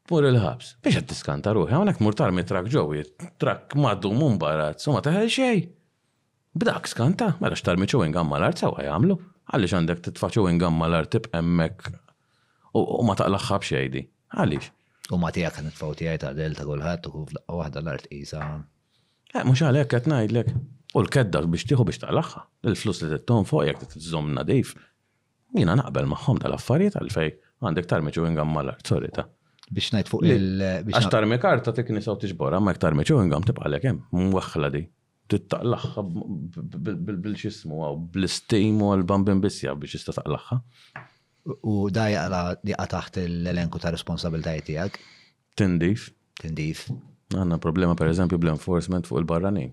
[0.10, 0.70] mur il-ħabs.
[0.86, 3.04] Biex għed diskanta ruħi, għonek mur tarmi trak ġowi,
[3.44, 5.62] trak maddu mumbarat, summa taħel xej.
[6.64, 9.20] B'dak skanta, ma' mela xtarmi tarmi ċewingam mal-art sawa jgħamlu.
[9.50, 11.88] Għalix għandek titfaċu ingamma l-artib emmek
[12.78, 14.04] u ma taqlaħħab xejdi.
[14.44, 14.68] Għalix.
[15.10, 17.24] U ma tijak għan tfaw tijaj ta' del ta' kolħat u
[17.58, 18.44] għahda l-art isa.
[19.34, 20.54] Eh, mux għalek għet najdlek.
[20.98, 22.44] U l-keddak biex tiħu biex taqlaħħa.
[22.70, 24.76] Il-flus li t-tom fuq jek t-tzom nadif.
[25.58, 27.34] Jina naqbel maħħom tal-affarijiet għalfej
[27.66, 29.26] għandek tarmiċu ingamma l-art, sorry ta'
[29.70, 30.62] biex najt fuq il-
[30.94, 34.86] Għax tarmi karta tikni saw tiġbora, ma jek tarmi ċuħingam tibqa l-kem, mwaħla di
[35.34, 36.04] tittaqlaħħa
[37.10, 40.58] bil-ċismu għaw bl istejmu u għal-bambin bisja biex jista taqlaħħa.
[41.72, 44.98] U da jaqla taħt l-elenku ta' responsabiltajiet tiegħek?
[45.60, 46.10] Tindif.
[46.42, 46.88] Tindif.
[47.36, 49.72] Għanna problema per eżempju bl-enforcement fuq il-barranin.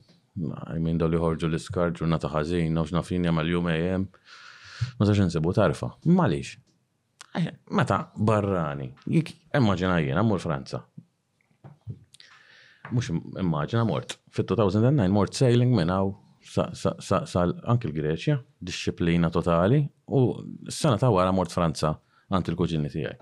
[0.73, 4.05] I mean, li ħorġu l-iskar ġurnata ħażin, nafx nafin għal jum ejem,
[5.01, 5.94] ma sax nsibu tarfa.
[6.18, 6.57] Malix.
[7.36, 10.81] Eh, meta barrani, jek immaġina jena, mmur Franza,
[12.95, 13.09] mux
[13.41, 14.17] immaġina mort.
[14.37, 15.91] Fit-2009 mort sailing minn
[16.47, 19.83] sal anki l-Greċja, disċiplina totali,
[20.15, 20.21] u
[20.71, 21.95] s-sena ta' wara mort Franza
[22.31, 23.17] għant il-kuġini tijaj.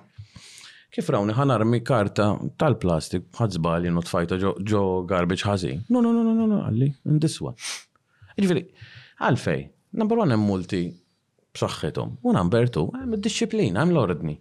[0.95, 2.29] Kif rawni ħanarmi karta
[2.61, 5.73] tal-plastik ħadżbali not fajta ġo garbage ħazi.
[5.91, 7.55] No, no, no, no, no, għalli, ndiswa.
[8.39, 8.63] Iġveri,
[9.27, 9.65] għalfej,
[9.99, 10.85] number one multi
[11.57, 14.37] b'saħħithom, u number two, id disċiplina, hemm l-ordni.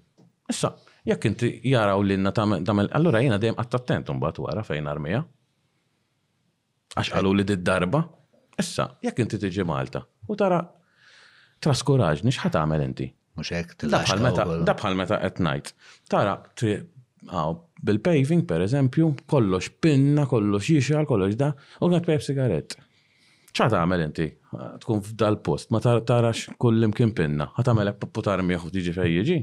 [0.54, 0.74] Issa,
[1.08, 2.64] Jekk inti jaraw li inna tamel,
[2.96, 4.10] allora jena dejjem qatt attent
[4.40, 5.20] wara fejn armija.
[6.96, 8.04] Għax għallu li did darba.
[8.62, 10.60] Issa, jekk inti tiġi Malta u tara
[11.66, 13.08] nix ħat għamel inti?
[13.38, 15.74] Mhux hekk Dabħal meta, at night.
[16.08, 16.84] qed ngħid.
[17.28, 21.52] Tara bil-paving per eżempju, kollox pinna, kollox jixal, kollox da,
[21.82, 22.78] u għat pep sigaret.
[23.54, 24.30] ċat għamel inti?
[24.84, 29.42] Tkun f'dal post, ma tarax kullim kien pinna, ħat għamel putarmi jħu tiġi fej jiġi.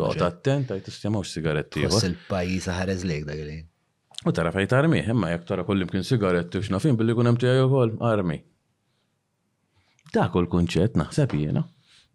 [0.00, 1.84] Toqta attent għajt tistjamaw sigaretti.
[1.86, 3.66] Għas il-pajjiż ħares lejk da għilin.
[4.28, 7.40] U tara fejt armi, imma jekk tara kull imkien sigaretti u xnafim billi kunem hemm
[7.40, 8.38] tiegħi kol, armi.
[10.12, 11.64] Dak kol kunċett naħseb jiena.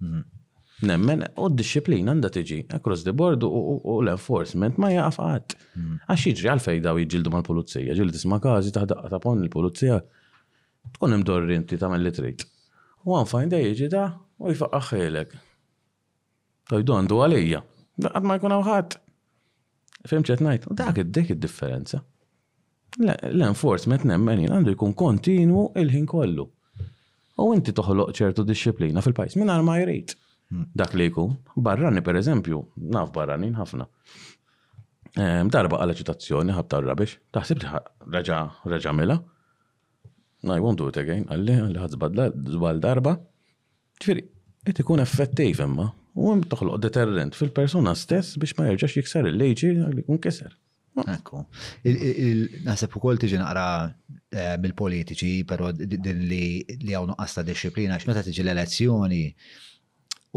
[0.03, 0.23] Mhm.
[0.85, 5.55] Nemmen, u d-disciplina għanda tiġi across the board u l-enforcement ma jaqaf għat.
[5.79, 5.95] Mhm.
[6.11, 10.01] Għax jiġri għalfej daw jġildu ma l-pulizija, ġildu tisma kazi taħdaqqa ta' pon l-pulizija,
[10.97, 12.35] tkun imdorri inti ta' li
[13.05, 14.03] U għan fajn da jġi da
[14.41, 15.29] u jfaqqa xelek.
[16.65, 17.59] Tajdu għandu għalija.
[18.03, 18.95] Għad ma jkun għawħat.
[20.09, 22.01] Femċet najt, dak id-dik id-differenza.
[23.31, 26.45] L-enforcement nemmen għandu jkun kontinu il-ħin kollu.
[27.45, 30.13] U inti toħloq ċertu disċiplina fil-pajis, minn ma jrid.
[30.51, 30.67] Hmm.
[30.77, 32.59] Dak li jkun, barrani per eżempju,
[32.95, 33.87] naf barrani ħafna.
[35.15, 37.81] Ehm, darba għala ċitazzjoni, ħabta rabiex, taħsib reġa'
[38.13, 38.41] raġa,
[38.75, 39.17] raġa mela.
[40.45, 43.15] Naj, won't do it again, għalli, għalli ħad zbal darba.
[43.97, 44.25] Ġifiri,
[44.69, 49.71] jt ikun effettiv imma, U għem toħloq deterrent fil-persona stess biex ma jirġax jiksar il-leġi
[49.85, 50.53] għalli kun keser.
[51.03, 51.41] Ekku.
[52.63, 53.63] Nasib u kol tiġi naqra
[54.63, 56.63] mill-politiċi, eh, pero din li
[56.93, 59.25] għaw nuqqas ta' disciplina, x'meta tiġi l-elezzjoni,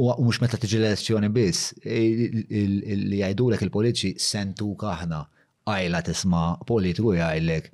[0.03, 5.21] u mux meta tiġi l-elezzjoni biss, li għajdulek il-politiċi sentuk aħna
[5.71, 7.69] għajla tisma politiku għajlek: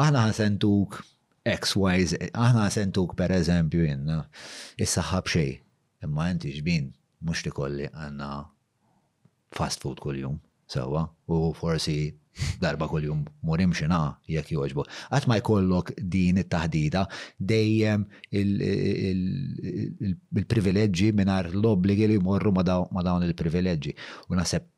[0.00, 1.02] aħna sentuk
[1.44, 4.22] XYZ, aħna sentuk per eżempju jenna,
[4.80, 5.52] issa ħabxej,
[6.08, 6.88] imma inti ġbin,
[7.26, 8.28] mux kolli għanna
[9.56, 10.38] fast food kol jum
[10.70, 11.98] sewa, u forsi
[12.62, 13.96] darba kol jum murim xina
[14.30, 14.84] jek joġbu.
[15.10, 17.02] Għatma ma jkollok din it-tahdida
[17.36, 18.04] dejjem
[20.38, 23.96] il-privileġġi minar l-obbligi li jmorru ma dawn il-privileġġi.
[24.30, 24.70] U nasib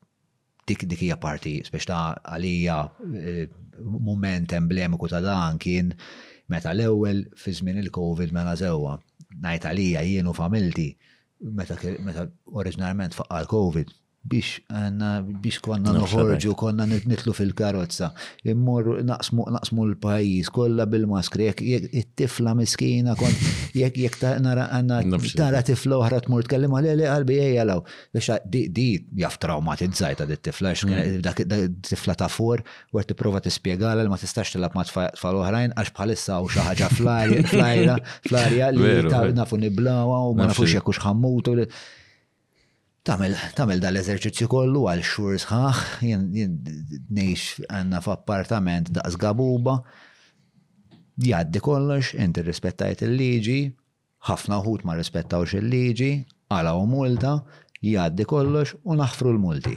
[0.66, 2.80] dik dikija parti, spiex ta' għalija
[3.20, 3.44] eh,
[3.82, 5.92] moment emblemiku ta' dan kien
[6.48, 8.96] meta l-ewel fi żmien il-Covid mela zewa.
[9.44, 10.94] Najt għalija jien u familti
[11.50, 12.26] meta
[12.60, 15.08] oriġinarment faqqa l-Covid biex għanna
[15.42, 18.12] biex konna noħorġu, konna nitlu fil-karozza.
[18.48, 21.62] Immorru naqsmu naqsmu l-pajis, kolla bil-maskri, jek
[22.02, 23.32] it-tifla miskina, kon
[23.74, 25.00] jek jek nara għanna
[25.38, 27.82] tara tifla uħra tmur tkellima li li qalbi jgħalaw.
[28.14, 28.38] Biex
[28.78, 28.86] di
[29.24, 31.80] jaf traumatizzajta di tifla, mm.
[31.90, 32.62] tifla ta' fur,
[32.94, 36.52] u għet prova t-spiegala li ma tistax tilab ma t-tfaj tfal uħrajn, għax bħalissa u
[36.54, 41.58] xaħġa flajra, flajra li ta' nafu niblawa u ma nafux jekux ħammutu.
[43.02, 46.52] Tamel, tamel dal-eżerċizzju kollu għal xhur sħaħ, jien
[47.16, 49.74] nejx għanna f'appartament daqs gabuba,
[51.18, 53.56] jgħaddi kollox, inti rispettajt il-liġi,
[54.28, 56.12] ħafna uħut ma rispettawx il-liġi,
[56.54, 57.34] għala u multa,
[57.82, 59.74] jgħaddi kollox u naħfru l-multi.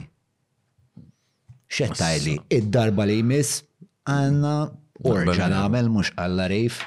[1.66, 3.64] Xettajli, id-darba li jmiss
[4.06, 4.54] għanna
[5.02, 6.78] orġa namel mux għalla rejf.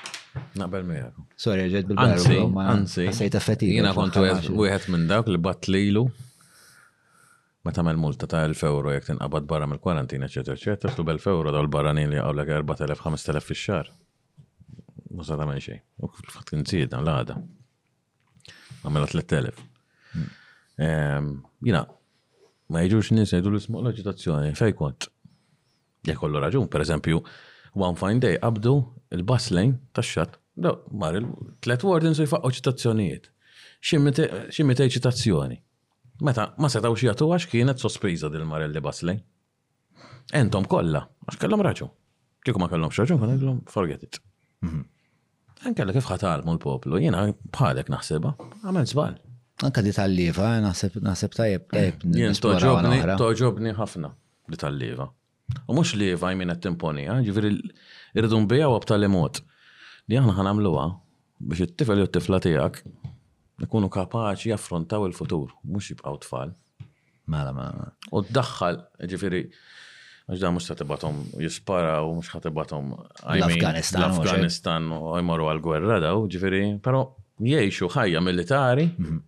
[0.56, 1.28] Naqbel miegħu.
[1.36, 2.48] Sorry, ġed bil-barru.
[2.56, 3.12] ma anzi.
[3.12, 3.76] Sejta fatina.
[3.82, 6.08] Jiena kontu wieħed minn dawk li lilu
[7.70, 11.54] ma tamel multa ta' 1000 euro jekk tinqabad barra mill-kwarantina, eccetera, eccetera, tu bel euro
[11.54, 13.92] l barranin li għawlek 4000 5000 fix-xar.
[15.14, 15.62] Musa ta' minn
[16.02, 17.36] U fatt kien zieda l-għada.
[18.82, 19.62] Għamela 3000.
[20.86, 21.32] Ehm,
[21.70, 21.84] jina,
[22.74, 25.10] ma jiġux nis jgħidu l-ismu l agitazzjoni fejn kont.
[26.10, 27.22] Jekk kollu raġun, pereżempju,
[27.78, 28.74] one fine day qabdu
[29.14, 30.40] il-bus lane tax-xatt.
[30.60, 33.30] Da, mar il-tlet su jfaqqo ċitazzjonijiet.
[33.84, 35.62] Xi mitej ċitazzjoni
[36.20, 39.22] Meta, ma setaw xijatu għax kienet sospiża dil-Marelli Basley.
[40.36, 41.88] Entom kolla, għax kellhom raġu.
[42.44, 44.20] Kieku ma kellom xraġu, kon għedlom forget it.
[44.64, 44.82] Mhm.
[45.72, 47.24] Ankella kif ħatalmu l-poplu, jena
[47.54, 48.34] bħalek naħseba,
[48.64, 49.16] għamel zbal.
[49.68, 51.66] Anka di tal-liva, naħseb tajib.
[51.74, 52.06] tajb.
[52.16, 54.12] Eh, toġobni, toġobni ħafna
[54.50, 55.10] di tal-liva.
[55.68, 57.50] U mux liva jmin għed timponija, ġiviri
[58.16, 59.42] irridun bija u li mot.
[60.10, 60.86] Li għana għamluwa
[61.48, 62.84] biex it-tifel u t-tifla tijak
[63.60, 66.54] Nikunu kapaċi jaffrontaw il-futur, mux jibqaw tfal.
[67.30, 67.92] Mela, mela, mela.
[68.16, 68.78] U d-daħħal,
[69.12, 69.42] ġifiri,
[70.30, 72.94] għax da mux ħatibatom jispara u mux ħatibatom
[73.38, 74.06] l-Afganistan.
[74.08, 77.04] L-Afganistan u jmorru għal-gwerra daw, ġifiri, pero
[77.44, 79.20] jiexu ħajja militari, mhm.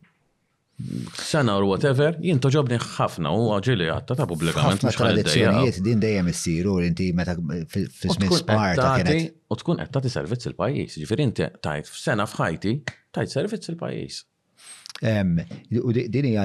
[1.22, 4.88] sena or whatever, jinto ġobni ħafna u għagġili għatta ta' publikament.
[4.88, 7.36] Ħafna tradizjonijiet din dejjem issiru inti meta
[7.76, 8.96] fil smis parta.
[9.52, 12.78] U tkun qed tagħti servizz il-pajjiż, ġifieri inti tajt f'sena f'ħajti
[13.16, 14.22] tajt servizz il-pajis.
[15.84, 16.44] U din hija.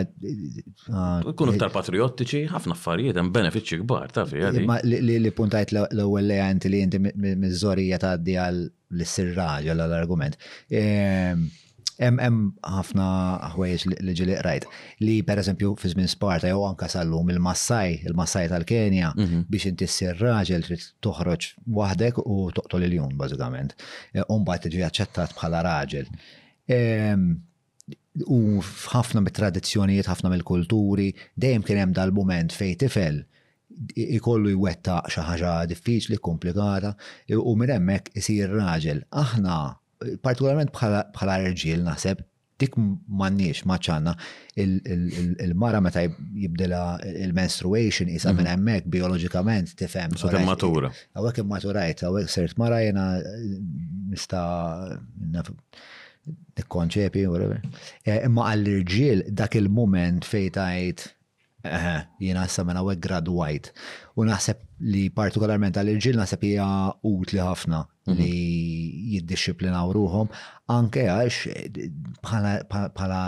[0.88, 5.74] Ah, Kunu eh, ktar patriottiċi, ħafna affarijiet hemm benefiċċji kbar, taf eh, Ma li puntajt
[5.76, 8.62] l-ewwel li għanti li inti miż-żorija tgħaddi għal
[8.96, 10.38] l-sirraġ għal l-argument.
[11.96, 12.38] Hemm
[12.76, 13.04] ħafna
[13.54, 14.66] ħwejjeġ li ġili rajt
[15.04, 19.46] li pereżempju fi żmien Sparta jew anke sallum il-Massaj, il-Massaj tal-Kenja mhm.
[19.52, 23.76] biex inti ssir raġel trid toħroġ waħdek u toqtol il-jum bażikament.
[24.16, 26.10] Eh, u mbagħad tiġi aċċettat bħala raġel.
[26.72, 27.30] Ehm,
[28.32, 33.18] u ħafna mit-tradizzjonijiet, ħafna mill-kulturi, dejjem kien hemm dal-mument fejn tifel
[34.16, 36.94] ikollu jwetta xi ħaġa diffiċli, komplikata,
[37.36, 39.02] u minn hemmhekk isir raġel.
[39.20, 39.58] Aħna,
[40.24, 42.24] partikolarment bħala rġiel naħseb,
[42.56, 44.14] dik m'għandniex maċċanna
[44.64, 46.80] il-mara meta jibdela
[47.10, 48.54] il-menstruation isa minn mhm.
[48.54, 50.16] hemmhekk biologikament tifhem.
[50.16, 50.88] kemm matura.
[51.12, 53.10] Għawek immaturajt, għawek sirt mara jena
[54.08, 54.40] nista'
[56.58, 57.60] nikkonċepi, whatever.
[58.08, 61.12] E, imma għall-irġiel dak il-moment fejtajt
[62.22, 63.70] jina sa mena għek gradwajt.
[64.14, 66.66] U naħseb li partikolarment għall-irġiel naħseb hija
[67.10, 68.20] utli ħafna mhm.
[68.20, 70.30] li u ruħom,
[70.70, 73.24] anke għax bħala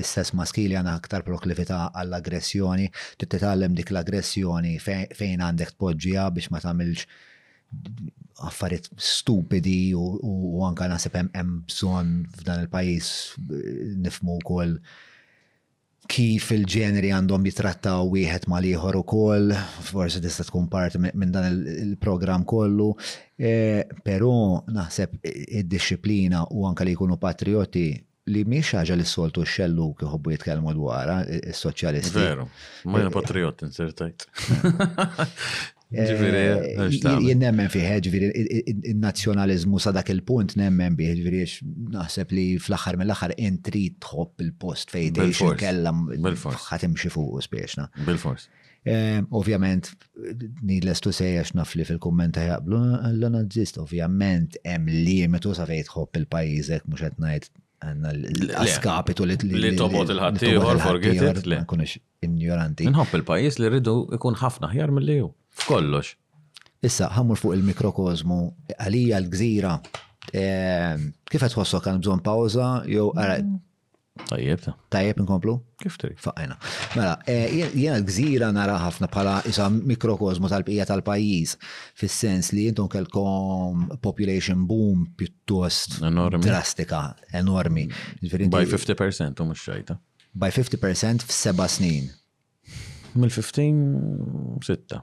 [0.00, 2.90] istess maskili għana aktar proklifita għall-aggressjoni,
[3.22, 7.06] titallem dik l-aggressjoni fejn għandek tpoġġija biex ma tamilx
[8.42, 14.76] affarijiet stupidi u anka nasib hemm hemm bżonn f'dan il-pajjiż eh, nifmu wkoll
[16.12, 19.52] kif il-ġeneri għandhom jitrattaw wieħed mal ieħor ukoll,
[19.86, 22.90] forsi tista' tkun parti minn dan il-programm kollu,
[23.38, 27.86] eh, però naħseb eh, id-disciplina u anka li jkunu patrioti
[28.32, 31.08] li miex ħaġa li soltu xellu kħobbu jitkellmu dwar,
[31.40, 32.12] il-soċjalisti.
[32.18, 32.44] Veru,
[32.86, 34.26] ma jena patrioti, insertajt.
[35.94, 36.88] Eh,
[37.18, 38.28] jien nemmen fi eh, ġviri,
[38.64, 41.42] il-nazjonalizmu sa dak il-punt nemmen bi ħeġviri,
[41.92, 46.06] naħseb li fl-axar mill-axar entri tħobb il-post fej dejxu kellam.
[46.24, 46.64] Bil-fors.
[47.02, 47.90] xifu u spiexna.
[48.06, 48.48] Bil-fors.
[48.84, 49.92] Eh, ovvjament,
[50.66, 52.80] needless to say, għax li fil-kommenta jaqblu,
[53.12, 57.50] l-nazist, ovvjament, em limitu sa fej tħobb il-pajizek, mux etnajt
[57.82, 58.14] għanna
[58.48, 61.52] l-askapitu li li tobot il-ħattijħor, forget it.
[61.66, 62.88] Nkunux ignoranti.
[62.88, 66.14] Nħobb il pajiz li rridu ikun ħafna ħjar mill liju F'kollox.
[66.84, 68.38] Issa, ħammur fuq il-mikrokozmu,
[68.74, 69.74] għalija l-gżira,
[70.34, 73.36] ehm, kif tħossu kan bżon pawza, jew għara.
[73.42, 73.60] Mm.
[74.28, 74.66] Tajjeb.
[74.92, 75.54] Tajjeb nkomplu?
[75.80, 76.18] Kif trik?
[76.20, 76.58] Faqajna.
[76.98, 77.36] Mela, e,
[77.80, 81.54] jena l-gżira nara ħafna bħala isa mikrokozmu tal-bqija tal-pajis,
[81.96, 86.00] fis-sens li jintom kelkom population boom pjuttost
[86.44, 87.86] drastika, enormi.
[88.52, 89.96] By 50% u mux xajta.
[90.34, 92.10] By 50% f'seba snin.
[93.14, 95.00] mil 15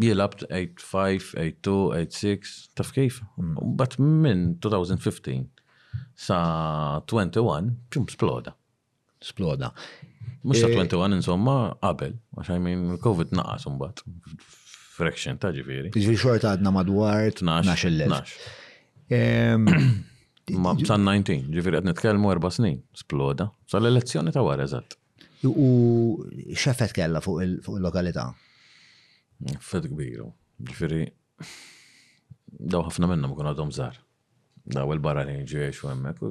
[0.00, 0.82] 85,
[1.36, 3.20] 82, 86, taf kif?
[3.38, 3.54] Mm.
[3.80, 5.46] Bat minn 2015
[6.26, 8.56] sa' 21, ċum sploda
[9.28, 9.72] sploda.
[10.46, 14.02] Mux ta' 21 insomma qabel, għax minn COVID naqas bat.
[14.94, 15.90] Fraction ta' ġifiri.
[15.94, 18.18] Ġifiri xorta għadna madwar 12
[19.10, 19.64] ehm,
[20.60, 23.46] Ma san 19, ġifiri t nitkellmu 4 snin, sploda.
[23.70, 24.98] Sa' l-elezzjoni ta' wara eżatt.
[25.48, 25.68] U
[26.56, 28.26] xefet kella fuq il-lokalità?
[29.72, 30.28] Fet kbiru.
[30.68, 31.04] Ġifiri,
[32.74, 33.96] daw ħafna minna ma kun għadhom zar.
[34.76, 36.22] Daw il-barra li ġiex u għemmek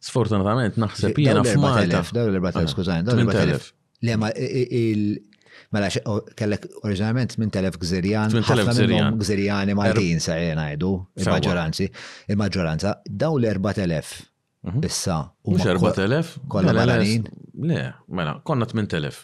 [0.00, 2.00] sfortunatament naħseb jiena f'Malta.
[2.14, 3.68] Dawn l-4000, skużajn, dawn l-4000.
[4.08, 5.10] Le ma il
[5.70, 5.86] Mela,
[6.34, 10.88] kellek oriġinament minn telef gżirjan, ħafna minnhom gżirjani Maltin sa ngħidu,
[11.20, 11.86] il-maġġoranzi,
[12.32, 14.10] il-maġġoranza, daw l-4000
[14.66, 14.80] mhm.
[14.88, 15.18] issa.
[15.46, 16.32] Mhux 4000?
[16.50, 17.28] Kollha malanin?
[17.54, 17.84] Mela, le,
[18.18, 19.20] mela, konna 8000.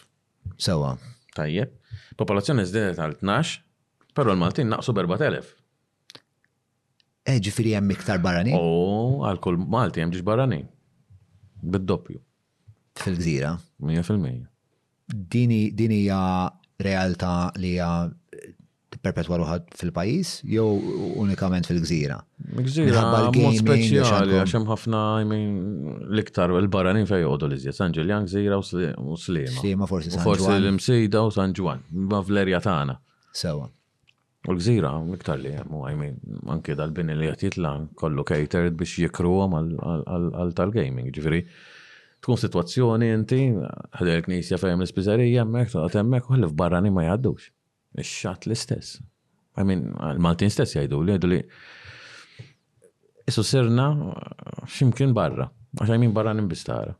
[0.61, 0.93] Sawa.
[1.35, 1.73] Tajjeb.
[2.19, 3.59] Popolazzjoni zdedet għal 12,
[4.15, 5.56] però l-Maltin naqsu 4000.
[7.27, 8.53] Eġi eh, firri jem miktar barani?
[8.55, 10.61] O, għal-kull Malti jem ġiġ barani.
[11.59, 12.21] Bid-doppju.
[13.01, 13.55] Fil-gżira.
[13.85, 14.47] Mija fil-mija.
[15.11, 15.67] Dini
[16.05, 16.21] ja
[16.83, 17.89] realta li ja
[18.97, 20.63] perpetwa ruħad fil-pajis jew
[21.23, 22.21] unikament fil-gżira?
[22.63, 23.03] Gżira,
[23.35, 28.59] mod speċjali għaxem hemm ħafna l liktar, il barani fej joqogħdu l-iżja, San Ġiljan gżira
[28.61, 28.63] u
[29.19, 29.55] Slima.
[29.59, 32.95] Slima forsi San Forsi l-Msejda u San Ġwan, ma fl-erja tagħna.
[33.37, 33.67] Sewa.
[34.47, 36.13] U l-gżira, miktar li, mu għajmin,
[36.53, 41.41] anke dal-bini li għat jitla kollu catered biex għam għal tal-gaming, ġifiri.
[42.23, 43.41] Tkun situazzjoni inti,
[43.99, 47.49] ħadel knisja fejem l-spizzerija, mek, temmek, u għallif barrani ma jgħaddux.
[47.99, 49.01] Ix-xat l-istess.
[49.59, 49.83] Għajmin,
[50.23, 51.41] maltin stess jgħidu li għidu li.
[53.27, 53.89] Isu sirna
[54.71, 56.95] ximkien barra, għax għajmin barrani mbistara.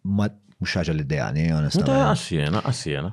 [0.05, 0.27] ma
[0.61, 1.87] mhux ħaġa li d-dejani, onestament.
[1.89, 3.13] Ta' għaxjena, għaxjena.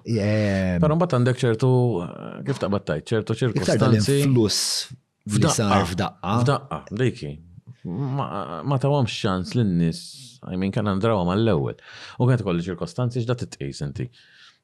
[0.84, 1.70] Però mbagħad għandek ċertu
[2.04, 4.20] eh, kif taqbad tajt, ċertu ċirkostanzi.
[4.28, 4.90] Fluss
[5.32, 5.84] f'daqqa.
[5.96, 7.36] F'daqqa, dejki,
[7.86, 10.00] ma tawam xans l-nis,
[10.48, 11.78] għajmin kan għandrawa ma l-ewel.
[12.22, 14.08] U għet kolli ċirkostanzi xda t-tqis inti.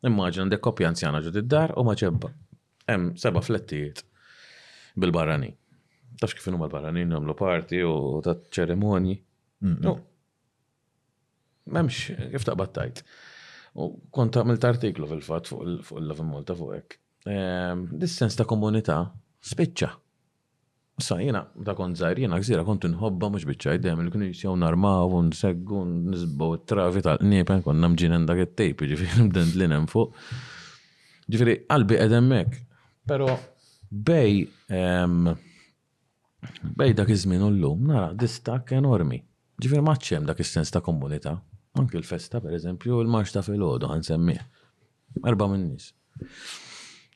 [0.03, 2.31] Immaġin għandek kopja anzjana ġud id-dar u maċebba.
[2.91, 4.03] Em, seba flettijiet
[4.99, 5.51] bil-barrani.
[6.19, 7.93] Tafx kif huma l-barrani nagħmlu parti u
[8.25, 9.17] ta' ċerimonji.
[9.85, 9.95] No.
[11.71, 13.03] Memx, kif taqbad tajt.
[13.79, 16.99] U konta għamilt artiklu fil-fat fuq il-Love Malta fuq hekk.
[17.31, 18.97] Ehm, dissens sens ta' komunità
[19.47, 19.89] spiċċa
[21.01, 25.15] Sa jena, ta' kon zaħir, jena gżira kont nħobba mux bieċaj, dem il-kunu jisjaw narmaw,
[25.25, 25.79] nseggu,
[26.11, 30.13] nisbaw trafi tal-niepen, eh, kon mġinen dak il-tejp, ġifiri mdent li fuq.
[31.33, 32.59] Ġifiri, qalbi edemmek.
[33.09, 33.25] Pero,
[33.89, 34.43] bej,
[36.61, 39.17] bej dak iż-żmien l-lum, nara, distak enormi.
[39.65, 41.39] Ġifiri maċċem dak is-sens ta' komunità.
[41.81, 44.37] Anki l-festa, per eżempju, il-marx ta' fil-ħodu, għan semmi.
[45.25, 45.89] Erba minnis.
[46.21, 46.61] nis.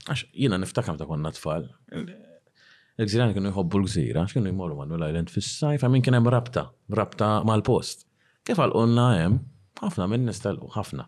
[0.09, 1.67] Għax jina niftakam ta' konna tfal.
[1.95, 6.65] Il-gżirjan kienu jħobbu l-gżira, għax kienu jmorru Manuel Island fis-sajf, għamin kien hemm rabta,
[6.97, 8.07] rabta mal-post.
[8.43, 9.37] Kif għal unna hemm,
[9.85, 11.05] ħafna minn nistellu, ħafna.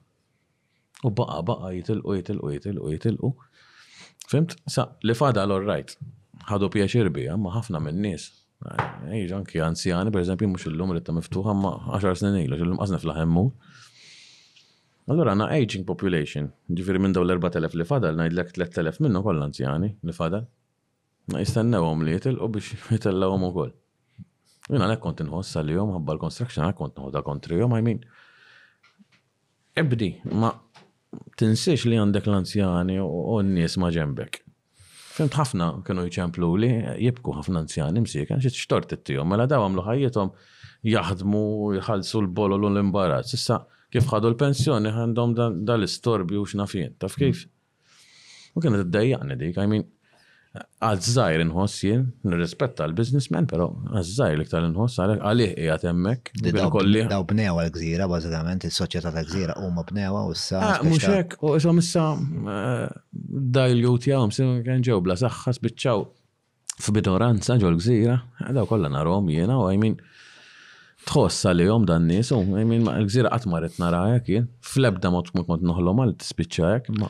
[1.03, 3.33] U baqa baqa jitilqu, jitilqu, jitilqu, jitilqu.
[4.31, 4.55] Fimt?
[4.69, 5.97] Sa, li fada l-orrajt
[6.49, 8.29] ħadu pjaċir bija, ma ħafna minn nies.
[8.63, 12.57] Eh, Iġ ki anzjani, per eżempju, mux illum li ta' miftuħa ma 10 snin ilu,
[12.57, 13.45] l-lum għazna fl-ħemmu.
[15.11, 19.89] Allora, na aging population, ġifiri minn daw l-4000 li fadal, najdlek 3000 minnu koll anzjani
[19.99, 20.45] li fadal.
[21.33, 23.73] Ma jistennewom li u biex għom u koll.
[24.69, 27.99] Jina għalek kont nħoss li jom għabba l-construction, għalek kontin nħodha kontri jom, għajmin.
[29.83, 30.53] Ebdi, ma
[31.39, 34.42] tinsiex li għandek l-anzjani u n-nies ma ġembek.
[35.13, 36.69] Fimt ħafna kienu jċemplu li
[37.05, 40.31] jibku ħafna anzjani msik, għan xieċ xtort t-tijom, mela daw għamlu ħajietom
[40.89, 41.43] jaħdmu,
[41.77, 43.35] jħalsu l-bolo l-imbarazz.
[43.37, 43.59] Issa,
[43.93, 45.35] kif ħadu l-pensjoni għandhom
[45.69, 47.43] dal istorbi u xnafien, taf kif?
[48.57, 49.85] U kienet d dajjani dik, I mean,
[50.53, 56.29] Għazzajr nħoss jien, nirrispetta għal businessman pero għazzajr li ktar nħoss għalek għalih jgħat emmek.
[56.43, 60.61] Daw bnewa l-gżira, bazzikament, il-soċieta ta' gżira u ma bnewa u s-sa.
[60.67, 62.85] Ah, Muxek, u isom issa eh,
[63.57, 66.03] dajl-jut jgħom, sin għan ġew bla saħħas bitċaw
[66.85, 69.97] f'bidoranza ġol l-gżira, eh, daw kolla narom jena u għajmin
[71.09, 76.05] tħossa li jom dan nisu u għajmin l-gżira għatmaret narajak jien, fl-ebda mot mot noħlom
[76.05, 77.01] għal t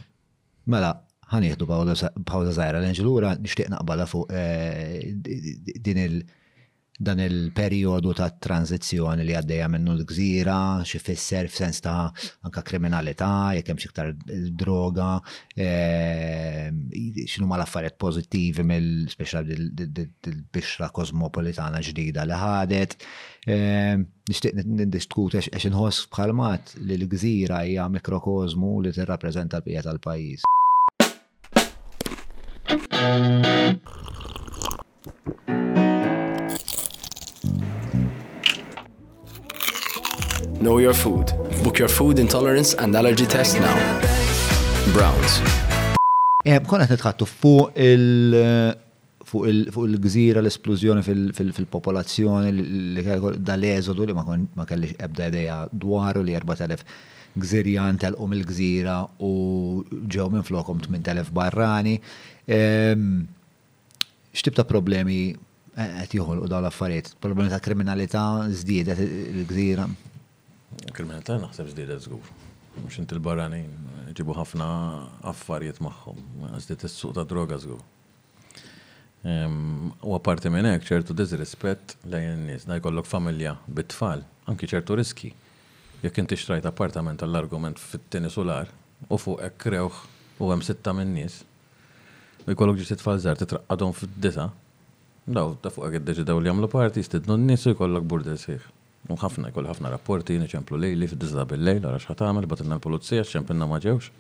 [0.64, 0.94] Mela,
[1.32, 5.12] ħanieħdu pawza zaħra l enġlura nishtiq naqbala fuq eh,
[5.84, 6.24] din il-
[7.04, 12.06] dan il-periodu ta' tranzizjoni li għaddeja minnu l-gżira, xifisser f'sens ta'
[12.48, 14.12] anka kriminalità, jekk hemm xiktar
[14.62, 15.16] droga,
[15.58, 16.70] eh,
[17.28, 19.52] xinu ma l-affarijiet pożittivi mill-speċjal
[20.54, 22.96] bixra kosmopolitana ġdida li ħadet.
[23.50, 23.98] Eh,
[24.30, 30.46] Nixtieq nindiskuta għax bħalmat li l-gżira hija mikrokozmu li t-rapprezenta l-bqija tal-pajjiż.
[40.60, 41.32] Know your food.
[41.64, 43.76] Book your food intolerance and allergy test now.
[44.94, 45.38] Browns.
[46.50, 48.76] Eh, Konna tħattu fuq il-
[49.24, 53.02] fuq il-gżira l-esplużjoni fil-popolazzjoni li
[53.40, 56.82] dal-eżodu li ma kellix ebda ideja dwaru li 4000
[57.38, 59.32] gżirjan tal-qum il-gżira u
[60.10, 62.00] ġew minn flokom 8000 barrani
[62.48, 63.24] Ehm,
[64.36, 65.34] x'tib ta' problemi
[65.74, 67.14] qed joħolqu dawn l-affarijiet?
[67.24, 69.86] Problemi ta' kriminalità żdiedet il-gżira?
[70.92, 72.26] Kriminalità naħseb żdiedet żgur.
[72.82, 73.70] Mhux inti l-barranin
[74.18, 74.68] ġibu ħafna
[75.32, 76.20] affarijiet magħhom,
[76.66, 77.80] żdiet is-suq ta' droga żgur.
[79.24, 84.98] Ehm, u apparti minn hekk ċertu disrispett lejn in-nies, da jkollok familja bit-tfal, anki ċertu
[85.00, 85.32] riski.
[86.04, 88.68] Jekk inti xtrajt appartament għall-argument fit tini solar
[89.08, 90.02] u fuq hekk krewħ
[90.44, 91.40] u hemm sitta min nies
[92.52, 94.50] jkollok ġi ġiet tfal żgħar titraqqadhom fid-disa.
[95.28, 98.64] Daw ta' fuq deġi daw li għamlu parti, stidnu n nisu jkollok burdel sieħ.
[99.12, 103.68] U ħafna jkoll ħafna rapporti, neċemplu lejli fid-disa bil-lejl, għax ħatamel, batinna l polizija xempinna
[103.68, 104.12] ma ġewx.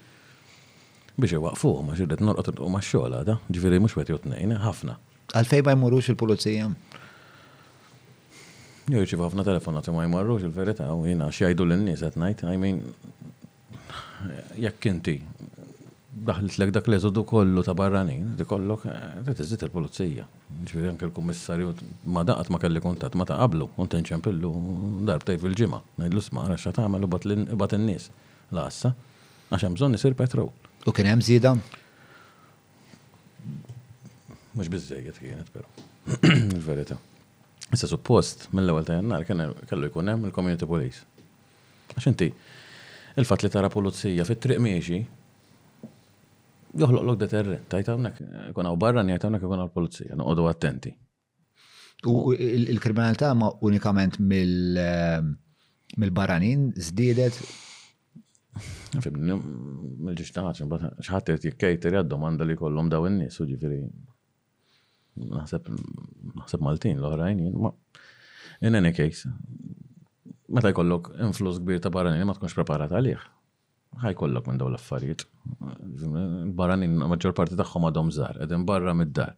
[1.19, 2.81] Biex iwaqfuh, ma xirdet norqot u ma
[3.27, 4.97] da, ġifiri mux wet jotnejn, ħafna.
[5.35, 6.71] Għalfej ma jmurux il polizija
[8.83, 12.57] Jo, ċif ħafna telefonati ma jmurux il verita u jina xħajdu l-nies għet najt, I
[12.59, 12.81] mean,
[14.59, 15.13] jekk inti
[16.27, 20.25] daħlitlek dak l-eżodu kollu ta' barranin, di kollok, eh, t il-polizija.
[20.69, 21.73] Ġviri anke l-kommissarju
[22.15, 24.51] ma daqat ma kelli kontat, ma ta' qablu, unten ċempillu
[25.09, 25.81] darbtaj fil-ġima.
[25.99, 27.09] Najdlu sma, għaxa ta' għamlu
[27.63, 28.07] bat l-nis.
[28.53, 28.93] Lassa,
[29.51, 30.51] għaxa mżon nisir petrol.
[30.85, 31.53] U kien hemm zida?
[34.55, 35.65] Mux bizzejiet kienet, pero.
[36.21, 36.97] Il-verita.
[37.73, 41.01] Issa suppost, mill-ewel ta' jannar, kellu jkun hemm il-community police.
[41.95, 42.27] Għax inti,
[43.17, 44.99] il-fat li tara pulizija fit-triq miexi,
[46.73, 48.21] joħloq lok deterrent, tajt għamnek,
[48.55, 50.93] kun għaw barra njajtawnek kuna u għaw polizija, noqdu attenti.
[52.09, 55.29] U il-kriminalità ma unikament ehm,
[56.01, 57.37] mill-baranin zdidet?
[58.97, 60.63] Mill-ġiċtaħat,
[61.07, 63.79] xaħat jett jaddu manda li kollum daw n-nis, u ġifiri,
[65.29, 67.71] naħseb Maltin l-oħrajn, ma
[68.63, 69.29] in any case,
[70.53, 73.29] meta jkollok influss kbir ta' baranin ma tkunx preparat għalih
[74.13, 75.25] kollok minn daw l-affarijiet.
[76.55, 79.33] Barranin, maġġor parti tagħhom għadhom żgħar, qegħdin barra mid-dar.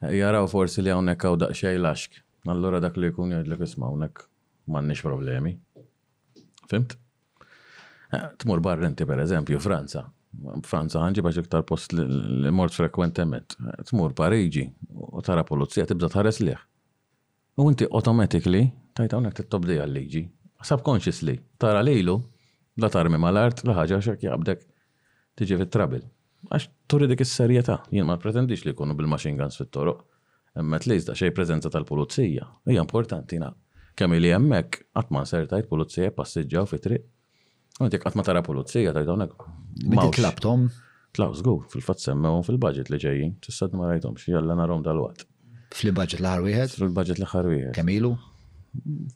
[0.00, 2.22] Jaraw forsi li hawnhekk hawn daqxej laxk.
[2.48, 4.24] allora dak li jkun jgħidlek kisma hawnhekk
[4.68, 5.52] m'għandniex problemi.
[6.70, 6.96] Fimt?
[8.40, 10.06] Tmur barra inti pereżempju Franza.
[10.64, 13.56] Franza ħanġi bax iktar post li mort frekwentement.
[13.90, 14.64] Tmur Pariġi
[14.94, 16.56] u tara polizija tibda tħares liħ.
[17.60, 20.24] U inti automatically tajta hawnhekk tittobdija l-liġi.
[20.64, 22.18] Subconsciously, tara lilu,
[22.80, 24.62] la tarmi mal-art, la ħaġa xek jabdek
[25.38, 26.04] tiġi fit-trabil.
[26.50, 30.00] Għax turi dik is-serjetà, jien ma pretendix li jkunu bil-machine guns fit-toroq,
[30.58, 33.50] emma t da xej preżenza tal-pulizija, hija importanti na.
[33.98, 37.04] Kemm li hemmhekk qatt ma sertajt pulizija passiġġaw fi triq.
[37.80, 39.44] U jekk qatt ma tara pulizija tajt hawnhekk.
[39.92, 40.68] Mawx klabtom?
[41.12, 45.26] Klaw żgur, fil-fatt semmewhom fil-budget li ġejjin, tissad ma rajthomx, jalla narhom dal-waqt.
[45.74, 46.76] Fil-budget l-ħar wieħed?
[46.78, 47.74] Fil-budget l-ħar wieħed.
[47.80, 48.14] Kemilu?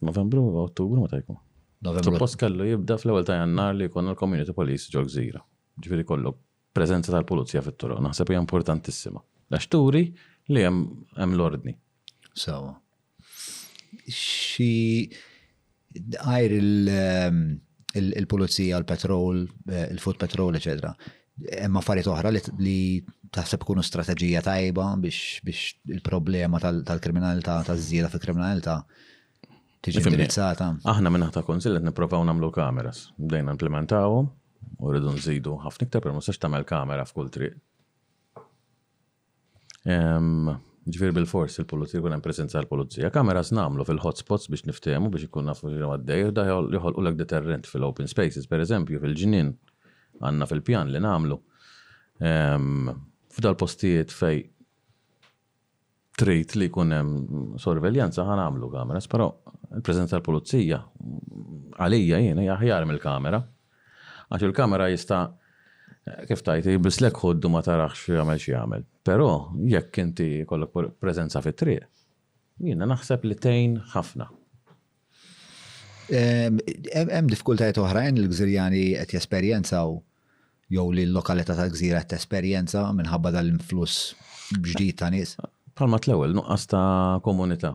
[0.03, 1.39] Novembru, Ottubru ma tajkom.
[1.85, 5.41] Suppost kellu jibda fl-ewwel ta' jannar li jkun il-Community Police ġol gżira.
[5.83, 6.39] Ġifieri kollok
[6.75, 9.21] preżenza tal-pulizija fit toro naħseb hija importantissima.
[9.53, 10.01] Għax turi
[10.55, 11.75] li hemm l-ordni.
[12.35, 12.73] Sewa.
[14.11, 15.05] Xi
[15.93, 16.55] għajr
[16.95, 17.39] ehm,
[18.01, 20.91] il-pulizija, il-petrol, eh, il-food petrol, eċetera.
[21.65, 22.79] Emma affarijiet oħra li
[23.35, 28.79] taħseb kunu strateġija tajba biex il-problema tal-kriminalità, taż-żieda fil-kriminalità
[29.85, 30.71] tiġi indirizzata.
[30.89, 33.09] Aħna minn ta' konsillet qed nipprovaw nagħmlu kameras.
[33.21, 34.29] Bdejna implementawhom
[34.81, 37.59] u rridu nżidu ħafna iktar per mhux tagħmel kamera f'kull triq.
[40.85, 43.09] Ġifir bil forsi il-pulizija kun hemm preżenza l-pulizija.
[43.13, 47.69] Kameras nagħmlu fil-hotspots biex niftehmu biex ikun nafu xi għaddej u da joħolqu lek deterrent
[47.69, 49.53] fil-open spaces, pereżempju fil ġinin
[50.23, 51.39] għandna fil-pjan li nagħmlu.
[53.35, 54.45] F'dal postijiet fej
[56.19, 59.27] trid li jkun hemm sorveljanza għan għamlu kameras, però
[59.75, 60.79] il-preżenza tal-pulizija
[61.79, 63.41] għalija jiena jaħjar mill-kamera.
[64.31, 68.85] Għax il-kamera jista' eh, kif tajti, bislek ħoddu ma tarax jagħmel xie jagħmel.
[69.05, 69.29] Però
[69.75, 71.83] jekk inti kollok preżenza fit-triq,
[72.65, 74.29] jiena naħseb li tejn ħafna.
[76.07, 79.95] Hemm diffikultajiet oħrajn il l-gżirjani qed jesperjenzaw
[80.71, 84.15] jew li l-lokalità tal-gżira qed esperjenza minħabba dal-influss
[84.61, 85.35] ġdid ta' nies.
[85.75, 87.73] Palma t-lewel, nuqqas ta' komunità.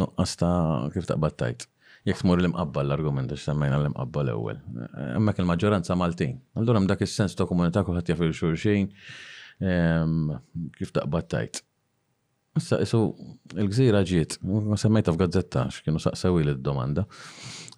[0.00, 1.68] Nuqqas ta' kif ta' battajt.
[2.08, 4.56] Jek tmur l-imqabba l-argument, għax semmejna l-imqabba l-ewel.
[5.20, 6.40] Emmek il-maġġoranza Maltin.
[6.58, 8.88] Allura dak il-sens ta' komunità kuħat jafir xurxin
[9.62, 10.32] ehm,
[10.74, 11.60] kif ta' battajt.
[12.58, 13.00] Issa, isu,
[13.62, 14.34] il-gżira ġiet,
[14.82, 17.04] semmejta f'gazzetta, x'kienu saqsawi l-domanda.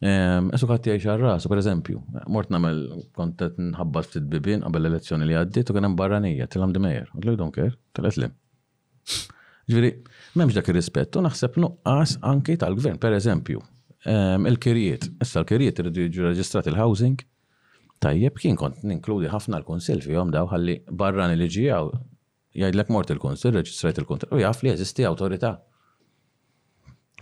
[0.00, 2.00] Ehm, isu għatti għajx għarrasu, per eżempju,
[2.34, 2.80] mort namel
[3.20, 7.54] kontet nħabbat ftit bibin qabel l-elezzjoni li għaddi, u għanem barranija, tilam mejer Għadlu don't
[7.60, 8.32] care, tal-etlim.
[9.72, 9.90] Ġviri,
[10.36, 13.60] memx dak ir rispetto u naħseb nuqqas anki tal-gvern, per eżempju,
[14.50, 17.22] il-kirjiet, issa l-kirjiet irridu jiġu reġistrat il-housing,
[18.04, 21.86] tajjeb kien kont ninkludi ħafna l-konsil fihom daw ħalli barra li ġijaw
[22.54, 25.54] jgħidlek mort il-konsil, reġistrat il-konsil, u jaf li jeżisti autorita.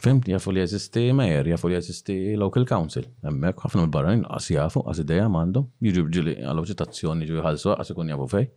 [0.03, 3.05] Fimt, jafu li jeżisti mayor, jafu li jeżisti local council.
[3.23, 8.11] Emmek, ħafna l-barran għas jafu, għas ideja mandu, jiġu bġili għal-oċitazzjoni ġu jħalsu, għas ikun
[8.11, 8.49] jafu fej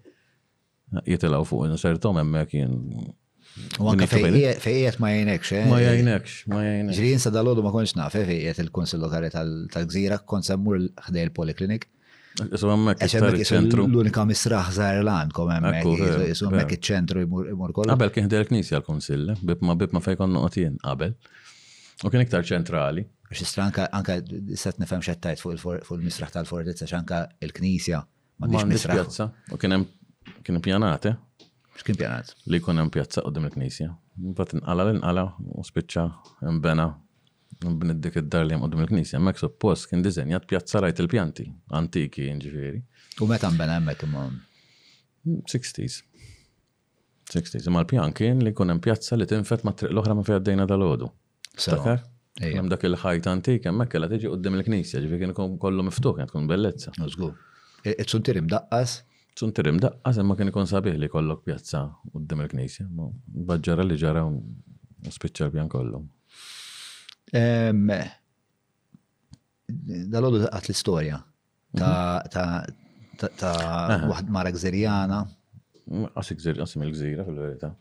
[1.03, 2.75] jitilaw fuq insertom emmek jien.
[3.79, 4.09] U għanka
[4.59, 5.67] fejjiet ma jajnekx, eh?
[5.69, 6.97] Ma jajnekx, ma jajnekx.
[6.97, 11.87] Ġirin sa dal-ħodu ma konċna naf, eh, fejjiet il-konsil lokali tal-gżira, kon semmur ħdej il-poliklinik.
[12.51, 13.85] Isu għemmek il-ċentru.
[13.87, 15.87] L-unika misraħ zaħir l għan kom għemmek.
[16.33, 16.75] Isu għemmek eh, eh.
[16.75, 17.21] il-ċentru
[17.53, 17.87] imur kollu.
[17.93, 21.15] Għabel kien ħdej l-knisja l-konsil, bib ma bibma bibma fejkon noqtien, għabel.
[22.03, 23.05] U kien iktar ċentrali.
[23.31, 24.19] Għax istra anka, anka,
[24.59, 28.03] set nifem xettajt fuq il-misraħ tal-fortizza, xanka il-knisja.
[28.41, 29.07] Ma nix misraħ.
[29.55, 29.85] U kien
[30.43, 31.15] kien pjanat, eh?
[31.77, 32.33] X'kien pjanat?
[32.49, 33.91] Li kun hemm pjazza qudiem il-Knisja.
[34.23, 35.25] Mbagħad inqala l-inqala
[35.59, 36.05] u spiċċa
[36.49, 36.85] imbena
[37.65, 39.19] b'niddik id-dar li hemm qudiem il-Knisja.
[39.19, 41.45] Hemmhekk suppost kien diżenjat pjazza rajt il-pjanti
[41.79, 42.81] antiki jiġifieri.
[43.21, 44.37] U meta mbena hemmhekk imhom?
[45.27, 45.99] 60s.
[47.33, 47.63] 60s.
[47.67, 50.69] Imma l-pjan kien li kun hemm pjazza li tinfet ma' triq l-oħra ma' fejn għaddejna
[50.71, 51.09] dal-għodu.
[51.55, 52.05] Stakar?
[52.39, 56.47] Hemm dak il-ħajt antik hemmhekk kellha tiġi qudiem il-Knisja, ġifieri kien kollu miftuħ, kien tkun
[56.51, 56.95] bellezza.
[57.03, 57.35] Żgur.
[57.87, 59.01] It-suntir imdaqqas?
[59.35, 61.81] Sun da, għazem ma kien ikon sabiħ li kollok pjazza
[62.15, 62.85] u d il-knisja.
[63.35, 64.37] Bħadġara li ġara un
[65.11, 65.99] spiċċar bjan kollu.
[70.13, 71.19] Dal-għodu għat l-istoria
[71.75, 72.61] ta'
[73.43, 75.19] waħd mara gżirjana.
[75.83, 77.73] Għasim il-gżira fil-verita.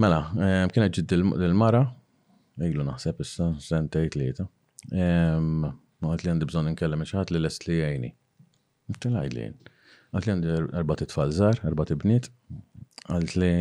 [0.00, 0.22] Mela,
[0.72, 1.84] kienet ġid il-mara,
[2.64, 4.48] iglu naħseb issa, sentej tlieta.
[4.88, 8.12] Għat li għandibżon bżon nkellem xaħat li l-est li għajni.
[8.96, 9.70] Mtilaj li għajni.
[10.14, 12.26] Għat li għandi er-, erba t-tfal zar, erba tibnit,
[13.08, 13.52] għalt li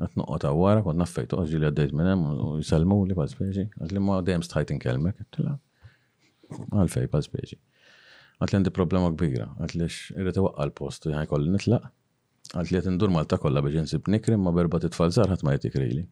[0.00, 3.92] għat noqqot għawara, għat naffejtu, għazġi li għaddejt minnem, u jisalmu li pas bieġi, għat
[3.96, 5.52] li ma għaddejem stħajt inkelmek, għattila,
[6.80, 7.58] għalfej pas bieġi.
[8.42, 11.80] Għat li għandi problema kbira, għat li xirrit waqqa l-post, għaj kolli nitla,
[12.56, 15.58] għat li għat ndur malta kolla bieġi nsib nikri, ma berba t-tfal zar għat ma
[15.58, 16.06] jtikri li.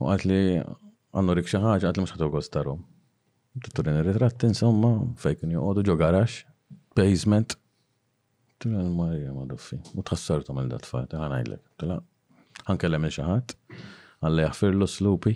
[0.00, 2.80] U għat li għannu rik xaħġa, għat li mux għatu għostarum.
[3.60, 6.42] Tutturin il-ritratti, insomma, fejkun juqodu ġogarax,
[6.96, 7.54] basement,
[8.58, 9.76] Tila Marija ma duffi.
[9.98, 11.62] U tħassartu mill dat fajt, għan għajlek.
[11.82, 11.98] Tila,
[12.64, 13.54] għan kellem xaħat,
[14.24, 15.34] għalli għafirlu slupi,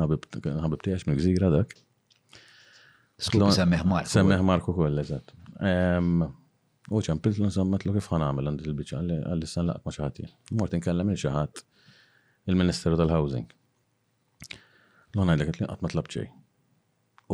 [0.00, 0.24] ħabib
[0.82, 1.76] tijax minn gżira dak.
[3.22, 4.10] Slupi semmeħ Marku.
[4.14, 5.30] Semmeħ Marku koll, eżat.
[6.90, 10.26] U ċampilt l-nsammat l kif ħan għamil għand il-bicċa, għalli san laqma xaħati.
[10.58, 11.62] Mort nkellem xaħat
[12.50, 13.46] il-Ministeru tal-Housing.
[15.14, 16.26] L-għan għajlek li għatma tlabċej.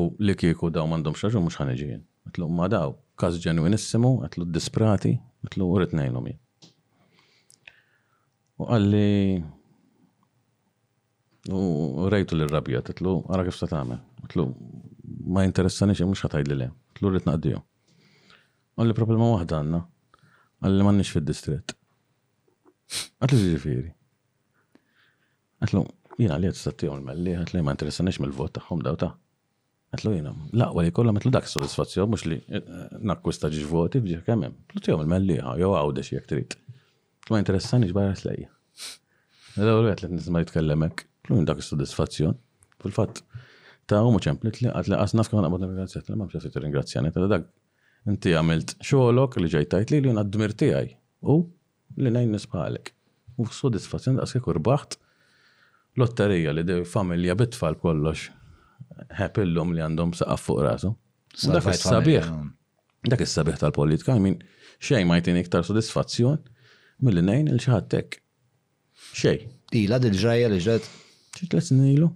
[0.01, 2.05] U li kieku daw mandom xaġu mux ħanġijin.
[2.29, 5.13] Għatlu ma daw, kas ġenwinissimu, għetlu disprati,
[5.45, 6.39] għetlu u rritnejlom jien.
[8.63, 9.43] U għalli,
[11.53, 14.47] u rejtu l-rabja, għetlu, għara kif tatame, għetlu,
[15.35, 17.63] ma interessani xe, mux ħatajd li le, għetlu rritnaqdiju.
[18.81, 19.83] Għalli problema wahda għanna,
[20.63, 21.75] għalli mannix fil-distret.
[23.23, 23.91] Għetlu ġifiri.
[25.65, 25.83] Għetlu,
[26.23, 29.19] jina li għatlu statiju l-melli, għatlu ma interessani mill-vot taħħom daw taħ.
[29.93, 32.61] Għetlu jina, laqwa li kolla metlu dak soddisfazzjon, mux li eh,
[33.05, 34.55] nakkwista ġiġ voti bġi kemmem.
[34.71, 36.57] Pluti jom il-melliħa, jow għawdex jek trid.
[37.29, 38.49] Ma interessani s-lejja.
[39.53, 42.39] Għadaw li għet nisma jitkellemek, plu dak soddisfazzjon.
[42.81, 43.21] Fil-fat,
[43.85, 47.49] ta' għumu ċemplit li għatli għasnaf kħan għabod ringrazzjat li ma' mxasit ringrazzjani, ta' dak
[48.09, 50.89] inti għamilt xolok li ġajtajt li li jina d dmirti għaj,
[51.29, 51.37] u
[52.01, 52.95] li najn nisbaħalek.
[53.45, 54.57] U soddisfazzjon da' skekur
[56.01, 58.31] lotterija li d familja bitfall kollox
[59.19, 60.91] ħepillum li għandhom saqaf fuq rasu.
[61.43, 62.29] Dak is-sabiħ.
[63.13, 64.37] Dak is-sabiħ tal-politika, min
[64.83, 66.41] xejn ma jtini iktar sodisfazzjon
[67.03, 68.19] mill-li nejn il-ċaħattek.
[69.19, 69.41] Xej.
[69.83, 70.87] Ila dil-ġraja li ġed.
[71.39, 72.11] ċit let ilu.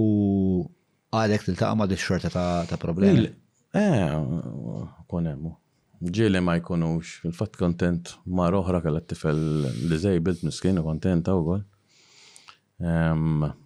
[0.00, 0.64] U
[1.12, 3.28] għadek til-taqma di xorta ta' problemi.
[3.76, 5.52] Eh, konemmu.
[6.00, 11.56] Ġili ma jkunux, fil-fat kontent ma roħra t tifel disabled miskin u kontenta u
[12.78, 13.56] għol.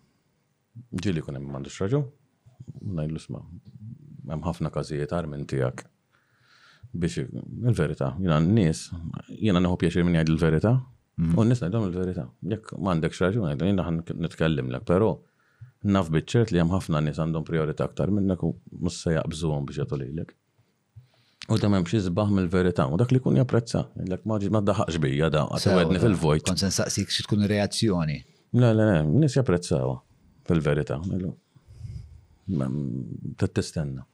[1.05, 1.99] Ġili kun hemm m'għandux raġu,
[2.97, 3.41] ngħidlu sma'
[4.33, 5.85] hemm ħafna każijiet għar tiegħek
[7.03, 8.81] biex il-verità, jiena n-nies,
[9.33, 10.73] jiena neħu pjaċir minn jgħid il-verità,
[11.21, 11.39] mhm.
[11.39, 12.25] u n-nies ngħidhom il-verità.
[12.55, 15.11] Jekk m'għandekx raġun ngħidu jiena ħan nitkellimlek, però
[15.97, 19.83] naf biċċert li hemm ħafna nies għandhom priorità aktar minnek u mhux se jaqbżuhom biex
[19.83, 20.33] jagħtu lilek.
[21.53, 25.29] U ta' memx jizbaħ mill-verità, u dak li kun japprezza, l-ek maġi ma daħax bija
[25.35, 26.47] da, għatwedni fil-vojt.
[26.53, 28.21] Konsen saqsik xie tkun reazzjoni.
[28.63, 29.97] Le, le, le, nis japprezzawa
[30.49, 30.99] fil-verita.
[33.39, 34.07] Tettistenna.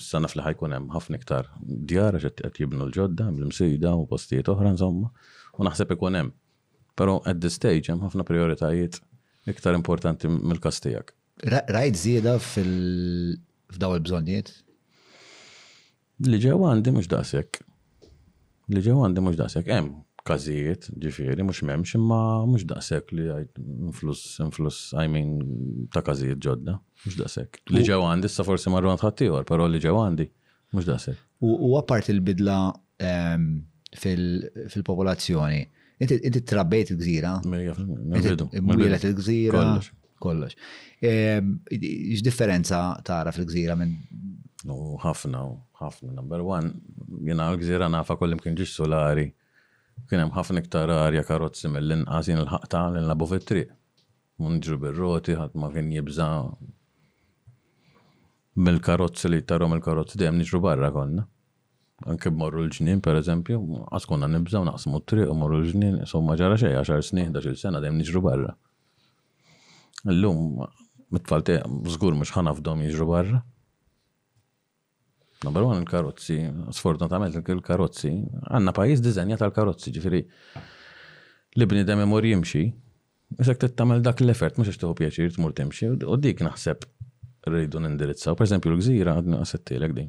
[0.00, 5.10] Sana fl ħajkun hemm ħafna iktar djara qed jibnu l-ġodda, bl-msejda u postijiet oħra insomma,
[5.60, 6.32] u naħseb ikun hemm.
[6.98, 8.96] Però at this stage hemm ħafna prioritajiet
[9.52, 11.12] iktar importanti mill-kas tiegħek.
[11.76, 14.54] Rajt zieda f'daw il-bżonniet?
[16.24, 17.60] Li ġew għandi mhux dasek.
[18.72, 19.92] Li ġew għandi mhux dasek hemm
[20.28, 25.36] kazijiet, ġifiri, mux memx, imma mux daqsek li influss, influss, I mean,
[25.94, 27.60] ta' kazijiet ġodda, mux daqsek.
[27.74, 30.28] Li ġew għandi, sa' forsi marru għandħattijor, pero li ġew għandi,
[30.76, 31.20] mux daqsek.
[31.46, 32.58] U għapart il-bidla
[33.10, 33.46] ehm,
[34.02, 35.62] fil-popolazzjoni,
[36.02, 37.36] inti trabbejt il-gżira?
[37.48, 39.64] Mela, mela mela mwilet il-gżira?
[40.22, 40.56] Kollox.
[41.04, 43.96] Ehm, Ix-differenza tara fil-gżira minn
[45.04, 45.42] ħafna,
[45.78, 46.14] ħafna.
[46.16, 46.72] Number one,
[47.28, 49.26] jena l-gżira nafa kollim kien ġiġ solari.
[50.08, 53.70] Kien hemm ħafna iktar arja karozzi mill-inqas jien il-ħaqta l nabu fit-triq.
[54.44, 56.26] Munġru bir-roti, ħadd ma kien jibża
[58.66, 61.24] mill-karozzi li tarhom il-karozzi dejjem niġru barra konna.
[62.12, 63.58] Anke b'morru l-ġnien, per eżempju,
[63.88, 67.80] għas konna nibżaw naqsmu t-triq u morru l-ġnien, somma ġara xej, 10 snin, xil sena
[67.80, 68.52] dejjem niġru barra.
[70.12, 70.62] Illum,
[71.16, 71.56] mit-tfalti,
[71.96, 73.42] żgur mhux ħanafdhom jiġru barra.
[75.44, 78.10] Number one, il-karozzi, sfortunatament il-karozzi,
[78.56, 80.20] għanna pajis dizenja tal-karozzi, ġifiri
[81.60, 82.62] li demem imur jimxi,
[83.36, 86.86] jisek t-tamel dak l-effert, mux iċtuħu pjaċir, t-mur timxi, u dik naħseb
[87.50, 88.36] rridu nindirizzaw.
[88.38, 90.08] Per esempio, l-gżira, għadna għasettilek din.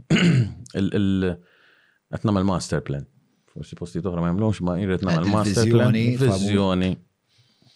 [0.78, 3.04] Għat namel master plan.
[3.52, 6.00] Forsi posti toħra ma jemlux, ma jirret namel master plan.
[6.24, 6.94] Vizjoni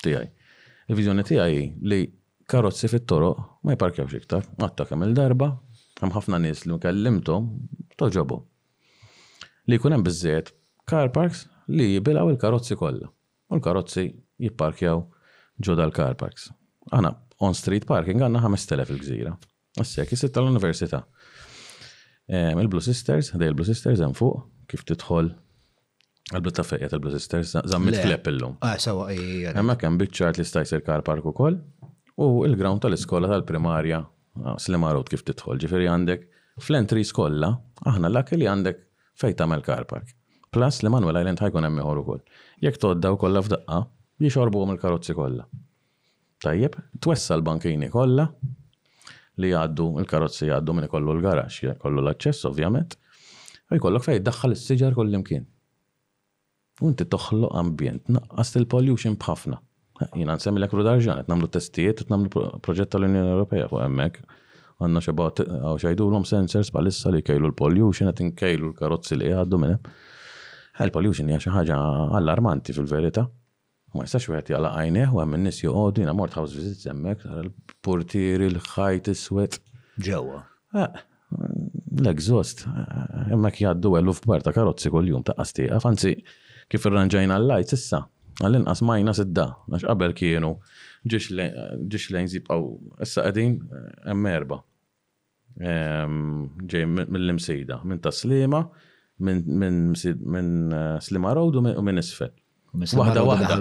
[0.02, 0.32] tijaj.
[0.88, 1.60] Il-vizjoni tijaj
[1.92, 2.02] li
[2.52, 3.36] karozzi fit-toro
[3.68, 5.52] ma jparkjawx iktar, għatta kamil darba,
[6.02, 7.48] hemm ħafna nies li nkellimtom
[8.02, 8.40] toġobu.
[9.70, 10.50] Li jkun hemm biżżejjed
[10.90, 13.08] car parks li jibilgħu il-karozzi kollha.
[13.52, 14.08] U l-karozzi
[14.42, 15.04] jipparkjaw
[15.62, 16.50] ġoda l-car parks.
[16.92, 17.14] Għana
[17.46, 19.36] on street parking għanna 5000 il-gżira.
[19.78, 21.04] Għassek, jisitt tal-università.
[22.32, 25.34] Il-Blue Sisters, dej il-Blue Sisters għan fuq, kif titħol
[26.32, 28.54] Għalbu ta' fejja tal-Blue Sisters, zammit klep illum.
[28.64, 31.58] Ah, sawa, Għemma kem bitċart li stajser car park u koll,
[32.24, 34.00] u il-ground tal-iskola tal-primarja
[34.44, 36.22] Ah, Slima Road kif titħol, ġifiri għandek
[36.66, 37.50] fl entries kolla,
[37.92, 38.78] aħna l-ak li għandek
[39.22, 40.14] fej tamel car park.
[40.52, 42.22] Plus li Manuel Island ħajkun hemm ieħor ukoll.
[42.64, 43.82] Jekk todda kolla f'daqqa,
[44.26, 45.46] jixorbu il-karozzi kollha.
[46.44, 48.28] Tajjeb, twessal l-bankini kollha
[49.42, 52.98] li għaddu il-karozzi għaddu minn ikollu l-garax, kollu l-aċċess ovvjament,
[53.72, 55.46] u jkollok fejn daħħal is-siġar kollimkien.
[56.82, 59.60] Unti toħloq ambjent, naqqas il-pollution bħafna.
[60.18, 62.32] Jina nsemmi l ekru darġan, namlu testijiet, namlu
[62.66, 64.20] proġett tal-Unjoni Ewropea fuq emmek.
[64.82, 69.60] Għanna xabat, għaw xajdu l-om sensors palissa li kajlu l-pollution, għatin kajlu l-karotzi li għaddu
[69.62, 69.78] minn.
[70.82, 71.78] Għal-pollution hija xi ħaġa
[72.20, 73.28] allarmanti fil-verità.
[73.94, 77.52] Ma jistax wieħed jaqla għajneħ u hemm in-nies joqogħdu mort ħawż viżit hemmhekk tara l
[77.86, 79.60] portiri l-ħajt iswed.
[80.08, 80.40] Ġewa.
[80.80, 80.96] Eh,
[82.00, 86.16] l egżost hemmhekk jgħaddu eluf bar ta' karozzi kuljum ta' għastija, fanzi
[86.72, 88.00] kif irranġajna l-lajt issa,
[88.40, 90.52] Għall-inqas majna sidda, għax qabel kienu
[91.12, 92.66] ġiex lejn zibqaw,
[93.04, 93.58] issa għedin
[94.14, 94.62] emmerba.
[95.60, 98.62] Eh, ehm, ġej mill-imsejda, minn ta' slima,
[99.20, 102.32] minn eh, slima road u minn isfel.
[102.72, 103.56] Wahda wahda.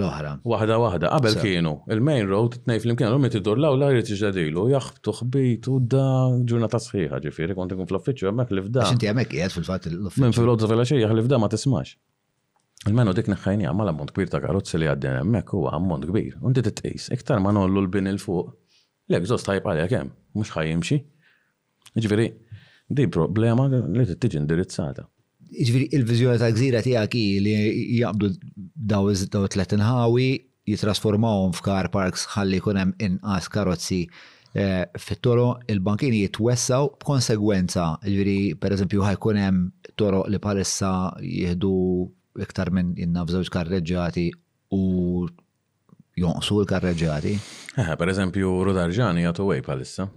[0.47, 1.09] Wahda wahda.
[1.17, 1.71] Qabel kienu.
[1.91, 6.05] Il-main road t-nej fl-imkien, l-ummi t-dur law la jrid iġdadilu, jaħbtu xbitu da
[6.47, 8.87] ġurnata sħiħa ġifiri, konti fl-offiċu, għamek li fda.
[8.93, 10.23] Xinti għamek jgħed fil-fat l-offiċu.
[10.29, 11.97] Minn fil-oddu fil-axija, li fda ma tismax.
[12.89, 16.37] Il-menu dik neħħajni għamal ammont kbir ta' karozzi li għaddin emmek huwa ammont kbir.
[16.61, 18.55] t-tejs, iktar ma nollu l-bin il-fuq,
[19.11, 20.97] l-egżos tajb għalja kem, mux ħajimxi.
[22.01, 22.29] Iġviri,
[22.89, 25.05] di problema li t-tiġi indirizzata.
[25.51, 27.53] Iġviri, il-vizjoni ta' gżira tijak li
[27.99, 28.31] jaqbdu
[28.95, 30.29] daw daw tlet inħawi
[30.71, 34.01] jitrasformawhom f'kar parks ħalli kunem inqas karozzi
[34.57, 39.61] eh, fit-toro il-bankini jitwessaw b'konsegwenza, Iġviri, per eżempju ħajkunem
[40.01, 41.75] toro li palissa jihdu
[42.45, 44.27] iktar minn jinnaf żewġ karreġġati
[44.75, 44.81] u
[46.21, 47.35] jonqsu l-karreġġati.
[47.81, 50.09] Eh, per eżempju, Rudarġani għatu għaj palissa.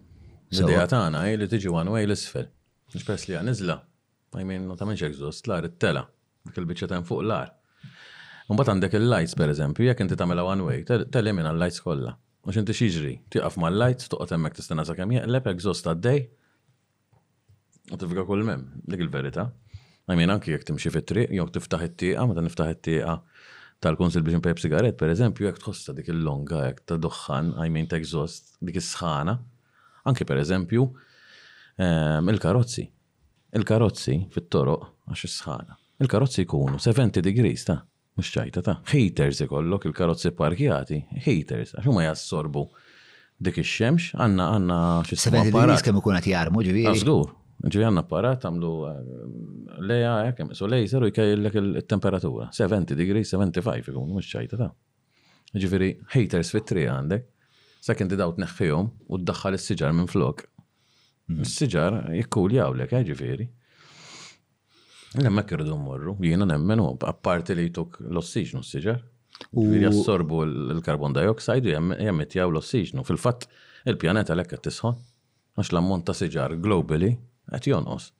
[0.53, 2.47] Zidija għaj li tiġi għan għaj l-isfel.
[2.93, 3.77] Nixpress li izla.
[4.33, 6.05] Għaj minn ta' minn xekżost, l-ar it-tela.
[6.45, 7.49] Dik il-bicċa ten fuq l-ar.
[8.49, 12.17] Mbagħad għandek il-lights per eżempju, jekk inti tagħmilha one way, telimina l-lights kollha.
[12.45, 16.25] Mux inti xiġri, tieqaf mal-lights, toqgħod hemmhekk tistenna sakemm jeqleb exhaust għaddej.
[17.93, 19.47] U tifika kull mem, dik il-verità.
[20.07, 23.13] Għajmin anki jek timxie fit-triq, jew tiftaħ it-tieqa, meta niftaħ it tiqa
[23.83, 27.97] tal-konsil biex npejb sigaret, per eżempju, jek tħossa dik il-longa, jek ta' doħħan, għajmin ta'
[27.99, 29.33] exhaust, dik is-sħana.
[30.07, 30.85] Anki per eżempju,
[31.83, 32.85] ehm, il-karozzi.
[33.59, 35.77] Il-karozzi fit-toroq għax is-sħana.
[36.03, 37.79] Il-karozzi jkunu 70 degrees ta'
[38.17, 42.67] mux ċajta ta' Haters ikollok il-karozzi parkjati, haters, għax huma jassorbu
[43.43, 47.39] dik ix-xemx, għanna għanna xi 70 degrees kemm ikun qed jarmu ġifieri.
[47.71, 49.11] Ġiri għanna parat għamlu eh,
[49.87, 54.73] leja, ekem, eh, so lej seru jkajlek il-temperatura, 70 degree, 75 ikun, mux ċajta ta'
[55.63, 57.29] ġifiri haters fit-tri għandek,
[57.85, 60.43] sakken kien daw tneħħihom u d-daħħal is-siġar minn flok.
[61.45, 63.47] Is-siġar jikkul jawlek, eh, ġifiri.
[65.23, 68.99] Nemma kirdu morru, jiena nemmen u apparti li jtuk l-ossiġnu s-siġar.
[69.57, 70.43] U jassorbu
[70.75, 73.05] l-carbon dioxide u jemmet jaw l-ossiġnu.
[73.07, 73.45] Fil-fat,
[73.87, 74.97] il-pjaneta t tisħon,
[75.57, 77.13] għax l-ammont ta' siġar globally
[77.51, 78.11] għet jonqos.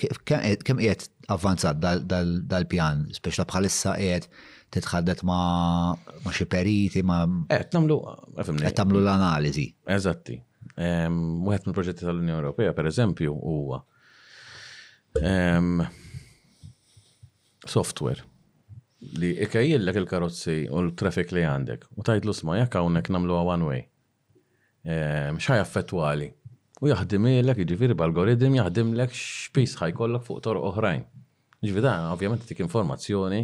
[0.00, 1.80] Kem qiegħed avvanzat
[2.10, 4.40] dal-pjan, speċla bħalissa qiegħed
[4.74, 7.98] titħaddet ma' xi periti ma' eh, qed namlu,
[8.40, 9.66] tagħmlu l-analiżi.
[9.90, 10.38] Eżatti.
[10.80, 13.82] Wieħed minn proġetti tal-Unjoni Ewropea pereżempju huwa
[17.70, 18.24] software
[19.20, 23.89] li ikajjillek il-karozzi u l-traffic li għandek u tajdlu sma jekk hawnhekk nagħmluha one way.
[24.84, 26.30] Eh, xa jaffetwali.
[26.80, 31.02] U jaħdim jiġifieri lek, ġifiri b'algoritm jaħdim lek xpis ħajkollok fuq tor oħrajn.
[31.60, 33.40] Ġifiri da, ovvjament informazzjoni.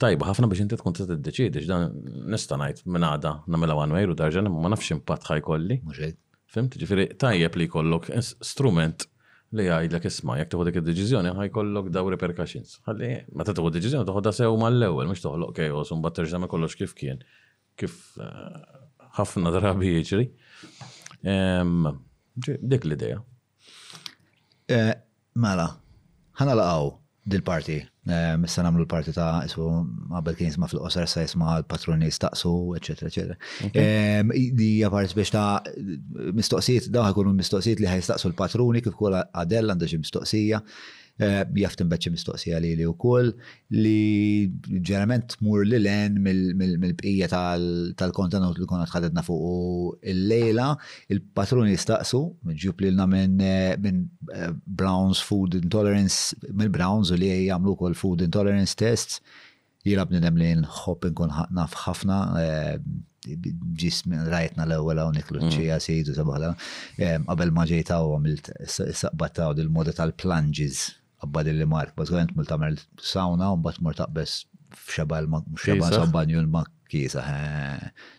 [0.00, 1.88] Tajba, ħafna biex inti tkun tista' tiddeċidi x'dan
[2.32, 5.80] nista' ngħid minn għada nagħmilha one way u darġan ma nafx impatt ħajkolli.
[6.50, 9.06] Fimt, ġifiri tajjeb li jkollok strument
[9.58, 12.78] li għajdlek isma' jekk tieħu dik id-deċiżjoni ħajkollok daw repercussions.
[12.86, 16.94] Ħalli meta tieħu deċiżjoni toħodha sew mal-ewwel mhux toħloq chaos u mbagħad terġa' kollox kif
[16.96, 17.22] kien.
[17.78, 18.79] Kif eh,
[19.18, 20.26] ħafna drabi jiġri.
[22.40, 23.20] Dik l-ideja.
[24.70, 24.92] Eh,
[25.34, 25.68] mela,
[26.38, 26.92] ħana laqaw
[27.30, 27.80] dil-parti.
[28.40, 29.62] Missa namlu l-parti ta' ismu
[30.18, 34.30] għabel kien jisma fil-qosar sa' jisma l-patroni staqsu, eccetera, eccetera.
[34.58, 35.60] Dija parti biex ta'
[36.38, 40.62] mistoqsijiet, daw ħakunu mistoqsijiet li ħajstaqsu l-patroni kif kol għadell għandha xi mistoqsija.
[41.20, 43.26] Eh, jaftin beċi mistoqsija li li u koll
[43.76, 44.48] li
[44.90, 50.70] ġerament tmur li len mill-bqija tal-kontenut li konna tħadetna fuq il-lejla,
[51.12, 52.22] il-patruni jistaqsu,
[52.62, 54.46] ġib li l-na minn eh, eh,
[54.80, 59.20] Brown's Food Intolerance, minn Brown's u li jgħamlu kol Food Intolerance Tests,
[59.84, 62.16] jira b'nidem li nħobb nkun naf ħafna
[63.80, 65.52] ġismi rajtna l-ewwel hawn niklu mm.
[65.52, 66.54] ċija sejdu sabaħla
[67.28, 68.52] qabel ma ġejta u għamilt
[68.92, 70.82] saqbata u il-moda tal-plunges
[71.24, 75.26] għabbad li bazz bazzgħant mul tamer sauna un bat mur taqbess fxabal
[75.58, 77.22] sa l-ma kisa.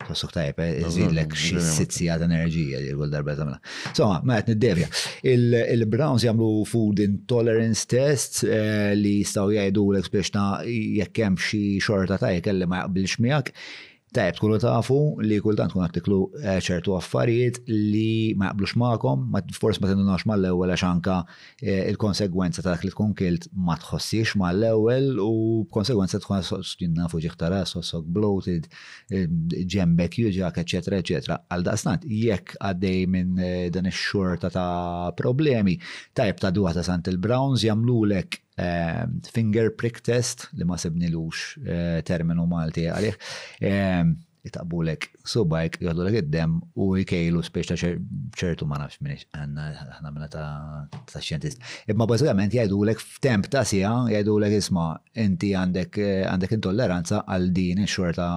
[0.07, 3.57] Tossuk tajb, iżidlek xie sitzija ta' enerġija li għol darba tamela.
[3.95, 4.88] So ma għet niddevja.
[5.33, 10.45] Il-Browns jamlu food intolerance tests eh, li staw jajdu l ekspeċna
[11.01, 13.53] jekkem xie xorta ta' jekelli ma jgħabilx miegħek
[14.11, 19.40] Tajb, tkunu tafu li kultant kun artiklu eh, ċertu affarijiet li ma jaqblux ma'kom, ma
[19.56, 21.19] forse ma tindunax mal-ewwel għax anka
[21.64, 25.30] eh, il-konsegwenza ta' li tkun kilt ma tħossix mal-ewwel u
[25.72, 28.67] konsegwenza tkun stinna fuġi ħtara, sossok bloated,
[29.15, 31.40] ġembek eh, juġak, eċetera, eċetera.
[31.48, 33.40] Għal daqstant, jekk għaddej minn
[33.77, 35.77] dan ix-xorta ta' problemi,
[36.19, 41.99] tajb ta' duħata ta' Sant il-Browns jamlulek Ehm, finger prick test li ma sebnilux eh,
[42.03, 43.15] terminu malti għalih
[43.63, 44.09] ehm,
[44.49, 51.21] itaqbulek subajk jgħadulek id-dem u jkejlu spiex ta' ċertu ma nafx minix għanna minna ta'
[51.23, 51.61] xjentist.
[51.93, 54.89] Imma bazzikament jgħidulek f'temp ta' sija jgħidulek isma
[55.23, 58.27] inti għandek eh, għandek intolleranza għal din xorta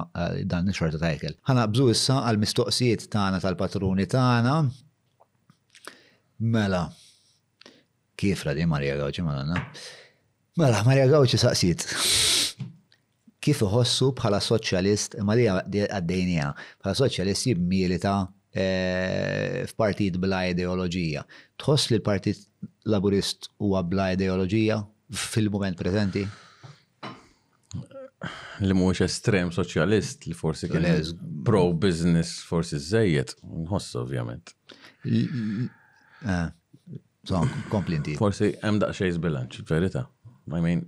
[0.46, 1.34] dan xorta ta' jkel.
[1.48, 4.54] Għanna bżu issa għal mistoqsijiet tagħna tal-patruni tagħna.
[6.54, 6.86] Mela,
[8.14, 9.40] kif radi Marija Gawċi ma'
[10.54, 11.80] Mela, Marja Gawċi saqsit.
[13.42, 16.46] Kif uħossu bħala soċjalist, ma li għaddejnija,
[16.78, 18.12] bħala soċjalist jibmilita
[18.54, 21.24] eh, f'partit bla ideoloġija.
[21.58, 22.44] Tħoss li l-partit
[22.86, 24.78] laburist huwa bla ideoloġija
[25.34, 26.26] fil-moment prezenti?
[28.64, 30.86] li mux estrem soċjalist li forsi kien
[31.44, 34.54] pro-business forsi zzejiet, nħoss ovvjament.
[37.26, 38.14] Zon, eh, komplinti.
[38.22, 40.06] Forsi hemm daqsxejn bilanċ, verita.
[40.52, 40.80] I mean.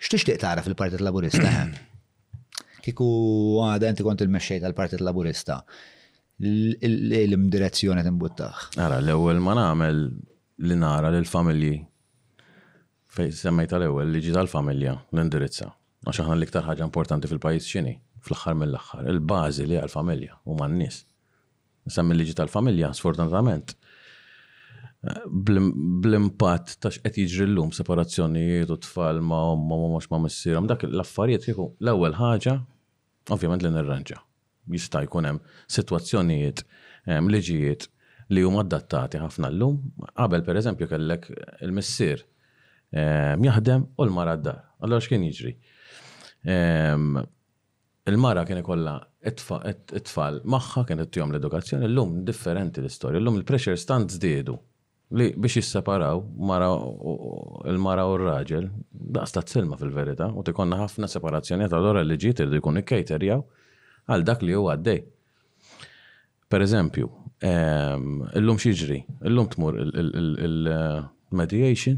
[0.00, 1.44] Xtixtiq tara fil-Partit Laburista?
[1.44, 1.66] Eh?
[2.84, 3.04] Kiku
[3.68, 5.58] għada inti kont il-mexxej tal-Partit Laburista.
[6.40, 8.62] L-imdirezzjoni timbuttaħ.
[8.80, 10.00] Ara, l-ewwel ma nagħmel
[10.64, 11.74] li nara lill-familji
[13.12, 15.68] fej semmejta l-ewwel liġi tal-familja l-indirizza.
[16.06, 17.92] Għax aħna l-iktar ħaġa importanti fil-pajjiż xini,
[18.24, 21.02] fl-axħar mill-axħar, il-bazi li għal-familja u man nis
[21.90, 23.72] Semmi liġi tal-familja, sfortunatament,
[25.32, 30.82] bl-impatt ta' qed jiġri llum separazzjonijiet u tfal ma' omma ma' mhux ma' missierhom dak
[30.84, 32.58] l-affarijiet kieku l-ewwel ħaġa
[33.32, 34.18] ovvjament li nirranġa.
[34.68, 35.40] Jista' jkun hemm
[35.72, 36.60] sitwazzjonijiet
[37.30, 37.86] liġijiet
[38.36, 39.80] li huma adattati ħafna llum.
[40.12, 41.30] Qabel pereżempju kellek
[41.64, 42.20] il-missier
[42.92, 44.60] ehm, jaħdem u l-mara d-dar.
[44.84, 45.54] Allora x'kien jiġri?
[46.44, 47.14] Ehm,
[48.08, 54.60] il-mara kien ikolla it-tfal magħha kienet tihom l-edukazzjoni, llum differenti l-istorja, llum il-pressure stand żdiedu
[55.12, 56.20] li biex jisseparaw
[57.68, 62.38] il-mara u r-raġel, daqs ta' t-silma fil-verita, u tikonna ħafna separazzjoni ta' l-ora li ġiet
[62.44, 63.40] irdu kun ikkejter jaw
[64.10, 65.00] għal dak li huwa għaddej.
[66.50, 67.06] Per eżempju,
[67.46, 68.06] ehm,
[68.38, 71.96] illum xieġri, illum tmur il-mediation,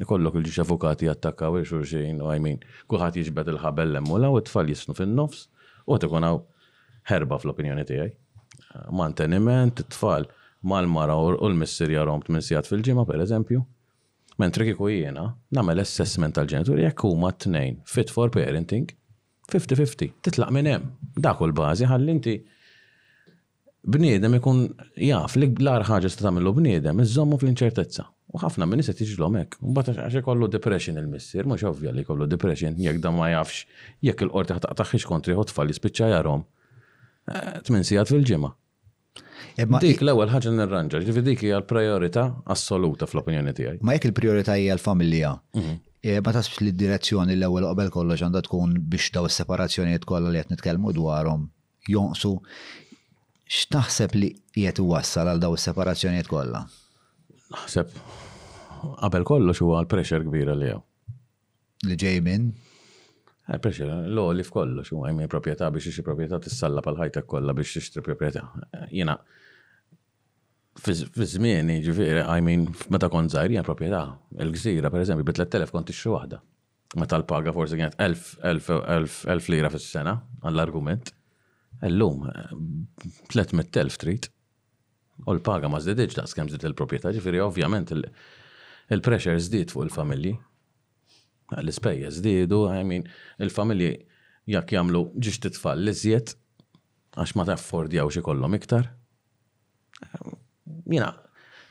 [0.00, 2.58] ikollok il-ġiġ avukati jattakkaw il-xurxin, u għajmin,
[2.92, 5.40] kuħat jiġbet il-ħabel l-emmula u t-tfal jisnu fin-nofs,
[5.88, 6.36] u tikonaw
[7.08, 8.10] herba fl-opinjoni tijaj.
[8.92, 10.22] Manteniment, t-tfal
[10.62, 13.62] mal-mara u l-missir jarom t sijat fil ġima per eżempju.
[14.40, 18.86] Mentri kiku jiena, namel assessment tal-ġenituri jekk huma t-tnejn, fit for parenting,
[19.52, 20.86] 50-50, titlaq minn hemm.
[21.16, 22.40] Dak u l-bażi inti.
[23.82, 28.04] bniedem ikun jaf li l-ar ħaġa sta tagħmlu bniedem iżommu fl-inċertezza.
[28.32, 29.56] U ħafna minn se tiġlhom hekk.
[29.60, 33.64] Mbagħad għax ikollu depression il-missier, mhux ovvja li jkollu depression jekk da ma jafx
[34.04, 36.44] jekk il-qorti ħataqtaħ kontri ħotfal jispiċċa jarhom.
[37.34, 38.52] Eh, Tmin sigħat fil-ġimgħa.
[39.82, 43.80] Dik l-ewwel ħaġa nirranġa, ġifi dik hija l-priorità assoluta fl-opinjoni tiegħi.
[43.84, 45.32] Ma jekk il-priorità hija l-familja.
[45.60, 45.74] Mhm.
[46.02, 50.40] Eh, ma tasbx li d-direzzjoni l-ewwel qabel kollox għandha tkun biex daw is-separazzjonijiet kollha li
[50.40, 51.42] qed nitkellmu dwarhom
[51.92, 52.30] jonqsu
[53.50, 56.64] x'taħseb li qiegħed iwassal għal daw is-separazzjonijiet kollha?
[57.52, 57.92] Naħseb
[59.04, 60.80] qabel kollox huwa l-pressure kbira li jew.
[61.90, 62.48] Li ġej minn?
[63.50, 68.02] Eh, Preċi, l-oli f'kollox, u għajmi propieta biex ixi propieta t-salla pal-ħajta kolla biex ixtri
[68.06, 68.44] propieta.
[68.70, 69.16] Eh, jena,
[70.80, 74.04] fizmieni, ġifiri, għajmin, meta kont zaħir, jena propieta.
[74.44, 76.38] Il-gżira, per eżempju, bitlet telef kont ixi wahda.
[76.98, 80.14] Meta l-paga forse kienet 1000 lira fis-sena,
[80.46, 81.10] għall-argument.
[81.88, 82.26] L-lum,
[83.32, 84.28] 300.000 trit.
[85.26, 87.90] U l-paga ma zdedġ da' skemżit il-propieta, ġifiri, ovvjament,
[88.94, 90.36] il-pressure zdid fuq il-familji
[91.58, 93.04] l-ispejja zdidu, I mean,
[93.42, 93.92] il-familji
[94.50, 96.34] jak jamlu ġiġ titfall l-izjiet,
[97.16, 98.88] għax ma taffordi għaw xikollom iktar.
[100.90, 101.10] Mina,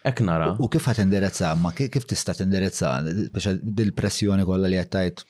[0.05, 0.51] ek nara.
[0.59, 2.93] U kif għat indirizza, ma kif tista tindirizza,
[3.31, 5.25] biex dil-pressjoni kolla li għattajt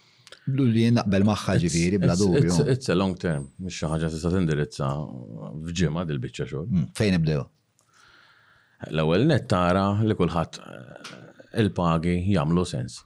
[0.60, 2.66] li naqbel maħħa ġiviri, bla dubju.
[2.74, 4.92] It's a long term, biex xaħġa tista tindirizza
[5.70, 6.70] fġima dil-bicċa xogħol.
[6.74, 7.46] Mm, fejn ibdew?
[8.90, 11.14] L-ewwel net tara li kulħadd eh,
[11.60, 13.02] il-pagi jagħmlu sens.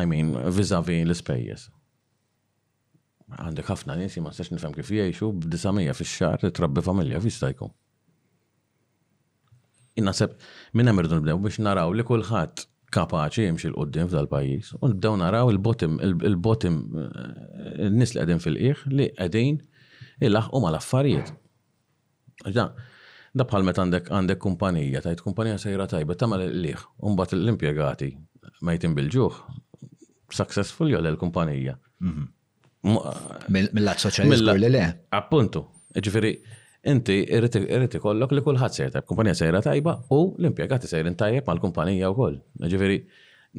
[0.00, 1.66] I mean, vizavi l-spejjes.
[3.32, 7.70] Għandek ħafna nies ma s-sax nifhem kif jgħixu b'disamija fix-xar trabbi familja fi jkun.
[10.00, 10.12] Inna
[10.76, 15.50] minn hemm irdu nibdew biex naraw li kulħadd kapaċi jimxi l-qoddim f'dal-pajjiż u nibdew naraw
[15.52, 19.60] il-botim il-botim eh, n-nies li għedin fil-qieħ li qegħdin
[20.52, 21.32] u mal-affarijiet.
[22.52, 28.12] Da bħalmet għandek għandek kumpanija, tajt kumpanija sejra tajba tagħmel il-qieħ u mbagħad l-impjegati
[28.66, 29.38] ma jitim bil-ġuħ,
[30.38, 31.76] successful jew l-kumpanija.
[32.00, 32.30] Mhm.
[33.74, 34.86] Mill-lat soċjalista li le.
[35.14, 35.64] Appuntu.
[35.94, 36.32] Ġifiri,
[36.90, 42.40] inti irrid ikollok li kulħadd sejr kumpanija sejra tajba u l-impjegati sejrin tajjeb mal-kumpanija wkoll.
[42.72, 42.98] Ġifieri,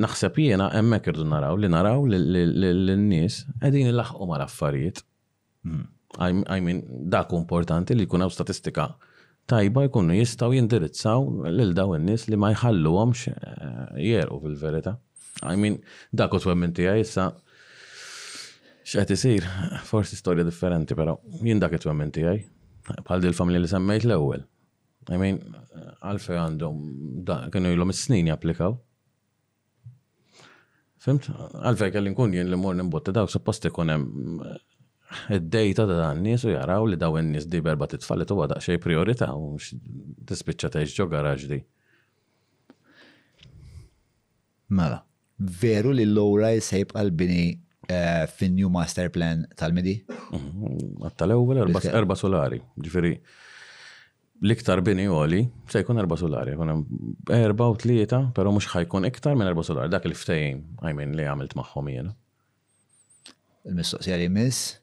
[0.04, 5.04] naħseb jiena hemmhekk irdu naraw li naraw lin-nies qegħdin ilaħqu mal-affarijiet.
[5.64, 5.88] Mhm.
[6.20, 8.90] I mean, dak importanti li jkun hawn statistika
[9.50, 11.24] tajba jkunu jistgħu jindirizzaw
[11.56, 14.98] lil daw in-nies li ma jħalluhomx eh, jeru fil-verità.
[15.42, 15.80] I mean,
[16.12, 17.28] dak u twemmin tiegħi issa
[18.94, 19.46] xaħt isir,
[19.88, 22.42] forsi storja differenti, però jien dak wem twemmin tiegħi.
[23.08, 24.44] Bħal dil-familja li semmejt l-ewwel.
[25.12, 25.38] I mean,
[26.04, 28.76] għalfej għandhom kienu ilhom is-snin japplikaw.
[31.04, 31.30] Fimt?
[31.36, 34.60] Għalfej kelli nkun jien li mor nimbotta daw, suppost ikun hemm eh,
[35.40, 38.48] id-dejta ta' dan nies u jaraw li daw n nis di berba titfal li tuwa
[38.56, 41.60] xej priorita u tispiċċa teħġ ġo garaġ di.
[44.74, 45.02] Mela
[45.62, 47.44] veru li l-lowra jisajb għal-bini
[47.92, 50.00] eh, fin-new master plan tal-midi?
[50.08, 51.08] Mhm.
[51.08, 51.64] l ewel
[51.98, 53.14] erba solari, ġifiri.
[54.44, 55.42] L-iktar bini għoli,
[55.72, 56.72] se jkun erba solari, jkun
[57.32, 61.56] erba u tlieta, pero mux ħajkun iktar minn erba solari, dak il-ftejn, għajmin li għamilt
[61.60, 62.14] maħħom jena.
[63.72, 64.74] Il-mistoqsija li miss.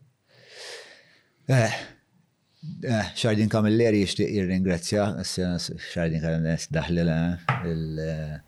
[1.50, 8.44] Eh, eh, xardin kamilleri jishtiq jirringrazzja, xardin kamilleri daħlila eh, il-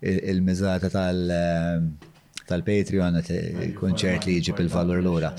[0.00, 1.88] il-mizata tal- ehm,
[2.46, 3.20] tal-Patreon,
[3.66, 5.32] il-konċert e li jġib il-valur l-ura.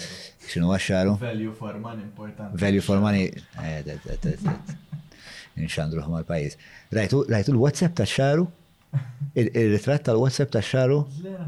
[0.51, 1.17] Xinu għaxxaru?
[1.19, 2.56] Value for money important.
[2.59, 3.30] Value for money.
[5.59, 6.57] Inxandruħ eh, ma l-pajis.
[6.95, 8.48] Rajtu l-WhatsApp ta' xaru?
[9.35, 11.01] Il-ritrat tal-WhatsApp ta' xaru?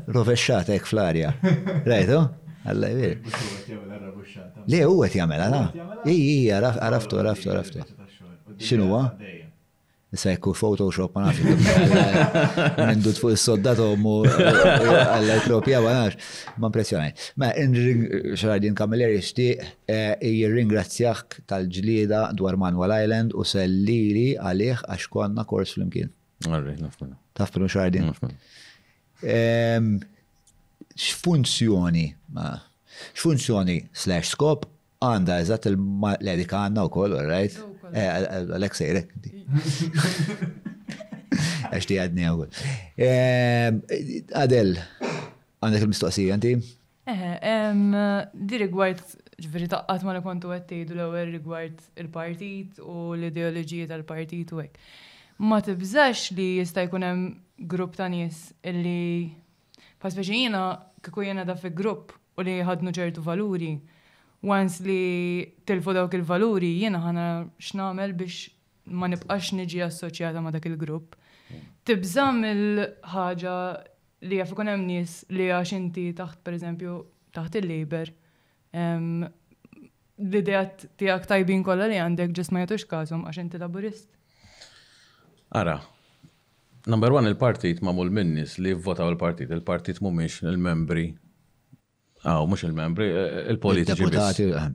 [0.08, 1.34] Rovesċat ek fl-arja.
[1.86, 2.20] Rajtu?
[2.74, 3.18] Alla jvir.
[4.72, 5.64] Le, u għet jamela, na?
[6.06, 8.06] Iji, għaraftu, għaraftu, għaraftu.
[8.64, 9.40] ċinu għa?
[10.14, 12.76] Nisa Photoshop, ma nafx.
[12.78, 16.28] Nindut fuq is-soddat u mu għall-Etropja, ma nafx.
[16.62, 17.14] Ma impressjonaj.
[17.42, 17.50] Ma
[18.38, 25.74] xaradin Kamilleri xtiq eh, jirringrazzjak tal-ġlida dwar Manuel Island u sellili għalih għax konna kors
[25.80, 26.14] fl-imkien.
[26.46, 27.18] Għarri, nafmenu.
[27.34, 28.14] Tafmenu xaradin.
[32.38, 32.48] ma.
[33.24, 34.68] X-funzjoni slash skop
[35.02, 37.58] għanda eżatt il-medika għanna u koll, right?
[37.94, 39.14] Eh, Alex sejrek.
[41.74, 42.48] Għax ti għadni għagħu.
[42.98, 44.76] Eh, Adel,
[45.62, 46.52] għandek il-mistoqsija għanti?
[47.10, 49.04] Eħe, eh, di rigward
[49.44, 54.82] ġveri taqqat ma kontu għattejdu l-ewel rigward il-partit u l-ideologija tal-partit u għek.
[55.46, 57.32] Ma tibżax li jista' jkun hemm
[57.70, 59.30] grupp ta' nies illi
[60.02, 60.66] paspeċi jiena
[61.04, 63.76] kieku jiena da fi grupp u li ħadnu ċertu valuri
[64.44, 67.26] once li tilfu dawk il-valuri jiena ħana
[67.64, 68.50] x'namel biex
[69.00, 71.16] ma nibqax niġi assoċjata ma dak il-grupp.
[71.88, 73.56] Tibżam il-ħaġa
[74.28, 76.98] li jaf ikun hemm nies li għax inti taħt pereżempju
[77.38, 78.12] taħt il-labor
[78.74, 79.32] l
[80.40, 84.10] idea tiegħek tajbin kollha li għandek ġis ma jagħtux każhom għax inti laburist.
[85.56, 85.80] Ara,
[86.88, 91.14] number one il-partit ma mul minnis li votaw il-partit, il-partit mumiex il-membri
[92.24, 94.00] Aw, mux il-membri, eh, eh, il-politiċi.
[94.00, 94.46] Deputati.
[94.48, 94.68] Eh.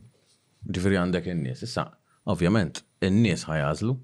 [0.76, 1.62] Ġifiri għandek il-nies.
[1.64, 1.86] Issa,
[2.28, 3.94] ovvjament, il-nies ħajazlu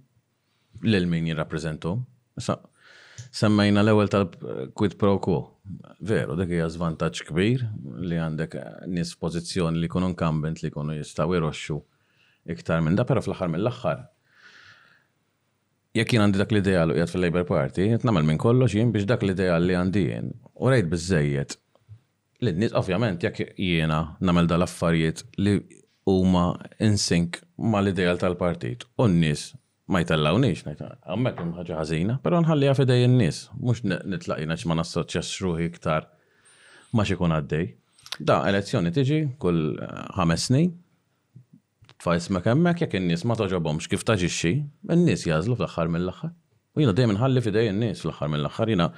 [0.88, 2.00] l-min jirrapprezentom.
[2.40, 2.56] Issa,
[3.30, 5.40] semmejna l-ewel tal-quid pro quo.
[6.08, 7.66] Veru, dak hija żvantaġġ kbir
[8.08, 8.56] li għandek
[8.88, 11.76] nies pożizzjoni li jkunu incumbent li jkunu jistgħu jiroxxu
[12.52, 14.02] iktar minn da, però fl-aħħar mill-aħħar
[15.96, 19.24] jekk jien għandi dak l idea u fil-Labor Party, jgħat minn kollox jien biex dak
[19.24, 20.32] l-ideal li għandi jien.
[20.60, 21.56] U rajt bizzejiet
[22.42, 25.58] l-nis ovvjament jekk jiena namel dal-affarijiet li
[26.10, 26.46] huma
[26.82, 29.52] insink ma l-ideal tal-partit u n-nis
[29.86, 36.06] ma jtallawnix, għammek ħaġa ħażina, pero nħalli għafidej n-nis, mux nitlaqina ma nassoċess ruħi iktar
[36.96, 37.66] ma xikun għaddej.
[38.24, 40.70] Da, elezzjoni tiġi kull eh, ħames snin,
[42.00, 44.54] tfajs ma kemmek, jek n-nis ma toġobomx kif taġiċi,
[44.94, 46.32] n-nis jazlu fl-axħar mill-axħar.
[46.74, 48.88] U jina dejjem nħalli fidej n-nis fl-axħar mill-axħar, jina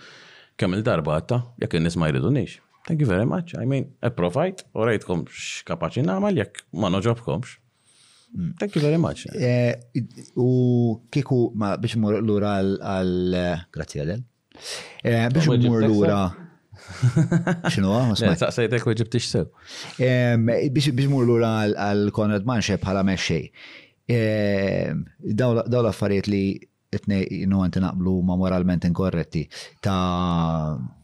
[0.56, 2.60] kemm il-darba għatta, jek n-nis ma nix.
[2.86, 3.54] Thank you very much.
[3.58, 7.54] I mean, I provide, u rajtkom x-kapaċi nagħmel jekk ma noġobkomx.
[8.36, 8.52] Hmm.
[8.60, 9.24] Thank you very much.
[9.34, 9.74] Eh,
[10.38, 13.38] u kiku ma biex mur lura għal
[13.74, 14.20] grazzi għadel.
[15.02, 16.20] Eh, biex mur lura
[17.66, 18.18] xinu ah, għa?
[18.44, 19.48] Saqsajtek u ġibtix sew.
[19.98, 23.50] Biex mur lura għal Konrad Manxie bħala meċxej.
[25.26, 26.44] Daw l-affarijiet li
[26.96, 29.42] itnej jinu għantin naqblu ma moralment inkorretti
[29.82, 30.94] ta'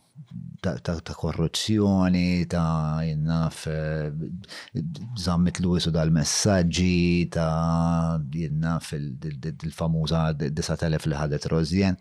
[0.62, 3.66] ta' korruzzjoni, ta' jinnaf
[5.18, 11.98] zammit l u dal-messagġi, ta' jinnaf il-famuża 9000 li ħadet Rozjen.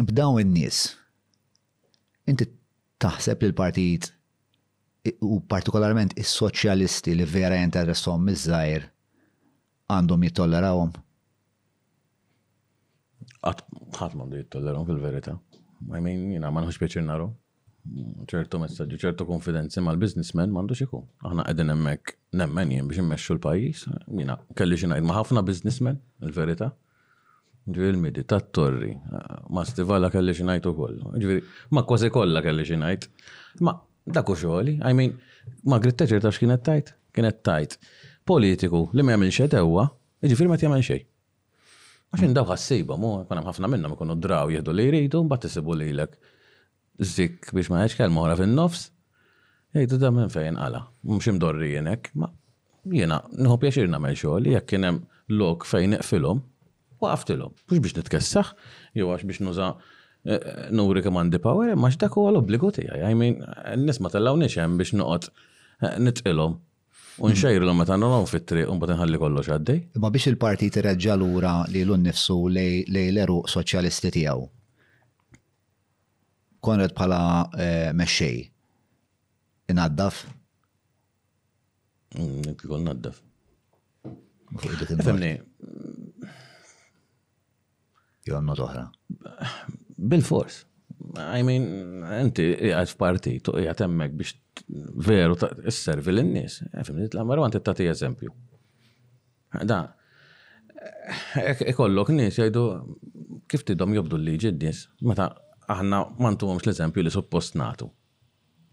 [0.00, 0.80] B'daw in-nies,
[2.30, 2.48] inti
[2.98, 4.08] taħseb li l-partit
[5.20, 8.88] u partikolarment is-soċjalisti li vera jinteressom miż-żgħir
[9.92, 10.94] għandhom jittollerawhom?
[13.44, 15.36] Ħadd m'għandu jittollerawom fil-verità.
[15.92, 17.28] I mean, jina ma nħux pieċir naru.
[18.30, 21.02] ċertu messaġġi, ċertu konfidenzi mal businessmen mandux ikun.
[21.28, 23.82] Aħna qegħdin hemmhekk nemmen jien biex immexxu l-pajjiż,
[24.22, 26.70] Jina, kelli xina ma' ħafna businessmen, il-verità.
[27.66, 28.94] Ġviri l midi tat-torri,
[29.52, 30.96] ma' stivala kelli xi ngħid ukoll.
[31.20, 31.44] Ġviri,
[31.76, 33.08] ma' kważi kollha kelli xi ngħid.
[33.68, 33.76] Ma'
[34.16, 35.12] dak u xogħli, I mean,
[35.68, 37.78] ma' gritteċer Thatcher tax kienet tajt, kienet tajt.
[38.24, 39.86] Politiku li jiġifieri ma jagħmel xejn ewwa,
[40.24, 41.04] ġifieri ma t-jamil xejn.
[42.14, 45.74] Għaxin daw għassiba, mu, kuna ħafna minna ma kunu draw jihdu li jridu, mbatt tisibu
[45.74, 46.12] li l-ek.
[47.02, 48.84] Zik biex ma ħeċkel mora fin-nofs,
[49.74, 50.84] jgħidu da minn fejn għala,
[51.16, 52.28] mxim dorri jenek, ma
[52.94, 55.00] jena, nħob jaxir namel xoħli, jek kienem
[55.34, 56.44] lok fejn iqfilom,
[57.02, 58.54] waqaftilom, mux biex nitkessax,
[58.94, 63.02] jew għax biex nuża eh, nuri kem għandi power, ma x'dak huwa l-obbligu tiegħi.
[63.10, 66.60] I nisma tellawniex hemm biex nuqot eh, nitqilhom
[67.14, 69.80] Unxajr l meta naraw fit-triq un nħalli kollox għaddej.
[70.02, 74.46] Ma biex il t-reġġa l lura li l nifsu li l-eruq soċjalisti tiegħu.
[76.64, 77.20] Konrad bħala
[77.54, 78.40] eh, meċċej.
[79.74, 80.24] Inaddaf?
[82.18, 83.22] Mm, kon naddaf.
[85.06, 85.36] Femni.
[88.26, 88.88] Jonna toħra.
[89.98, 90.64] Bil-fors.
[91.20, 94.34] I mean, enti f-parti, jgħat emmek biex
[94.68, 95.36] veru,
[95.66, 96.60] s-servi l-nis.
[96.72, 98.30] Eh, Fimni, t għamar għan t eżempju.
[99.64, 99.80] Da,
[101.68, 102.62] ikollok nis jajdu
[103.48, 104.72] kif tidhom jobdu l-liġi d
[105.06, 105.28] meta
[105.70, 107.90] aħna għomx l-eżempju li suppost natu.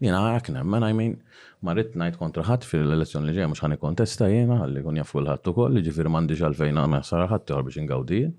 [0.02, 1.20] Jena għakna, mena jmin mean,
[1.62, 5.52] marrit najt kontra ħadd fil-elezzjoni li ġeja mux ħani kontesta jena, għalli kun jaffu l-ħadd
[5.52, 8.32] u li ġifir mandi ġalfejna għamma sara t-għor biex ngawdijin.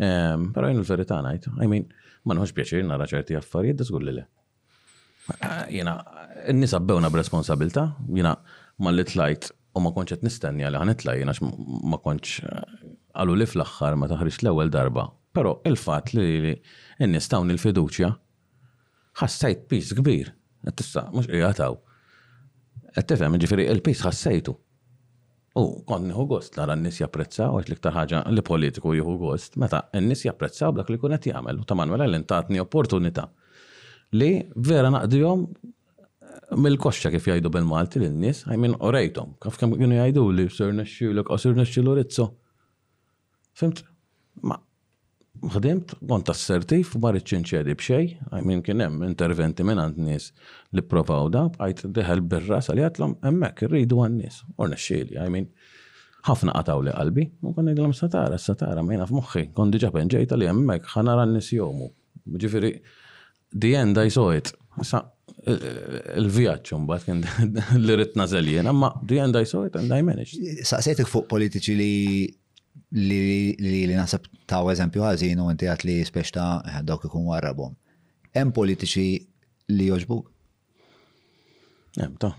[0.00, 1.88] Ehm, Pero jen l-verita najt, jmin,
[2.30, 4.28] ma nħoġ pjaċir nara ċerti affarijiet, da li le.
[5.38, 5.94] Eh, jena,
[6.50, 7.84] n-nisa bewna b-responsabilta,
[8.16, 8.34] jena
[8.82, 11.34] ma li tlajt u ma konċet nistenni għalli għanitlaj, jena
[11.92, 12.64] ma konċ eh,
[13.16, 15.06] għallu li fl-axħar ma taħriġ l-ewel darba.
[15.34, 18.08] Pero il-fat li n-nis tawn il-fiduċja,
[19.20, 20.32] ħassajt pis kbir,
[20.66, 21.76] għattista, mux jgħataw.
[22.96, 24.56] Għattifem, ġifiri, il-pis ħassajtu.
[25.60, 29.82] U kont nieħu gost l-għara n-nies japprezzaw għax liktar ħaġa li politiku jieħu gost, meta
[29.98, 33.24] n-nies japprezzaw dak li kunet qed jagħmel u ta' mela l intatni opportunità
[34.18, 35.44] li vera naqdihom
[36.58, 41.38] mill-koxxa kif jgħidu bil-Malti lin-nies, għajmin orejtom, kif kemm kienu jajdu li sir nexxilok, oh,
[41.38, 42.30] sir l rizzo.
[43.54, 43.84] Fimt?
[44.42, 44.56] Ma
[45.54, 50.30] ħdimt, kont assertif, ma rridx inċedi b'xej, għajmin kien hemm interventi minn għand nies
[50.76, 55.46] li provaw da, għajt deħel bir-ras għal jgħatlhom hemmhekk irridu għan-nies, u nexxieli, għajmin
[56.28, 60.36] ħafna għataw li qalbi, u kon ngħidlhom satara, satara, ma f f'moħħi, għon diġa penġejta
[60.42, 61.88] li hemmhekk ħanar għan nies jomu.
[62.44, 62.74] Ġifiri,
[63.52, 64.52] the end I saw it.
[64.82, 65.02] Sa,
[65.50, 70.02] il-vjaċ mbagħad kien li rid nażel jien, imma the end I saw it and I
[70.06, 70.40] managed.
[70.68, 71.92] Saqsejtek fuq politiċi li
[72.90, 77.28] li li li nasab ta' eżempju ħażin u inti għat li speċta eh, dawk ikun
[77.30, 77.74] warrabhom.
[78.36, 79.06] Hemm politiċi
[79.76, 80.26] li joġbuk?
[82.00, 82.32] Hemm ta.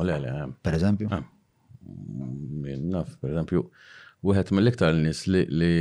[0.00, 0.52] Ole le hemm.
[0.64, 1.08] Per eżempju?
[2.92, 3.62] Naf, per eżempju,
[4.28, 5.76] wieħed mill-iktar nies li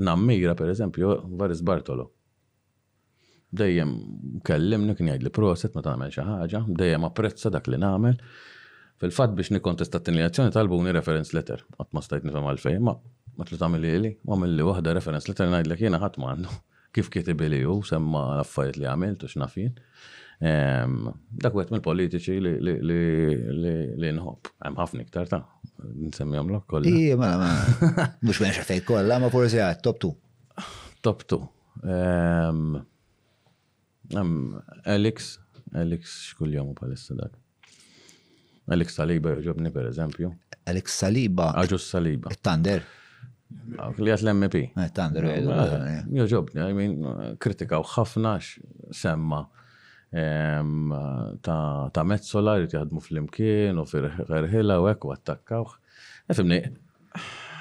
[0.00, 2.08] nammira per eżempju Varis Bartolo
[3.50, 3.94] dejjem
[4.46, 8.18] kellimni kien jgħid li proset ma tagħmel xi ħaġa, dejjem apprezza dak li nagħmel.
[9.00, 12.96] Fil-fatt biex nikkontesta t-tinjazzjoni talbuni reference letter, qatt ma stajt nifem għalfej, ma
[13.38, 16.56] ma tlu li ma mill-li waħda reference letter ngħidlek jiena ħadd m'għandu.
[16.94, 19.72] Kif kieti li ju, semma l-affarijiet li għamil, tux nafin.
[20.42, 21.06] Ehm,
[21.38, 25.40] dak wieħed mill-politiċi li nħobb, hemm ħafna ktar ta'
[25.86, 26.90] nsemmihom lok kollha.
[26.90, 27.30] Ija, ma
[28.26, 30.14] mhux menxa fejn kollha, ma forsi top 2.
[31.06, 32.86] Top 2.
[34.16, 35.36] Alex,
[35.72, 37.34] Alex xkull jomu palissa dak.
[38.70, 40.30] Alex Saliba joġobni per eżempju.
[40.70, 41.48] Alex Saliba.
[41.58, 42.30] Aġu Saliba.
[42.30, 42.82] E Tander.
[43.82, 44.60] Ah, li għat l-MP.
[44.78, 45.26] Eh, Tander.
[45.26, 48.58] Eh, eh, joġobni, I mean, kritika u xafnax
[48.94, 49.40] semma
[51.46, 55.78] ta' mezzola li jgħadmu fl-imkien u fil-ħerħila u ekku attakkawx.
[56.30, 56.60] Għafimni.
[56.66, 56.74] E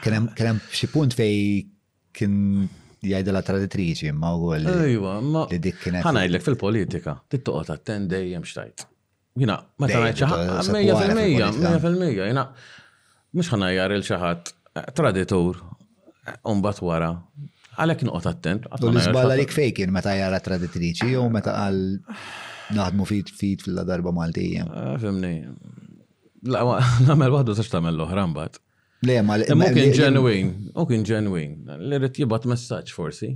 [0.01, 1.67] Kenem xipunt fej
[2.15, 2.69] kien
[3.05, 4.69] jgħidu la traditriċi, iva, ma u għol.
[4.85, 5.13] Ejwa,
[5.51, 6.41] Li dik kienet.
[6.43, 8.85] fil-politika, tittoqot għatten dejjem xtajt.
[9.39, 12.43] Jina, ma tanajċa ħamija fil-mija, mija fil-mija, jina,
[13.37, 14.53] mux ħanajjar il-ċaħat,
[14.95, 15.61] traditur,
[16.43, 17.13] unbat wara,
[17.79, 18.67] għalek noqot attent.
[18.81, 21.99] L-izballa li kfejkin meta jara traditriċi, u meta għal
[22.75, 24.65] naħdmu fit fit fil-darba Maltija.
[24.69, 25.37] Ah, Femni,
[26.51, 26.65] la,
[27.09, 28.49] namel wahdu sax tamel l
[28.99, 31.53] Le, ma Mu kien ġenwin, u kien ġenwin.
[31.95, 33.29] rrit jibat messaċ forsi.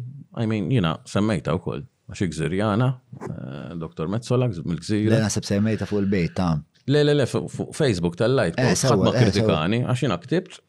[0.43, 1.85] I mean, jina, semmejta u koll.
[2.11, 2.88] Għax gżirjana,
[3.30, 5.08] eh, doktor Metzola, mill gżir.
[5.09, 6.66] Le, nasib semmejta fuq il-bejt, tam.
[6.92, 10.59] Le, le, le, fuq Facebook tal-lajt, eh, ħadma eh, kritikani, għax jina ktibt,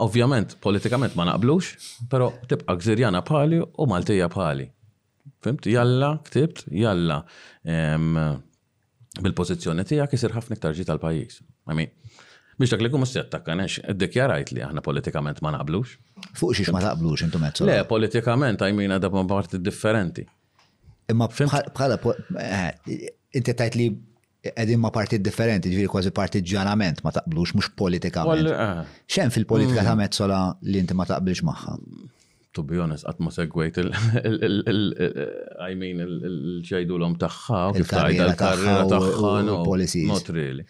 [0.00, 4.70] ovvjament, politikament ma naqblux, pero tibqa gżirjana pali u Maltija pali.
[5.44, 7.22] Fimt, jalla, ktibt, jalla.
[9.20, 11.42] Bil-pozizjoni tijak jisir ħafna ktarġi tal-pajis.
[11.68, 11.90] I mean,
[12.60, 15.94] biex dak li kum attakka nex, dikjarajt li aħna politikament ma naqblux.
[16.36, 17.64] Fuq xiex ma taqblux intu mezzu.
[17.68, 20.26] Le, politikament, għajmina da ma parti differenti.
[21.10, 21.96] Imma bħala,
[22.84, 23.88] inti tajt li
[24.52, 26.12] għedin ma parti differenti, ġviri kważi
[26.52, 28.46] ġanament ma taqblux, mux politikament.
[29.16, 31.74] ċen fil-politika ta' mezzola li inti ma taqblux maħħa?
[32.58, 35.74] to be honest, għatma segwejt il-I
[36.04, 38.80] il-ċajdu l-om taħħa, il-karriera taħħa,
[39.44, 40.08] il-policies.
[40.10, 40.64] not really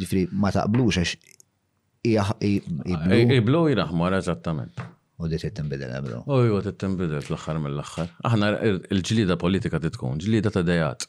[0.00, 1.16] ġifri ma taqblux għax
[2.06, 4.82] Iblu jiraħmar eżattament.
[5.18, 6.20] U di tittinbidel ebru.
[6.30, 8.12] U ju tittinbidel fl-axar mill-axar.
[8.28, 8.50] Aħna
[8.92, 11.08] il-ġlida politika titkun, ġlida ta' dejat.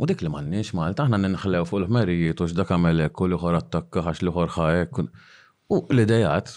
[0.00, 4.02] U dik li mannix Malta, aħna nħlew fuq il-ħmerijiet u x'dak għamelek u liħor attakka
[4.08, 5.04] ħax liħor ħajek.
[5.76, 6.50] U l dejat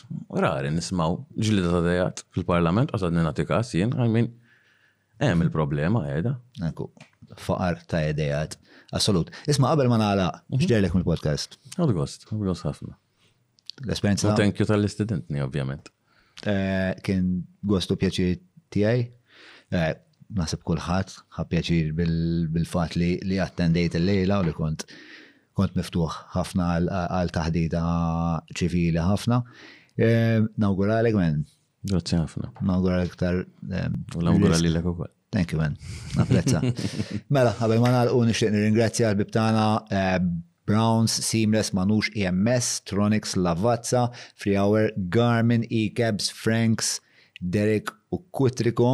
[0.44, 4.32] rari nismaw ġlida ta' dejat fil-parlament, għasad ninati kas jien, għajmin,
[5.22, 6.34] hemm il-problema għedha.
[6.72, 6.90] Eku,
[7.44, 8.58] faqar ta' idejat.
[8.96, 9.32] Assolut.
[9.52, 10.62] Isma' qabel ma naħla, mhm.
[10.62, 11.58] x'ġerlek mill-podcast?
[11.78, 12.94] Għadu gost, għadu ħafna.
[13.88, 14.32] L-esperienza.
[14.38, 15.92] Thank you tal-istudentni, ovvjament.
[16.48, 17.28] Eh, kien
[17.68, 18.40] għostu pjaċir
[18.78, 19.08] tiegħi.
[19.76, 19.96] Eh,
[20.38, 21.92] Nasib kulħadd, ħa pjaċir
[22.52, 24.84] bil-fatt li attendejt il-lejla u li kont
[25.58, 26.66] kont miftuħ ħafna
[27.16, 27.84] għal taħdita
[28.60, 29.38] ċivili ħafna.
[29.98, 31.44] Eh, għalek men.
[31.88, 32.52] Grazie ħafna.
[32.80, 33.44] għalek tar.
[34.20, 34.84] U nawgurali l
[35.32, 35.76] Thank you, man.
[36.16, 36.62] Napprezza.
[37.36, 40.16] mela, għabel ma nalqu nixtieq nirringrazzja l-bibtana eh,
[40.68, 44.06] Browns, Seamless, Manux, EMS, Tronics, Lavazza,
[44.40, 46.98] Free Hour, Garmin, E-Cabs, Franks,
[47.40, 48.94] Derek u Kutriko.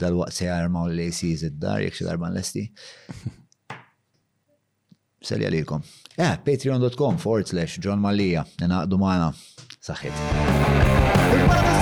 [0.00, 2.66] Dal-waqt se jarmaw l-ACs id-dar, jek darban l-esti.
[5.18, 5.82] Sali għalikom.
[6.18, 8.46] Eh, patreon.com forward slash John Malija.
[8.62, 9.32] Nenaqdu maħna.
[9.90, 11.77] Saħħit.